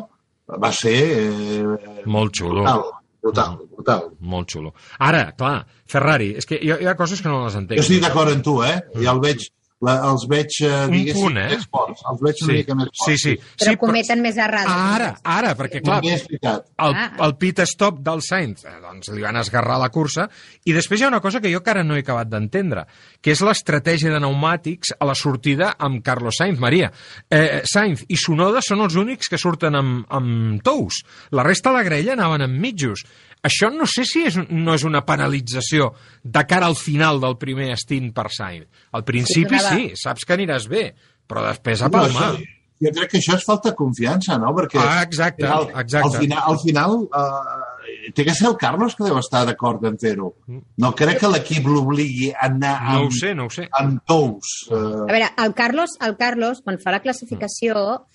va 0.60 0.72
ser 0.76 0.96
eh, 1.18 2.04
Molt 2.06 2.38
xulo. 2.40 2.64
brutal, 2.64 2.86
brutal, 3.24 3.58
brutal. 3.76 4.08
Molt 4.22 4.56
xulo. 4.56 4.72
Ara, 5.04 5.26
clar, 5.36 5.66
Ferrari, 5.90 6.32
és 6.40 6.48
que 6.48 6.62
ha, 6.62 6.80
hi 6.80 6.88
ha 6.88 6.96
coses 7.00 7.20
que 7.20 7.28
no 7.32 7.44
les 7.44 7.60
entenc. 7.60 7.82
Jo 7.82 7.84
estic 7.84 8.04
d'acord 8.06 8.32
amb 8.32 8.46
tu, 8.46 8.62
eh? 8.64 8.78
Ja 9.02 9.12
el 9.18 9.20
veig, 9.24 9.50
la, 9.84 9.96
els 10.12 10.26
veig, 10.32 10.50
eh, 10.64 10.72
Un 10.88 10.92
diguéssim, 10.96 11.22
punt, 11.22 11.38
eh? 11.38 11.48
més 11.56 11.68
forts. 11.72 12.02
Els 12.12 12.22
veig 12.24 12.42
una 12.44 12.52
Sí, 12.54 12.58
mica 12.62 12.76
més 12.80 12.90
forts. 12.94 13.06
sí, 13.06 13.18
sí. 13.18 13.36
Però 13.60 13.72
sí, 13.72 13.78
cometen 13.82 14.22
més 14.24 14.38
errades. 14.38 14.72
Ara, 14.72 15.10
ara, 15.24 15.54
perquè 15.60 15.82
clar, 15.84 16.02
el, 16.04 16.64
Ah. 16.78 17.12
el 17.26 17.36
pit 17.38 17.60
stop 17.68 18.00
del 18.04 18.22
Sainz 18.22 18.66
eh, 18.66 18.74
doncs 18.82 19.10
li 19.14 19.22
van 19.22 19.38
esgarrar 19.38 19.78
la 19.80 19.90
cursa 19.90 20.30
i 20.66 20.74
després 20.74 21.00
hi 21.02 21.06
ha 21.06 21.08
una 21.12 21.22
cosa 21.22 21.40
que 21.42 21.52
jo 21.52 21.60
encara 21.62 21.84
no 21.84 21.96
he 21.96 22.04
acabat 22.04 22.28
d'entendre 22.32 22.86
que 23.22 23.32
és 23.32 23.42
l'estratègia 23.42 24.12
de 24.12 24.20
pneumàtics 24.20 24.94
a 25.00 25.06
la 25.06 25.16
sortida 25.16 25.74
amb 25.80 26.02
Carlos 26.04 26.36
Sainz 26.40 26.60
Maria 26.60 26.92
eh, 27.30 27.62
Sainz 27.66 28.06
i 28.10 28.18
Sonoda 28.18 28.62
són 28.62 28.82
els 28.82 28.96
únics 28.96 29.30
que 29.30 29.38
surten 29.38 29.76
amb, 29.76 30.06
amb 30.10 30.62
tous 30.64 31.04
la 31.32 31.44
resta 31.44 31.70
de 31.72 31.78
la 31.78 31.84
grella 31.88 32.14
anaven 32.18 32.42
amb 32.48 32.60
mitjos 32.60 33.04
això 33.44 33.68
no 33.76 33.84
sé 33.86 34.06
si 34.08 34.22
és, 34.24 34.38
no 34.50 34.74
és 34.74 34.84
una 34.88 35.02
penalització 35.04 35.90
de 36.24 36.46
cara 36.48 36.66
al 36.70 36.78
final 36.80 37.20
del 37.20 37.36
primer 37.38 37.74
stint 37.78 38.14
per 38.16 38.30
Sainz 38.32 38.68
al 38.94 39.04
principi 39.04 39.56
donava- 39.58 39.73
sí, 39.76 39.92
saps 39.96 40.26
que 40.26 40.34
aniràs 40.38 40.68
bé 40.70 40.94
però 41.28 41.44
després 41.48 41.82
a 41.82 41.86
No, 41.90 41.92
palmar 42.00 42.34
això- 42.34 42.46
jo 42.84 42.90
crec 42.92 43.12
que 43.12 43.18
això 43.20 43.36
és 43.38 43.44
falta 43.48 43.70
de 43.70 43.76
confiança, 43.76 44.38
no? 44.38 44.50
Perquè 44.56 44.78
Ah, 44.82 45.02
exacte, 45.04 45.46
al, 45.48 45.70
exacte. 45.80 46.04
Al 46.10 46.22
final, 46.22 46.42
al 46.52 46.58
final 46.60 46.96
eh, 47.16 48.12
té 48.14 48.26
que 48.26 48.34
ser 48.36 48.48
el 48.50 48.58
Carlos 48.58 48.96
que 48.96 49.06
deu 49.06 49.18
estar 49.20 49.46
d'acord 49.48 49.86
en 49.86 49.98
fer-ho. 49.98 50.34
No 50.78 50.92
crec 50.94 51.20
que 51.22 51.28
l'equip 51.32 51.66
l'obligui 51.66 52.32
a 52.34 52.46
anar 52.50 52.74
no 52.84 52.90
amb, 53.00 53.08
ho 53.08 53.12
sé, 53.12 53.34
no 53.36 53.46
ho 53.46 53.50
sé 53.50 53.70
amb 53.80 54.02
tous. 54.06 54.52
A 54.70 54.76
Eh, 54.76 55.14
veure, 55.14 55.30
el 55.46 55.54
Carlos, 55.54 55.96
el 56.02 56.18
Carlos, 56.18 56.60
quan 56.64 56.78
fa 56.80 56.92
la 56.92 57.00
classificació, 57.02 58.06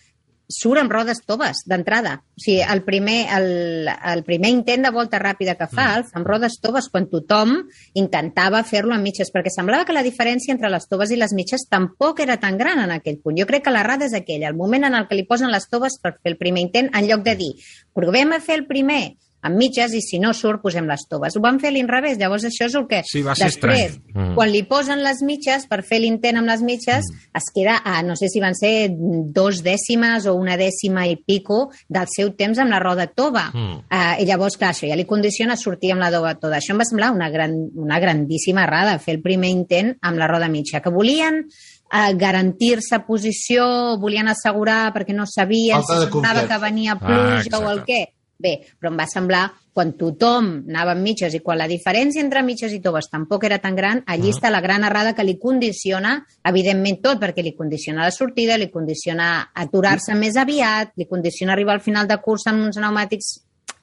surt 0.49 0.81
amb 0.81 0.93
rodes 0.93 1.21
toves, 1.29 1.61
d'entrada. 1.69 2.15
O 2.37 2.41
sigui, 2.41 2.63
el 2.65 2.83
primer, 2.87 3.19
el, 3.37 3.89
el 3.89 4.25
primer 4.25 4.51
intent 4.55 4.87
de 4.87 4.93
volta 4.95 5.21
ràpida 5.21 5.55
que 5.59 5.69
fa, 5.69 5.87
fa 6.09 6.19
amb 6.19 6.27
rodes 6.27 6.59
toves, 6.65 6.89
quan 6.93 7.09
tothom 7.13 7.55
intentava 8.01 8.65
fer-lo 8.65 8.97
amb 8.97 9.05
mitges, 9.05 9.31
perquè 9.35 9.53
semblava 9.53 9.85
que 9.85 9.97
la 9.97 10.07
diferència 10.07 10.55
entre 10.57 10.73
les 10.73 10.89
toves 10.89 11.13
i 11.13 11.21
les 11.21 11.37
mitges 11.37 11.69
tampoc 11.69 12.25
era 12.25 12.39
tan 12.41 12.59
gran 12.59 12.81
en 12.83 12.97
aquell 12.97 13.21
punt. 13.21 13.37
Jo 13.39 13.47
crec 13.47 13.67
que 13.69 13.75
l'errada 13.75 14.09
és 14.09 14.17
aquella, 14.17 14.49
el 14.49 14.57
moment 14.57 14.89
en 14.89 14.97
el 14.97 15.09
que 15.09 15.21
li 15.21 15.29
posen 15.29 15.53
les 15.53 15.69
toves 15.69 16.01
per 16.03 16.17
fer 16.17 16.33
el 16.33 16.41
primer 16.41 16.65
intent, 16.65 16.91
en 16.97 17.09
lloc 17.09 17.25
de 17.29 17.37
dir, 17.37 17.53
provem 17.95 18.33
a 18.33 18.41
fer 18.41 18.63
el 18.63 18.69
primer 18.71 19.03
amb 19.47 19.57
mitges 19.57 19.93
i 19.95 20.01
si 20.03 20.19
no 20.19 20.33
surt 20.35 20.61
posem 20.63 20.87
les 20.91 21.05
toves. 21.09 21.37
Ho 21.37 21.41
van 21.45 21.61
fer 21.63 21.71
a 21.71 21.75
l'inrevés, 21.77 22.19
llavors 22.19 22.45
això 22.49 22.67
és 22.67 22.75
el 22.75 22.87
que... 22.91 23.03
Sí, 23.07 23.23
va 23.23 23.37
ser 23.39 23.47
Després, 23.53 23.93
estrany. 23.95 24.15
Mm. 24.17 24.35
quan 24.35 24.51
li 24.51 24.63
posen 24.67 25.03
les 25.05 25.23
mitges 25.23 25.67
per 25.71 25.83
fer 25.87 26.01
l'intent 26.03 26.41
amb 26.41 26.51
les 26.51 26.63
mitges, 26.67 27.07
es 27.39 27.47
queda 27.55 27.77
a, 27.85 28.01
no 28.03 28.17
sé 28.19 28.27
si 28.33 28.43
van 28.43 28.57
ser 28.59 28.89
dos 28.91 29.63
dècimes 29.63 30.27
o 30.27 30.35
una 30.35 30.57
dècima 30.59 31.07
i 31.07 31.15
pico 31.17 31.69
del 31.89 32.11
seu 32.11 32.33
temps 32.35 32.59
amb 32.59 32.75
la 32.75 32.81
roda 32.83 33.07
tova. 33.07 33.47
Mm. 33.55 33.79
Uh, 33.87 34.13
I 34.23 34.27
llavors, 34.27 34.59
clar, 34.59 34.73
això 34.75 34.91
ja 34.91 34.99
li 34.99 35.07
condiciona 35.07 35.57
sortir 35.57 35.93
amb 35.95 36.03
la 36.03 36.11
roda 36.11 36.35
tova. 36.41 36.59
Això 36.59 36.75
em 36.75 36.83
va 36.83 36.89
semblar 36.89 37.13
una, 37.15 37.31
gran, 37.31 37.55
una 37.79 38.01
grandíssima 38.03 38.67
errada, 38.67 38.99
fer 38.99 39.15
el 39.17 39.23
primer 39.23 39.51
intent 39.55 39.95
amb 40.03 40.19
la 40.19 40.27
roda 40.27 40.49
mitja, 40.51 40.83
que 40.83 40.91
volien 40.91 41.45
uh, 41.47 42.11
garantir-se 42.19 42.99
posició, 43.07 43.97
volien 44.03 44.29
assegurar 44.29 44.89
perquè 44.95 45.15
no 45.15 45.27
sabien 45.31 45.79
Falta 45.79 46.01
si 46.03 46.11
semblava 46.11 46.43
confiança. 46.43 46.49
que 46.55 46.63
venia 46.67 46.99
Ah, 46.99 47.03
pluja 47.07 47.59
o 47.63 47.71
el 47.71 47.85
què. 47.87 48.05
Bé, 48.39 48.53
però 48.79 48.93
em 48.93 48.99
va 49.01 49.07
semblar, 49.11 49.49
quan 49.75 49.97
tothom 49.99 50.51
anava 50.69 50.93
amb 50.95 51.03
mitges 51.03 51.35
i 51.35 51.41
quan 51.43 51.59
la 51.59 51.67
diferència 51.67 52.23
entre 52.23 52.45
mitges 52.47 52.71
i 52.75 52.79
toves 52.83 53.09
tampoc 53.11 53.43
era 53.49 53.59
tan 53.59 53.75
gran, 53.75 54.05
allí 54.07 54.31
està 54.31 54.51
la 54.51 54.61
gran 54.63 54.87
errada 54.87 55.13
que 55.15 55.27
li 55.27 55.35
condiciona, 55.43 56.13
evidentment 56.47 57.01
tot, 57.03 57.19
perquè 57.19 57.43
li 57.43 57.57
condiciona 57.59 58.07
la 58.07 58.15
sortida, 58.15 58.57
li 58.57 58.71
condiciona 58.71 59.49
aturar-se 59.55 60.15
més 60.15 60.39
aviat, 60.39 60.95
li 60.97 61.09
condiciona 61.11 61.57
arribar 61.57 61.75
al 61.75 61.83
final 61.83 62.07
de 62.07 62.21
cursa 62.23 62.53
amb 62.55 62.63
uns 62.69 62.79
pneumàtics 62.79 63.35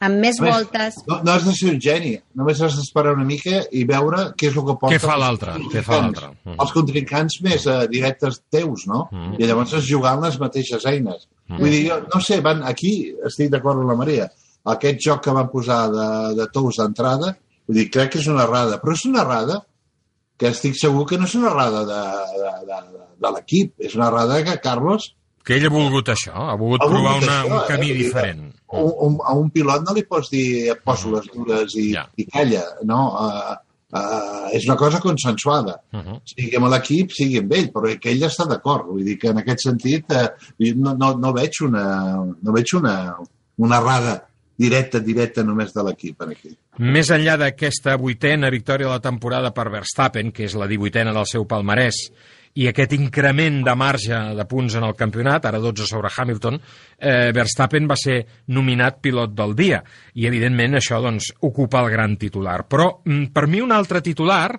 amb 0.06 0.20
més 0.20 0.40
Només- 0.40 0.54
voltes. 0.56 0.96
no, 1.08 1.20
no 1.24 1.32
has 1.32 1.46
de 1.46 1.54
ser 1.56 1.70
un 1.74 1.80
geni, 1.82 2.16
només 2.36 2.62
has 2.62 2.76
d'esperar 2.76 3.14
una 3.16 3.24
mica 3.28 3.62
i 3.72 3.84
veure 3.88 4.32
què 4.36 4.50
és 4.50 4.56
el 4.56 4.66
que 4.68 4.76
porta... 4.80 4.96
Què 4.96 5.00
fa 5.04 5.16
l'altre? 5.20 5.56
Què 5.72 5.84
fa 5.84 6.00
l'altre? 6.02 6.32
Mm. 6.44 6.58
Els 6.60 6.74
contrincants 6.76 7.38
més 7.44 7.68
eh, 7.68 7.78
directes 7.92 8.42
teus, 8.52 8.88
no? 8.88 9.06
Mm. 9.12 9.38
I 9.40 9.48
llavors 9.48 9.76
es 9.80 9.88
jugant 9.88 10.24
les 10.24 10.40
mateixes 10.40 10.86
eines. 10.92 11.28
Vull 11.48 11.70
dir, 11.70 11.84
jo, 11.90 12.00
no 12.14 12.20
sé, 12.24 12.40
van, 12.42 12.64
aquí 12.66 13.14
estic 13.28 13.52
d'acord 13.54 13.80
amb 13.84 13.92
la 13.92 14.00
Maria. 14.00 14.28
Aquest 14.74 15.02
joc 15.06 15.24
que 15.26 15.34
van 15.36 15.50
posar 15.52 15.84
de, 15.94 16.08
de 16.40 16.48
tous 16.54 16.80
d'entrada, 16.82 17.36
vull 17.68 17.78
dir, 17.78 17.90
crec 17.94 18.16
que 18.16 18.22
és 18.24 18.30
una 18.32 18.46
errada, 18.48 18.80
però 18.82 18.96
és 18.98 19.04
una 19.06 19.22
errada 19.22 19.60
que 20.40 20.50
estic 20.52 20.76
segur 20.80 21.06
que 21.10 21.20
no 21.20 21.30
és 21.30 21.36
una 21.38 21.52
errada 21.52 21.84
de, 21.88 22.00
de, 22.40 22.56
de, 22.72 22.80
de, 23.22 23.30
l'equip, 23.36 23.76
és 23.80 23.94
una 23.96 24.10
errada 24.10 24.42
que 24.48 24.58
Carlos 24.64 25.14
Que 25.46 25.60
ell 25.60 25.68
ha 25.68 25.70
volgut 25.70 26.10
això, 26.10 26.34
ha 26.34 26.56
volgut 26.58 26.82
Ha 26.82 26.88
provar 26.90 27.12
volgut 27.20 27.28
una, 27.28 27.36
això, 27.44 27.52
un 27.52 27.60
eh? 27.60 27.68
camí 27.70 27.92
dir, 27.92 27.98
diferent. 28.08 28.42
un, 28.74 28.90
un, 29.08 29.20
a 29.22 29.36
un 29.38 29.52
pilot 29.54 29.86
no 29.86 29.94
li 29.94 30.04
pots 30.10 30.32
dir 30.34 30.74
poso 30.84 31.14
les 31.14 31.30
dures 31.30 31.76
i, 31.78 31.92
Ja. 31.94 32.08
i 32.18 32.26
calla, 32.26 32.64
no? 32.90 33.02
Uh, 33.14 33.54
uh, 33.94 34.48
és 34.58 34.66
una 34.66 34.76
cosa 34.82 35.00
consensuada. 35.04 35.78
Uh 35.94 36.02
-huh. 36.02 36.20
Sigui 36.34 36.58
amb 36.58 36.72
l'equip, 36.74 37.14
sigui 37.14 37.38
amb 37.44 37.54
ell, 37.54 37.70
però 37.72 37.94
que 38.02 38.10
ell 38.10 38.26
està 38.26 38.48
d'acord. 38.50 38.88
Vull 38.90 39.06
dir 39.06 39.20
que 39.22 39.30
en 39.30 39.38
aquest 39.38 39.68
sentit 39.70 40.10
uh, 40.10 40.26
no, 40.76 40.96
no, 40.98 41.14
no 41.14 41.34
veig 41.34 41.62
una, 41.62 41.86
no 42.42 42.52
veig 42.52 42.74
una, 42.74 43.16
una 43.58 43.78
errada 43.78 44.26
directa, 44.58 45.02
directa 45.04 45.44
només 45.44 45.74
de 45.76 45.84
l'equip 45.84 46.24
en 46.24 46.32
aquí. 46.36 46.54
Més 46.80 47.12
enllà 47.12 47.36
d'aquesta 47.40 47.96
vuitena 48.00 48.52
victòria 48.54 48.88
de 48.88 48.96
la 48.96 49.04
temporada 49.04 49.52
per 49.56 49.70
Verstappen, 49.74 50.32
que 50.36 50.48
és 50.48 50.56
la 50.60 50.68
divuitena 50.72 51.14
del 51.16 51.28
seu 51.30 51.46
palmarès, 51.48 52.08
i 52.56 52.70
aquest 52.70 52.94
increment 52.96 53.58
de 53.68 53.74
marge 53.76 54.18
de 54.38 54.46
punts 54.48 54.78
en 54.80 54.86
el 54.88 54.96
campionat, 54.96 55.44
ara 55.50 55.60
12 55.60 55.88
sobre 55.90 56.12
Hamilton, 56.12 56.60
eh, 56.98 57.32
Verstappen 57.36 57.88
va 57.90 57.98
ser 58.00 58.22
nominat 58.56 59.02
pilot 59.04 59.34
del 59.36 59.56
dia. 59.60 59.82
I, 60.14 60.28
evidentment, 60.30 60.80
això 60.80 61.02
doncs, 61.04 61.34
ocupa 61.44 61.84
el 61.84 61.92
gran 61.92 62.16
titular. 62.16 62.62
Però, 62.72 63.02
mm, 63.04 63.34
per 63.36 63.48
mi, 63.48 63.60
un 63.60 63.76
altre 63.76 64.02
titular, 64.02 64.56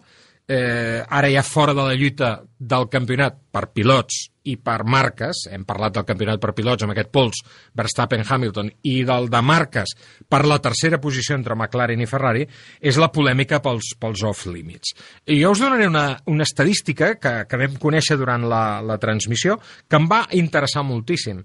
ara 0.46 1.26
ja 1.32 1.42
fora 1.42 1.74
de 1.74 1.82
la 1.82 1.94
lluita 1.98 2.36
del 2.58 2.86
campionat 2.88 3.34
per 3.50 3.64
pilots 3.74 4.28
i 4.46 4.54
per 4.62 4.84
marques, 4.86 5.46
hem 5.50 5.64
parlat 5.66 5.96
del 5.96 6.06
campionat 6.06 6.40
per 6.42 6.52
pilots 6.54 6.86
amb 6.86 6.94
aquest 6.94 7.10
pols 7.14 7.40
Verstappen-Hamilton 7.76 8.70
i 8.86 9.00
del 9.08 9.28
de 9.32 9.40
marques 9.42 9.96
per 10.30 10.44
la 10.46 10.60
tercera 10.62 11.00
posició 11.02 11.34
entre 11.34 11.56
McLaren 11.56 12.02
i 12.02 12.06
Ferrari, 12.06 12.46
és 12.80 12.98
la 13.02 13.10
polèmica 13.12 13.58
pels, 13.64 13.94
pels 13.98 14.22
off-limits. 14.28 14.94
I 15.26 15.40
jo 15.40 15.50
us 15.50 15.62
donaré 15.64 15.88
una, 15.90 16.06
una 16.30 16.46
estadística 16.46 17.16
que, 17.18 17.34
que 17.50 17.60
vam 17.64 17.74
conèixer 17.82 18.18
durant 18.20 18.46
la, 18.46 18.80
la 18.86 19.00
transmissió 19.02 19.58
que 19.88 19.98
em 19.98 20.06
va 20.10 20.24
interessar 20.38 20.86
moltíssim. 20.86 21.42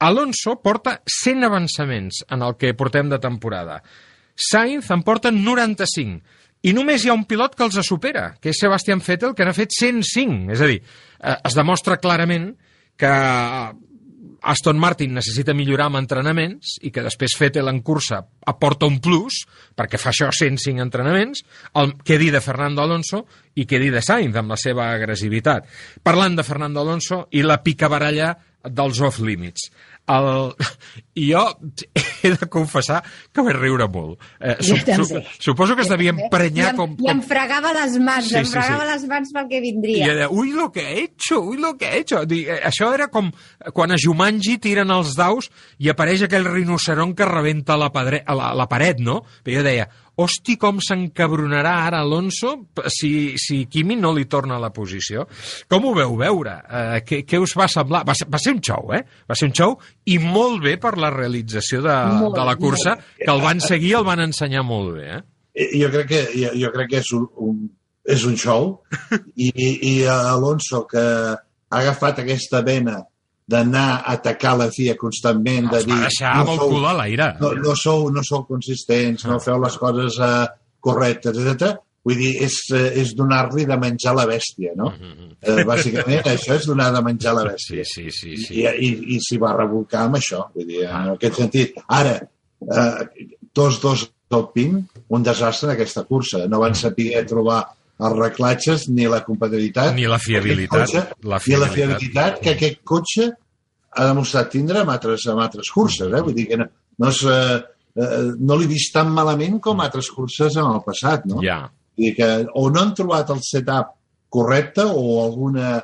Alonso 0.00 0.56
porta 0.64 0.98
100 1.22 1.46
avançaments 1.46 2.24
en 2.32 2.42
el 2.42 2.56
que 2.58 2.74
portem 2.74 3.10
de 3.12 3.20
temporada. 3.22 3.82
Sainz 4.34 4.88
en 4.90 5.02
porta 5.04 5.30
95 5.30 6.39
i 6.62 6.74
només 6.76 7.04
hi 7.04 7.10
ha 7.10 7.16
un 7.16 7.24
pilot 7.28 7.54
que 7.56 7.64
els 7.64 7.78
supera, 7.86 8.34
que 8.40 8.52
és 8.52 8.58
Sebastian 8.60 9.00
Vettel, 9.04 9.34
que 9.34 9.46
n'ha 9.46 9.56
fet 9.56 9.72
105. 9.76 10.50
És 10.52 10.60
a 10.60 10.68
dir, 10.68 10.80
eh, 10.80 11.36
es 11.44 11.56
demostra 11.56 11.96
clarament 11.96 12.52
que 13.00 13.12
Aston 14.42 14.78
Martin 14.80 15.12
necessita 15.14 15.54
millorar 15.56 15.88
amb 15.88 16.00
entrenaments 16.00 16.78
i 16.84 16.90
que 16.92 17.04
després 17.04 17.36
Vettel 17.40 17.68
en 17.68 17.80
cursa 17.84 18.20
aporta 18.48 18.88
un 18.88 18.98
plus, 19.00 19.42
perquè 19.76 20.00
fa 20.00 20.12
això 20.12 20.30
105 20.32 20.84
entrenaments, 20.84 21.44
el, 21.80 21.94
què 22.04 22.18
dir 22.20 22.30
de 22.32 22.40
Fernando 22.44 22.84
Alonso 22.84 23.24
i 23.54 23.66
què 23.68 23.80
dir 23.80 23.92
de 23.92 24.02
Sainz 24.04 24.36
amb 24.36 24.52
la 24.52 24.60
seva 24.60 24.90
agressivitat. 24.94 25.68
Parlant 26.02 26.38
de 26.38 26.46
Fernando 26.46 26.80
Alonso 26.80 27.26
i 27.36 27.44
la 27.44 27.60
picabaralla 27.64 28.34
dels 28.64 29.00
off-limits. 29.00 29.70
El... 30.10 30.54
I 31.20 31.26
jo 31.32 31.40
he 32.24 32.30
de 32.32 32.46
confessar 32.52 33.00
que 33.34 33.42
vaig 33.44 33.56
riure 33.58 33.86
molt. 33.92 34.20
Eh, 34.40 34.54
Jo 34.64 34.76
també. 34.86 35.20
suposo 35.42 35.76
que 35.76 35.82
es 35.84 35.90
devia 35.90 36.12
emprenyar 36.14 36.68
I 36.68 36.70
em, 36.72 36.78
com... 36.78 36.94
I 37.04 37.10
em 37.12 37.20
fregava 37.26 37.72
les 37.76 37.96
mans, 38.00 38.24
Sí, 38.28 38.34
sí, 38.34 38.38
em 38.40 38.46
sí, 38.48 38.54
fregava 38.56 38.84
sí. 38.86 38.90
les 38.92 39.04
mans 39.10 39.32
pel 39.36 39.48
que 39.50 39.58
I 39.60 39.64
vindria. 39.66 40.04
ella 40.06 40.16
deia, 40.22 40.30
ui, 40.32 40.52
lo 40.56 40.70
que 40.72 40.84
he 40.86 40.98
hecho, 41.04 41.40
ui, 41.44 41.58
lo 41.60 41.74
que 41.78 41.90
he 41.90 42.02
hecho. 42.04 42.22
Dic, 42.30 42.48
eh, 42.48 42.60
això 42.70 42.92
era 42.96 43.08
com 43.12 43.30
quan 43.76 43.92
a 43.92 43.98
Jumanji 44.00 44.56
tiren 44.62 44.90
els 44.94 45.14
daus 45.18 45.50
i 45.78 45.90
apareix 45.92 46.24
aquell 46.26 46.48
rinoceron 46.48 47.14
que 47.14 47.28
rebenta 47.28 47.76
la, 47.80 47.90
padre, 47.92 48.22
la, 48.26 48.52
la 48.56 48.68
paret, 48.70 49.02
no? 49.04 49.20
Però 49.44 49.60
jo 49.60 49.66
deia, 49.66 49.88
hosti, 50.20 50.56
com 50.60 50.78
s'encabronarà 50.84 51.72
ara 51.86 52.00
Alonso 52.04 52.52
si, 52.92 53.38
si 53.40 53.64
Kimi 53.70 53.96
no 53.98 54.12
li 54.16 54.26
torna 54.30 54.56
a 54.58 54.62
la 54.62 54.70
posició. 54.74 55.26
Com 55.70 55.88
ho 55.88 55.94
veu 55.96 56.14
veure? 56.20 56.54
Eh, 56.68 57.00
què, 57.06 57.22
què 57.28 57.40
us 57.42 57.56
va 57.58 57.66
semblar? 57.70 58.04
Va 58.08 58.14
ser, 58.18 58.28
va 58.30 58.40
ser 58.42 58.54
un 58.56 58.62
xou, 58.64 58.92
eh? 58.96 59.02
Va 59.28 59.36
ser 59.38 59.50
un 59.50 59.56
xou 59.56 59.76
i 60.12 60.18
molt 60.22 60.62
bé 60.64 60.76
per 60.82 60.94
la 61.00 61.10
realització 61.14 61.82
de, 61.84 61.96
Molt, 62.20 62.36
de 62.38 62.46
la 62.46 62.56
cursa, 62.60 62.96
molt. 62.96 63.12
que 63.24 63.30
el 63.34 63.44
van 63.44 63.60
seguir 63.64 63.92
i 63.94 63.98
el 64.00 64.06
van 64.06 64.24
ensenyar 64.28 64.64
molt 64.66 64.94
bé, 64.98 65.06
eh? 65.18 65.20
Eh, 65.54 65.68
Jo 65.80 65.90
crec 65.90 66.08
que, 66.12 66.24
jo, 66.38 66.50
jo 66.60 66.72
crec 66.74 66.90
que 66.92 67.00
és 67.02 67.12
un, 67.16 67.24
un, 67.42 67.62
és 68.06 68.24
un 68.28 68.36
show 68.38 68.72
i, 69.36 69.50
i 69.50 69.94
Alonso 70.06 70.84
que 70.90 71.02
ha 71.02 71.78
agafat 71.80 72.22
aquesta 72.22 72.62
vena 72.66 73.00
d'anar 73.50 73.86
a 73.98 74.14
atacar 74.14 74.56
la 74.60 74.68
FIA 74.70 74.94
constantment, 75.00 75.68
de 75.72 75.78
Es 75.82 75.86
dir 75.88 75.96
va 75.96 76.06
deixar 76.06 76.32
no 76.44 76.56
sou, 76.56 76.68
cul 76.70 76.86
a 76.86 76.94
l'aire. 77.00 77.28
no, 77.40 77.52
no, 77.58 77.74
sou, 77.76 78.08
no 78.14 78.22
sou 78.26 78.44
consistents, 78.48 79.24
no 79.26 79.40
feu 79.42 79.58
les 79.62 79.76
coses 79.80 80.18
uh, 80.22 80.46
correctes, 80.80 81.36
etc. 81.38 81.74
Vull 82.06 82.16
dir, 82.16 82.30
és, 82.46 82.54
eh, 82.72 82.94
és 83.02 83.10
donar-li 83.12 83.66
de 83.68 83.76
menjar 83.76 84.14
la 84.16 84.24
bèstia, 84.24 84.70
no? 84.78 84.86
Eh, 85.44 85.64
bàsicament, 85.68 86.22
això 86.30 86.54
és 86.56 86.64
donar 86.70 86.86
de 86.94 87.02
menjar 87.04 87.34
la 87.36 87.42
Sí, 87.60 87.76
bèstia. 87.76 87.84
sí, 87.84 88.06
sí. 88.10 88.30
I, 88.32 88.44
sí. 88.46 88.62
i, 88.64 88.88
i 89.16 89.18
s'hi 89.20 89.36
va 89.42 89.50
revolcar 89.58 90.06
amb 90.06 90.16
això, 90.16 90.46
vull 90.54 90.64
dir, 90.70 90.86
en 90.88 91.10
aquest 91.18 91.36
sentit. 91.42 91.76
Ara, 91.92 92.14
eh, 92.64 93.26
tots 93.52 93.80
dos 93.82 94.06
del 94.30 94.46
PIN, 94.54 94.78
un 95.12 95.22
desastre 95.26 95.68
en 95.68 95.74
aquesta 95.74 96.04
cursa. 96.08 96.46
No 96.48 96.62
van 96.64 96.74
saber 96.78 97.20
trobar 97.28 97.60
els 98.00 98.16
reclatges 98.18 98.88
ni 98.88 99.06
la 99.10 99.20
compatibilitat. 99.26 99.94
Ni 99.94 100.06
la 100.08 100.18
fiabilitat. 100.18 100.86
Cotxe, 100.86 101.02
La 101.02 101.10
Ni 101.20 101.28
la 101.28 101.38
fiabilitat. 101.38 101.74
fiabilitat 101.98 102.40
que 102.40 102.50
aquest 102.56 102.80
cotxe 102.84 103.26
ha 103.90 104.06
demostrat 104.06 104.50
tindre 104.50 104.80
amb 104.80 104.90
altres, 104.94 105.26
amb 105.28 105.40
altres 105.44 105.70
curses. 105.74 106.08
Eh? 106.12 106.22
Vull 106.22 106.34
dir 106.34 106.46
que 106.48 106.56
no, 106.56 106.66
no, 106.98 107.08
és, 107.10 107.22
eh, 107.24 107.60
eh, 107.96 108.32
no 108.38 108.56
l'he 108.56 108.66
vist 108.70 108.92
tan 108.94 109.10
malament 109.12 109.60
com 109.60 109.80
altres 109.80 110.08
curses 110.14 110.56
en 110.56 110.64
el 110.70 110.80
passat. 110.86 111.26
No? 111.26 111.42
Ja. 111.44 111.62
Vull 111.96 112.06
dir 112.08 112.14
que 112.16 112.30
o 112.54 112.70
no 112.70 112.80
han 112.80 112.94
trobat 112.94 113.30
el 113.34 113.42
setup 113.42 113.96
correcte 114.30 114.84
o 114.86 115.24
alguna 115.24 115.82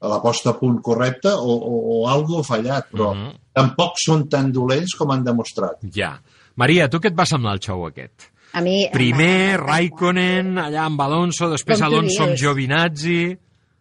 la 0.00 0.20
posta 0.22 0.50
a 0.50 0.54
punt 0.60 0.76
correcta 0.80 1.32
o, 1.42 1.54
o, 1.58 1.78
o 1.98 2.08
algo 2.08 2.44
fallat, 2.46 2.86
però 2.92 3.12
Mhm. 3.16 3.32
tampoc 3.52 3.96
són 3.98 4.28
tan 4.30 4.52
dolents 4.52 4.94
com 4.94 5.10
han 5.10 5.24
demostrat. 5.24 5.80
Ja. 5.92 6.12
Maria, 6.54 6.88
tu 6.88 6.98
què 7.00 7.08
et 7.10 7.16
va 7.18 7.26
semblar 7.26 7.54
el 7.54 7.60
xou 7.60 7.84
aquest? 7.88 8.28
A 8.56 8.62
mi... 8.64 8.78
Primer, 8.92 9.58
Raikkonen, 9.60 10.54
allà 10.62 10.86
amb 10.88 11.02
Alonso, 11.04 11.50
després 11.52 11.80
Com 11.80 11.88
Alonso 11.90 12.24
amb. 12.26 12.38
Giovinazzi... 12.40 13.20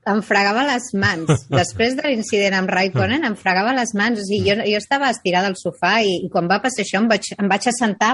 em 0.08 0.22
fregava 0.24 0.64
les 0.64 0.86
mans. 0.96 1.46
Després 1.62 1.98
de 2.00 2.08
l'incident 2.08 2.56
amb 2.62 2.70
Raikkonen, 2.72 3.26
em 3.28 3.36
fregava 3.36 3.74
les 3.76 3.92
mans. 4.00 4.22
O 4.22 4.28
sigui, 4.28 4.48
jo, 4.48 4.56
jo 4.64 4.80
estava 4.80 5.10
estirada 5.12 5.52
al 5.52 5.58
sofà 5.60 5.98
i, 6.00 6.14
i 6.24 6.30
quan 6.32 6.48
va 6.48 6.62
passar 6.64 6.86
això 6.86 7.02
em 7.02 7.10
vaig, 7.12 7.28
em 7.36 7.52
vaig 7.52 7.68
assentar 7.68 8.14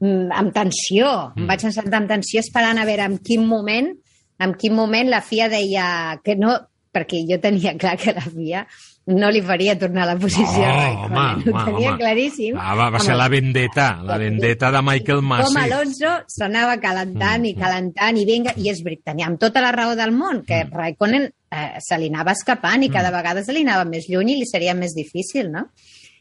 mm, 0.00 0.28
amb 0.40 0.54
tensió. 0.56 1.10
Em 1.36 1.48
vaig 1.50 1.66
assentar 1.68 2.00
amb 2.00 2.12
tensió 2.12 2.40
esperant 2.44 2.80
a 2.80 2.86
veure 2.88 3.08
en 3.12 3.18
quin 3.24 3.44
moment 3.48 3.92
en 4.38 4.54
quin 4.54 4.74
moment 4.74 5.10
la 5.10 5.20
FIA 5.20 5.48
deia 5.50 5.86
que 6.24 6.36
no, 6.38 6.54
perquè 6.98 7.24
jo 7.30 7.38
tenia 7.40 7.72
clar 7.78 7.96
que 8.02 8.12
la 8.18 8.26
FIA 8.26 8.66
no 9.08 9.30
li 9.32 9.40
faria 9.40 9.72
tornar 9.80 10.02
a 10.04 10.08
la 10.10 10.16
posició 10.20 10.66
Oh, 10.66 10.74
Raikkonen. 10.74 11.14
home, 11.16 11.44
Ho 11.48 11.54
home, 11.54 11.64
tenia 11.70 11.90
home. 11.94 11.98
claríssim. 12.02 12.58
Ah, 12.60 12.74
va, 12.76 12.90
va 12.92 13.00
ser 13.00 13.14
la 13.16 13.28
vendetta, 13.32 13.86
la 14.04 14.18
vendetta 14.20 14.68
de 14.74 14.82
Michael 14.84 15.22
com 15.22 15.30
Masi. 15.30 15.56
Alonso 15.62 16.10
s'anava 16.28 16.74
calentant 16.82 17.46
i 17.48 17.54
calentant 17.56 18.18
i 18.20 18.26
vinga, 18.28 18.52
i 18.60 18.68
és 18.68 18.82
veritat, 18.84 19.06
tenia 19.14 19.30
amb 19.30 19.40
tota 19.40 19.62
la 19.64 19.72
raó 19.72 19.94
del 19.96 20.12
món, 20.12 20.42
que 20.44 20.60
Raikkonen 20.68 21.24
eh, 21.24 21.80
se 21.80 21.96
li 22.02 22.10
anava 22.12 22.34
escapant 22.36 22.84
i 22.84 22.90
cada 22.92 23.08
vegada 23.14 23.40
se 23.46 23.56
li 23.56 23.64
anava 23.64 23.88
més 23.88 24.10
lluny 24.12 24.34
i 24.34 24.40
li 24.42 24.50
seria 24.50 24.74
més 24.76 24.92
difícil, 24.98 25.48
no? 25.56 25.70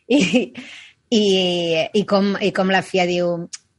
I, 0.07 0.53
i, 1.11 1.23
i, 1.91 2.05
com, 2.07 2.37
i 2.39 2.53
com 2.55 2.71
la 2.71 2.79
FIA 2.87 3.03
diu 3.09 3.33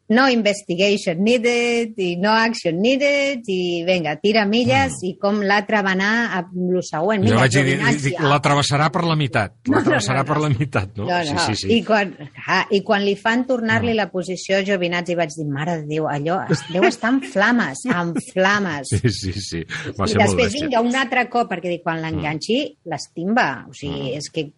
no 0.09 0.25
investigation 0.33 1.19
needed 1.23 1.99
i 2.01 2.15
no 2.17 2.31
action 2.33 2.79
needed 2.81 3.45
i 3.53 3.83
vinga, 3.85 4.15
tira 4.23 4.47
milles 4.49 4.95
i 5.05 5.11
com 5.21 5.43
l'altre 5.45 5.83
va 5.85 5.93
anar 5.93 6.13
a 6.39 6.43
lo 6.55 6.81
següent. 6.81 7.27
Jo 7.27 7.35
Mira, 7.35 7.43
vaig 7.43 7.53
dir, 7.59 7.77
dic, 8.07 8.23
la 8.25 8.39
travessarà 8.41 8.87
per 8.95 9.03
la 9.05 9.17
meitat. 9.21 9.53
La 9.69 9.75
No, 9.75 9.83
no, 9.83 9.85
travessarà 9.91 10.23
no, 10.23 10.25
no. 10.25 10.29
per 10.33 10.39
la 10.45 10.49
meitat, 10.55 10.95
no? 10.97 11.05
No, 11.11 11.19
no. 11.19 11.45
Sí, 11.45 11.55
sí, 11.55 11.67
sí. 11.67 11.73
I, 11.77 11.83
quan, 11.85 12.15
ah, 12.47 12.63
I 12.73 12.81
quan 12.89 13.05
li 13.05 13.15
fan 13.21 13.45
tornar-li 13.51 13.93
la 13.99 14.09
posició 14.11 14.57
a 14.57 14.65
Giovinazzi 14.65 15.15
vaig 15.19 15.37
dir, 15.37 15.47
mare 15.53 15.77
de 15.83 15.87
Déu, 15.93 16.09
allò 16.09 16.41
deu 16.73 16.89
estar 16.89 17.13
en 17.13 17.21
flames, 17.29 17.85
en 17.93 18.15
flames. 18.33 18.89
Sí, 18.99 19.13
sí, 19.13 19.33
sí. 19.41 19.61
Va 19.99 20.09
I 20.09 20.15
ser 20.15 20.19
molt 20.23 20.39
després 20.39 20.57
vinga 20.57 20.81
un 20.81 20.97
altre 20.97 21.29
cop, 21.29 21.53
perquè 21.53 21.69
dic, 21.77 21.85
quan 21.85 22.01
l'enganxi, 22.01 22.63
l'estimba. 22.89 23.67
O 23.69 23.77
sigui, 23.77 24.15
és 24.17 24.33
que... 24.33 24.49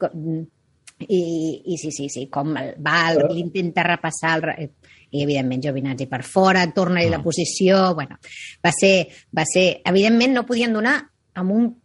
I, 1.01 1.62
I 1.64 1.77
sí, 1.81 1.89
sí, 1.97 2.10
sí, 2.12 2.27
com 2.28 2.51
va, 2.52 2.97
l'intenta 3.32 3.81
repassar 3.86 4.35
el, 4.36 4.43
re- 4.44 4.66
i 5.11 5.24
evidentment 5.24 5.62
Giovinazzi 5.65 6.07
per 6.11 6.23
fora, 6.24 6.66
torna-li 6.74 7.11
la 7.11 7.23
posició, 7.23 7.95
bueno, 7.95 8.19
va 8.62 8.73
ser, 8.74 8.95
va 9.37 9.45
ser, 9.49 9.81
evidentment 9.85 10.37
no 10.37 10.47
podien 10.49 10.73
donar 10.74 10.99
amb 11.41 11.55
un 11.55 11.66
ah, 11.66 11.80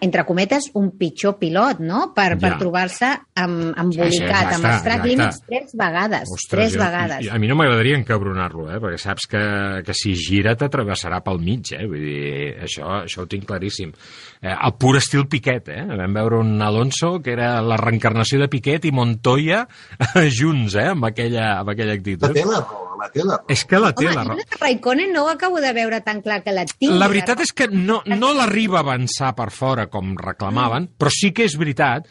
entre 0.00 0.24
cometes, 0.24 0.70
un 0.74 0.92
pitjor 0.96 1.36
pilot, 1.38 1.80
no? 1.80 2.12
Per, 2.16 2.38
per 2.40 2.52
Ja. 2.54 2.58
trobar-se 2.58 3.10
amb, 3.36 3.74
embolicat, 3.76 4.12
Sí, 4.12 4.18
sí, 4.18 4.54
amb 4.54 4.64
els 4.64 4.82
track 4.82 5.04
limits 5.04 5.40
tres 5.46 5.74
vegades. 5.76 6.28
tres 6.48 6.72
jo- 6.72 6.78
vegades. 6.80 7.28
A 7.30 7.38
mi 7.38 7.46
no 7.48 7.54
m'agradaria 7.54 7.98
encabronar-lo, 7.98 8.70
eh? 8.72 8.78
perquè 8.80 8.96
saps 8.98 9.26
que, 9.28 9.82
que 9.84 9.92
si 9.94 10.14
gira 10.14 10.56
t'atravessarà 10.56 11.20
pel 11.22 11.38
mig, 11.38 11.72
eh? 11.76 11.84
Vull 11.86 12.00
dir, 12.00 12.56
això, 12.64 13.02
això 13.04 13.22
ho 13.22 13.26
tinc 13.26 13.44
claríssim. 13.44 13.92
Eh, 14.40 14.48
el 14.54 14.72
pur 14.78 14.96
estil 14.96 15.26
Piquet, 15.28 15.68
eh? 15.68 15.84
Vam 15.84 16.14
veure 16.14 16.38
un 16.40 16.62
Alonso 16.62 17.20
que 17.20 17.32
era 17.32 17.60
la 17.60 17.76
reencarnació 17.76 18.38
de 18.40 18.48
Piquet 18.48 18.84
i 18.86 18.92
Montoya 18.92 19.66
junts, 20.38 20.74
eh? 20.76 20.88
Amb 20.94 21.04
aquella, 21.04 21.58
amb 21.60 21.68
aquella 21.74 21.92
La 21.92 21.98
actitud. 22.00 22.32
té 22.32 22.44
la 22.44 22.60
raó, 22.60 22.87
la 22.98 23.08
té 23.14 23.24
la 23.24 23.36
raó. 23.38 23.46
És 23.48 23.64
que 23.64 23.78
la 23.80 23.92
té 23.96 24.06
Home, 24.06 24.14
la 24.16 24.24
raó. 24.24 24.36
la 24.36 24.58
Raikkonen 24.60 25.12
no 25.12 25.24
ho 25.24 25.28
acabo 25.32 25.60
de 25.60 25.72
veure 25.72 26.00
tan 26.06 26.22
clar 26.22 26.42
que 26.44 26.52
la 26.52 26.64
tingui. 26.68 26.98
La 26.98 27.08
veritat 27.08 27.40
és 27.44 27.52
que 27.52 27.68
no, 27.72 28.02
no 28.06 28.32
l'arriba 28.36 28.80
a 28.80 28.86
avançar 28.86 29.34
per 29.38 29.50
fora 29.54 29.86
com 29.92 30.16
reclamaven, 30.18 30.90
però 30.98 31.12
sí 31.14 31.32
que 31.32 31.46
és 31.48 31.56
veritat 31.58 32.08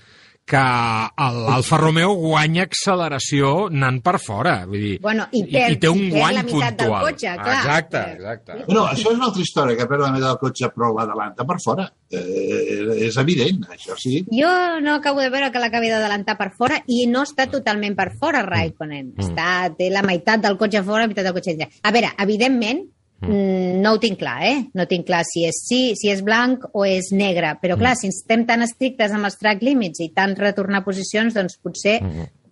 que 0.48 0.56
el 0.57 1.38
Alfa 1.52 1.76
Romeo 1.82 2.14
guanya 2.15 2.64
acceleració 2.64 3.65
anant 3.68 3.98
per 4.06 4.14
fora. 4.24 4.53
Vull 4.65 4.80
dir, 4.80 4.94
Bueno, 5.03 5.26
i 5.36 5.41
perd- 5.44 5.74
i 5.76 5.80
té 5.84 5.90
un 5.91 5.99
i 6.06 6.10
guany 6.14 6.36
la 6.38 6.44
meitat 6.44 6.78
del 6.78 6.88
puntual. 6.88 7.03
cotxe, 7.10 7.34
clar. 7.36 7.57
Exacte, 7.57 8.03
exacte. 8.15 8.53
Bueno, 8.65 8.86
això 8.88 9.11
és 9.11 9.18
una 9.18 9.26
altra 9.26 9.41
història, 9.44 9.76
que 9.78 9.86
perd 9.91 10.02
la 10.06 10.11
meitat 10.15 10.30
del 10.30 10.40
cotxe 10.45 10.69
però 10.74 10.94
l'adelanta 10.95 11.44
per 11.45 11.60
fora. 11.60 11.91
Eh, 12.10 13.07
és 13.10 13.18
evident, 13.18 13.65
això 13.69 13.98
sí. 13.99 14.24
Jo 14.32 14.80
no 14.82 14.95
acabo 14.95 15.19
de 15.19 15.30
veure 15.30 15.52
que 15.52 15.60
l'acabi 15.60 15.90
d'adelantar 15.90 16.38
per 16.38 16.52
fora 16.56 16.82
i 16.88 17.06
no 17.07 17.24
està 17.28 17.49
totalment 17.52 17.95
per 17.95 18.14
fora, 18.18 18.41
Raikkonen. 18.48 19.14
Mm. 19.18 19.19
Està, 19.19 19.76
té 19.78 19.90
la 19.91 20.02
meitat 20.02 20.40
del 20.41 20.56
cotxe 20.57 20.82
fora 20.84 21.02
la 21.02 21.07
meitat 21.11 21.26
del 21.26 21.34
cotxe 21.34 21.52
dintre. 21.57 21.74
A 21.84 21.91
veure, 21.91 22.14
evidentment, 22.24 22.86
mm. 23.22 23.81
no 23.81 23.94
ho 23.95 23.99
tinc 24.02 24.19
clar, 24.19 24.38
eh? 24.45 24.57
No 24.77 24.88
tinc 24.89 25.07
clar 25.07 25.23
si 25.27 25.45
és 25.48 25.61
sí, 25.65 25.81
si 25.99 26.11
és 26.14 26.23
blanc 26.26 26.68
o 26.73 26.85
és 26.85 27.11
negre. 27.15 27.56
Però, 27.61 27.77
clar, 27.80 27.95
si 27.99 28.11
estem 28.14 28.45
tan 28.49 28.65
estrictes 28.65 29.14
amb 29.15 29.30
els 29.30 29.39
track 29.39 29.64
limits 29.65 30.03
i 30.03 30.11
tant 30.15 30.35
retornar 30.38 30.84
posicions, 30.85 31.34
doncs 31.38 31.57
potser 31.64 31.99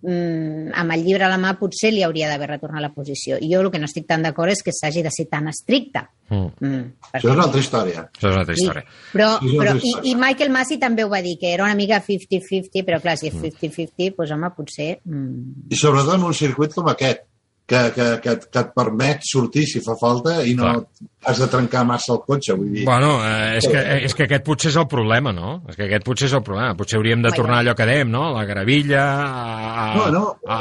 mm, 0.05 0.73
amb 0.73 0.95
el 0.95 1.03
llibre 1.05 1.25
a 1.25 1.31
la 1.31 1.39
mà 1.41 1.55
potser 1.59 1.91
li 1.93 2.03
hauria 2.05 2.29
d'haver 2.29 2.49
retornat 2.53 2.83
la 2.83 2.91
posició. 2.93 3.37
I 3.41 3.49
jo 3.51 3.61
el 3.63 3.71
que 3.73 3.81
no 3.81 3.89
estic 3.89 4.07
tan 4.09 4.25
d'acord 4.25 4.53
és 4.53 4.63
que 4.65 4.73
s'hagi 4.75 5.03
de 5.05 5.13
ser 5.13 5.27
tan 5.31 5.49
estricte. 5.51 6.05
Mm. 6.29 6.49
Mm, 6.59 7.11
Això 7.11 7.29
és 7.29 7.35
una 7.35 7.45
altra 7.47 7.61
història. 7.61 8.07
Això 8.09 8.29
és 8.29 8.33
una 8.33 8.43
altra 8.43 8.55
i, 8.55 8.61
història. 8.63 8.83
però, 9.13 9.29
Sí, 9.41 9.53
però, 9.53 9.69
altra 9.75 9.75
i, 9.75 9.89
història. 9.89 10.11
I 10.11 10.17
Michael 10.25 10.51
Massey 10.55 10.81
també 10.81 11.05
ho 11.05 11.11
va 11.11 11.21
dir, 11.25 11.37
que 11.41 11.53
era 11.53 11.67
una 11.67 11.77
mica 11.77 12.01
50-50, 12.01 12.85
però 12.87 13.01
clar, 13.03 13.17
si 13.21 13.29
és 13.31 13.37
50-50, 13.37 14.15
doncs 14.17 14.35
home, 14.37 14.51
potser... 14.57 14.91
Mm, 15.05 15.69
I 15.69 15.79
sobretot 15.79 16.17
en 16.17 16.27
un 16.29 16.37
circuit 16.37 16.73
com 16.73 16.89
aquest, 16.93 17.25
que, 17.67 17.79
que, 17.95 18.05
que, 18.21 18.33
que 18.51 18.59
et 18.61 18.73
permet 18.77 19.23
sortir 19.25 19.63
si 19.65 19.79
fa 19.81 19.95
falta 19.97 20.35
i 20.45 20.51
no 20.53 20.67
Clar. 20.67 21.07
has 21.25 21.39
de 21.41 21.47
trencar 21.49 21.81
massa 21.89 22.11
el 22.13 22.19
cotxe, 22.27 22.53
vull 22.53 22.67
dir. 22.75 22.83
Bueno, 22.85 23.15
eh, 23.25 23.55
és, 23.57 23.65
que, 23.71 23.81
és 24.05 24.13
que 24.13 24.27
aquest 24.27 24.43
potser 24.45 24.69
és 24.69 24.77
el 24.77 24.85
problema, 24.91 25.33
no? 25.33 25.55
És 25.67 25.75
que 25.79 25.87
aquest 25.87 26.05
potser 26.05 26.27
és 26.29 26.35
el 26.37 26.43
problema. 26.45 26.75
Potser 26.77 26.99
hauríem 26.99 27.23
de 27.25 27.31
tornar 27.33 27.63
allò 27.63 27.73
que 27.75 27.87
dèiem, 27.89 28.11
no? 28.13 28.27
A 28.27 28.35
la 28.35 28.43
gravilla, 28.45 29.01
a, 29.23 29.87
a, 29.87 29.87
No, 29.97 30.11
no. 30.13 30.23
a, 30.45 30.59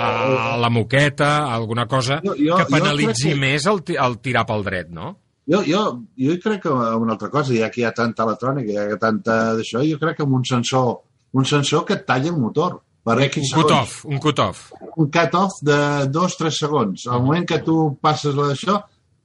a 0.54 0.56
la 0.62 0.70
moqueta, 0.72 1.28
a 1.44 1.54
alguna 1.58 1.84
cosa 1.86 2.22
Jo- 2.24 2.38
jo- 2.40 2.56
que 2.56 2.70
penalitzi 2.72 3.34
que- 3.34 3.36
més 3.42 3.66
el, 3.68 3.82
el 3.98 4.18
tirar 4.24 4.46
pel 4.48 4.64
dret, 4.64 4.88
no? 4.88 5.12
Jo, 5.44 5.60
jo, 5.68 5.82
jo 6.16 6.38
crec 6.40 6.62
que 6.62 6.70
una 6.72 7.12
altra 7.18 7.28
cosa, 7.28 7.52
ja 7.52 7.68
que 7.68 7.82
hi 7.82 7.84
ha 7.84 7.92
tanta 7.92 8.24
electrònica, 8.24 8.72
hi 8.72 8.78
ha 8.94 8.96
tanta 8.96 9.52
d'això, 9.58 9.82
jo 9.84 9.98
crec 10.00 10.16
que 10.16 10.24
amb 10.24 10.38
un 10.40 10.44
sensor, 10.48 11.02
un 11.36 11.44
sensor 11.44 11.84
que 11.84 11.98
et 11.98 12.06
talla 12.08 12.30
el 12.32 12.38
motor. 12.40 12.78
Per 13.04 13.18
X 13.26 13.36
Un 13.42 13.50
cut-off, 13.60 13.98
un 14.08 14.18
cut-off. 14.22 14.60
Un 14.96 15.10
cut-off 15.12 15.58
de 15.66 15.78
dos, 16.08 16.36
tres 16.40 16.56
segons. 16.62 17.02
Al 17.12 17.20
moment 17.22 17.44
que 17.50 17.58
tu 17.66 17.76
passes 18.00 18.32
d'això, 18.34 18.78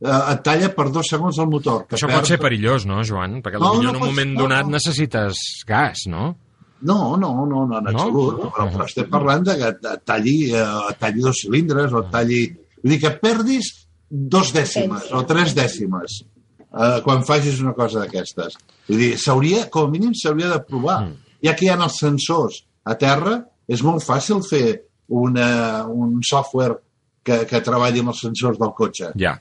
eh, 0.04 0.34
et 0.34 0.42
talla 0.44 0.70
per 0.76 0.90
dos 0.92 1.08
segons 1.08 1.38
el 1.40 1.48
motor. 1.48 1.86
Que 1.88 1.96
Això 1.96 2.08
perd- 2.10 2.20
pot 2.20 2.28
ser 2.28 2.40
perillós, 2.44 2.86
no, 2.86 3.02
Joan? 3.08 3.42
Perquè 3.42 3.60
No, 3.60 3.70
potser 3.72 3.84
no 3.86 3.90
en 3.90 3.96
un 3.96 4.02
moment 4.10 4.34
ser, 4.36 4.42
donat 4.42 4.66
no. 4.68 4.72
necessites 4.76 5.40
gas, 5.68 6.06
no? 6.08 6.36
No, 6.82 7.16
no, 7.18 7.46
no, 7.46 7.66
no 7.68 7.78
en 7.78 7.84
No? 7.86 7.90
absolut. 7.92 8.38
No? 8.44 8.52
Però, 8.56 8.68
però 8.72 8.86
estem 8.86 9.10
parlant 9.10 9.44
de 9.48 9.56
que 9.60 9.68
et 9.74 9.86
et 9.94 10.04
talli, 10.06 10.36
eh, 10.52 10.66
et 10.92 11.00
talli 11.00 11.22
dos 11.22 11.40
cilindres 11.46 11.94
o 11.94 12.00
et 12.04 12.12
talli... 12.12 12.42
Vull 12.84 12.92
dir 12.94 13.00
que 13.02 13.12
perdis 13.20 13.72
dos 14.10 14.52
dècimes 14.56 15.10
o 15.12 15.24
tres 15.28 15.54
dècimes 15.56 16.22
eh, 16.24 17.00
quan 17.04 17.24
facis 17.28 17.60
una 17.62 17.74
cosa 17.74 18.00
d'aquestes. 18.04 18.56
Vull 18.88 18.98
dir, 18.98 19.18
s'hauria, 19.20 19.66
com 19.70 19.88
a 19.88 19.92
mínim 19.92 20.14
s'hauria 20.16 20.50
de 20.54 20.60
provar. 20.64 21.02
Mm. 21.08 21.16
Ja 21.44 21.56
que 21.56 21.66
hi 21.66 21.70
ha 21.70 21.76
els 21.80 22.00
sensors 22.00 22.64
a 22.86 22.96
terra, 22.96 23.46
és 23.70 23.84
molt 23.86 24.04
fàcil 24.06 24.42
fer 24.46 24.80
una, 25.10 25.86
un 25.90 26.20
software 26.26 26.80
que, 27.26 27.44
que 27.50 27.62
treballi 27.66 28.02
amb 28.02 28.14
els 28.14 28.22
sensors 28.26 28.60
del 28.60 28.74
cotxe. 28.78 29.14
Ja. 29.22 29.36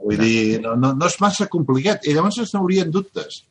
Vull 0.00 0.20
dir, 0.20 0.60
no, 0.64 0.74
no, 0.80 0.94
no 0.96 1.08
és 1.08 1.16
massa 1.20 1.48
complicat. 1.52 2.06
I 2.08 2.14
llavors 2.16 2.38
es 2.44 2.52
n'haurien 2.54 2.92
dubtes. 2.92 3.42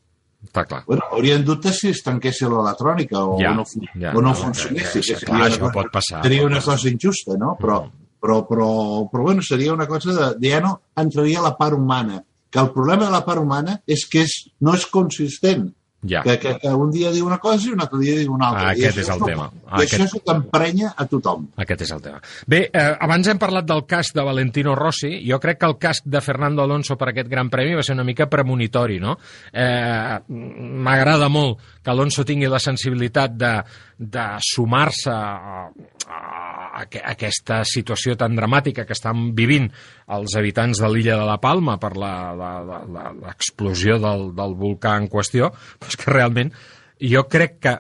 Està 0.46 0.64
clar. 0.66 0.84
Bueno, 0.88 1.04
haurien 1.12 1.44
dubtes 1.46 1.82
si 1.82 1.90
es 1.92 2.02
tanqués 2.06 2.40
l'electrònica 2.46 3.26
o, 3.28 3.38
Ja, 3.42 3.52
no, 3.58 3.66
ja, 4.00 4.14
o 4.14 4.22
no 4.22 4.30
no, 4.30 4.36
funcionés. 4.38 4.88
ja, 4.88 5.02
Sí, 5.02 5.14
ja, 5.14 5.20
clar, 5.26 5.50
això 5.50 5.72
pot 5.76 5.92
passar, 5.92 6.24
Seria 6.24 6.46
una 6.48 6.62
cosa 6.64 6.90
injusta, 6.90 7.36
no? 7.38 7.56
Però, 7.60 7.82
però, 8.22 8.40
però, 8.48 8.70
però, 9.12 9.26
bueno, 9.28 9.44
seria 9.46 9.74
una 9.74 9.88
cosa 9.88 10.16
de, 10.16 10.30
de 10.40 10.54
ja 10.54 10.62
no 10.64 10.80
entraria 10.96 11.44
la 11.44 11.56
part 11.58 11.76
humana. 11.76 12.24
Que 12.50 12.60
el 12.64 12.72
problema 12.74 13.06
de 13.06 13.12
la 13.14 13.26
part 13.26 13.42
humana 13.42 13.82
és 13.86 14.08
que 14.10 14.24
és, 14.26 14.38
no 14.62 14.74
és 14.74 14.88
consistent. 14.90 15.68
Ja. 16.02 16.22
Que, 16.24 16.38
que, 16.40 16.54
que 16.62 16.70
un 16.70 16.92
dia 16.92 17.10
diu 17.12 17.26
una 17.28 17.38
cosa 17.44 17.68
i 17.68 17.74
un 17.74 17.82
altre 17.82 18.00
dia 18.00 18.14
diu 18.22 18.32
una 18.34 18.48
altra. 18.54 18.70
Ah, 18.70 18.72
aquest 18.72 18.98
és 19.02 19.10
el 19.10 19.20
tema. 19.20 19.50
I 19.52 19.60
Ah, 19.70 19.78
això 19.82 19.84
aquest- 19.84 20.06
és 20.06 20.14
el 20.16 20.22
que 20.24 20.32
emprenya 20.32 20.94
a 20.96 21.06
tothom. 21.06 21.48
Aquest 21.58 21.82
és 21.82 21.92
el 21.92 22.02
tema. 22.02 22.22
Bé, 22.48 22.70
eh, 22.72 22.96
abans 23.00 23.28
hem 23.28 23.38
parlat 23.38 23.66
del 23.66 23.86
casc 23.86 24.16
de 24.16 24.24
Valentino 24.24 24.76
Rossi. 24.76 25.12
Jo 25.30 25.40
crec 25.40 25.60
que 25.60 25.66
el 25.68 25.78
casc 25.78 26.06
de 26.06 26.22
Fernando 26.22 26.64
Alonso 26.64 26.96
per 26.98 27.10
aquest 27.10 27.28
gran 27.30 27.50
premi 27.50 27.76
va 27.76 27.84
ser 27.84 27.96
una 27.96 28.06
mica 28.08 28.30
premonitori, 28.30 29.00
no? 29.00 29.18
Eh, 29.52 30.20
M'agrada 30.30 31.28
molt 31.30 31.60
que 31.84 31.92
Alonso 31.92 32.24
tingui 32.26 32.48
la 32.48 32.60
sensibilitat 32.60 33.32
de, 33.36 33.54
de 33.98 34.26
sumar-se 34.40 35.12
a, 35.12 35.68
a 35.68 36.49
aqu- 36.84 37.04
aquesta 37.06 37.62
situació 37.68 38.16
tan 38.20 38.36
dramàtica 38.38 38.86
que 38.88 38.96
estan 38.98 39.34
vivint 39.36 39.70
els 40.16 40.36
habitants 40.40 40.80
de 40.82 40.90
l'illa 40.90 41.18
de 41.20 41.28
la 41.28 41.40
Palma 41.44 41.78
per 41.82 41.94
l'explosió 42.00 44.00
del, 44.00 44.30
del 44.36 44.56
volcà 44.60 44.96
en 45.00 45.08
qüestió, 45.12 45.52
però 45.80 45.92
és 45.94 46.00
que 46.00 46.12
realment 46.14 46.52
jo 47.00 47.26
crec 47.32 47.60
que 47.64 47.76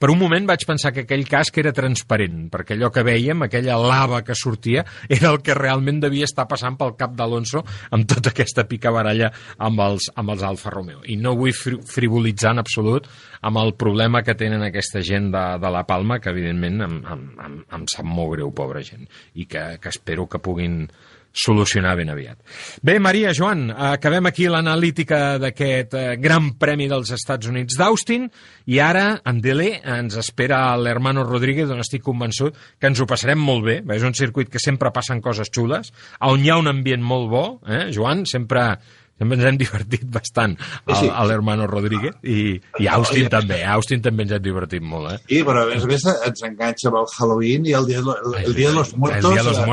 per 0.00 0.08
un 0.08 0.16
moment 0.16 0.46
vaig 0.48 0.62
pensar 0.64 0.94
que 0.96 1.04
aquell 1.04 1.26
casc 1.28 1.58
era 1.60 1.74
transparent, 1.76 2.46
perquè 2.52 2.72
allò 2.72 2.88
que 2.94 3.04
veiem, 3.04 3.44
aquella 3.44 3.76
lava 3.76 4.22
que 4.24 4.36
sortia, 4.38 4.84
era 5.16 5.28
el 5.28 5.42
que 5.44 5.56
realment 5.58 6.00
devia 6.00 6.28
estar 6.28 6.46
passant 6.48 6.78
pel 6.80 6.94
cap 6.96 7.12
d'Alonso 7.18 7.60
amb 7.92 8.08
tota 8.08 8.32
aquesta 8.32 8.64
picabaralla 8.70 9.28
amb 9.58 9.84
els, 9.84 10.08
amb 10.16 10.32
els 10.32 10.46
Alfa 10.46 10.72
Romeo. 10.72 11.04
I 11.04 11.18
no 11.20 11.36
vull 11.36 11.52
fri 11.52 11.76
frivolitzar 11.90 12.54
en 12.54 12.62
absolut 12.62 13.06
amb 13.44 13.60
el 13.60 13.74
problema 13.76 14.24
que 14.24 14.36
tenen 14.38 14.64
aquesta 14.64 15.04
gent 15.04 15.28
de, 15.34 15.44
de 15.60 15.70
la 15.72 15.84
Palma, 15.88 16.18
que 16.20 16.32
evidentment 16.32 16.80
em, 16.86 16.98
em, 17.04 17.24
em, 17.44 17.60
em 17.76 17.86
sap 17.92 18.08
molt 18.08 18.38
greu, 18.38 18.54
pobra 18.56 18.80
gent, 18.86 19.04
i 19.36 19.44
que, 19.44 19.76
que 19.82 19.92
espero 19.92 20.26
que 20.30 20.40
puguin 20.40 20.86
solucionar 21.32 21.96
ben 21.96 22.10
aviat. 22.10 22.38
Bé, 22.82 22.98
Maria, 22.98 23.32
Joan, 23.36 23.68
acabem 23.70 24.26
aquí 24.26 24.48
l'analítica 24.50 25.38
d'aquest 25.40 25.94
eh, 25.94 26.06
gran 26.20 26.52
premi 26.58 26.88
dels 26.90 27.12
Estats 27.14 27.50
Units 27.50 27.78
d'Austin 27.78 28.26
i 28.70 28.80
ara, 28.82 29.20
en 29.26 29.40
Dele, 29.42 29.72
ens 29.78 30.18
espera 30.20 30.62
l'Hermano 30.76 31.24
Rodríguez, 31.26 31.70
on 31.70 31.82
estic 31.82 32.04
convençut 32.06 32.56
que 32.78 32.90
ens 32.90 33.00
ho 33.00 33.08
passarem 33.08 33.38
molt 33.40 33.66
bé. 33.66 33.80
És 33.96 34.06
un 34.06 34.16
circuit 34.16 34.50
que 34.50 34.62
sempre 34.62 34.92
passen 34.94 35.22
coses 35.22 35.52
xules, 35.54 35.92
on 36.26 36.42
hi 36.42 36.50
ha 36.50 36.58
un 36.60 36.70
ambient 36.70 37.02
molt 37.02 37.30
bo, 37.30 37.44
eh, 37.66 37.86
Joan? 37.94 38.24
Sempre, 38.30 38.64
sempre 39.18 39.38
ens 39.38 39.46
hem 39.46 39.60
divertit 39.60 40.06
bastant 40.10 40.56
al, 40.86 40.96
sí. 40.96 41.10
a 41.12 41.26
l'Hermano 41.28 41.68
Rodríguez 41.70 42.18
i, 42.24 42.56
i 42.80 42.88
a 42.88 42.96
Austin 42.98 43.30
també, 43.32 43.60
a 43.62 43.76
Austin 43.78 44.02
també 44.02 44.26
ens 44.26 44.34
hem 44.36 44.42
divertit 44.44 44.82
molt, 44.82 45.12
eh? 45.14 45.20
Sí, 45.28 45.44
però 45.46 45.62
a 45.66 45.70
més 45.70 45.86
a 45.86 45.90
més 45.90 46.08
ens 46.10 46.42
enganxa 46.48 46.90
amb 46.90 47.02
el 47.04 47.12
Halloween 47.14 47.70
i 47.70 47.76
el 47.78 47.86
dia, 47.90 48.02
el, 48.02 48.34
el 48.42 48.56
dia 48.56 48.72
de 48.72 48.80
los 48.80 48.96
muertos. 48.96 49.30
El 49.30 49.38
Dia 49.38 49.44
de 49.44 49.50
los 49.50 49.62
eh, 49.62 49.68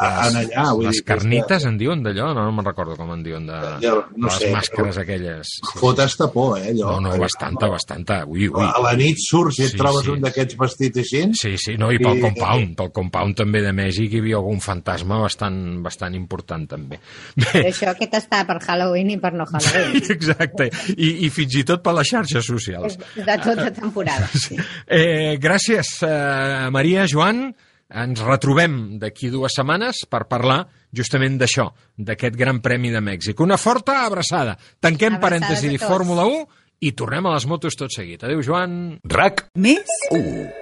Muertos. 0.00 0.18
a- 0.24 0.28
en 0.28 0.36
allà, 0.36 0.72
vull 0.74 0.86
les 0.86 0.96
dir 0.96 1.04
que 1.04 1.12
és 1.12 1.18
carnites 1.22 1.64
en 1.66 1.76
diuen 1.78 2.02
d'allò? 2.02 2.32
No, 2.34 2.44
no 2.44 2.52
me'n 2.52 2.64
recordo 2.64 2.96
com 2.96 3.10
en 3.12 3.22
diuen 3.22 3.46
de, 3.46 3.58
Ja, 3.82 3.92
no 4.16 4.26
les 4.26 4.34
sé, 4.38 4.50
màscares 4.52 4.96
però- 4.96 5.02
aquelles. 5.02 5.46
Sí. 5.46 5.78
Fotes-te 5.78 6.28
por, 6.32 6.58
eh, 6.58 6.70
allò. 6.72 7.00
No, 7.00 7.10
no, 7.10 7.18
bastanta, 7.18 7.68
bastanta. 7.68 8.24
Ui, 8.26 8.48
ui. 8.48 8.64
A 8.64 8.80
la 8.82 8.94
nit 8.96 9.16
surts 9.18 9.58
i 9.60 9.64
et 9.64 9.70
Sí, 9.70 9.76
trobes 9.76 10.04
sí. 10.04 10.10
un 10.10 10.20
d'aquests 10.22 10.56
vestits 10.56 10.98
així. 10.98 11.22
Sí, 11.34 11.56
sí, 11.58 11.76
no, 11.76 11.90
i 11.92 11.98
pel 11.98 12.18
I- 12.18 12.20
compound, 12.20 12.76
pel 12.76 12.90
compound 12.92 13.36
també 13.36 13.60
de 13.62 13.72
Mèxic 13.72 14.12
hi 14.12 14.18
havia 14.18 14.36
algun 14.36 14.60
fantasma 14.60 15.18
bastant, 15.20 15.82
bastant 15.82 16.14
important 16.14 16.66
també. 16.68 16.98
Bé, 17.36 17.44
Però 17.52 17.68
això 17.68 17.90
aquest 17.90 18.14
està 18.14 18.46
per 18.46 18.58
Halloween 18.66 19.10
i 19.10 19.16
per 19.18 19.32
no 19.34 19.44
Halloween. 19.44 20.02
exacte, 20.08 20.70
I, 20.96 21.26
i 21.26 21.30
fins 21.30 21.54
i 21.56 21.64
tot 21.64 21.82
per 21.82 21.94
les 21.94 22.08
xarxes 22.08 22.44
socials. 22.46 22.98
De 23.16 23.38
tota 23.44 23.70
temporada. 23.72 24.28
Sí. 24.32 24.56
Eh, 24.86 25.36
gràcies, 25.38 26.02
eh, 26.02 26.70
Maria, 26.70 27.06
Joan. 27.06 27.54
Ens 27.92 28.22
retrobem 28.24 28.96
d'aquí 29.02 29.28
dues 29.32 29.52
setmanes 29.58 30.06
per 30.08 30.24
parlar 30.30 30.62
justament 30.96 31.36
d'això, 31.40 31.68
d'aquest 31.96 32.38
Gran 32.38 32.62
Premi 32.64 32.92
de 32.94 33.02
Mèxic. 33.04 33.40
Una 33.44 33.60
forta 33.60 34.02
abraçada. 34.06 34.56
Tanquem 34.80 35.18
Abraçades 35.18 35.60
parèntesi. 35.60 35.78
Fórmula 35.82 36.24
1 36.24 36.42
i 36.82 36.92
tornem 36.98 37.28
a 37.28 37.36
les 37.36 37.46
motos 37.46 37.76
tot 37.78 37.92
seguit. 37.94 38.24
Adéu, 38.24 38.42
Joan. 38.42 38.98
RAC 39.04 39.46
Més? 39.54 40.00
1. 40.10 40.61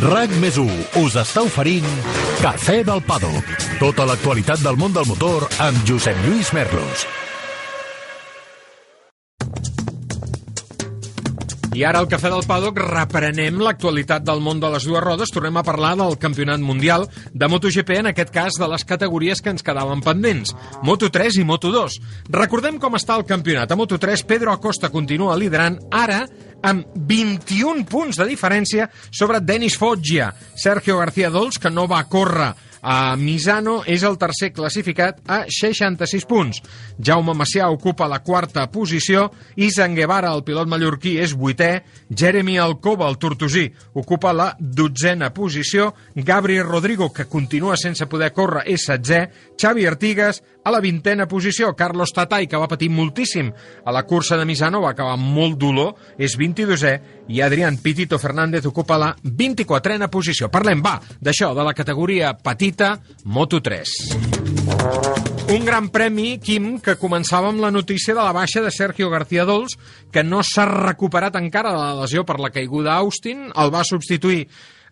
RAC 0.00 0.32
més 0.40 0.56
us 0.56 1.16
està 1.20 1.42
oferint 1.44 1.84
Cafè 2.40 2.78
del 2.88 3.02
Pado. 3.04 3.28
Tota 3.76 4.06
l'actualitat 4.08 4.62
del 4.64 4.78
món 4.80 4.94
del 4.96 5.04
motor 5.04 5.44
amb 5.60 5.82
Josep 5.84 6.16
Lluís 6.24 6.54
Merlos. 6.56 7.04
I 11.70 11.84
ara 11.86 12.00
al 12.02 12.08
Cafè 12.10 12.28
del 12.32 12.42
Paddock 12.48 12.80
reprenem 12.82 13.60
l'actualitat 13.62 14.24
del 14.26 14.40
món 14.42 14.58
de 14.60 14.68
les 14.72 14.84
dues 14.88 15.04
rodes. 15.04 15.30
Tornem 15.30 15.60
a 15.60 15.62
parlar 15.64 15.92
del 16.00 16.16
campionat 16.18 16.60
mundial 16.60 17.06
de 17.32 17.48
MotoGP, 17.48 17.92
en 18.00 18.10
aquest 18.10 18.32
cas 18.34 18.58
de 18.58 18.66
les 18.72 18.84
categories 18.84 19.40
que 19.40 19.52
ens 19.54 19.64
quedaven 19.64 20.02
pendents, 20.04 20.56
Moto3 20.82 21.38
i 21.40 21.46
Moto2. 21.46 22.00
Recordem 22.34 22.80
com 22.82 22.98
està 22.98 23.20
el 23.20 23.24
campionat. 23.28 23.70
A 23.70 23.78
Moto3, 23.78 24.26
Pedro 24.26 24.52
Acosta 24.52 24.90
continua 24.90 25.38
liderant, 25.38 25.78
ara 25.92 26.24
amb 26.62 26.86
21 26.94 27.86
punts 27.88 28.18
de 28.20 28.26
diferència 28.28 28.88
sobre 29.10 29.40
Denis 29.40 29.78
Foggia. 29.80 30.32
Sergio 30.54 30.98
García 30.98 31.30
Dols, 31.30 31.58
que 31.58 31.70
no 31.70 31.86
va 31.88 32.04
córrer 32.08 32.52
a 32.82 33.16
Misano 33.16 33.80
és 33.86 34.02
el 34.08 34.16
tercer 34.18 34.50
classificat 34.56 35.20
a 35.28 35.42
66 35.48 36.26
punts. 36.28 36.60
Jaume 36.96 37.34
Macià 37.36 37.68
ocupa 37.72 38.08
la 38.08 38.20
quarta 38.24 38.66
posició, 38.72 39.28
Isan 39.56 39.94
Guevara, 39.94 40.32
el 40.34 40.44
pilot 40.44 40.68
mallorquí, 40.70 41.16
és 41.20 41.34
vuitè, 41.36 41.70
Jeremy 42.08 42.58
Alcoba, 42.58 43.08
el 43.08 43.18
tortosí, 43.20 43.68
ocupa 43.94 44.32
la 44.32 44.50
dotzena 44.58 45.32
posició, 45.34 45.92
Gabriel 46.14 46.66
Rodrigo, 46.66 47.12
que 47.12 47.28
continua 47.28 47.76
sense 47.76 48.08
poder 48.08 48.32
córrer, 48.32 48.64
és 48.66 48.86
setzè, 48.88 49.26
Xavi 49.60 49.86
Artigas, 49.86 50.42
a 50.62 50.70
la 50.70 50.80
vintena 50.80 51.26
posició, 51.28 51.74
Carlos 51.76 52.12
Tatay, 52.12 52.46
que 52.46 52.58
va 52.60 52.68
patir 52.68 52.90
moltíssim 52.92 53.50
a 53.84 53.92
la 53.92 54.04
cursa 54.04 54.36
de 54.36 54.44
Misano, 54.44 54.82
va 54.84 54.90
acabar 54.92 55.14
amb 55.16 55.30
molt 55.34 55.58
dolor, 55.60 55.94
és 56.18 56.36
22è, 56.38 56.94
i 57.28 57.40
Adrián 57.40 57.78
Pitito 57.80 58.18
Fernández 58.18 58.66
ocupa 58.66 58.98
la 59.00 59.14
24a 59.24 60.10
posició. 60.10 60.50
Parlem, 60.52 60.82
va, 60.84 60.98
d'això, 61.20 61.54
de 61.56 61.64
la 61.64 61.74
categoria 61.74 62.34
petita 62.36 62.96
Moto3. 63.24 64.50
Un 65.50 65.64
gran 65.66 65.88
premi, 65.90 66.36
Quim, 66.38 66.76
que 66.78 66.98
començava 67.00 67.48
amb 67.50 67.62
la 67.62 67.72
notícia 67.74 68.14
de 68.14 68.22
la 68.22 68.34
baixa 68.36 68.60
de 68.62 68.70
Sergio 68.70 69.10
García 69.10 69.46
Dols, 69.48 69.78
que 70.12 70.22
no 70.22 70.44
s'ha 70.46 70.66
recuperat 70.68 71.34
encara 71.40 71.72
de 71.74 71.80
la 71.80 71.96
lesió 72.02 72.22
per 72.26 72.38
la 72.38 72.52
caiguda 72.54 72.94
a 72.94 73.00
Austin, 73.02 73.48
el 73.56 73.72
va 73.74 73.82
substituir 73.86 74.44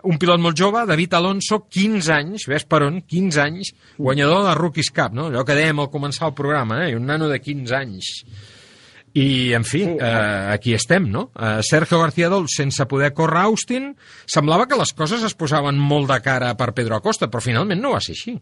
un 0.05 0.19
pilot 0.19 0.41
molt 0.43 0.59
jove, 0.59 0.85
David 0.87 1.15
Alonso, 1.19 1.65
15 1.66 2.12
anys, 2.15 2.47
ves 2.51 2.66
per 2.69 2.83
on, 2.87 3.01
15 3.03 3.41
anys, 3.43 3.73
guanyador 3.99 4.45
de 4.47 4.55
Rookies 4.59 4.93
Cup, 4.95 5.16
no? 5.16 5.27
allò 5.29 5.45
que 5.47 5.57
dèiem 5.59 5.81
al 5.83 5.91
començar 5.91 6.29
el 6.29 6.37
programa, 6.39 6.85
eh? 6.87 6.95
un 6.97 7.09
nano 7.09 7.29
de 7.31 7.41
15 7.43 7.77
anys. 7.77 8.12
I, 9.19 9.55
en 9.57 9.65
fi, 9.65 9.83
eh, 9.89 10.51
aquí 10.53 10.75
estem, 10.77 11.09
no? 11.11 11.31
Eh, 11.35 11.59
Sergio 11.66 11.99
García 11.99 12.29
Dols, 12.29 12.53
sense 12.55 12.85
poder 12.87 13.15
córrer 13.16 13.41
a 13.41 13.49
Austin, 13.49 13.89
semblava 14.29 14.69
que 14.69 14.79
les 14.79 14.93
coses 14.95 15.25
es 15.27 15.35
posaven 15.35 15.81
molt 15.81 16.12
de 16.12 16.20
cara 16.23 16.53
per 16.61 16.75
Pedro 16.77 16.99
Acosta, 16.99 17.27
però 17.27 17.43
finalment 17.43 17.81
no 17.83 17.95
va 17.97 18.03
ser 18.05 18.15
així. 18.15 18.37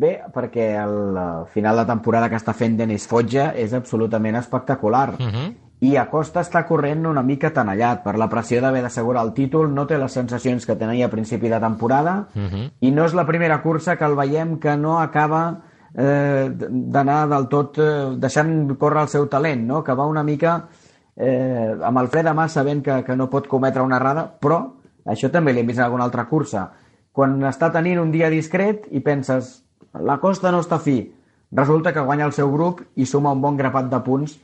Bé, 0.00 0.12
perquè 0.32 0.68
el 0.78 1.48
final 1.52 1.80
de 1.80 1.86
temporada 1.88 2.28
que 2.30 2.38
està 2.38 2.54
fent 2.54 2.76
Denis 2.78 3.08
Foggia 3.10 3.50
és 3.58 3.74
absolutament 3.74 4.38
espectacular. 4.38 5.08
Uh 5.18 5.26
-huh. 5.26 5.48
I 5.80 5.94
Acosta 5.96 6.42
està 6.44 6.66
corrent 6.68 7.06
una 7.08 7.22
mica 7.24 7.50
tenallat 7.56 8.02
per 8.04 8.18
la 8.20 8.28
pressió 8.28 8.60
d'haver 8.60 8.82
d'assegurar 8.84 9.22
el 9.24 9.32
títol, 9.32 9.70
no 9.72 9.86
té 9.88 9.96
les 9.98 10.12
sensacions 10.12 10.66
que 10.68 10.76
tenia 10.76 11.06
a 11.06 11.12
principi 11.12 11.48
de 11.48 11.60
temporada 11.60 12.28
Uh 12.34 12.42
-huh. 12.42 12.70
i 12.80 12.90
no 12.90 13.04
és 13.04 13.14
la 13.14 13.26
primera 13.26 13.62
cursa 13.62 13.96
que 13.96 14.04
el 14.04 14.14
veiem 14.14 14.58
que 14.58 14.76
no 14.76 15.00
acaba 15.00 15.62
eh, 15.94 16.50
d'anar 16.68 17.28
del 17.28 17.48
tot 17.48 17.78
eh, 17.78 18.16
deixant 18.16 18.76
córrer 18.78 19.02
el 19.02 19.08
seu 19.08 19.26
talent, 19.26 19.66
no? 19.66 19.82
que 19.82 19.94
va 19.94 20.06
una 20.06 20.22
mica 20.22 20.68
eh, 21.16 21.76
amb 21.82 21.98
el 21.98 22.08
fre 22.08 22.22
de 22.22 22.32
mà 22.32 22.48
sabent 22.48 22.82
que, 22.82 23.02
que 23.04 23.16
no 23.16 23.30
pot 23.30 23.48
cometre 23.48 23.82
una 23.82 23.96
errada, 23.96 24.26
però 24.40 24.72
això 25.04 25.30
també 25.30 25.52
l'hem 25.52 25.66
vist 25.66 25.78
en 25.78 25.84
alguna 25.84 26.04
altra 26.04 26.28
cursa. 26.28 26.70
Quan 27.12 27.42
està 27.42 27.72
tenint 27.72 27.98
un 27.98 28.10
dia 28.10 28.30
discret 28.30 28.86
i 28.90 29.00
penses 29.00 29.64
la 29.94 30.20
costa 30.22 30.52
no 30.52 30.60
està 30.60 30.78
fi, 30.78 31.12
resulta 31.50 31.92
que 31.92 32.00
guanya 32.00 32.26
el 32.26 32.32
seu 32.32 32.50
grup 32.52 32.82
i 32.94 33.06
suma 33.06 33.32
un 33.32 33.40
bon 33.40 33.56
grapat 33.56 33.90
de 33.90 34.00
punts 34.06 34.38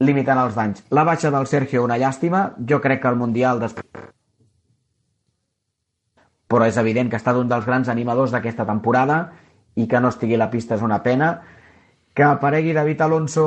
limitant 0.00 0.38
els 0.38 0.54
danys. 0.54 0.84
La 0.90 1.04
baixa 1.04 1.30
del 1.34 1.46
Sergio, 1.46 1.84
una 1.84 1.98
llàstima. 1.98 2.52
Jo 2.68 2.80
crec 2.80 3.02
que 3.02 3.10
el 3.10 3.18
Mundial 3.20 3.60
després 3.60 4.08
però 6.48 6.64
és 6.64 6.78
evident 6.80 7.10
que 7.10 7.18
ha 7.18 7.20
estat 7.20 7.36
un 7.36 7.48
dels 7.48 7.66
grans 7.68 7.90
animadors 7.92 8.32
d'aquesta 8.32 8.64
temporada 8.66 9.18
i 9.76 9.86
que 9.86 10.00
no 10.00 10.08
estigui 10.08 10.38
a 10.38 10.40
la 10.40 10.50
pista 10.50 10.78
és 10.78 10.82
una 10.82 11.02
pena. 11.04 11.34
Que 12.16 12.24
aparegui 12.24 12.72
David 12.72 13.02
Alonso 13.04 13.44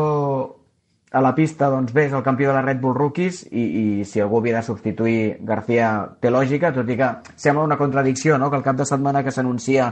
a 1.12 1.20
la 1.20 1.34
pista, 1.36 1.68
doncs 1.68 1.92
bé, 1.92 2.06
és 2.08 2.14
el 2.16 2.24
campió 2.24 2.52
de 2.52 2.56
la 2.56 2.62
Red 2.62 2.80
Bull 2.80 2.96
Rookies 2.96 3.42
i, 3.50 3.64
i 3.82 4.06
si 4.08 4.22
algú 4.24 4.40
havia 4.40 4.62
de 4.62 4.64
substituir 4.64 5.42
García 5.44 5.90
té 6.22 6.32
lògica, 6.32 6.72
tot 6.72 6.88
i 6.88 6.96
que 6.96 7.10
sembla 7.36 7.66
una 7.68 7.78
contradicció, 7.82 8.38
no?, 8.40 8.48
que 8.50 8.62
el 8.62 8.64
cap 8.64 8.78
de 8.80 8.88
setmana 8.88 9.26
que 9.26 9.34
s'anuncia 9.36 9.90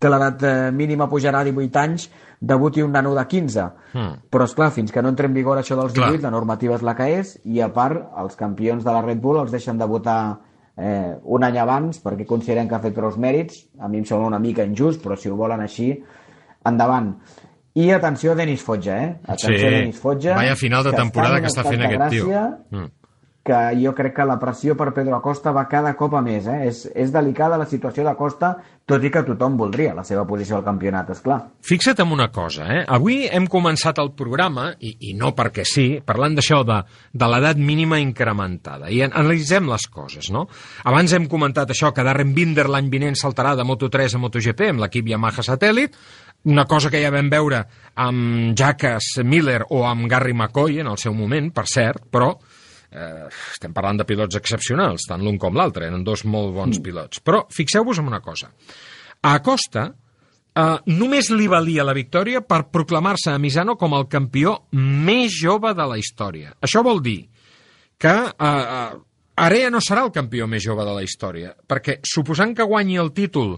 que 0.00 0.08
l'edat 0.08 0.42
eh, 0.42 0.52
mínima 0.72 1.06
pujarà 1.10 1.42
a 1.44 1.46
18 1.46 1.80
anys, 1.82 2.06
debuti 2.40 2.80
un 2.80 2.94
nano 2.96 3.12
de 3.14 3.24
15. 3.28 3.64
Mm. 3.92 4.14
Però, 4.32 4.46
és 4.48 4.54
clar, 4.56 4.70
fins 4.72 4.92
que 4.92 5.02
no 5.04 5.12
entre 5.12 5.28
en 5.28 5.34
vigor 5.36 5.60
això 5.60 5.76
dels 5.76 5.92
18, 5.92 6.16
clar. 6.16 6.22
la 6.24 6.34
normativa 6.34 6.78
és 6.78 6.84
la 6.86 6.94
que 6.96 7.10
és, 7.18 7.34
i 7.44 7.60
a 7.60 7.68
part, 7.74 8.06
els 8.22 8.38
campions 8.40 8.86
de 8.86 8.94
la 8.94 9.02
Red 9.04 9.20
Bull 9.20 9.42
els 9.42 9.52
deixen 9.52 9.78
debutar 9.78 10.20
eh, 10.76 11.12
un 11.22 11.44
any 11.44 11.58
abans 11.60 12.00
perquè 12.00 12.24
consideren 12.26 12.68
que 12.68 12.78
ha 12.78 12.82
fet 12.82 12.96
prou 12.96 13.12
mèrits. 13.20 13.66
A 13.78 13.92
mi 13.92 14.00
em 14.00 14.08
sembla 14.08 14.32
una 14.32 14.40
mica 14.40 14.64
injust, 14.64 15.04
però 15.04 15.18
si 15.20 15.28
ho 15.28 15.36
volen 15.36 15.60
així, 15.66 15.92
endavant. 16.66 17.12
I 17.76 17.92
atenció 17.94 18.32
a 18.32 18.38
Denis 18.40 18.64
Fotja, 18.66 18.96
eh? 18.98 19.10
Atenció 19.28 19.60
sí. 19.60 19.66
a 19.68 19.76
Denis 19.76 20.00
Fotja. 20.00 20.32
Vaya 20.34 20.56
final 20.58 20.82
de 20.88 20.96
temporada 20.96 21.38
que 21.44 21.52
està 21.52 21.62
fent 21.68 21.84
aquest 21.86 22.16
tio. 22.16 22.40
Mm 22.72 22.88
que 23.42 23.58
jo 23.80 23.94
crec 23.96 24.12
que 24.18 24.26
la 24.28 24.36
pressió 24.40 24.74
per 24.76 24.90
Pedro 24.92 25.16
Acosta 25.16 25.52
va 25.56 25.64
cada 25.68 25.94
cop 25.96 26.12
a 26.18 26.20
més. 26.24 26.44
Eh? 26.46 26.66
És, 26.68 26.82
és 26.92 27.12
delicada 27.12 27.58
la 27.60 27.66
situació 27.68 28.04
d'Acosta, 28.04 28.52
tot 28.90 29.04
i 29.06 29.10
que 29.12 29.22
tothom 29.24 29.56
voldria 29.56 29.94
la 29.96 30.04
seva 30.04 30.26
posició 30.28 30.58
al 30.58 30.64
campionat, 30.66 31.12
és 31.14 31.22
clar. 31.24 31.38
Fixa't 31.64 32.02
en 32.04 32.12
una 32.12 32.28
cosa, 32.34 32.66
eh? 32.68 32.82
avui 32.88 33.22
hem 33.30 33.46
començat 33.50 34.00
el 34.02 34.12
programa, 34.18 34.70
i, 34.78 34.92
i 35.08 35.14
no 35.16 35.32
perquè 35.38 35.64
sí, 35.64 35.86
parlant 36.04 36.36
d'això 36.36 36.60
de, 36.68 36.80
de 37.12 37.30
l'edat 37.32 37.60
mínima 37.60 38.00
incrementada, 38.02 38.90
i 38.92 39.00
analitzem 39.06 39.70
les 39.70 39.88
coses, 39.88 40.28
no? 40.34 40.46
Abans 40.90 41.14
hem 41.16 41.28
comentat 41.30 41.72
això, 41.72 41.94
que 41.96 42.04
Darren 42.04 42.34
Binder 42.36 42.68
l'any 42.68 42.90
vinent 42.92 43.16
saltarà 43.16 43.54
de 43.56 43.64
Moto3 43.68 44.18
a 44.18 44.20
MotoGP 44.20 44.68
amb 44.74 44.84
l'equip 44.84 45.08
Yamaha 45.14 45.46
Satellite, 45.46 45.96
una 46.50 46.64
cosa 46.64 46.90
que 46.90 47.00
ja 47.02 47.12
vam 47.12 47.28
veure 47.30 47.64
amb 48.00 48.54
Jacques 48.56 49.18
Miller 49.24 49.62
o 49.68 49.84
amb 49.88 50.08
Gary 50.08 50.32
McCoy 50.32 50.80
en 50.80 50.88
el 50.88 50.98
seu 50.98 51.14
moment, 51.14 51.52
per 51.52 51.66
cert, 51.68 52.06
però 52.10 52.34
eh, 52.90 53.26
estem 53.54 53.74
parlant 53.76 54.00
de 54.00 54.06
pilots 54.08 54.38
excepcionals, 54.38 55.06
tant 55.08 55.22
l'un 55.24 55.38
com 55.40 55.56
l'altre, 55.56 55.88
eren 55.88 56.04
dos 56.06 56.24
molt 56.24 56.54
bons 56.56 56.78
mm. 56.78 56.84
pilots. 56.84 57.24
Però 57.24 57.44
fixeu-vos 57.54 58.02
en 58.02 58.10
una 58.10 58.22
cosa. 58.24 58.50
A 59.22 59.34
Acosta 59.38 59.88
eh, 59.90 60.78
només 60.92 61.30
li 61.34 61.48
valia 61.50 61.86
la 61.86 61.96
victòria 61.96 62.42
per 62.46 62.64
proclamar-se 62.72 63.34
a 63.34 63.42
Misano 63.42 63.76
com 63.80 63.94
el 63.98 64.08
campió 64.10 64.56
més 64.72 65.36
jove 65.36 65.74
de 65.76 65.86
la 65.92 66.00
història. 66.00 66.54
Això 66.60 66.84
vol 66.86 67.02
dir 67.04 67.20
que 68.00 68.16
eh, 68.16 68.50
eh, 68.50 68.98
Area 69.40 69.70
no 69.72 69.80
serà 69.80 70.02
el 70.04 70.12
campió 70.12 70.48
més 70.50 70.64
jove 70.64 70.84
de 70.84 70.94
la 70.96 71.04
història, 71.04 71.54
perquè 71.68 72.00
suposant 72.04 72.52
que 72.56 72.66
guanyi 72.68 72.98
el 73.00 73.14
títol 73.16 73.54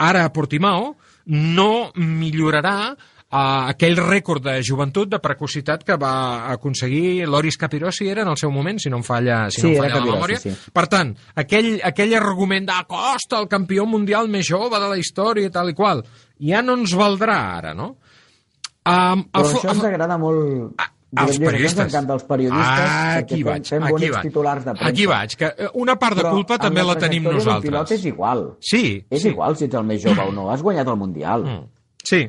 ara 0.00 0.24
a 0.24 0.32
Portimao, 0.32 0.94
no 1.26 1.90
millorarà 1.96 2.94
a 3.30 3.68
aquell 3.72 3.96
rècord 3.98 4.44
de 4.44 4.60
joventut, 4.62 5.08
de 5.10 5.18
precocitat 5.18 5.82
que 5.84 5.96
va 5.98 6.46
aconseguir 6.52 7.26
Loris 7.26 7.58
Capirossi 7.58 8.08
era 8.08 8.22
en 8.22 8.30
el 8.30 8.38
seu 8.38 8.52
moment, 8.54 8.78
si 8.78 8.90
no 8.92 9.00
em 9.00 9.06
falla, 9.06 9.46
si 9.50 9.60
sí, 9.60 9.66
no 9.66 9.72
em 9.72 9.80
falla 9.82 9.98
la 9.98 10.04
memòria. 10.06 10.38
Sí. 10.42 10.54
Per 10.72 10.86
tant, 10.92 11.14
aquell, 11.34 11.72
aquell 11.84 12.14
argument 12.14 12.68
d'Acosta, 12.70 13.40
el 13.42 13.48
campió 13.50 13.86
mundial 13.86 14.30
més 14.30 14.46
jove 14.46 14.78
de 14.78 14.90
la 14.94 14.98
història 15.00 15.50
i 15.50 15.54
tal 15.54 15.72
i 15.72 15.74
qual, 15.74 16.04
ja 16.38 16.62
no 16.62 16.78
ens 16.78 16.94
valdrà 16.94 17.40
ara, 17.58 17.74
no? 17.74 17.96
Um, 18.86 19.26
Però 19.34 19.50
això 19.50 19.72
ens 19.74 19.88
agrada 19.88 20.18
molt... 20.22 20.76
A, 20.78 20.92
als 21.16 21.38
periodistes. 21.38 21.94
Ens 21.94 22.08
dels 22.08 22.24
periodistes 22.28 22.90
ah, 22.90 23.18
aquí 23.22 23.38
vaig, 23.46 23.62
fem, 23.64 23.78
fem 23.80 23.86
aquí 23.88 24.10
vaig. 24.12 24.26
titulars 24.26 24.64
de 24.66 24.72
premsa. 24.74 24.90
Aquí 24.90 25.06
vaig, 25.08 25.36
que 25.38 25.50
una 25.82 25.94
part 25.98 26.18
de 26.18 26.24
Però 26.24 26.32
culpa 26.34 26.58
també 26.60 26.82
la, 26.84 26.96
tenim 27.00 27.24
nosaltres. 27.30 27.70
pilot 27.70 27.94
és 27.96 28.04
igual. 28.10 28.42
Sí. 28.60 28.82
És 29.08 29.22
sí. 29.22 29.30
igual 29.32 29.56
si 29.56 29.66
ets 29.68 29.78
el 29.78 29.86
més 29.88 30.02
jove 30.02 30.26
o 30.28 30.34
no. 30.34 30.50
Has 30.52 30.64
guanyat 30.66 30.90
el 30.92 30.98
Mundial. 31.00 31.46
Mm. 31.46 31.64
Sí. 32.06 32.20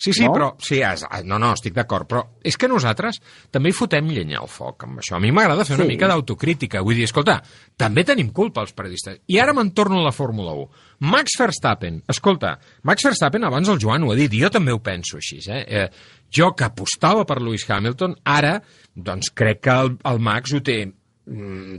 Sí, 0.00 0.14
sí, 0.16 0.24
No? 0.24 0.32
però... 0.32 0.46
Sí, 0.64 0.78
és, 0.80 1.02
no, 1.28 1.36
no, 1.38 1.52
estic 1.52 1.74
d'acord, 1.76 2.08
però 2.08 2.22
és 2.42 2.56
que 2.56 2.68
nosaltres 2.70 3.18
també 3.52 3.68
hi 3.68 3.76
fotem 3.76 4.06
llenya 4.08 4.38
al 4.40 4.48
foc 4.48 4.86
amb 4.86 5.02
això. 5.02 5.18
A 5.18 5.20
mi 5.20 5.28
m'agrada 5.30 5.66
fer 5.68 5.76
una 5.76 5.84
Sí. 5.84 5.92
mica 5.92 6.08
d'autocrítica. 6.08 6.80
Vull 6.80 6.96
dir, 6.96 7.04
escolta, 7.04 7.42
també 7.76 8.04
tenim 8.08 8.30
culpa 8.32 8.62
els 8.64 8.72
periodistes. 8.72 9.20
I 9.28 9.38
ara 9.38 9.52
me'n 9.52 9.74
torno 9.76 10.00
a 10.00 10.06
la 10.06 10.12
Fórmula 10.16 10.52
1. 10.56 10.70
Max 11.00 11.36
Verstappen, 11.38 12.02
escolta, 12.08 12.58
Max 12.82 13.04
Verstappen 13.04 13.44
abans 13.44 13.68
el 13.68 13.78
Joan 13.78 14.04
ho 14.04 14.12
ha 14.12 14.16
dit, 14.16 14.32
jo 14.32 14.48
també 14.48 14.72
ho 14.72 14.80
penso 14.80 15.16
així, 15.16 15.38
eh? 15.48 15.64
eh 15.68 15.90
jo 16.30 16.52
que 16.54 16.64
apostava 16.64 17.24
per 17.26 17.40
Lewis 17.42 17.68
Hamilton, 17.68 18.16
ara, 18.24 18.62
doncs 18.94 19.30
crec 19.34 19.60
que 19.60 19.70
el, 19.70 19.96
el 20.04 20.20
Max 20.20 20.52
ho 20.54 20.60
té 20.60 20.92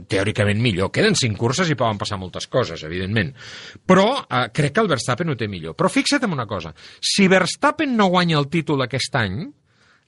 teòricament 0.08 0.60
millor. 0.62 0.90
Queden 0.94 1.16
cinc 1.18 1.36
curses 1.40 1.70
i 1.70 1.76
poden 1.78 2.00
passar 2.00 2.18
moltes 2.20 2.46
coses, 2.50 2.84
evidentment. 2.86 3.32
Però 3.86 4.06
eh, 4.22 4.46
crec 4.54 4.76
que 4.76 4.84
el 4.84 4.90
Verstappen 4.92 5.32
ho 5.32 5.36
té 5.38 5.48
millor. 5.50 5.76
Però 5.78 5.90
fixa't 5.92 6.24
en 6.26 6.36
una 6.36 6.46
cosa. 6.48 6.72
Si 7.00 7.28
Verstappen 7.28 7.96
no 7.98 8.08
guanya 8.12 8.38
el 8.40 8.48
títol 8.52 8.84
aquest 8.86 9.18
any, 9.20 9.42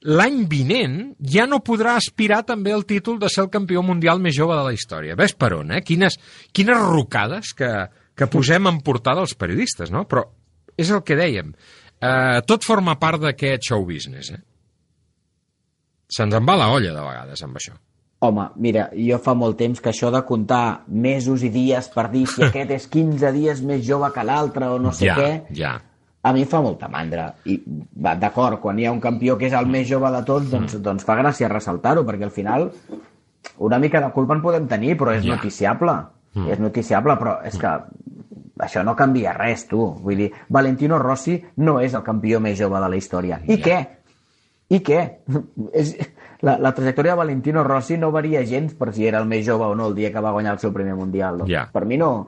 l'any 0.05 0.41
vinent 0.49 0.97
ja 1.19 1.45
no 1.49 1.63
podrà 1.65 1.95
aspirar 1.99 2.43
també 2.45 2.73
al 2.73 2.85
títol 2.89 3.19
de 3.21 3.29
ser 3.31 3.45
el 3.45 3.53
campió 3.53 3.83
mundial 3.85 4.21
més 4.21 4.35
jove 4.37 4.57
de 4.57 4.65
la 4.65 4.73
història. 4.75 5.17
Ves 5.19 5.37
per 5.37 5.53
on, 5.59 5.77
eh? 5.77 5.83
Quines, 5.85 6.17
quines 6.53 6.89
rocades 6.89 7.53
que, 7.57 7.71
que 8.17 8.31
posem 8.31 8.69
en 8.71 8.81
portada 8.85 9.23
els 9.25 9.37
periodistes, 9.37 9.93
no? 9.93 10.05
Però 10.09 10.25
és 10.77 10.91
el 10.91 11.05
que 11.05 11.17
dèiem. 11.17 11.53
Eh, 12.01 12.41
tot 12.49 12.65
forma 12.67 12.97
part 13.01 13.21
d'aquest 13.23 13.71
show 13.71 13.85
business, 13.87 14.33
eh? 14.35 14.43
Se'ns 16.15 16.35
en 16.37 16.45
va 16.45 16.57
la 16.59 16.69
olla 16.69 16.93
de 16.93 17.01
vegades 17.01 17.41
amb 17.45 17.57
això. 17.57 17.73
Home, 18.25 18.47
mira, 18.61 18.89
jo 18.97 19.17
fa 19.21 19.33
molt 19.37 19.57
temps 19.59 19.79
que 19.81 19.89
això 19.91 20.09
de 20.13 20.21
comptar 20.25 20.83
mesos 20.87 21.43
i 21.45 21.49
dies 21.53 21.87
per 21.93 22.07
dir 22.11 22.25
si 22.27 22.43
aquest 22.47 22.71
és 22.75 22.87
15 22.91 23.31
dies 23.35 23.61
més 23.61 23.83
jove 23.85 24.09
que 24.15 24.23
l'altre 24.25 24.67
o 24.73 24.79
no 24.81 24.91
sé 24.95 25.05
ja, 25.11 25.15
què, 25.19 25.29
ja. 25.57 25.73
a 26.25 26.33
mi 26.33 26.45
fa 26.49 26.61
molta 26.65 26.87
mandra. 26.89 27.27
I 27.45 27.59
d'acord, 27.65 28.59
quan 28.63 28.79
hi 28.79 28.85
ha 28.87 28.91
un 28.95 29.01
campió 29.03 29.37
que 29.37 29.45
és 29.49 29.53
el 29.53 29.67
més 29.69 29.87
jove 29.87 30.09
de 30.11 30.23
tots, 30.25 30.49
doncs, 30.51 30.73
Mm. 30.77 30.81
doncs 30.81 31.03
fa 31.05 31.15
gràcia 31.19 31.47
ressaltar-ho, 31.51 32.03
perquè 32.07 32.23
al 32.25 32.31
final 32.33 32.71
una 33.59 33.77
mica 33.79 34.01
de 34.01 34.09
culpa 34.11 34.33
en 34.35 34.41
podem 34.41 34.67
tenir, 34.67 34.95
però 34.97 35.13
és 35.15 35.23
Ja. 35.23 35.35
noticiable. 35.35 35.93
Mm. 36.33 36.47
És 36.51 36.59
noticiable, 36.59 37.13
però 37.21 37.37
és 37.45 37.57
que 37.57 37.69
això 38.65 38.83
no 38.83 38.95
canvia 38.95 39.33
res, 39.33 39.67
tu. 39.67 39.85
Vull 40.01 40.17
dir, 40.17 40.31
Valentino 40.49 40.97
Rossi 40.99 41.37
no 41.57 41.79
és 41.79 41.93
el 41.93 42.03
campió 42.03 42.39
més 42.39 42.57
jove 42.57 42.79
de 42.81 42.89
la 42.89 42.95
història. 42.97 43.39
I 43.47 43.57
què? 43.61 43.77
I 44.69 44.79
què? 44.81 44.99
és, 45.73 45.93
la, 46.41 46.57
la 46.59 46.73
trajectòria 46.73 47.13
de 47.13 47.17
Valentino 47.17 47.63
Rossi 47.63 47.97
no 47.97 48.11
varia 48.11 48.43
gens 48.45 48.73
per 48.75 48.93
si 48.93 49.05
era 49.07 49.19
el 49.19 49.25
més 49.27 49.45
jove 49.45 49.65
o 49.65 49.75
no 49.75 49.87
el 49.87 49.95
dia 49.95 50.11
que 50.11 50.19
va 50.21 50.31
guanyar 50.31 50.53
el 50.53 50.59
seu 50.59 50.73
primer 50.73 50.95
Mundial. 50.95 51.37
Doncs 51.39 51.51
Ja. 51.51 51.69
Per 51.71 51.85
mi 51.85 51.97
no... 51.97 52.27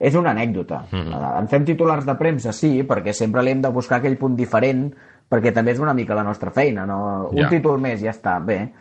És 0.00 0.14
una 0.16 0.30
anècdota. 0.32 0.86
Mhm. 0.90 1.12
En 1.42 1.48
fem 1.48 1.64
titulars 1.68 2.06
de 2.06 2.14
premsa, 2.16 2.54
sí, 2.56 2.82
perquè 2.88 3.12
sempre 3.12 3.42
li 3.44 3.50
hem 3.52 3.60
de 3.60 3.68
buscar 3.68 3.98
aquell 3.98 4.16
punt 4.16 4.34
diferent, 4.34 4.86
perquè 5.28 5.52
també 5.52 5.72
és 5.72 5.78
una 5.78 5.92
mica 5.92 6.14
la 6.16 6.24
nostra 6.24 6.50
feina. 6.50 6.86
No? 6.86 7.28
Un 7.30 7.36
Ja. 7.42 7.48
títol 7.50 7.78
més 7.78 8.00
ja 8.00 8.10
està, 8.10 8.38
bé, 8.42 8.72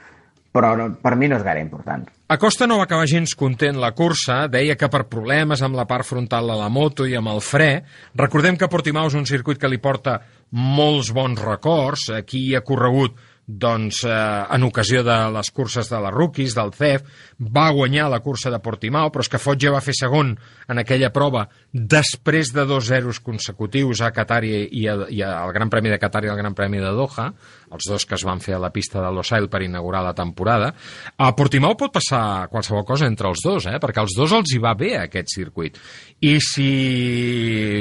però 0.54 0.78
no, 0.78 0.96
per 0.96 1.16
mi 1.18 1.28
no 1.28 1.36
és 1.36 1.44
gaire 1.44 1.60
important. 1.60 2.08
Acosta 2.30 2.66
no 2.68 2.78
va 2.78 2.84
acabar 2.84 3.06
gens 3.06 3.36
content 3.36 3.76
la 3.78 3.92
cursa, 3.92 4.48
deia 4.48 4.78
que 4.78 4.88
per 4.88 5.08
problemes 5.10 5.62
amb 5.62 5.76
la 5.76 5.86
part 5.86 6.06
frontal 6.06 6.48
de 6.48 6.56
la 6.56 6.70
moto 6.70 7.06
i 7.06 7.16
amb 7.16 7.28
el 7.28 7.42
fre, 7.42 7.84
recordem 8.16 8.56
que 8.56 8.70
Portimao 8.70 9.08
és 9.08 9.16
un 9.16 9.26
circuit 9.26 9.58
que 9.60 9.68
li 9.68 9.78
porta 9.78 10.22
molts 10.52 11.12
bons 11.12 11.42
records, 11.44 12.10
aquí 12.16 12.56
ha 12.56 12.62
corregut 12.62 13.14
doncs, 13.50 14.04
eh, 14.06 14.46
en 14.54 14.64
ocasió 14.64 15.02
de 15.04 15.16
les 15.34 15.50
curses 15.50 15.90
de 15.90 16.00
les 16.00 16.14
rookies, 16.14 16.54
del 16.54 16.70
CEF, 16.72 17.02
va 17.42 17.72
guanyar 17.74 18.10
la 18.12 18.20
cursa 18.22 18.52
de 18.54 18.60
Portimao, 18.62 19.10
però 19.10 19.26
és 19.26 19.30
que 19.32 19.42
Foggia 19.42 19.72
va 19.74 19.82
fer 19.82 19.96
segon 19.98 20.36
en 20.70 20.78
aquella 20.78 21.10
prova 21.10 21.48
després 21.74 22.54
de 22.54 22.66
dos 22.70 22.86
zeros 22.86 23.20
consecutius 23.20 24.04
a 24.06 24.12
Qatar 24.14 24.44
i, 24.46 24.68
i, 24.70 24.86
a, 24.88 25.08
i 25.10 25.24
al 25.26 25.54
Gran 25.56 25.72
Premi 25.74 25.90
de 25.90 25.98
Qatar 25.98 26.22
i 26.28 26.30
al 26.30 26.38
Gran 26.38 26.54
Premi 26.54 26.78
de 26.78 26.92
Doha, 26.94 27.32
els 27.74 27.90
dos 27.90 28.06
que 28.06 28.20
es 28.20 28.26
van 28.28 28.44
fer 28.44 28.54
a 28.60 28.62
la 28.62 28.70
pista 28.76 29.02
de 29.02 29.10
Losail 29.16 29.50
per 29.50 29.64
inaugurar 29.66 30.04
la 30.06 30.14
temporada. 30.14 30.70
A 31.18 31.32
Portimao 31.34 31.74
pot 31.80 31.96
passar 31.98 32.52
qualsevol 32.54 32.86
cosa 32.86 33.10
entre 33.10 33.32
els 33.34 33.42
dos, 33.42 33.66
eh? 33.66 33.80
perquè 33.82 34.04
als 34.04 34.14
dos 34.18 34.38
els 34.38 34.54
hi 34.54 34.62
va 34.62 34.76
bé 34.78 34.94
aquest 35.00 35.34
circuit. 35.34 35.82
I 36.22 36.38
si 36.38 36.70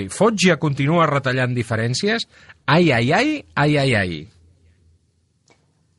Foggia 0.09 0.57
continua 0.57 1.11
retallant 1.13 1.53
diferències, 1.53 2.25
ai, 2.65 2.89
ai, 2.89 3.13
ai, 3.13 3.39
ai, 3.53 3.77
ai, 3.77 3.95
ai. 4.01 4.19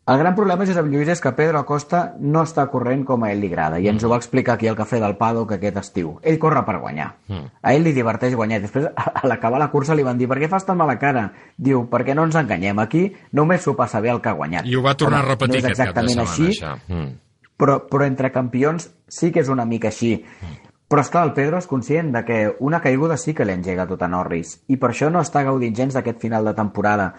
El 0.10 0.18
gran 0.18 0.34
problema, 0.34 0.66
Josep 0.66 0.88
Lluís, 0.90 1.10
és 1.14 1.20
que 1.22 1.30
Pedro 1.38 1.60
Acosta 1.60 2.00
no 2.18 2.42
està 2.42 2.64
corrent 2.72 3.04
com 3.06 3.22
a 3.22 3.28
ell 3.30 3.44
li 3.44 3.50
agrada, 3.52 3.78
i 3.78 3.86
ens 3.92 4.02
ho 4.02 4.10
va 4.10 4.18
explicar 4.18 4.56
aquí 4.56 4.66
al 4.66 4.78
Cafè 4.78 4.98
del 5.04 5.14
Pado 5.20 5.44
que 5.46 5.60
aquest 5.60 5.78
estiu. 5.78 6.16
Ell 6.26 6.40
corre 6.42 6.64
per 6.66 6.80
guanyar. 6.82 7.12
Mm. 7.30 7.52
A 7.62 7.74
ell 7.78 7.86
li 7.86 7.94
diverteix 7.94 8.34
guanyar. 8.34 8.58
Després, 8.64 8.88
a 8.90 9.22
l'acabar 9.30 9.60
la 9.62 9.70
cursa, 9.70 9.94
li 9.94 10.08
van 10.08 10.18
dir 10.18 10.26
per 10.32 10.40
què 10.42 10.50
fas 10.50 10.66
tan 10.66 10.80
mala 10.80 10.96
cara? 10.98 11.28
Diu, 11.58 11.84
perquè 11.92 12.16
no 12.18 12.26
ens 12.26 12.40
enganyem, 12.42 12.82
aquí 12.82 13.04
només 13.38 13.62
s'ho 13.62 13.76
passa 13.78 14.02
bé 14.02 14.10
el 14.10 14.24
que 14.24 14.34
ha 14.34 14.38
guanyat. 14.40 14.66
I 14.66 14.80
ho 14.80 14.82
va 14.82 14.96
tornar 14.98 15.22
Home, 15.22 15.30
a 15.30 15.36
repetir 15.36 15.62
no 15.62 15.68
aquest 15.68 15.84
cap 15.84 15.94
de 16.02 16.08
setmana, 16.08 16.26
així, 16.26 16.50
això. 16.56 16.74
Mm. 16.88 17.12
però, 17.62 17.78
però 17.92 18.10
entre 18.10 18.34
campions 18.34 18.90
sí 19.06 19.30
que 19.36 19.44
és 19.46 19.54
una 19.54 19.68
mica 19.70 19.94
així. 19.94 20.16
Però, 20.90 21.04
esclar, 21.06 21.28
el 21.28 21.36
Pedro 21.38 21.62
és 21.62 21.70
conscient 21.70 22.10
de 22.16 22.26
que 22.26 22.38
una 22.66 22.82
caiguda 22.82 23.18
sí 23.22 23.36
que 23.38 23.46
l'engega 23.46 23.86
tot 23.86 24.02
a 24.02 24.10
Norris, 24.10 24.56
i 24.74 24.82
per 24.82 24.90
això 24.90 25.14
no 25.14 25.22
està 25.22 25.46
gaudint 25.46 25.78
gens 25.78 25.94
d'aquest 25.94 26.18
final 26.18 26.50
de 26.50 26.56
temporada. 26.58 27.12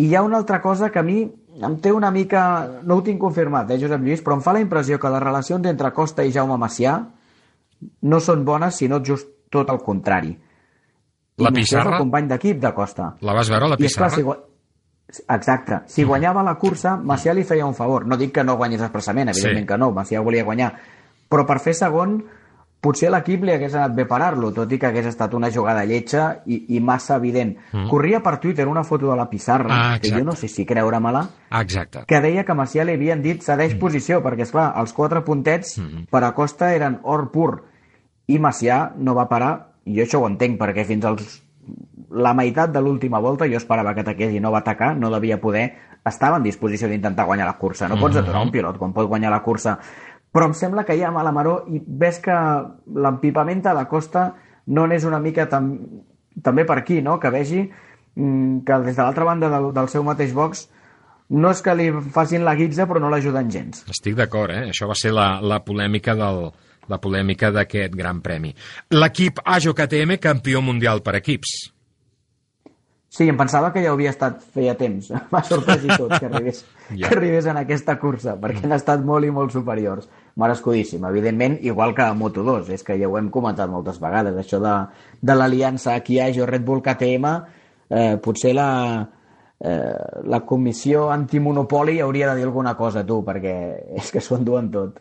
I 0.00 0.06
hi 0.08 0.14
ha 0.16 0.22
una 0.24 0.38
altra 0.38 0.62
cosa 0.64 0.88
que 0.88 0.98
a 0.98 1.04
mi 1.04 1.26
em 1.60 1.74
té 1.80 1.92
una 1.92 2.10
mica... 2.10 2.80
No 2.82 2.96
ho 2.96 3.02
tinc 3.02 3.20
confirmat, 3.20 3.70
eh, 3.70 3.78
Josep 3.80 4.00
Lluís, 4.00 4.22
però 4.24 4.36
em 4.38 4.42
fa 4.44 4.52
la 4.56 4.60
impressió 4.64 4.98
que 4.98 5.10
les 5.12 5.22
relacions 5.22 5.66
entre 5.68 5.92
Costa 5.92 6.24
i 6.24 6.32
Jaume 6.32 6.56
Macià 6.58 6.94
no 8.02 8.20
són 8.20 8.44
bones, 8.44 8.76
sinó 8.78 9.00
just 9.04 9.28
tot 9.52 9.68
el 9.70 9.78
contrari. 9.84 10.32
I 11.36 11.42
La 11.42 11.50
és 11.50 11.54
pissarra? 11.56 11.96
el 11.96 12.02
company 12.04 12.28
d'equip 12.30 12.60
de 12.62 12.72
Costa. 12.76 13.10
La 13.20 13.32
vas 13.34 13.50
veure, 13.50 13.68
la 13.68 13.76
I 13.78 13.84
esclar, 13.84 14.10
pissarra? 14.10 14.38
si, 15.12 15.22
Exacte. 15.28 15.82
Si 15.92 16.04
guanyava 16.08 16.42
la 16.42 16.54
cursa, 16.56 16.94
Macià 16.96 17.34
li 17.36 17.42
feia 17.44 17.66
un 17.66 17.74
favor. 17.76 18.06
No 18.06 18.16
dic 18.16 18.32
que 18.32 18.44
no 18.44 18.56
guanyés 18.56 18.80
expressament, 18.80 19.28
evidentment 19.28 19.66
Sí. 19.66 19.68
que 19.68 19.78
no, 19.78 19.90
Macià 19.92 20.22
volia 20.24 20.44
guanyar. 20.44 20.70
Però 21.28 21.44
per 21.46 21.58
fer 21.60 21.74
segon, 21.74 22.22
potser 22.82 23.06
a 23.06 23.12
l'equip 23.14 23.44
li 23.46 23.52
hagués 23.54 23.74
anat 23.78 23.92
bé 23.94 24.04
parar-lo, 24.10 24.48
tot 24.52 24.72
i 24.74 24.78
que 24.78 24.88
hagués 24.88 25.06
estat 25.06 25.34
una 25.38 25.50
jugada 25.54 25.84
lletja 25.86 26.42
i, 26.50 26.64
i 26.74 26.80
massa 26.82 27.14
evident. 27.20 27.52
Mm. 27.70 27.84
Corria 27.92 28.18
per 28.24 28.38
Twitter 28.42 28.66
una 28.66 28.82
foto 28.82 29.08
de 29.10 29.16
la 29.16 29.28
pissarra, 29.30 29.68
Ah, 29.92 29.98
que 30.02 30.10
jo 30.10 30.24
no 30.26 30.32
sé 30.34 30.48
si 30.48 30.64
creure-me-la, 30.66 31.22
Ah, 31.50 31.60
exacte. 31.62 32.02
que 32.08 32.20
deia 32.20 32.42
que 32.44 32.54
Macià 32.58 32.84
li 32.84 32.96
havien 32.98 33.22
dit 33.22 33.40
cedeix 33.42 33.76
posició, 33.78 34.18
perquè, 34.22 34.42
és 34.42 34.50
clar 34.50 34.72
els 34.82 34.92
quatre 34.92 35.22
puntets 35.22 35.78
Mm-hmm. 35.78 36.08
per 36.10 36.24
a 36.24 36.32
Costa 36.34 36.72
eren 36.74 36.98
or 37.04 37.30
pur, 37.30 37.62
i 38.26 38.38
Macià 38.38 38.92
no 38.96 39.14
va 39.14 39.28
parar, 39.28 39.68
i 39.84 39.94
jo 39.96 40.02
això 40.02 40.18
ho 40.20 40.26
entenc, 40.26 40.58
perquè 40.58 40.84
fins 40.84 41.04
als 41.04 41.40
la 42.10 42.34
meitat 42.34 42.72
de 42.72 42.80
l'última 42.82 43.20
volta 43.20 43.46
jo 43.46 43.56
esperava 43.56 43.94
que 43.94 44.00
ataqués 44.02 44.34
i 44.34 44.40
no 44.40 44.50
va 44.50 44.58
atacar, 44.58 44.96
no 44.98 45.08
devia 45.10 45.40
poder, 45.40 45.72
estava 46.04 46.36
en 46.36 46.42
disposició 46.42 46.88
d'intentar 46.88 47.24
guanyar 47.24 47.46
la 47.46 47.56
cursa. 47.56 47.86
No 47.88 47.96
pots 47.96 48.16
aturar 48.18 48.42
un 48.42 48.50
pilot 48.50 48.76
quan 48.76 48.92
pot 48.92 49.06
guanyar 49.08 49.30
la 49.30 49.40
cursa. 49.42 49.78
Però 50.32 50.48
em 50.48 50.54
sembla 50.56 50.86
que 50.88 50.96
hi 50.96 51.02
ha 51.04 51.12
mala 51.12 51.32
maró 51.32 51.58
i 51.68 51.82
ves 51.84 52.18
que 52.24 52.34
l'empipament 52.96 53.62
de 53.66 53.86
Costa 53.90 54.30
no 54.66 54.86
n'és 54.86 55.04
una 55.04 55.20
mica 55.20 55.48
tam 55.48 55.74
també 56.42 56.64
per 56.64 56.78
aquí, 56.80 57.02
no? 57.02 57.18
que 57.20 57.30
vegi 57.30 57.66
mm, 58.14 58.62
que 58.64 58.78
des 58.86 58.96
de 58.96 59.02
l'altra 59.02 59.24
banda 59.28 59.50
del, 59.52 59.72
del 59.76 59.88
seu 59.92 60.04
mateix 60.04 60.32
box 60.32 60.68
no 61.32 61.50
és 61.52 61.62
que 61.64 61.74
li 61.76 61.90
facin 62.12 62.44
la 62.44 62.54
guitza 62.56 62.86
però 62.88 63.00
no 63.00 63.10
l'ajuden 63.12 63.50
gens. 63.50 63.84
Estic 63.90 64.16
d'acord, 64.16 64.52
eh? 64.52 64.68
Això 64.72 64.88
va 64.88 64.96
ser 64.98 65.12
la, 65.12 65.40
la 65.40 65.62
polèmica 65.64 66.16
del 66.16 66.50
la 66.90 66.98
polèmica 66.98 67.52
d'aquest 67.54 67.94
gran 67.94 68.20
premi. 68.24 68.50
L'equip 68.90 69.38
Ajo 69.44 69.70
KTM, 69.74 70.18
campió 70.20 70.60
mundial 70.64 71.02
per 71.06 71.14
equips. 71.20 71.52
Sí, 73.12 73.26
em 73.28 73.36
pensava 73.36 73.68
que 73.74 73.82
ja 73.84 73.92
havia 73.92 74.10
estat 74.10 74.40
feia 74.54 74.74
temps. 74.78 75.10
M'ha 75.32 75.42
sorprès 75.44 75.84
i 75.84 75.90
tot 75.92 76.14
que 76.16 76.26
arribés, 76.30 76.64
Ja. 76.90 77.08
que 77.08 77.14
arribés 77.16 77.46
en 77.48 77.60
aquesta 77.60 77.98
cursa, 78.00 78.34
perquè 78.40 78.64
han 78.66 78.74
estat 78.76 79.04
molt 79.04 79.28
i 79.28 79.30
molt 79.32 79.52
superiors. 79.54 80.08
Merescudíssim, 80.40 81.04
evidentment, 81.04 81.58
igual 81.60 81.94
que 81.94 82.02
a 82.06 82.14
Moto2, 82.16 82.70
és 82.72 82.84
que 82.86 82.96
ja 82.96 83.08
ho 83.08 83.18
hem 83.18 83.28
comentat 83.30 83.68
moltes 83.68 83.98
vegades, 84.00 84.38
això 84.40 84.60
de, 84.62 84.74
de 85.20 85.36
l'aliança 85.36 85.98
Kiajo 86.00 86.46
Red 86.48 86.64
Bull 86.64 86.80
KTM, 86.84 87.32
eh, 87.92 88.16
potser 88.24 88.54
la, 88.56 88.70
eh, 89.60 90.22
la 90.24 90.40
comissió 90.48 91.10
antimonopoli 91.12 92.00
hauria 92.00 92.30
de 92.30 92.40
dir 92.40 92.48
alguna 92.48 92.72
cosa, 92.78 93.04
tu, 93.04 93.20
perquè 93.26 93.56
és 94.00 94.12
que 94.12 94.24
s'ho 94.24 94.40
enduen 94.40 94.72
tot. 94.72 95.00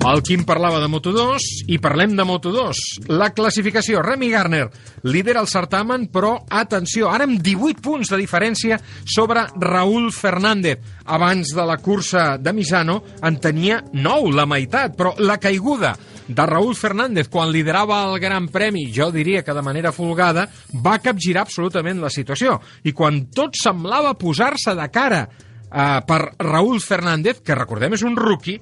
El 0.00 0.22
Quim 0.24 0.46
parlava 0.48 0.78
de 0.80 0.88
Moto2 0.88 1.44
i 1.68 1.76
parlem 1.78 2.14
de 2.16 2.24
Moto2. 2.24 2.78
La 3.12 3.28
classificació, 3.36 4.00
Remy 4.00 4.30
Garner 4.32 4.62
lidera 5.04 5.42
el 5.44 5.48
certamen, 5.50 6.06
però 6.08 6.32
atenció, 6.48 7.10
ara 7.12 7.26
amb 7.28 7.42
18 7.44 7.84
punts 7.84 8.08
de 8.08 8.16
diferència 8.16 8.78
sobre 9.04 9.44
Raúl 9.60 10.08
Fernández. 10.16 10.80
Abans 11.04 11.52
de 11.52 11.66
la 11.68 11.76
cursa 11.84 12.38
de 12.40 12.54
Misano 12.56 13.02
en 13.20 13.36
tenia 13.44 13.82
9, 13.92 14.32
la 14.38 14.48
meitat, 14.48 14.96
però 14.96 15.12
la 15.20 15.36
caiguda 15.36 15.92
de 16.30 16.48
Raúl 16.48 16.74
Fernández 16.78 17.28
quan 17.28 17.52
liderava 17.52 18.00
el 18.08 18.18
Gran 18.22 18.48
Premi, 18.48 18.86
jo 18.94 19.10
diria 19.12 19.44
que 19.44 19.54
de 19.54 19.66
manera 19.66 19.92
folgada, 19.92 20.48
va 20.72 20.96
capgirar 21.04 21.44
absolutament 21.44 22.00
la 22.00 22.10
situació. 22.10 22.56
I 22.88 22.96
quan 22.96 23.26
tot 23.36 23.58
semblava 23.60 24.16
posar-se 24.16 24.74
de 24.78 24.90
cara 24.90 25.26
uh, 25.70 26.00
per 26.06 26.20
Raúl 26.38 26.80
Fernández, 26.84 27.40
que 27.44 27.56
recordem 27.58 27.94
és 27.96 28.04
un 28.06 28.18
rookie, 28.18 28.60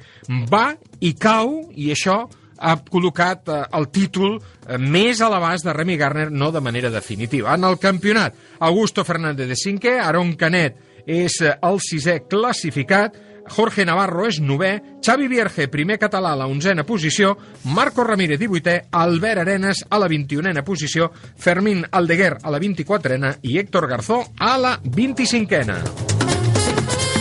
va 0.50 0.72
i 1.00 1.14
cau, 1.18 1.64
i 1.74 1.90
això 1.94 2.22
ha 2.58 2.74
col·locat 2.90 3.48
uh, 3.52 3.60
el 3.78 3.88
títol 3.94 4.36
uh, 4.38 4.76
més 4.78 5.22
a 5.22 5.30
l'abast 5.32 5.66
de 5.66 5.74
Remy 5.74 5.96
Garner, 6.00 6.28
no 6.30 6.50
de 6.52 6.62
manera 6.64 6.90
definitiva. 6.90 7.54
En 7.54 7.64
el 7.68 7.78
campionat, 7.78 8.36
Augusto 8.58 9.04
Fernández 9.04 9.48
de 9.48 9.58
cinquè, 9.58 9.98
Aaron 10.02 10.34
Canet 10.38 10.84
és 11.08 11.40
uh, 11.44 11.54
el 11.68 11.80
sisè 11.84 12.20
classificat, 12.28 13.24
Jorge 13.48 13.84
Navarro 13.88 14.26
és 14.28 14.42
novè, 14.44 14.74
Xavi 15.04 15.28
Vierge, 15.30 15.68
primer 15.72 15.98
català 16.00 16.34
a 16.34 16.40
la 16.42 16.48
onzena 16.50 16.84
posició, 16.84 17.34
Marco 17.72 18.04
Ramírez, 18.04 18.40
18è, 18.40 18.76
Albert 18.92 19.46
Arenas 19.46 19.84
a 19.88 19.98
la 20.02 20.10
21a 20.10 20.64
posició, 20.66 21.10
Fermín 21.36 21.84
Aldeguer 21.90 22.36
a 22.42 22.52
la 22.52 22.60
24a 22.60 23.38
i 23.42 23.58
Héctor 23.58 23.88
Garzó 23.88 24.22
a 24.38 24.56
la 24.60 24.78
25a. 24.82 26.17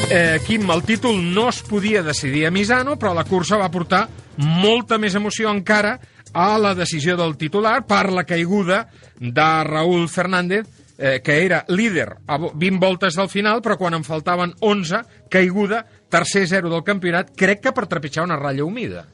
Eh, 0.10 0.40
Quim, 0.46 0.70
el 0.72 0.84
títol 0.88 1.18
no 1.34 1.50
es 1.50 1.62
podia 1.64 2.02
decidir 2.02 2.46
a 2.48 2.52
Misano, 2.52 2.96
però 2.98 3.12
la 3.14 3.26
cursa 3.28 3.58
va 3.60 3.68
portar 3.72 4.06
molta 4.40 4.96
més 4.98 5.16
emoció 5.20 5.50
encara 5.52 5.98
a 6.32 6.54
la 6.62 6.72
decisió 6.78 7.18
del 7.20 7.36
titular 7.38 7.82
per 7.88 8.06
la 8.16 8.24
caiguda 8.24 8.86
de 9.20 9.48
Raúl 9.68 10.08
Fernández, 10.08 10.68
eh, 10.98 11.20
que 11.24 11.42
era 11.44 11.66
líder 11.68 12.16
a 12.26 12.38
vo- 12.40 12.54
20 12.56 12.80
voltes 12.86 13.16
del 13.20 13.28
final, 13.30 13.62
però 13.62 13.76
quan 13.78 13.94
en 14.00 14.06
faltaven 14.08 14.54
11, 14.62 15.02
caiguda, 15.30 15.84
tercer 16.10 16.48
zero 16.48 16.70
del 16.70 16.84
campionat, 16.88 17.34
crec 17.36 17.60
que 17.62 17.74
per 17.76 17.86
trepitjar 17.88 18.24
una 18.24 18.38
ratlla 18.40 18.64
humida. 18.64 19.06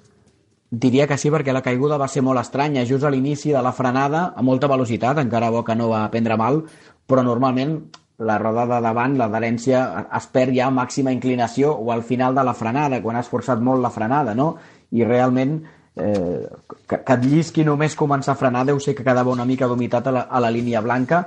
Diria 0.70 1.08
que 1.08 1.18
sí, 1.18 1.30
perquè 1.30 1.54
la 1.54 1.62
caiguda 1.66 1.98
va 1.98 2.08
ser 2.08 2.22
molt 2.22 2.40
estranya, 2.40 2.86
just 2.86 3.04
a 3.04 3.10
l'inici 3.10 3.50
de 3.52 3.62
la 3.62 3.74
frenada, 3.74 4.32
a 4.36 4.42
molta 4.42 4.68
velocitat, 4.70 5.18
encara 5.18 5.50
bo 5.50 5.64
que 5.64 5.76
no 5.76 5.90
va 5.90 6.06
prendre 6.12 6.38
mal, 6.38 6.64
però 7.08 7.24
normalment 7.26 7.80
la 8.20 8.38
roda 8.38 8.66
de 8.70 8.80
davant, 8.84 9.16
l'adherència, 9.18 9.84
es 10.16 10.28
perd 10.34 10.54
ja 10.56 10.68
a 10.68 10.74
màxima 10.74 11.12
inclinació 11.12 11.74
o 11.74 11.92
al 11.92 12.04
final 12.04 12.36
de 12.36 12.44
la 12.46 12.54
frenada, 12.54 13.02
quan 13.02 13.18
has 13.18 13.30
forçat 13.30 13.62
molt 13.62 13.82
la 13.82 13.92
frenada, 13.92 14.36
no? 14.38 14.54
I 14.94 15.04
realment 15.04 15.58
eh, 15.96 16.46
que, 16.88 17.00
que 17.00 17.18
et 17.18 17.26
llisqui 17.26 17.66
només 17.66 17.98
començar 17.98 18.36
a 18.36 18.40
frenar 18.40 18.66
deu 18.70 18.80
ser 18.80 18.94
que 18.96 19.06
quedava 19.06 19.34
una 19.34 19.46
mica 19.50 19.68
d'humitat 19.68 20.08
a, 20.08 20.14
la, 20.14 20.28
a 20.30 20.44
la 20.44 20.52
línia 20.54 20.82
blanca. 20.82 21.26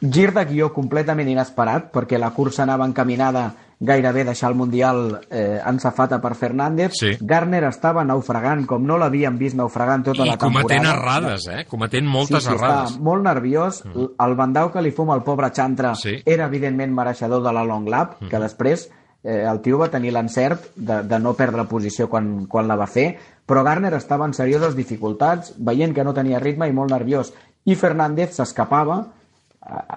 Gir 0.00 0.32
de 0.36 0.44
guió 0.44 0.72
completament 0.76 1.28
inesperat, 1.32 1.88
perquè 1.92 2.20
la 2.20 2.34
cursa 2.36 2.66
anava 2.66 2.84
encaminada 2.84 3.48
gairebé 3.78 4.24
deixar 4.24 4.50
el 4.50 4.56
Mundial 4.56 5.20
eh, 5.30 5.60
en 5.64 5.78
safata 5.80 6.20
per 6.22 6.34
Fernández. 6.34 6.92
Sí. 6.96 7.10
Garner 7.20 7.64
estava 7.68 8.04
naufragant, 8.04 8.64
com 8.66 8.86
no 8.88 8.96
l'havíem 8.96 9.36
vist 9.36 9.56
naufragant 9.58 10.04
tota 10.06 10.24
I 10.24 10.30
la 10.30 10.36
temporada. 10.38 10.62
cometent 10.68 10.86
errades, 10.94 11.46
eh? 11.52 11.64
Cometent 11.68 12.06
moltes 12.08 12.44
sí, 12.44 12.48
sí, 12.50 12.54
errades. 12.54 12.94
Està 12.94 13.02
molt 13.04 13.24
nerviós. 13.26 13.82
Mm. 13.84 14.06
El 14.26 14.36
bandau 14.38 14.70
que 14.72 14.82
li 14.82 14.92
fuma 14.96 15.14
el 15.14 15.22
pobre 15.26 15.50
Chantra 15.52 15.94
Sí. 15.94 16.22
era 16.24 16.46
evidentment 16.46 16.94
mereixedor 16.94 17.42
de 17.44 17.52
la 17.52 17.64
long 17.64 17.88
lap, 17.88 18.16
mm. 18.20 18.28
que 18.32 18.38
després 18.40 18.88
eh, 19.22 19.42
el 19.44 19.60
tio 19.60 19.78
va 19.78 19.90
tenir 19.90 20.12
l'encert 20.14 20.70
de, 20.76 21.02
de 21.02 21.18
no 21.18 21.34
perdre 21.34 21.64
posició 21.68 22.08
quan, 22.08 22.46
quan 22.46 22.68
la 22.68 22.76
va 22.76 22.86
fer, 22.86 23.18
però 23.46 23.62
Garner 23.62 23.92
estava 23.94 24.24
en 24.24 24.32
serioses 24.34 24.74
dificultats, 24.74 25.52
veient 25.58 25.92
que 25.94 26.04
no 26.04 26.14
tenia 26.14 26.40
ritme 26.40 26.66
i 26.68 26.72
molt 26.72 26.90
nerviós. 26.90 27.34
I 27.66 27.74
Fernández 27.74 28.36
s'escapava, 28.38 29.02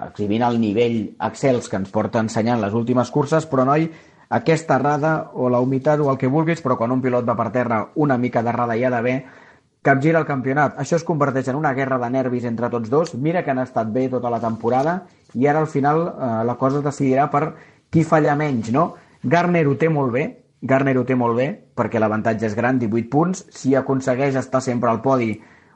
exhibint 0.06 0.44
el 0.46 0.60
nivell 0.62 1.02
excels 1.28 1.70
que 1.70 1.78
ens 1.80 1.92
porta 1.94 2.22
ensenyant 2.24 2.62
les 2.62 2.74
últimes 2.74 3.12
curses, 3.12 3.46
però 3.50 3.66
noi, 3.68 3.90
aquesta 4.30 4.78
errada 4.78 5.14
o 5.34 5.50
la 5.50 5.60
humitat 5.62 6.02
o 6.02 6.10
el 6.12 6.18
que 6.22 6.30
vulguis, 6.30 6.62
però 6.62 6.78
quan 6.78 6.92
un 6.94 7.02
pilot 7.02 7.26
va 7.26 7.38
per 7.38 7.50
terra 7.54 7.80
una 7.96 8.18
mica 8.18 8.44
d'errada 8.46 8.78
hi 8.78 8.86
ha 8.86 8.92
d'haver, 8.94 9.16
capgira 9.82 10.20
el 10.20 10.28
campionat. 10.28 10.76
Això 10.78 11.00
es 11.00 11.06
converteix 11.08 11.48
en 11.50 11.58
una 11.58 11.74
guerra 11.74 11.98
de 12.02 12.10
nervis 12.14 12.46
entre 12.46 12.70
tots 12.70 12.90
dos. 12.90 13.16
Mira 13.16 13.44
que 13.44 13.52
han 13.52 13.64
estat 13.64 13.90
bé 13.94 14.10
tota 14.10 14.30
la 14.30 14.42
temporada 14.44 15.04
i 15.34 15.48
ara 15.48 15.64
al 15.64 15.70
final 15.72 16.04
eh, 16.10 16.34
la 16.46 16.58
cosa 16.60 16.82
es 16.82 16.86
decidirà 16.86 17.30
per 17.32 17.54
qui 17.90 18.04
falla 18.04 18.36
menys, 18.36 18.74
no? 18.76 18.94
Garner 19.24 19.66
ho 19.68 19.76
té 19.80 19.90
molt 19.90 20.14
bé, 20.14 20.28
Garner 20.62 20.98
ho 21.00 21.06
té 21.08 21.16
molt 21.16 21.38
bé, 21.38 21.48
perquè 21.76 22.00
l'avantatge 22.00 22.46
és 22.50 22.56
gran, 22.56 22.80
18 22.80 23.10
punts. 23.10 23.46
Si 23.56 23.74
aconsegueix 23.76 24.36
estar 24.36 24.62
sempre 24.62 24.92
al 24.92 25.02
podi, 25.02 25.32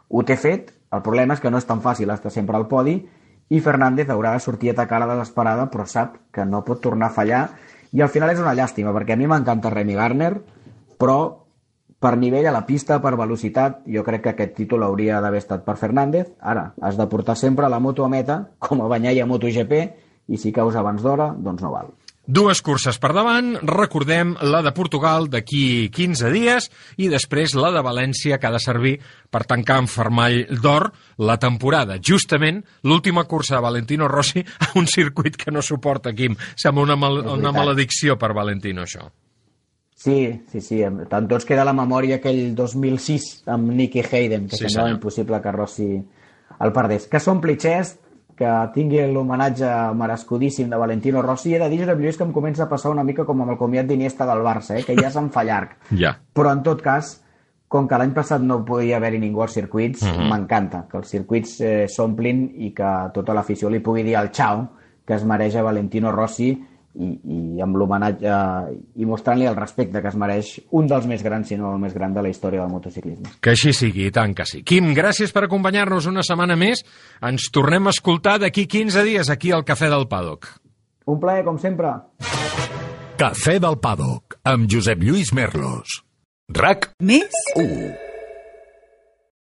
ho 0.10 0.24
té 0.28 0.36
fet. 0.38 0.74
El 0.94 1.02
problema 1.02 1.34
és 1.34 1.42
que 1.42 1.50
no 1.50 1.58
és 1.58 1.66
tan 1.66 1.82
fàcil 1.82 2.12
estar 2.14 2.32
sempre 2.32 2.60
al 2.60 2.68
podi 2.68 3.00
i 3.54 3.62
Fernández 3.62 4.10
haurà 4.10 4.34
de 4.34 4.42
sortir 4.42 4.72
a 4.72 4.74
atacar 4.74 4.98
a 4.98 5.06
la 5.06 5.14
desesperada, 5.14 5.68
però 5.70 5.86
sap 5.86 6.18
que 6.34 6.46
no 6.50 6.64
pot 6.66 6.82
tornar 6.82 7.12
a 7.12 7.14
fallar. 7.14 7.44
I 7.94 8.02
al 8.02 8.10
final 8.10 8.34
és 8.34 8.42
una 8.42 8.56
llàstima, 8.58 8.94
perquè 8.96 9.14
a 9.14 9.20
mi 9.20 9.30
m'encanta 9.30 9.70
Remy 9.70 9.98
Garner, 10.00 10.34
però 10.98 11.18
per 12.04 12.16
nivell 12.20 12.50
a 12.50 12.56
la 12.56 12.66
pista, 12.68 12.98
per 13.04 13.14
velocitat, 13.20 13.84
jo 13.88 14.04
crec 14.04 14.26
que 14.26 14.34
aquest 14.34 14.56
títol 14.58 14.84
hauria 14.84 15.22
d'haver 15.24 15.44
estat 15.44 15.64
per 15.68 15.78
Fernández. 15.80 16.34
Ara, 16.42 16.72
has 16.82 16.98
de 16.98 17.08
portar 17.12 17.38
sempre 17.40 17.70
la 17.70 17.80
moto 17.80 18.04
a 18.04 18.10
meta, 18.12 18.42
com 18.60 18.82
a 18.82 18.90
Banyai 18.92 19.22
a 19.22 19.30
MotoGP, 19.30 19.84
i 20.28 20.40
si 20.40 20.52
caus 20.56 20.76
abans 20.80 21.06
d'hora, 21.06 21.30
doncs 21.38 21.62
no 21.62 21.72
val. 21.78 21.94
Dues 22.24 22.62
curses 22.64 22.96
per 23.04 23.10
davant, 23.12 23.58
recordem 23.68 24.30
la 24.48 24.62
de 24.64 24.72
Portugal 24.72 25.26
d'aquí 25.28 25.90
15 25.92 26.30
dies 26.32 26.70
i 27.04 27.10
després 27.12 27.52
la 27.60 27.68
de 27.76 27.82
València 27.84 28.38
que 28.40 28.48
ha 28.48 28.54
de 28.54 28.62
servir 28.64 28.94
per 29.28 29.42
tancar 29.44 29.82
en 29.84 29.90
fermall 29.92 30.38
d'or 30.64 30.88
la 31.20 31.36
temporada. 31.36 31.98
Justament 32.00 32.62
l'última 32.88 33.26
cursa 33.28 33.58
de 33.58 33.66
Valentino 33.66 34.08
Rossi 34.08 34.40
a 34.40 34.72
un 34.80 34.88
circuit 34.88 35.36
que 35.36 35.52
no 35.52 35.62
suporta, 35.62 36.14
Quim. 36.16 36.38
Sembla 36.56 36.88
una, 36.88 36.96
mal 36.96 37.20
una 37.36 37.52
maledicció 37.52 38.16
per 38.16 38.32
Valentino, 38.32 38.88
això. 38.88 39.10
Sí, 40.04 40.32
sí, 40.52 40.62
sí. 40.64 40.80
Tant 41.12 41.28
tots 41.28 41.44
queda 41.48 41.68
la 41.68 41.76
memòria 41.76 42.22
aquell 42.22 42.56
2006 42.56 43.50
amb 43.52 43.76
Nicky 43.76 44.00
Hayden, 44.00 44.48
que 44.48 44.56
sí, 44.56 44.64
semblava 44.64 44.88
senyor. 44.94 44.98
impossible 44.98 45.42
que 45.44 45.52
Rossi 45.52 45.90
el 46.64 46.72
perdés. 46.72 47.08
Que 47.12 47.20
són 47.20 47.44
clichés, 47.44 47.98
que 48.44 48.54
tingui 48.76 49.02
l'homenatge 49.08 49.72
merescudíssim 49.96 50.70
de 50.70 50.80
Valentino 50.80 51.22
Rossi. 51.24 51.56
He 51.56 51.62
de 51.62 51.70
dir, 51.72 51.80
Josep 51.84 52.02
Lluís, 52.02 52.20
que 52.20 52.28
em 52.28 52.34
comença 52.36 52.66
a 52.66 52.70
passar 52.72 52.92
una 52.92 53.06
mica 53.08 53.24
com 53.28 53.42
amb 53.42 53.56
el 53.56 53.60
comiat 53.60 53.88
d'Iniesta 53.88 54.28
del 54.28 54.44
Barça, 54.44 54.76
eh? 54.78 54.84
que 54.84 54.98
ja 55.00 55.12
se'n 55.14 55.32
fa 55.32 55.46
llarg. 55.48 55.78
ja. 56.04 56.18
Però, 56.36 56.52
en 56.52 56.64
tot 56.66 56.84
cas, 56.84 57.16
com 57.72 57.88
que 57.90 57.98
l'any 57.98 58.12
passat 58.14 58.44
no 58.44 58.60
podia 58.68 59.00
haver-hi 59.00 59.22
ningú 59.24 59.42
als 59.46 59.56
circuits, 59.58 60.04
mhm. 60.04 60.30
m'encanta 60.30 60.78
uh 60.78 60.84
-huh. 60.84 60.92
que 60.92 60.98
els 60.98 61.10
circuits 61.10 61.62
eh, 61.62 61.88
s'omplin 61.88 62.52
i 62.58 62.74
que 62.74 62.92
tota 63.14 63.34
l'afició 63.34 63.70
li 63.70 63.80
pugui 63.80 64.04
dir 64.04 64.16
el 64.16 64.30
xau 64.32 64.68
que 65.06 65.16
es 65.16 65.24
mereix 65.26 65.56
a 65.56 65.64
Valentino 65.64 66.12
Rossi 66.12 66.52
i, 66.94 67.10
i 67.58 67.62
amb 67.64 67.78
l'homenatge 67.80 68.36
i 69.02 69.08
mostrant-li 69.10 69.48
el 69.50 69.58
respecte 69.58 70.02
que 70.02 70.12
es 70.12 70.18
mereix 70.20 70.54
un 70.78 70.88
dels 70.90 71.08
més 71.10 71.24
grans, 71.26 71.48
si 71.50 71.58
no 71.60 71.74
el 71.74 71.82
més 71.82 71.96
gran 71.98 72.14
de 72.14 72.24
la 72.26 72.32
història 72.32 72.62
del 72.62 72.74
motociclisme. 72.74 73.36
Que 73.42 73.56
així 73.56 73.74
sigui, 73.76 74.08
i 74.10 74.14
tant 74.14 74.36
que 74.38 74.46
sí. 74.50 74.64
Quim, 74.68 74.94
gràcies 74.98 75.34
per 75.34 75.46
acompanyar-nos 75.48 76.10
una 76.12 76.26
setmana 76.26 76.58
més. 76.60 76.86
Ens 77.26 77.50
tornem 77.54 77.90
a 77.90 77.96
escoltar 77.96 78.38
d'aquí 78.44 78.68
15 78.70 79.06
dies 79.10 79.34
aquí 79.34 79.52
al 79.52 79.66
Cafè 79.68 79.90
del 79.94 80.08
Paddock. 80.12 80.50
Un 81.10 81.20
plaer, 81.20 81.44
com 81.48 81.60
sempre. 81.60 81.98
Cafè 83.20 83.60
del 83.62 83.78
Paddock, 83.82 84.40
amb 84.48 84.70
Josep 84.72 85.04
Lluís 85.04 85.34
Merlos. 85.36 86.02
RAC 86.54 86.92
més 87.02 87.46
1 87.56 88.13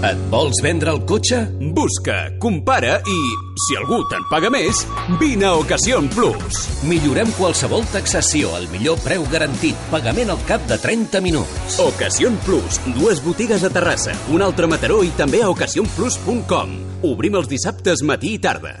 Et 0.00 0.20
vols 0.32 0.56
vendre 0.64 0.94
el 0.94 1.02
cotxe? 1.04 1.42
Busca, 1.76 2.14
compara 2.40 2.94
i, 3.04 3.16
si 3.66 3.76
algú 3.76 3.98
te'n 4.08 4.22
paga 4.30 4.48
més, 4.52 4.78
vine 5.20 5.44
a 5.44 5.58
Ocasión 5.60 6.06
Plus. 6.14 6.62
Millorem 6.88 7.28
qualsevol 7.36 7.84
taxació 7.92 8.54
al 8.56 8.64
millor 8.72 8.96
preu 9.04 9.26
garantit, 9.28 9.76
pagament 9.92 10.32
al 10.32 10.40
cap 10.48 10.64
de 10.70 10.78
30 10.80 11.20
minuts. 11.20 11.76
Ocasión 11.84 12.38
Plus, 12.46 12.78
dues 12.96 13.20
botigues 13.20 13.66
a 13.66 13.72
Terrassa, 13.74 14.16
un 14.32 14.40
altre 14.46 14.64
a 14.64 14.72
Mataró 14.72 15.02
i 15.04 15.12
també 15.20 15.42
a 15.44 15.50
ocasionplus.com. 15.52 16.72
Obrim 17.10 17.36
els 17.36 17.52
dissabtes 17.52 18.00
matí 18.00 18.38
i 18.38 18.40
tarda. 18.40 18.72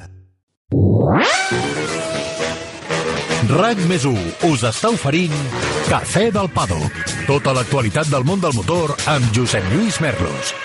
RAC 3.50 3.84
més 3.90 4.08
us 4.08 4.64
està 4.64 4.88
oferint 4.94 5.36
Cafè 5.90 6.30
del 6.32 6.48
Pado. 6.54 6.80
Tota 7.28 7.52
l'actualitat 7.52 8.08
del 8.08 8.24
món 8.24 8.40
del 8.40 8.56
motor 8.56 8.96
amb 9.10 9.32
Josep 9.36 9.68
Lluís 9.74 10.00
Merlos. 10.00 10.56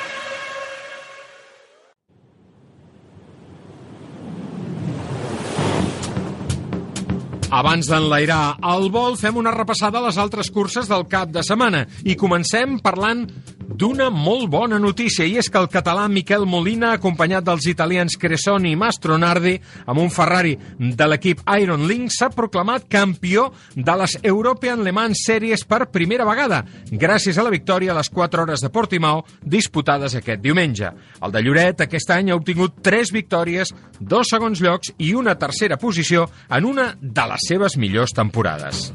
Abans 7.54 7.86
d'enlairar 7.90 8.58
el 8.74 8.88
vol, 8.90 9.14
fem 9.20 9.36
una 9.38 9.54
repassada 9.54 10.00
a 10.00 10.06
les 10.08 10.18
altres 10.18 10.50
curses 10.54 10.90
del 10.90 11.06
cap 11.12 11.30
de 11.30 11.44
setmana 11.46 11.84
i 12.04 12.16
comencem 12.18 12.80
parlant 12.82 13.26
d'una 13.68 14.10
molt 14.14 14.50
bona 14.52 14.80
notícia, 14.80 15.26
i 15.26 15.38
és 15.42 15.50
que 15.50 15.60
el 15.60 15.70
català 15.72 16.06
Miquel 16.12 16.46
Molina, 16.46 16.94
acompanyat 16.94 17.46
dels 17.48 17.68
italians 17.72 18.18
Cresoni 18.20 18.72
i 18.74 18.80
Mastronardi, 18.80 19.56
amb 19.86 20.02
un 20.04 20.12
Ferrari 20.14 20.56
de 20.78 21.08
l'equip 21.10 21.42
Iron 21.60 21.88
Link, 21.90 22.14
s'ha 22.14 22.30
proclamat 22.34 22.88
campió 22.92 23.50
de 23.76 23.98
les 24.02 24.18
European 24.24 24.84
Le 24.86 24.94
Mans 24.96 25.26
Series 25.26 25.66
per 25.66 25.90
primera 25.92 26.28
vegada, 26.28 26.64
gràcies 26.92 27.38
a 27.38 27.46
la 27.46 27.54
victòria 27.54 27.94
a 27.94 28.00
les 28.00 28.10
4 28.10 28.46
hores 28.46 28.64
de 28.64 28.70
Portimao 28.70 29.26
disputades 29.42 30.16
aquest 30.16 30.42
diumenge. 30.44 30.92
El 31.22 31.34
de 31.34 31.44
Lloret 31.44 31.86
aquest 31.86 32.12
any 32.16 32.32
ha 32.32 32.40
obtingut 32.40 32.82
3 32.86 33.12
victòries, 33.16 33.74
dos 34.00 34.32
segons 34.32 34.62
llocs 34.62 34.94
i 34.98 35.14
una 35.16 35.36
tercera 35.40 35.78
posició 35.82 36.30
en 36.50 36.66
una 36.66 36.92
de 37.02 37.30
les 37.34 37.50
seves 37.50 37.78
millors 37.82 38.14
temporades. 38.14 38.92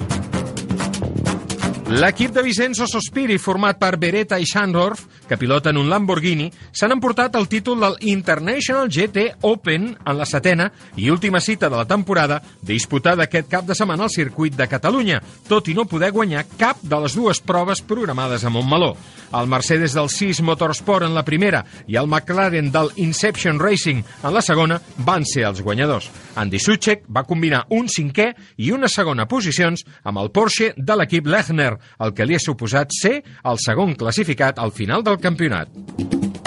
L'equip 1.91 2.31
de 2.31 2.43
Vicenzo 2.47 2.87
Sospiri, 2.87 3.35
format 3.43 3.75
per 3.75 3.97
Beretta 3.99 4.37
i 4.39 4.45
Schandorf, 4.47 5.01
que 5.27 5.35
piloten 5.35 5.75
un 5.75 5.89
Lamborghini, 5.91 6.45
s'han 6.71 6.95
emportat 6.95 7.35
el 7.35 7.49
títol 7.51 7.81
del 7.83 7.97
International 8.12 8.87
GT 8.87 9.25
Open 9.49 9.89
en 9.99 10.15
la 10.15 10.27
setena 10.29 10.69
i 10.95 11.09
última 11.11 11.41
cita 11.43 11.67
de 11.67 11.75
la 11.75 11.89
temporada 11.91 12.39
disputada 12.62 13.27
aquest 13.27 13.51
cap 13.51 13.67
de 13.67 13.75
setmana 13.75 14.07
al 14.07 14.15
circuit 14.15 14.55
de 14.55 14.69
Catalunya, 14.71 15.19
tot 15.49 15.67
i 15.67 15.75
no 15.75 15.89
poder 15.91 16.12
guanyar 16.15 16.45
cap 16.61 16.79
de 16.79 17.01
les 17.03 17.17
dues 17.19 17.43
proves 17.43 17.83
programades 17.83 18.45
a 18.47 18.55
Montmeló. 18.55 18.95
El 19.35 19.51
Mercedes 19.51 19.93
del 19.95 20.09
6 20.11 20.43
Motorsport 20.47 21.07
en 21.07 21.15
la 21.15 21.27
primera 21.27 21.65
i 21.87 21.99
el 21.99 22.07
McLaren 22.07 22.71
del 22.71 22.95
Inception 23.03 23.59
Racing 23.59 24.03
en 24.23 24.35
la 24.35 24.43
segona 24.43 24.79
van 25.07 25.27
ser 25.27 25.49
els 25.51 25.62
guanyadors. 25.62 26.07
Andy 26.39 26.59
Suchek 26.62 27.03
va 27.11 27.27
combinar 27.27 27.65
un 27.75 27.91
cinquè 27.91 28.31
i 28.62 28.71
una 28.75 28.91
segona 28.91 29.27
posicions 29.27 29.83
amb 30.03 30.23
el 30.23 30.31
Porsche 30.31 30.73
de 30.77 30.99
l'equip 30.99 31.27
Lechner, 31.27 31.80
el 32.01 32.15
que 32.16 32.27
li 32.27 32.39
ha 32.39 32.43
suposat 32.43 32.93
ser 32.97 33.20
el 33.44 33.61
segon 33.62 33.97
classificat 33.98 34.59
al 34.59 34.74
final 34.74 35.07
del 35.07 35.20
campionat. 35.23 36.40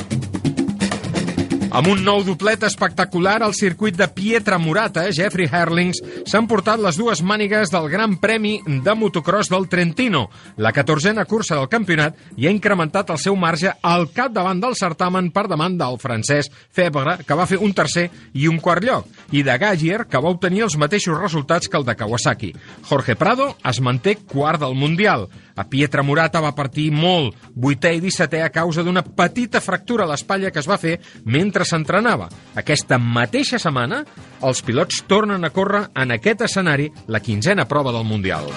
Amb 1.74 1.88
un 1.90 2.04
nou 2.06 2.20
doblet 2.22 2.62
espectacular 2.68 3.40
al 3.42 3.56
circuit 3.58 3.96
de 3.98 4.06
Pietra 4.14 4.60
Murata, 4.62 5.08
Jeffrey 5.10 5.48
Herlings 5.50 6.04
s'ha 6.30 6.38
emportat 6.38 6.78
les 6.78 7.00
dues 7.02 7.24
mànigues 7.26 7.72
del 7.74 7.88
Gran 7.90 8.14
Premi 8.22 8.60
de 8.86 8.94
motocross 8.94 9.50
del 9.50 9.66
Trentino, 9.72 10.28
la 10.62 10.70
catorzena 10.70 11.26
cursa 11.26 11.58
del 11.58 11.72
campionat, 11.72 12.20
i 12.38 12.46
ha 12.46 12.54
incrementat 12.54 13.10
el 13.10 13.18
seu 13.18 13.34
marge 13.34 13.74
al 13.82 14.06
capdavant 14.14 14.62
del 14.62 14.78
certamen 14.78 15.32
per 15.34 15.48
davant 15.50 15.80
del 15.80 15.98
francès 15.98 16.52
Febre, 16.54 17.18
que 17.26 17.40
va 17.42 17.50
fer 17.50 17.58
un 17.58 17.74
tercer 17.74 18.06
i 18.38 18.46
un 18.52 18.62
quart 18.62 18.86
lloc, 18.86 19.10
i 19.34 19.42
de 19.42 19.58
Gagier, 19.58 20.04
que 20.06 20.22
va 20.22 20.30
obtenir 20.30 20.68
els 20.68 20.78
mateixos 20.78 21.18
resultats 21.18 21.66
que 21.66 21.82
el 21.82 21.90
de 21.90 21.98
Kawasaki. 21.98 22.52
Jorge 22.86 23.18
Prado 23.18 23.56
es 23.66 23.82
manté 23.82 24.20
quart 24.22 24.62
del 24.62 24.78
Mundial. 24.78 25.26
A 25.56 25.66
Pietra 25.70 26.04
Murata 26.04 26.42
va 26.42 26.54
partir 26.58 26.90
molt, 26.92 27.36
vuitè 27.54 27.94
i 27.94 28.02
dissetè 28.02 28.42
a 28.42 28.52
causa 28.54 28.84
d'una 28.84 29.04
petita 29.04 29.62
fractura 29.62 30.08
a 30.08 30.10
l'espatlla 30.10 30.52
que 30.52 30.62
es 30.64 30.70
va 30.70 30.80
fer 30.82 30.98
mentre 31.26 31.66
s'entrenava. 31.66 32.30
Aquesta 32.56 32.98
mateixa 32.98 33.62
setmana, 33.62 34.04
els 34.42 34.64
pilots 34.66 35.04
tornen 35.08 35.46
a 35.46 35.54
córrer 35.54 35.86
en 35.94 36.18
aquest 36.18 36.48
escenari 36.50 36.90
la 37.08 37.22
quinzena 37.22 37.68
prova 37.70 37.94
del 37.94 38.08
Mundial. 38.08 38.50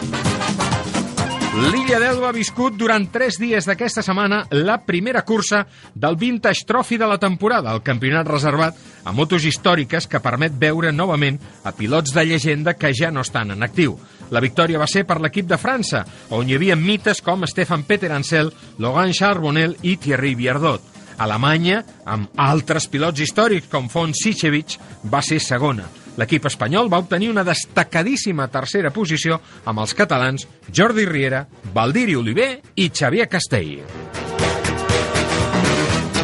L'Illa 1.57 1.97
d'Elba 1.97 2.29
ha 2.29 2.37
viscut 2.37 2.75
durant 2.77 3.07
tres 3.09 3.39
dies 3.41 3.65
d'aquesta 3.65 4.03
setmana 4.05 4.43
la 4.53 4.75
primera 4.85 5.23
cursa 5.25 5.63
del 5.95 6.19
Vintage 6.21 6.67
Trophy 6.69 6.99
de 7.01 7.09
la 7.09 7.17
temporada, 7.17 7.73
el 7.73 7.81
campionat 7.81 8.29
reservat 8.29 8.77
a 9.09 9.15
motos 9.17 9.47
històriques 9.49 10.05
que 10.05 10.21
permet 10.21 10.53
veure 10.61 10.93
novament 10.93 11.39
a 11.65 11.73
pilots 11.73 12.13
de 12.13 12.27
llegenda 12.29 12.77
que 12.77 12.93
ja 12.93 13.09
no 13.09 13.25
estan 13.25 13.57
en 13.57 13.65
actiu. 13.65 13.97
La 14.31 14.43
victòria 14.43 14.81
va 14.81 14.89
ser 14.91 15.05
per 15.07 15.21
l'equip 15.23 15.47
de 15.47 15.59
França, 15.61 16.03
on 16.35 16.49
hi 16.49 16.57
havia 16.57 16.77
mites 16.77 17.23
com 17.23 17.47
Stefan 17.47 17.85
Peter 17.87 18.11
Ansel, 18.13 18.53
Logan 18.79 19.15
Charbonnel 19.15 19.77
i 19.83 19.97
Thierry 19.97 20.35
Viardot. 20.35 20.95
Alemanya, 21.19 21.83
amb 22.05 22.33
altres 22.37 22.89
pilots 22.93 23.23
històrics 23.25 23.71
com 23.73 23.89
Fon 23.89 24.13
Sichevich, 24.15 24.77
va 25.09 25.23
ser 25.25 25.41
segona. 25.41 25.87
L'equip 26.17 26.49
espanyol 26.49 26.89
va 26.93 27.01
obtenir 27.03 27.31
una 27.33 27.45
destacadíssima 27.45 28.49
tercera 28.53 28.93
posició 28.93 29.41
amb 29.65 29.85
els 29.85 29.93
catalans 29.97 30.49
Jordi 30.73 31.05
Riera, 31.09 31.45
Valdiri 31.75 32.17
Oliver 32.17 32.51
i 32.77 32.91
Xavier 32.91 33.29
Castell. 33.29 34.56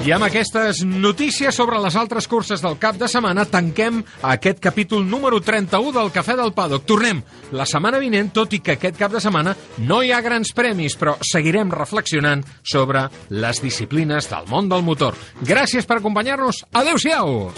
I 0.02 0.10
amb 0.10 0.24
aquestes 0.26 0.80
notícies 0.82 1.54
sobre 1.54 1.78
les 1.78 1.94
altres 1.94 2.26
curses 2.26 2.58
del 2.58 2.74
cap 2.82 2.96
de 2.98 3.06
setmana 3.06 3.44
tanquem 3.46 4.00
aquest 4.26 4.58
capítol 4.58 5.04
número 5.06 5.38
31 5.38 5.92
del 5.94 6.10
Cafè 6.10 6.34
del 6.34 6.50
Paddock. 6.56 6.82
Tornem 6.90 7.20
la 7.54 7.66
setmana 7.70 8.00
vinent, 8.02 8.32
tot 8.34 8.50
i 8.50 8.58
que 8.58 8.74
aquest 8.74 8.98
cap 8.98 9.12
de 9.14 9.20
setmana 9.22 9.54
no 9.86 10.00
hi 10.02 10.10
ha 10.10 10.18
grans 10.24 10.50
premis, 10.58 10.96
però 10.98 11.14
seguirem 11.22 11.70
reflexionant 11.70 12.42
sobre 12.66 13.04
les 13.30 13.62
disciplines 13.62 14.26
del 14.26 14.48
món 14.50 14.66
del 14.72 14.82
motor. 14.82 15.14
Gràcies 15.46 15.86
per 15.86 16.00
acompanyar-nos. 16.00 16.64
Adéu-siau! 16.74 17.52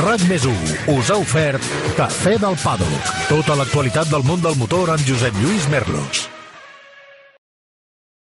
RAC 0.00 0.24
més 0.30 0.46
us 0.48 1.10
ha 1.12 1.18
ofert 1.20 1.68
Cafè 1.98 2.38
del 2.40 2.56
Paddock. 2.64 3.12
Tota 3.28 3.58
l'actualitat 3.60 4.08
del 4.08 4.24
món 4.24 4.40
del 4.40 4.56
motor 4.56 4.96
amb 4.96 5.04
Josep 5.04 5.36
Lluís 5.44 5.68
Merlos. 5.68 6.24